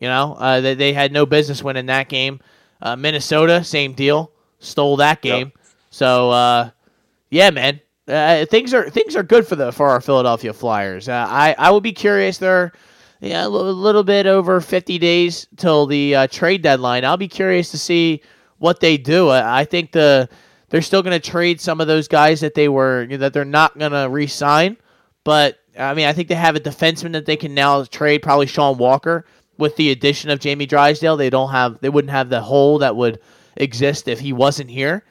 You 0.00 0.08
know, 0.08 0.34
uh, 0.38 0.60
they 0.60 0.74
they 0.74 0.92
had 0.92 1.12
no 1.12 1.26
business 1.26 1.62
winning 1.62 1.86
that 1.86 2.08
game. 2.08 2.40
Uh, 2.82 2.96
Minnesota, 2.96 3.64
same 3.64 3.92
deal, 3.94 4.30
stole 4.58 4.96
that 4.96 5.20
Yep. 5.24 5.48
game. 5.48 5.52
So 5.90 6.30
uh, 6.30 6.70
yeah, 7.30 7.50
man, 7.50 7.80
uh, 8.08 8.44
things 8.46 8.74
are 8.74 8.90
things 8.90 9.16
are 9.16 9.22
good 9.22 9.46
for 9.46 9.56
the 9.56 9.72
for 9.72 9.88
our 9.88 10.00
Philadelphia 10.00 10.52
Flyers. 10.52 11.08
Uh, 11.08 11.26
I 11.28 11.54
I 11.58 11.70
would 11.70 11.82
be 11.82 11.92
curious. 11.92 12.38
They're 12.38 12.72
yeah 13.20 13.46
a 13.46 13.48
little, 13.48 13.72
little 13.72 14.04
bit 14.04 14.26
over 14.26 14.60
fifty 14.60 14.98
days 14.98 15.46
till 15.56 15.86
the 15.86 16.14
uh, 16.14 16.26
trade 16.26 16.62
deadline. 16.62 17.04
I'll 17.04 17.16
be 17.16 17.28
curious 17.28 17.70
to 17.70 17.78
see 17.78 18.20
what 18.58 18.80
they 18.80 18.96
do. 18.96 19.28
I, 19.28 19.60
I 19.60 19.64
think 19.64 19.92
the 19.92 20.28
they're 20.74 20.82
still 20.82 21.04
going 21.04 21.20
to 21.20 21.30
trade 21.30 21.60
some 21.60 21.80
of 21.80 21.86
those 21.86 22.08
guys 22.08 22.40
that 22.40 22.54
they 22.54 22.68
were 22.68 23.06
that 23.06 23.32
they're 23.32 23.44
not 23.44 23.78
going 23.78 23.92
to 23.92 24.08
re-sign. 24.10 24.76
But 25.22 25.60
I 25.78 25.94
mean, 25.94 26.06
I 26.06 26.12
think 26.12 26.26
they 26.26 26.34
have 26.34 26.56
a 26.56 26.60
defenseman 26.60 27.12
that 27.12 27.26
they 27.26 27.36
can 27.36 27.54
now 27.54 27.84
trade. 27.84 28.22
Probably 28.24 28.46
Sean 28.46 28.76
Walker. 28.76 29.24
With 29.56 29.76
the 29.76 29.92
addition 29.92 30.30
of 30.30 30.40
Jamie 30.40 30.66
Drysdale, 30.66 31.16
they 31.16 31.30
don't 31.30 31.52
have 31.52 31.78
they 31.80 31.90
wouldn't 31.90 32.10
have 32.10 32.28
the 32.28 32.40
hole 32.40 32.78
that 32.78 32.96
would 32.96 33.20
exist 33.56 34.08
if 34.08 34.18
he 34.18 34.32
wasn't 34.32 34.68
here. 34.68 35.04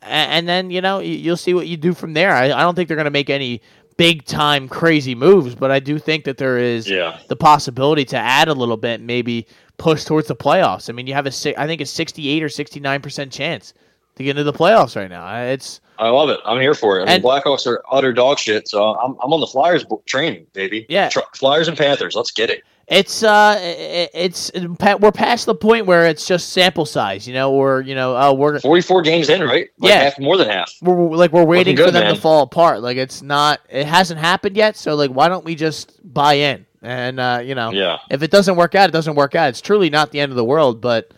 And 0.00 0.48
then 0.48 0.70
you 0.70 0.80
know 0.80 1.00
you'll 1.00 1.36
see 1.36 1.54
what 1.54 1.66
you 1.66 1.76
do 1.76 1.92
from 1.92 2.12
there. 2.12 2.30
I, 2.30 2.44
I 2.44 2.60
don't 2.62 2.76
think 2.76 2.86
they're 2.86 2.96
going 2.96 3.06
to 3.06 3.10
make 3.10 3.30
any 3.30 3.62
big 3.96 4.24
time 4.26 4.68
crazy 4.68 5.16
moves, 5.16 5.56
but 5.56 5.72
I 5.72 5.80
do 5.80 5.98
think 5.98 6.22
that 6.26 6.38
there 6.38 6.56
is 6.56 6.88
Yeah. 6.88 7.18
the 7.26 7.34
possibility 7.34 8.04
to 8.04 8.16
add 8.16 8.46
a 8.46 8.54
little 8.54 8.76
bit, 8.76 9.00
maybe 9.00 9.48
push 9.76 10.04
towards 10.04 10.28
the 10.28 10.36
playoffs. 10.36 10.88
I 10.88 10.92
mean, 10.92 11.08
you 11.08 11.14
have 11.14 11.26
a 11.26 11.60
I 11.60 11.66
think 11.66 11.80
a 11.80 11.86
sixty 11.86 12.28
eight 12.28 12.44
or 12.44 12.48
sixty 12.48 12.78
nine 12.78 13.02
percent 13.02 13.32
chance 13.32 13.74
to 14.20 14.24
get 14.24 14.30
into 14.38 14.44
the 14.44 14.52
playoffs 14.56 14.94
right 14.96 15.08
now. 15.10 15.42
It's 15.44 15.80
I 15.98 16.08
love 16.08 16.28
it. 16.30 16.38
I'm 16.44 16.60
here 16.60 16.74
for 16.74 16.98
it. 16.98 17.02
I 17.02 17.06
mean, 17.06 17.14
And- 17.16 17.24
Blackhawks 17.24 17.66
are 17.66 17.82
utter 17.90 18.12
dog 18.12 18.38
shit, 18.38 18.68
so 18.68 18.82
I'm, 18.94 19.16
I'm 19.22 19.32
on 19.32 19.40
the 19.40 19.46
Flyers 19.46 19.84
train, 20.06 20.46
baby. 20.52 20.86
Yeah. 20.88 21.08
Tr- 21.08 21.20
Flyers 21.34 21.68
and 21.68 21.76
Panthers. 21.76 22.14
Let's 22.14 22.30
get 22.30 22.48
it. 22.50 22.62
It's 22.88 23.22
uh, 23.22 23.56
it's 23.60 24.50
we're 24.98 25.12
past 25.12 25.46
the 25.46 25.54
point 25.54 25.86
where 25.86 26.06
it's 26.06 26.26
just 26.26 26.50
sample 26.52 26.84
size, 26.84 27.24
you 27.26 27.32
know, 27.34 27.52
or 27.52 27.82
you 27.82 27.94
know, 27.94 28.16
oh, 28.16 28.34
we're 28.34 28.58
44 28.58 29.02
games 29.02 29.28
in, 29.28 29.42
right? 29.42 29.68
Like 29.78 29.90
Yeah. 29.92 30.02
half, 30.02 30.18
more 30.18 30.36
than 30.36 30.48
half. 30.48 30.74
we're 30.82 30.96
like 31.16 31.32
we're 31.32 31.44
waiting 31.44 31.76
Looking 31.76 31.86
for 31.86 31.92
them 31.92 32.04
man. 32.06 32.14
to 32.16 32.20
fall 32.20 32.42
apart. 32.42 32.82
Like 32.82 32.96
it's 32.96 33.22
not, 33.22 33.60
it 33.68 33.86
hasn't 33.86 34.18
happened 34.18 34.56
yet. 34.56 34.76
So 34.76 34.96
like, 34.96 35.12
why 35.12 35.28
don't 35.28 35.44
we 35.44 35.54
just 35.54 36.00
buy 36.02 36.34
in? 36.34 36.66
And 36.82 37.20
uh, 37.20 37.42
you 37.44 37.54
know, 37.54 37.70
Yeah. 37.70 37.98
if 38.10 38.24
it 38.24 38.32
doesn't 38.32 38.56
work 38.56 38.74
out, 38.74 38.88
it 38.88 38.92
doesn't 38.92 39.14
work 39.14 39.36
out. 39.36 39.50
It's 39.50 39.60
truly 39.60 39.88
not 39.88 40.10
the 40.10 40.18
end 40.18 40.32
of 40.32 40.36
the 40.36 40.44
world. 40.44 40.80
But 40.80 41.12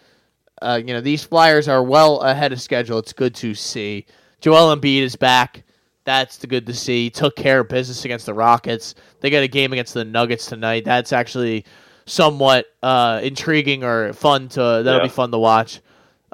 uh, 0.62 0.76
you 0.76 0.94
know, 0.94 1.00
these 1.00 1.24
Flyers 1.24 1.68
are 1.68 1.82
well 1.82 2.20
ahead 2.20 2.52
of 2.52 2.60
schedule. 2.60 2.98
It's 2.98 3.12
good 3.12 3.34
to 3.36 3.54
see. 3.54 4.06
Joel 4.40 4.74
Embiid 4.76 5.02
is 5.02 5.16
back. 5.16 5.62
That's 6.04 6.36
the 6.38 6.46
good 6.46 6.66
to 6.66 6.74
see. 6.74 7.10
Took 7.10 7.36
care 7.36 7.60
of 7.60 7.68
business 7.68 8.04
against 8.04 8.26
the 8.26 8.34
Rockets. 8.34 8.94
They 9.20 9.30
got 9.30 9.42
a 9.42 9.48
game 9.48 9.72
against 9.72 9.94
the 9.94 10.04
Nuggets 10.04 10.46
tonight. 10.46 10.84
That's 10.84 11.12
actually 11.12 11.64
somewhat 12.06 12.66
uh, 12.82 13.20
intriguing 13.22 13.84
or 13.84 14.12
fun 14.12 14.48
to. 14.50 14.60
That'll 14.60 14.96
Yeah. 14.96 15.02
be 15.04 15.08
fun 15.08 15.30
to 15.30 15.38
watch. 15.38 15.80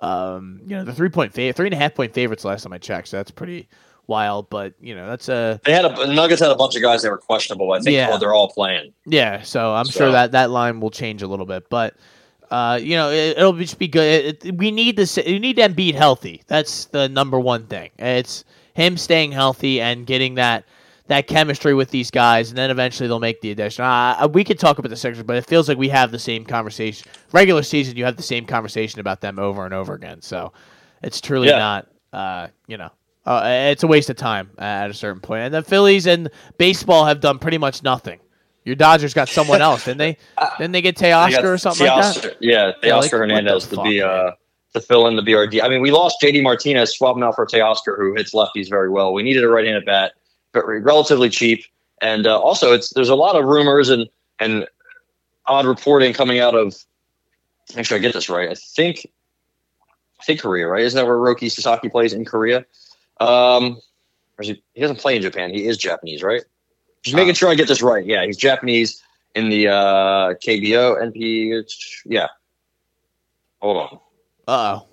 Um, 0.00 0.60
you 0.64 0.76
know, 0.76 0.84
the 0.84 0.94
three 0.94 1.08
point 1.10 1.32
three 1.34 1.48
and 1.50 1.74
a 1.74 1.76
half 1.76 1.94
point 1.94 2.14
favorites 2.14 2.44
last 2.44 2.62
time 2.62 2.72
I 2.72 2.78
checked. 2.78 3.08
So 3.08 3.16
that's 3.18 3.30
pretty 3.30 3.68
wild. 4.06 4.48
But 4.48 4.74
you 4.80 4.94
know, 4.94 5.06
that's 5.08 5.28
a 5.28 5.60
They 5.64 5.72
had 5.72 5.84
a 5.84 5.88
the 5.94 6.14
Nuggets 6.14 6.40
had 6.40 6.50
a 6.50 6.54
bunch 6.56 6.76
of 6.76 6.82
guys 6.82 7.02
that 7.02 7.10
were 7.10 7.18
questionable. 7.18 7.72
I 7.72 7.80
think 7.80 7.94
Yeah. 7.94 8.08
well, 8.08 8.18
they're 8.18 8.32
all 8.34 8.48
playing. 8.48 8.94
yeah. 9.06 9.42
So 9.42 9.74
I'm 9.74 9.84
So- 9.86 9.98
sure 9.98 10.12
that 10.12 10.32
that 10.32 10.50
line 10.50 10.80
will 10.80 10.90
change 10.90 11.22
a 11.22 11.26
little 11.26 11.46
bit, 11.46 11.68
but. 11.68 11.94
Uh, 12.50 12.78
you 12.82 12.96
know, 12.96 13.10
it, 13.10 13.36
it'll 13.38 13.52
just 13.52 13.78
be 13.78 13.88
good. 13.88 14.24
It, 14.24 14.44
it- 14.46 14.56
we 14.56 14.70
need 14.70 14.96
this. 14.96 15.16
We 15.16 15.38
need 15.38 15.56
Embiid 15.58 15.94
healthy. 15.94 16.42
That's 16.46 16.86
the 16.86 17.08
number 17.08 17.38
one 17.38 17.66
thing. 17.66 17.90
It's 17.98 18.44
him 18.74 18.96
staying 18.96 19.32
healthy 19.32 19.80
and 19.80 20.06
getting 20.06 20.34
that 20.36 20.64
that 21.08 21.26
chemistry 21.26 21.72
with 21.72 21.90
these 21.90 22.10
guys, 22.10 22.50
and 22.50 22.58
then 22.58 22.70
eventually 22.70 23.08
they'll 23.08 23.18
make 23.18 23.40
the 23.40 23.50
addition. 23.50 23.82
Uh, 23.82 24.28
we 24.30 24.44
could 24.44 24.58
talk 24.58 24.78
about 24.78 24.90
the 24.90 24.96
Sixers, 24.96 25.22
but 25.24 25.36
it 25.36 25.46
feels 25.46 25.66
like 25.68 25.78
we 25.78 25.88
have 25.88 26.10
the 26.10 26.18
same 26.18 26.44
conversation. 26.44 27.10
Regular 27.32 27.62
season, 27.62 27.96
you 27.96 28.04
have 28.04 28.16
the 28.18 28.22
same 28.22 28.44
conversation 28.44 29.00
about 29.00 29.22
them 29.22 29.38
over 29.38 29.64
and 29.64 29.72
over 29.72 29.94
again. 29.94 30.20
So 30.20 30.52
it's 31.02 31.20
truly 31.22 31.48
Yeah. 31.48 31.58
not. 31.58 31.86
Uh, 32.12 32.48
you 32.66 32.76
know, 32.76 32.90
uh, 33.24 33.42
it's 33.46 33.82
a 33.84 33.86
waste 33.86 34.10
of 34.10 34.16
time 34.16 34.50
at 34.58 34.90
a 34.90 34.94
certain 34.94 35.20
point. 35.20 35.44
And 35.44 35.54
the 35.54 35.62
Phillies 35.62 36.06
and 36.06 36.28
baseball 36.58 37.06
have 37.06 37.20
done 37.20 37.38
pretty 37.38 37.58
much 37.58 37.82
nothing. 37.82 38.20
Your 38.68 38.76
Dodgers 38.76 39.14
got 39.14 39.30
someone 39.30 39.62
else, 39.62 39.86
didn't 39.86 39.96
they? 39.96 40.18
Didn't 40.58 40.72
they 40.72 40.82
get 40.82 40.94
Teoscar 40.94 41.42
or 41.54 41.56
something 41.56 41.86
like 41.86 42.02
that? 42.02 42.22
Teoscar- 42.22 42.36
Yeah, 42.40 42.72
Yeah, 42.82 42.96
like, 42.96 43.10
Teoscar 43.10 43.18
Hernandez 43.18 43.66
to 43.68 43.82
be 43.82 44.02
uh 44.02 44.32
to 44.74 44.80
fill 44.82 45.06
in 45.06 45.16
the 45.16 45.22
BRD. 45.22 45.62
I 45.62 45.68
mean, 45.68 45.80
we 45.80 45.90
lost 45.90 46.18
JD 46.22 46.42
Martinez, 46.42 46.94
swap 46.94 47.16
him 47.16 47.22
out 47.22 47.34
for 47.34 47.46
Teoscar, 47.46 47.96
who 47.96 48.14
hits 48.14 48.34
lefties 48.34 48.68
very 48.68 48.90
well. 48.90 49.14
We 49.14 49.22
needed 49.22 49.42
a 49.42 49.48
right-handed 49.48 49.86
bat, 49.86 50.12
but 50.52 50.66
relatively 50.66 51.30
cheap. 51.30 51.64
And 52.02 52.26
uh, 52.26 52.38
also, 52.38 52.74
it's 52.74 52.90
there's 52.90 53.08
a 53.08 53.14
lot 53.14 53.36
of 53.36 53.46
rumors 53.46 53.88
and 53.88 54.06
and 54.38 54.68
odd 55.46 55.64
reporting 55.64 56.12
coming 56.12 56.38
out 56.38 56.54
of. 56.54 56.76
Make 57.74 57.86
sure 57.86 57.96
I 57.96 58.00
get 58.02 58.12
this 58.12 58.28
right. 58.28 58.50
I 58.50 58.54
think, 58.54 59.06
I 60.20 60.24
think 60.24 60.40
Korea, 60.40 60.68
right? 60.68 60.84
Isn't 60.84 60.96
that 60.98 61.06
where 61.06 61.16
Roki 61.16 61.50
Sasaki 61.50 61.88
plays 61.88 62.12
in 62.12 62.26
Korea? 62.26 62.66
Um, 63.20 63.80
he, 64.40 64.62
he 64.74 64.80
doesn't 64.82 64.98
play 64.98 65.16
in 65.16 65.22
Japan. 65.22 65.52
He 65.52 65.66
is 65.66 65.78
Japanese, 65.78 66.22
right? 66.22 66.44
Just 67.08 67.16
making 67.16 67.34
sure 67.34 67.48
I 67.48 67.54
get 67.54 67.68
this 67.68 67.82
right. 67.82 68.04
Yeah, 68.04 68.24
he's 68.24 68.36
Japanese 68.36 69.02
in 69.34 69.48
the 69.48 69.68
uh, 69.68 70.34
KBO, 70.34 71.12
NP. 71.12 71.64
Yeah. 72.06 72.28
Hold 73.60 73.76
on. 73.76 73.98
Uh 74.46 74.80
oh. 74.80 74.86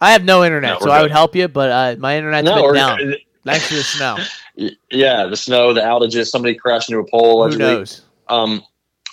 I 0.00 0.12
have 0.12 0.24
no 0.24 0.44
internet, 0.44 0.74
No, 0.74 0.78
so 0.80 0.86
we're 0.86 0.92
I 0.92 1.02
would 1.02 1.10
help 1.10 1.34
you, 1.34 1.48
but 1.48 1.70
uh, 1.70 1.96
my 1.98 2.16
internet's 2.16 2.44
No, 2.44 2.62
been 2.66 2.74
down. 2.74 3.14
Thanks 3.44 3.68
to 3.68 3.74
the 3.76 3.82
snow. 3.82 4.18
yeah, 4.90 5.26
the 5.26 5.36
snow, 5.36 5.72
the 5.72 5.80
outages, 5.80 6.28
somebody 6.28 6.54
crashed 6.54 6.90
into 6.90 7.00
a 7.00 7.08
pole. 7.08 7.50
Who 7.50 7.56
knows? 7.58 8.02
Um, 8.28 8.62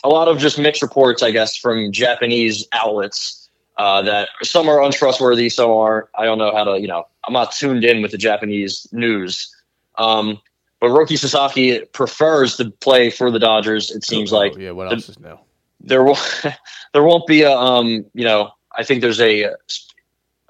a 0.04 0.10
lot 0.10 0.28
of 0.28 0.38
just 0.40 0.58
mixed 0.58 0.82
reports, 0.82 1.22
I 1.22 1.32
guess, 1.32 1.56
from 1.56 1.92
Japanese 1.92 2.68
outlets 2.72 3.50
uh, 3.78 4.02
that 4.04 4.30
some 4.44 4.70
are 4.70 4.82
untrustworthy, 4.82 5.50
some 5.50 5.70
are. 5.72 6.10
I 6.18 6.26
don't 6.26 6.38
know 6.38 6.54
how 6.54 6.64
to, 6.64 6.80
you 6.80 6.88
know, 6.88 7.04
I'm 7.26 7.34
not 7.34 7.52
tuned 7.52 7.84
in 7.84 8.02
with 8.02 8.12
the 8.12 8.18
Japanese 8.18 8.88
news. 8.92 9.54
Um, 9.98 10.40
but 10.82 10.88
Roki 10.90 11.18
Sasaki 11.18 11.80
prefers 11.94 12.58
to 12.58 12.70
play 12.82 13.10
for 13.10 13.32
the 13.32 13.40
Dodgers. 13.40 13.92
It 13.92 14.04
seems 14.04 14.34
Oh, 14.34 14.38
like 14.38 14.58
yeah. 14.58 14.72
What 14.72 14.90
the- 14.90 14.96
else 14.96 15.08
is 15.10 15.20
new? 15.20 15.38
there 15.84 16.04
will 16.04 16.18
there 16.94 17.04
won't 17.04 17.26
be 17.26 17.42
a 17.44 17.52
um 17.52 18.06
you 18.14 18.24
know 18.26 18.52
I 18.78 18.84
think 18.84 19.02
there's 19.02 19.20
a 19.22 19.44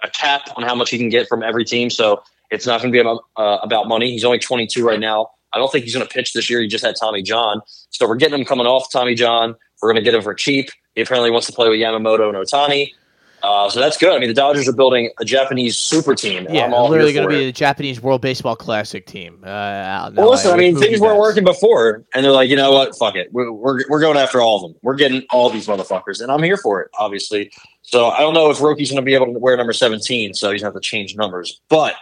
a 0.04 0.10
cap 0.14 0.50
on 0.58 0.64
how 0.64 0.74
much 0.76 0.90
he 0.90 0.98
can 0.98 1.10
get 1.10 1.28
from 1.28 1.44
every 1.44 1.64
team, 1.64 1.90
so 1.92 2.24
it's 2.50 2.66
not 2.66 2.82
going 2.82 2.92
to 2.92 2.96
be 2.96 3.00
about 3.00 3.24
uh, 3.38 3.60
about 3.62 3.88
money. 3.88 4.12
He's 4.12 4.26
only 4.26 4.40
22 4.40 4.86
right 4.86 5.00
now. 5.00 5.30
I 5.54 5.58
don't 5.60 5.72
think 5.72 5.84
he's 5.86 5.94
going 5.94 6.06
to 6.08 6.12
pitch 6.14 6.34
this 6.34 6.50
year. 6.50 6.60
He 6.62 6.68
just 6.68 6.84
had 6.84 6.96
Tommy 7.00 7.22
John, 7.22 7.62
so 7.92 8.08
we're 8.08 8.16
getting 8.16 8.40
him 8.40 8.46
coming 8.46 8.66
off 8.66 8.92
Tommy 8.92 9.16
John. 9.16 9.56
We're 9.82 9.90
going 9.92 10.04
to 10.04 10.10
get 10.10 10.14
him 10.16 10.22
for 10.22 10.34
cheap. 10.34 10.70
He 10.96 11.02
apparently 11.02 11.30
wants 11.32 11.48
to 11.48 11.54
play 11.54 11.70
with 11.70 11.80
Yamamoto 11.80 12.28
and 12.30 12.38
Ohtani. 12.38 12.92
Uh, 13.44 13.70
so 13.70 13.80
that's 13.80 13.98
good. 13.98 14.14
I 14.14 14.20
mean, 14.20 14.30
the 14.30 14.34
Dodgers 14.36 14.68
are 14.68 14.74
building 14.74 15.10
a 15.20 15.26
Japanese 15.26 15.78
super 15.78 16.14
team. 16.16 16.46
Yeah, 16.50 16.66
I'm 16.66 16.74
all 16.74 16.90
literally 16.90 17.14
going 17.14 17.28
to 17.28 17.34
be 17.36 17.44
it. 17.44 17.46
the 17.48 17.52
Japanese 17.52 18.02
World 18.02 18.22
Baseball 18.22 18.56
Classic 18.56 19.06
team. 19.06 19.40
Uh, 19.44 20.12
Well, 20.16 20.30
listen, 20.30 20.52
I 20.52 20.56
with 20.56 20.60
mean, 20.60 20.78
things 20.78 21.00
weren't 21.00 21.20
working 21.20 21.44
before, 21.44 22.04
and 22.14 22.24
they're 22.24 22.32
like, 22.32 22.50
you 22.50 22.56
know 22.56 22.72
what? 22.72 22.96
Fuck 22.98 23.16
it. 23.16 23.30
We're, 23.32 23.52
we're, 23.52 23.80
we're 23.90 24.00
going 24.00 24.18
after 24.18 24.42
all 24.42 24.58
of 24.58 24.62
them. 24.62 24.80
We're 24.84 24.96
getting 24.96 25.24
all 25.32 25.50
these 25.50 25.68
motherfuckers, 25.68 26.22
and 26.22 26.32
I'm 26.32 26.44
here 26.44 26.58
for 26.58 26.82
it, 26.82 26.92
obviously. 27.00 27.52
So 27.82 28.10
I 28.10 28.20
don't 28.20 28.34
know 28.34 28.50
if 28.52 28.62
Roki's 28.62 28.90
going 28.92 29.02
to 29.02 29.06
be 29.06 29.16
able 29.16 29.34
to 29.34 29.40
wear 29.40 29.58
number 29.58 29.74
17, 29.74 30.34
so 30.34 30.52
he's 30.52 30.62
going 30.62 30.72
to 30.72 30.76
have 30.76 30.82
to 30.82 30.88
change 30.88 31.16
numbers. 31.16 31.60
But 31.68 31.96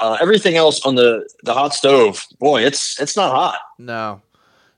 uh, 0.00 0.16
everything 0.20 0.56
else 0.56 0.84
on 0.86 0.94
the, 0.94 1.28
the 1.42 1.52
hot 1.52 1.74
stove, 1.74 2.24
boy, 2.38 2.62
it's 2.64 3.00
it's 3.00 3.16
not 3.16 3.30
hot. 3.32 3.58
No, 3.78 4.22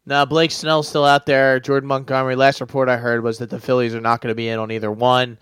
No, 0.06 0.26
Blake 0.26 0.50
Snell's 0.50 0.88
still 0.88 1.04
out 1.04 1.26
there. 1.26 1.60
Jordan 1.60 1.86
Montgomery. 1.88 2.34
Last 2.36 2.60
report 2.60 2.88
I 2.88 2.96
heard 2.96 3.22
was 3.22 3.38
that 3.38 3.50
the 3.50 3.60
Phillies 3.60 3.94
are 3.94 4.00
not 4.00 4.20
going 4.22 4.30
to 4.30 4.34
be 4.34 4.48
in 4.48 4.58
on 4.58 4.70
either 4.72 4.90
one. 4.90 5.38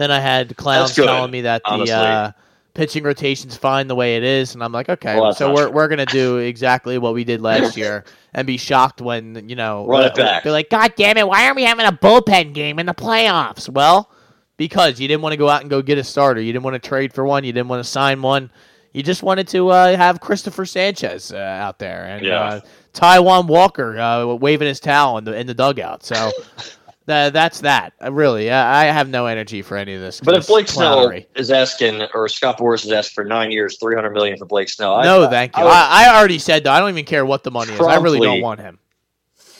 Then 0.00 0.10
I 0.10 0.18
had 0.18 0.56
clowns 0.56 0.94
telling 0.94 1.30
me 1.30 1.42
that 1.42 1.62
the 1.62 1.92
uh, 1.92 2.32
pitching 2.72 3.02
rotation's 3.04 3.54
fine 3.54 3.86
the 3.86 3.94
way 3.94 4.16
it 4.16 4.22
is, 4.22 4.54
and 4.54 4.64
I'm 4.64 4.72
like, 4.72 4.88
okay, 4.88 5.20
Well, 5.20 5.34
so 5.34 5.52
we're 5.52 5.66
true. 5.66 5.72
we're 5.72 5.88
gonna 5.88 6.06
do 6.06 6.38
exactly 6.38 6.96
what 6.96 7.12
we 7.12 7.22
did 7.22 7.42
last 7.42 7.76
year 7.76 8.04
and 8.32 8.46
be 8.46 8.56
shocked 8.56 9.02
when 9.02 9.46
you 9.46 9.56
know 9.56 9.86
Run 9.86 10.04
it 10.04 10.12
uh, 10.12 10.16
back. 10.16 10.42
They're 10.42 10.52
like, 10.52 10.70
God 10.70 10.94
damn 10.96 11.18
it, 11.18 11.28
why 11.28 11.44
aren't 11.44 11.56
we 11.56 11.64
having 11.64 11.84
a 11.84 11.92
bullpen 11.92 12.54
game 12.54 12.78
in 12.78 12.86
the 12.86 12.94
playoffs? 12.94 13.68
Well, 13.68 14.10
because 14.56 14.98
you 14.98 15.06
didn't 15.06 15.20
want 15.20 15.34
to 15.34 15.36
go 15.36 15.50
out 15.50 15.60
and 15.60 15.68
go 15.68 15.82
get 15.82 15.98
a 15.98 16.04
starter, 16.04 16.40
you 16.40 16.50
didn't 16.54 16.64
want 16.64 16.82
to 16.82 16.88
trade 16.88 17.12
for 17.12 17.26
one, 17.26 17.44
you 17.44 17.52
didn't 17.52 17.68
want 17.68 17.84
to 17.84 17.90
sign 17.90 18.22
one. 18.22 18.50
You 18.92 19.02
just 19.04 19.22
wanted 19.22 19.46
to 19.48 19.68
uh, 19.68 19.96
have 19.96 20.20
Cristopher 20.20 20.66
Sanchez 20.66 21.30
uh, 21.32 21.36
out 21.36 21.78
there 21.78 22.06
and 22.06 22.24
Yeah. 22.24 22.40
uh, 22.40 22.60
Taijuan 22.92 23.46
Walker 23.46 23.96
uh, 24.00 24.34
waving 24.34 24.66
his 24.66 24.80
towel 24.80 25.18
in 25.18 25.24
the 25.24 25.36
in 25.38 25.46
the 25.46 25.54
dugout. 25.54 26.02
So 26.04 26.32
tha- 27.10 27.30
that's 27.32 27.60
that. 27.60 27.92
Uh, 28.02 28.12
really, 28.12 28.50
I, 28.50 28.82
I 28.88 28.92
have 28.92 29.08
no 29.08 29.26
energy 29.26 29.60
for 29.62 29.76
any 29.76 29.94
of 29.94 30.00
this. 30.00 30.20
But 30.20 30.34
if 30.36 30.46
Blake 30.46 30.68
Snell 30.68 30.98
is 31.34 31.50
asking, 31.50 32.02
or 32.14 32.28
Scott 32.28 32.58
Boras 32.58 32.84
is 32.84 32.92
asking 32.92 33.14
for 33.14 33.24
nine 33.24 33.50
years, 33.50 33.76
three 33.78 33.94
hundred 33.94 34.10
million 34.12 34.38
for 34.38 34.46
Blake 34.46 34.68
Snell, 34.68 34.94
I- 34.94 35.04
no, 35.04 35.28
thank 35.28 35.56
you. 35.56 35.62
I 35.62 35.66
I, 35.66 36.06
I 36.06 36.16
already 36.18 36.38
said 36.38 36.64
that. 36.64 36.72
I 36.72 36.78
don't 36.80 36.90
even 36.90 37.04
care 37.04 37.26
what 37.26 37.42
the 37.44 37.50
money 37.50 37.72
is. 37.72 37.80
I 37.80 37.96
really 37.96 38.18
don't 38.20 38.40
want 38.40 38.60
him. 38.60 38.78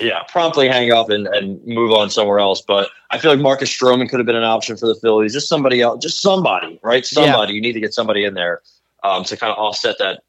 yeah, 0.01 0.23
promptly 0.29 0.67
hang 0.69 0.91
up 0.93 1.11
and, 1.11 1.27
and 1.27 1.63
move 1.67 1.93
on 1.93 2.09
somewhere 2.09 2.39
else. 2.39 2.63
But 2.63 2.89
I 3.11 3.19
feel 3.19 3.31
like 3.33 3.41
Marcus 3.41 3.69
Stroman 3.69 4.09
could 4.09 4.19
have 4.19 4.27
been 4.27 4.37
an 4.37 4.45
option 4.45 4.77
for 4.77 4.87
the 4.87 4.95
Phillies. 4.95 5.33
Just 5.35 5.49
somebody 5.49 5.83
else, 5.83 6.03
just 6.03 6.23
somebody, 6.23 6.81
right? 6.83 7.05
Somebody. 7.05 7.53
You 7.55 7.61
need 7.61 7.75
to 7.75 7.81
get 7.81 7.93
somebody 7.93 8.25
in 8.25 8.33
there 8.35 8.63
um, 9.05 9.25
to 9.25 9.37
kind 9.37 9.53
of 9.53 9.59
offset 9.59 9.97
that 9.99 10.23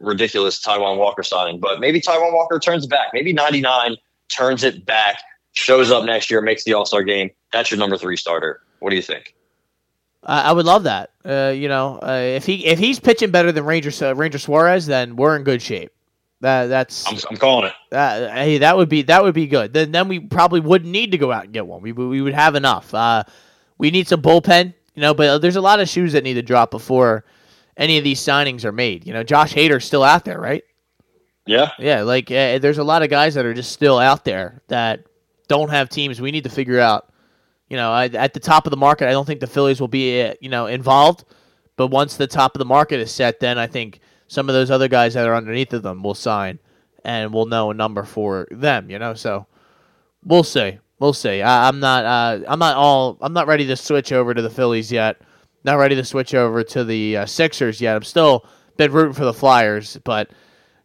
ridiculous 0.00 0.62
Taijuan 0.64 0.96
Walker 0.96 1.22
signing. 1.22 1.60
But 1.60 1.80
maybe 1.80 2.00
Taijuan 2.00 2.32
Walker 2.32 2.58
turns 2.58 2.84
it 2.84 2.88
back. 2.90 3.08
Maybe 3.12 3.32
99 3.32 3.96
turns 4.28 4.64
it 4.64 4.84
back, 4.86 5.20
shows 5.58 5.90
up 5.90 6.04
next 6.04 6.30
year, 6.30 6.40
makes 6.40 6.64
the 6.64 6.74
All 6.74 6.86
Star 6.86 7.02
game. 7.02 7.30
That's 7.52 7.70
your 7.70 7.78
number 7.78 7.96
three 7.96 8.16
starter. 8.16 8.60
What 8.80 8.90
do 8.90 8.96
you 8.96 9.02
think? 9.02 9.34
I, 10.24 10.42
I 10.42 10.52
would 10.52 10.66
love 10.66 10.84
that. 10.84 11.10
Uh, 11.24 11.52
you 11.54 11.68
know, 11.68 11.98
uh, 12.02 12.20
if 12.36 12.46
he 12.46 12.66
if 12.66 12.78
he's 12.78 12.98
pitching 13.00 13.30
better 13.30 13.52
than 13.52 13.64
Ranger 13.64 13.92
uh, 14.06 14.14
Ranger 14.14 14.38
Suarez, 14.38 14.86
then 14.86 15.16
we're 15.16 15.36
in 15.36 15.42
good 15.44 15.60
shape. 15.62 15.92
That 16.40 16.66
that's 16.66 17.06
I'm, 17.08 17.18
I'm 17.30 17.36
calling 17.36 17.66
it. 17.70 17.94
Uh, 17.94 18.28
hey, 18.32 18.58
that 18.58 18.76
would 18.76 18.88
be 18.88 19.02
that 19.02 19.22
would 19.24 19.34
be 19.34 19.46
good. 19.46 19.72
Then 19.72 19.90
then 19.92 20.08
we 20.08 20.20
probably 20.20 20.60
wouldn't 20.60 20.90
need 20.90 21.10
to 21.12 21.18
go 21.18 21.32
out 21.32 21.44
and 21.44 21.52
get 21.52 21.66
one. 21.66 21.82
We 21.82 21.92
would- 21.92 22.08
we 22.08 22.22
would 22.22 22.34
have 22.34 22.54
enough. 22.54 22.94
Uh, 22.94 23.24
we 23.78 23.90
need 23.90 24.06
some 24.08 24.22
bullpen, 24.22 24.72
you 24.94 25.02
know. 25.02 25.14
But 25.14 25.38
there's 25.38 25.56
a 25.56 25.60
lot 25.60 25.80
of 25.80 25.88
shoes 25.88 26.12
that 26.12 26.22
need 26.24 26.34
to 26.34 26.42
drop 26.42 26.70
before 26.70 27.24
any 27.76 27.98
of 27.98 28.04
these 28.04 28.20
signings 28.20 28.64
are 28.64 28.72
made. 28.72 29.06
You 29.06 29.12
know, 29.12 29.24
Josh 29.24 29.52
Hader's 29.54 29.84
still 29.84 30.04
out 30.04 30.24
there, 30.24 30.38
right? 30.40 30.62
Yeah. 31.46 31.70
Yeah, 31.78 32.02
like 32.02 32.30
uh, 32.30 32.58
there's 32.58 32.78
a 32.78 32.84
lot 32.84 33.02
of 33.02 33.08
guys 33.10 33.34
that 33.34 33.44
are 33.46 33.54
just 33.54 33.72
still 33.72 33.98
out 33.98 34.24
there 34.24 34.62
that 34.68 35.04
don't 35.48 35.70
have 35.70 35.88
teams. 35.88 36.20
We 36.20 36.30
need 36.30 36.44
to 36.44 36.50
figure 36.50 36.78
out. 36.78 37.12
You 37.68 37.76
know, 37.76 37.92
I, 37.92 38.06
at 38.06 38.32
the 38.32 38.40
top 38.40 38.66
of 38.66 38.70
the 38.70 38.78
market, 38.78 39.08
I 39.08 39.10
don't 39.10 39.26
think 39.26 39.40
the 39.40 39.46
Phillies 39.46 39.78
will 39.78 39.88
be 39.88 40.22
uh, 40.22 40.34
you 40.40 40.48
know 40.48 40.66
involved. 40.66 41.24
But 41.76 41.88
once 41.88 42.16
the 42.16 42.26
top 42.26 42.54
of 42.54 42.58
the 42.58 42.64
market 42.64 42.98
is 42.98 43.10
set, 43.10 43.40
then 43.40 43.58
I 43.58 43.66
think 43.66 44.00
some 44.26 44.48
of 44.48 44.54
those 44.54 44.70
other 44.70 44.88
guys 44.88 45.14
that 45.14 45.26
are 45.26 45.34
underneath 45.34 45.72
of 45.72 45.82
them 45.82 46.02
will 46.02 46.14
sign, 46.14 46.58
and 47.04 47.32
we'll 47.32 47.46
know 47.46 47.70
a 47.70 47.74
number 47.74 48.04
for 48.04 48.48
them. 48.50 48.90
You 48.90 48.98
know, 48.98 49.14
so 49.14 49.46
we'll 50.24 50.44
see. 50.44 50.78
We'll 50.98 51.12
see. 51.12 51.42
I, 51.42 51.68
I'm 51.68 51.78
not. 51.80 52.04
Uh, 52.04 52.44
I'm 52.48 52.58
not 52.58 52.76
all. 52.76 53.18
I'm 53.20 53.32
not 53.32 53.46
ready 53.46 53.66
to 53.66 53.76
switch 53.76 54.12
over 54.12 54.34
to 54.34 54.42
the 54.42 54.50
Phillies 54.50 54.90
yet. 54.90 55.20
Not 55.64 55.74
ready 55.74 55.94
to 55.96 56.04
switch 56.04 56.34
over 56.34 56.62
to 56.64 56.84
the 56.84 57.18
uh, 57.18 57.26
Sixers 57.26 57.80
yet. 57.80 57.96
I'm 57.96 58.02
still 58.02 58.46
been 58.76 58.92
rooting 58.92 59.12
for 59.12 59.24
the 59.24 59.34
Flyers, 59.34 59.98
but 60.04 60.30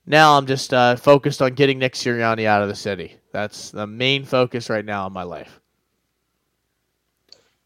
now 0.06 0.38
I'm 0.38 0.46
just 0.46 0.74
uh, 0.74 0.96
focused 0.96 1.42
on 1.42 1.54
getting 1.54 1.80
Nick 1.80 1.94
Sirianni 1.94 2.46
out 2.46 2.62
of 2.62 2.70
the 2.70 2.76
city. 2.76 3.16
That's 3.32 3.72
the 3.72 3.88
main 3.88 4.26
focus 4.26 4.70
right 4.70 4.86
now 4.86 5.08
in 5.08 5.14
my 5.14 5.24
life. 5.24 5.60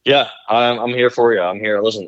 Yeah, 0.06 0.30
I'm, 0.48 0.80
I'm 0.80 0.90
here 0.90 1.10
for 1.10 1.34
you. 1.34 1.42
I'm 1.42 1.60
here. 1.60 1.82
Listen, 1.82 2.08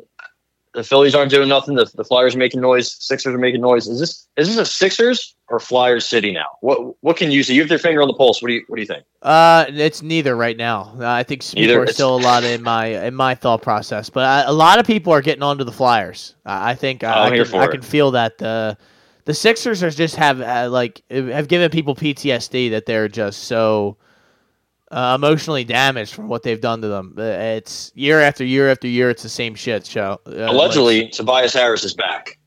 the 0.72 0.84
Phillies 0.84 1.14
aren't 1.14 1.30
doing 1.30 1.48
nothing. 1.48 1.74
The, 1.74 1.90
the 1.94 2.04
Flyers 2.04 2.34
are 2.34 2.38
making 2.38 2.60
noise. 2.60 2.96
Sixers 3.04 3.34
are 3.34 3.38
making 3.38 3.60
noise. 3.60 3.88
Is 3.88 3.98
this 3.98 4.28
is 4.36 4.48
this 4.48 4.56
a 4.56 4.64
Sixers 4.64 5.34
or 5.48 5.58
Flyers 5.58 6.06
city 6.06 6.32
now? 6.32 6.46
What 6.60 6.94
what 7.02 7.16
can 7.16 7.30
you 7.30 7.42
see? 7.42 7.54
You 7.54 7.62
have 7.62 7.70
your 7.70 7.78
finger 7.78 8.00
on 8.00 8.08
the 8.08 8.14
pulse. 8.14 8.40
What 8.40 8.48
do 8.48 8.54
you 8.54 8.64
what 8.68 8.76
do 8.76 8.82
you 8.82 8.86
think? 8.86 9.04
Uh, 9.20 9.66
it's 9.68 10.00
neither 10.00 10.36
right 10.36 10.56
now. 10.56 10.94
Uh, 10.98 11.10
I 11.10 11.24
think 11.24 11.42
people 11.44 11.60
Neither? 11.62 11.82
are 11.82 11.86
still 11.88 12.16
a 12.16 12.22
lot 12.22 12.44
in 12.44 12.62
my 12.62 12.86
in 13.04 13.14
my 13.14 13.34
thought 13.34 13.62
process, 13.62 14.08
but 14.08 14.24
I, 14.24 14.42
a 14.42 14.52
lot 14.52 14.78
of 14.78 14.86
people 14.86 15.12
are 15.12 15.22
getting 15.22 15.42
onto 15.42 15.64
the 15.64 15.72
Flyers. 15.72 16.36
I 16.46 16.70
I 16.70 16.74
think 16.76 17.02
I, 17.02 17.26
I 17.26 17.30
can, 17.30 17.54
I 17.56 17.66
can 17.66 17.82
feel 17.82 18.12
that 18.12 18.38
the 18.38 18.78
the 19.30 19.34
Sixers 19.34 19.80
are 19.84 19.90
just 19.90 20.16
have 20.16 20.40
uh, 20.40 20.68
like 20.68 21.02
have 21.08 21.46
given 21.46 21.70
people 21.70 21.94
PTSD 21.94 22.70
that 22.72 22.84
they're 22.84 23.06
just 23.06 23.44
so 23.44 23.96
uh, 24.90 25.12
emotionally 25.14 25.62
damaged 25.62 26.14
from 26.14 26.26
what 26.26 26.42
they've 26.42 26.60
done 26.60 26.82
to 26.82 26.88
them. 26.88 27.14
Uh, 27.16 27.22
It's 27.22 27.92
year 27.94 28.20
after 28.20 28.44
year 28.44 28.68
after 28.68 28.88
year. 28.88 29.08
It's 29.08 29.22
the 29.22 29.28
same 29.28 29.54
shit 29.54 29.86
show. 29.86 30.18
Uh, 30.26 30.50
Allegedly, 30.50 31.10
Tobias 31.10 31.54
Harris 31.54 31.84
is 31.84 31.94
back. 31.94 32.40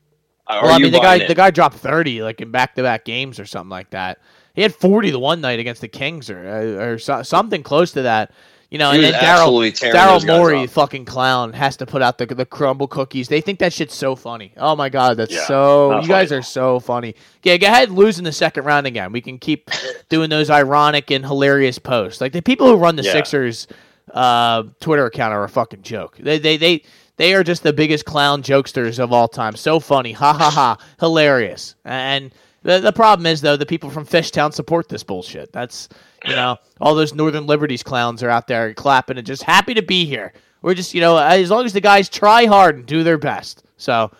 Are 0.46 0.62
Well, 0.62 0.74
I 0.74 0.76
you 0.76 0.82
mean, 0.84 0.92
the 0.92 1.00
guy 1.00 1.14
it? 1.16 1.26
the 1.26 1.34
guy 1.34 1.50
dropped 1.50 1.76
thirty 1.76 2.20
like 2.20 2.42
in 2.42 2.50
back 2.50 2.74
to 2.74 2.82
back 2.82 3.06
games 3.06 3.40
or 3.40 3.46
something 3.46 3.70
like 3.70 3.88
that. 3.90 4.18
He 4.52 4.60
had 4.60 4.74
forty 4.74 5.10
the 5.10 5.18
one 5.18 5.40
night 5.40 5.58
against 5.58 5.80
the 5.80 5.88
Kings 5.88 6.28
or 6.28 6.46
uh, 6.46 6.84
or 6.84 6.98
so, 6.98 7.22
something 7.22 7.62
close 7.62 7.92
to 7.92 8.02
that. 8.02 8.30
You 8.74 8.78
know, 8.78 8.90
He 8.90 8.96
and 8.96 9.04
then 9.04 9.22
Daryl 9.22 9.42
absolutely 9.42 9.70
tearing 9.70 9.94
those 9.94 10.24
Daryl 10.24 10.36
Morey, 10.36 10.66
fucking 10.66 11.04
clown, 11.04 11.52
has 11.52 11.76
to 11.76 11.86
put 11.86 12.02
out 12.02 12.18
the 12.18 12.26
the 12.26 12.44
Crumbl 12.44 12.90
cookies. 12.90 13.28
They 13.28 13.40
think 13.40 13.60
that 13.60 13.72
shit's 13.72 13.94
so 13.94 14.16
funny. 14.16 14.52
Oh 14.56 14.74
my 14.74 14.88
god, 14.88 15.16
that's 15.16 15.32
Yeah, 15.32 15.46
so. 15.46 16.00
You 16.00 16.08
guys 16.08 16.32
are 16.32 16.42
so 16.42 16.80
funny. 16.80 17.14
Yeah, 17.44 17.56
go 17.56 17.68
ahead 17.68 17.92
lose 17.92 18.18
in 18.18 18.24
the 18.24 18.32
second 18.32 18.64
round 18.64 18.88
again. 18.88 19.12
We 19.12 19.20
can 19.20 19.38
keep 19.38 19.70
doing 20.08 20.28
those 20.28 20.50
ironic 20.50 21.12
and 21.12 21.24
hilarious 21.24 21.78
posts. 21.78 22.20
Like 22.20 22.32
the 22.32 22.42
people 22.42 22.66
who 22.66 22.74
run 22.74 22.96
the 22.96 23.04
Yeah. 23.04 23.12
Sixers 23.12 23.68
uh, 24.12 24.64
Twitter 24.80 25.06
account 25.06 25.32
are 25.32 25.44
a 25.44 25.48
fucking 25.48 25.82
joke. 25.82 26.16
They 26.18 26.40
they 26.40 26.56
they 26.56 26.82
they 27.16 27.34
are 27.34 27.44
just 27.44 27.62
the 27.62 27.72
biggest 27.72 28.06
clown 28.06 28.42
jokesters 28.42 28.98
of 28.98 29.12
all 29.12 29.28
time. 29.28 29.54
So 29.54 29.78
funny, 29.78 30.10
ha 30.10 30.32
ha 30.32 30.50
ha, 30.50 30.78
hilarious. 30.98 31.76
And 31.84 32.32
the 32.64 32.80
the 32.80 32.92
problem 32.92 33.26
is 33.26 33.40
though, 33.40 33.56
the 33.56 33.66
people 33.66 33.90
from 33.90 34.04
Fishtown 34.06 34.52
support 34.52 34.88
this 34.88 35.04
bullshit. 35.04 35.52
That's 35.52 35.88
you 36.24 36.34
know 36.34 36.56
all 36.80 36.94
those 36.94 37.14
Northern 37.14 37.46
Liberties 37.46 37.82
clowns 37.82 38.22
are 38.22 38.30
out 38.30 38.48
there 38.48 38.74
clapping 38.74 39.18
and 39.18 39.26
just 39.26 39.42
happy 39.42 39.74
to 39.74 39.82
be 39.82 40.04
here. 40.06 40.32
We're 40.62 40.74
just 40.74 40.94
you 40.94 41.00
know 41.00 41.16
as 41.18 41.50
long 41.50 41.64
as 41.66 41.74
the 41.74 41.80
guys 41.80 42.08
try 42.08 42.46
hard 42.46 42.76
and 42.76 42.86
do 42.86 43.04
their 43.04 43.18
best. 43.18 43.64
So 43.76 44.10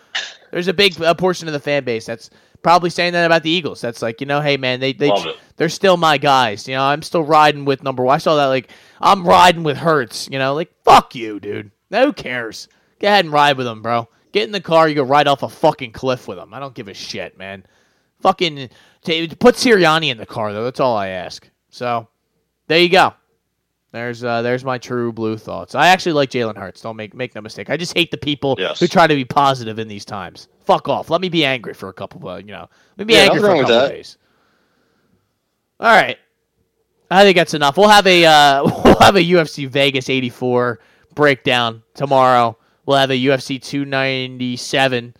there's 0.51 0.67
a 0.67 0.73
big 0.73 1.01
uh, 1.01 1.13
portion 1.15 1.47
of 1.47 1.53
the 1.53 1.59
fan 1.59 1.83
base 1.83 2.05
that's 2.05 2.29
probably 2.61 2.89
saying 2.89 3.13
that 3.13 3.25
about 3.25 3.43
the 3.43 3.49
Eagles. 3.49 3.81
That's 3.81 4.01
like 4.01 4.21
you 4.21 4.27
know, 4.27 4.41
hey 4.41 4.57
man, 4.57 4.79
they 4.79 4.93
they 4.93 5.11
they're 5.57 5.69
still 5.69 5.97
my 5.97 6.17
guys. 6.17 6.67
You 6.67 6.75
know, 6.75 6.83
I'm 6.83 7.01
still 7.01 7.23
riding 7.23 7.65
with 7.65 7.83
number 7.83 8.03
one. 8.03 8.15
I 8.15 8.19
saw 8.19 8.35
that 8.35 8.45
like 8.45 8.69
I'm 9.01 9.27
riding 9.27 9.63
with 9.63 9.77
Hertz. 9.77 10.29
You 10.31 10.37
know, 10.37 10.53
like 10.53 10.71
fuck 10.83 11.15
you, 11.15 11.39
dude. 11.39 11.71
Who 11.91 12.13
cares? 12.13 12.67
Go 12.99 13.07
ahead 13.07 13.25
and 13.25 13.33
ride 13.33 13.57
with 13.57 13.65
them, 13.65 13.81
bro. 13.81 14.07
Get 14.31 14.43
in 14.43 14.51
the 14.51 14.61
car. 14.61 14.87
You 14.87 14.95
go 14.95 15.03
ride 15.03 15.27
off 15.27 15.43
a 15.43 15.49
fucking 15.49 15.93
cliff 15.93 16.27
with 16.27 16.37
them. 16.37 16.53
I 16.53 16.59
don't 16.59 16.75
give 16.75 16.87
a 16.87 16.93
shit, 16.93 17.37
man. 17.37 17.65
Fucking 18.25 18.69
put 19.39 19.53
Sirianni 19.53 20.09
in 20.09 20.17
the 20.17 20.25
car 20.25 20.51
though. 20.51 20.63
That's 20.63 20.79
all 20.79 20.97
I 20.97 21.09
ask. 21.09 21.47
So 21.69 22.07
there 22.65 22.79
you 22.79 22.89
go. 22.89 23.13
There's 23.91 24.23
uh, 24.23 24.41
there's 24.41 24.65
my 24.65 24.79
true 24.79 25.13
blue 25.13 25.37
thoughts. 25.37 25.75
I 25.75 25.89
actually 25.89 26.13
like 26.13 26.31
Jalen 26.31 26.57
Hurts. 26.57 26.81
Don't 26.81 26.95
make 26.95 27.13
make 27.13 27.35
no 27.35 27.41
mistake. 27.41 27.69
I 27.69 27.77
just 27.77 27.95
hate 27.95 28.09
the 28.09 28.17
people 28.17 28.55
Yes. 28.57 28.79
who 28.79 28.87
try 28.87 29.05
to 29.05 29.13
be 29.13 29.25
positive 29.25 29.77
in 29.77 29.87
these 29.87 30.05
times. 30.05 30.47
Fuck 30.63 30.89
off. 30.89 31.11
Let 31.11 31.21
me 31.21 31.29
be 31.29 31.45
angry 31.45 31.75
for 31.75 31.87
a 31.89 31.93
couple. 31.93 32.27
Uh, 32.27 32.37
you 32.37 32.47
know, 32.47 32.67
let 32.97 33.05
me 33.07 33.13
be 33.13 33.13
Yeah, 33.13 33.25
angry 33.25 33.41
for 33.41 33.51
a 33.53 33.59
couple 33.61 33.75
that. 33.75 33.89
days. 33.89 34.17
All 35.79 35.95
right. 35.95 36.17
I 37.11 37.21
think 37.21 37.37
that's 37.37 37.53
enough. 37.53 37.77
We'll 37.77 37.89
have 37.89 38.07
a 38.07 38.25
uh, 38.25 38.63
we'll 38.83 38.99
have 39.01 39.17
a 39.17 39.23
UFC 39.23 39.67
Vegas 39.67 40.09
84 40.09 40.79
breakdown 41.13 41.83
tomorrow. 41.93 42.57
We'll 42.87 42.97
have 42.97 43.11
a 43.11 43.25
UFC 43.25 43.61
297 43.61 45.13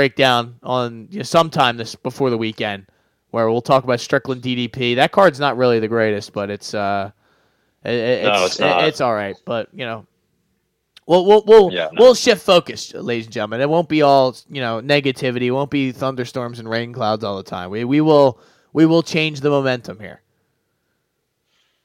breakdown 0.00 0.56
on 0.62 1.08
you 1.10 1.20
know, 1.20 1.22
sometime 1.22 1.78
this 1.78 1.94
before 1.94 2.28
the 2.28 2.36
weekend, 2.36 2.84
where 3.30 3.50
we'll 3.50 3.62
talk 3.62 3.82
about 3.82 3.98
Strickland 3.98 4.42
DDP. 4.42 4.96
That 4.96 5.10
card's 5.10 5.40
not 5.40 5.56
really 5.56 5.80
the 5.80 5.88
greatest, 5.88 6.34
but 6.34 6.50
it's 6.50 6.74
uh, 6.74 7.10
it, 7.82 7.94
it- 7.94 8.24
No, 8.24 8.44
it's 8.44 8.60
it's 8.60 8.82
it's 8.88 9.00
all 9.00 9.14
right. 9.14 9.34
But 9.46 9.70
you 9.72 9.86
know, 9.86 10.06
we'll 11.06 11.24
we'll 11.24 11.44
we'll, 11.46 11.72
Yeah, 11.72 11.88
no. 11.94 12.02
we'll 12.02 12.14
shift 12.14 12.42
focus, 12.44 12.92
ladies 12.92 13.24
and 13.24 13.32
gentlemen. 13.32 13.62
It 13.62 13.70
won't 13.70 13.88
be 13.88 14.02
all 14.02 14.36
you 14.50 14.60
know 14.60 14.82
negativity. 14.82 15.44
It 15.46 15.52
won't 15.52 15.70
be 15.70 15.92
thunderstorms 15.92 16.58
and 16.58 16.68
rain 16.68 16.92
clouds 16.92 17.24
all 17.24 17.38
the 17.38 17.42
time. 17.42 17.70
We 17.70 17.84
we 17.84 18.02
will 18.02 18.38
we 18.74 18.84
will 18.84 19.02
change 19.02 19.40
the 19.40 19.48
momentum 19.48 19.98
here. 19.98 20.20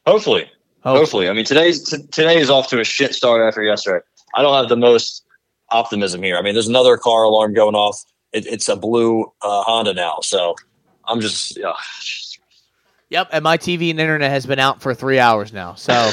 Hopefully, 0.05 0.41
Hopefully. 0.83 0.99
hopefully. 0.99 1.29
I 1.29 1.33
mean, 1.33 1.45
today's 1.45 1.81
t- 1.89 2.03
today 2.11 2.39
is 2.39 2.49
off 2.49 2.67
to 2.71 2.81
a 2.81 2.83
shit 2.83 3.15
start 3.15 3.41
after 3.41 3.63
yesterday. 3.63 4.03
I 4.35 4.41
don't 4.41 4.53
have 4.53 4.67
the 4.67 4.75
most 4.75 5.23
optimism 5.71 6.21
here. 6.21 6.37
I 6.37 6.41
mean, 6.41 6.53
there's 6.53 6.67
another 6.67 6.97
car 6.97 7.23
alarm 7.23 7.53
going 7.53 7.75
off. 7.75 8.03
It, 8.33 8.45
it's 8.45 8.69
a 8.69 8.75
blue 8.75 9.23
uh, 9.41 9.63
Honda 9.63 9.93
now, 9.93 10.19
so 10.21 10.55
I'm 11.05 11.19
just. 11.21 11.59
Uh, 11.59 11.73
Yep, 13.11 13.27
and 13.33 13.43
my 13.43 13.57
TV 13.57 13.91
and 13.91 13.99
internet 13.99 14.31
has 14.31 14.45
been 14.45 14.57
out 14.57 14.81
for 14.81 14.93
three 14.93 15.19
hours 15.19 15.51
now. 15.51 15.75
So 15.75 16.11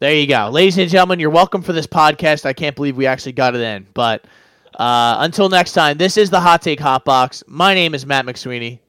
there 0.00 0.14
you 0.14 0.26
go. 0.26 0.50
Ladies 0.50 0.76
and 0.76 0.90
gentlemen, 0.90 1.18
you're 1.18 1.30
welcome 1.30 1.62
for 1.62 1.72
this 1.72 1.86
podcast. 1.86 2.44
I 2.44 2.52
can't 2.52 2.76
believe 2.76 2.94
we 2.94 3.06
actually 3.06 3.32
got 3.32 3.54
it 3.54 3.62
in. 3.62 3.86
But 3.94 4.26
uh, 4.74 5.16
until 5.20 5.48
next 5.48 5.72
time, 5.72 5.96
this 5.96 6.18
is 6.18 6.28
the 6.28 6.38
Hot 6.38 6.60
Take 6.60 6.78
Hot 6.78 7.06
Box. 7.06 7.42
My 7.46 7.72
name 7.72 7.94
is 7.94 8.04
Matt 8.04 8.26
McSweeney, 8.26 8.80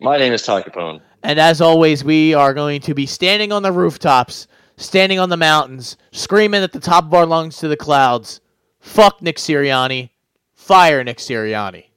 my 0.00 0.16
name 0.16 0.32
is 0.32 0.42
Ty 0.42 0.62
Capone. 0.62 1.02
And 1.22 1.38
as 1.38 1.60
always, 1.60 2.02
we 2.02 2.32
are 2.32 2.54
going 2.54 2.80
to 2.80 2.94
be 2.94 3.04
standing 3.04 3.52
on 3.52 3.62
the 3.62 3.72
rooftops, 3.72 4.48
standing 4.78 5.18
on 5.18 5.28
the 5.28 5.36
mountains, 5.36 5.98
screaming 6.12 6.62
at 6.62 6.72
the 6.72 6.80
top 6.80 7.04
of 7.04 7.12
our 7.12 7.26
lungs 7.26 7.58
to 7.58 7.68
the 7.68 7.76
clouds. 7.76 8.40
Fuck 8.80 9.22
Nick 9.22 9.36
Sirianni. 9.36 10.10
Fire 10.54 11.04
Nick 11.04 11.18
Sirianni. 11.18 11.89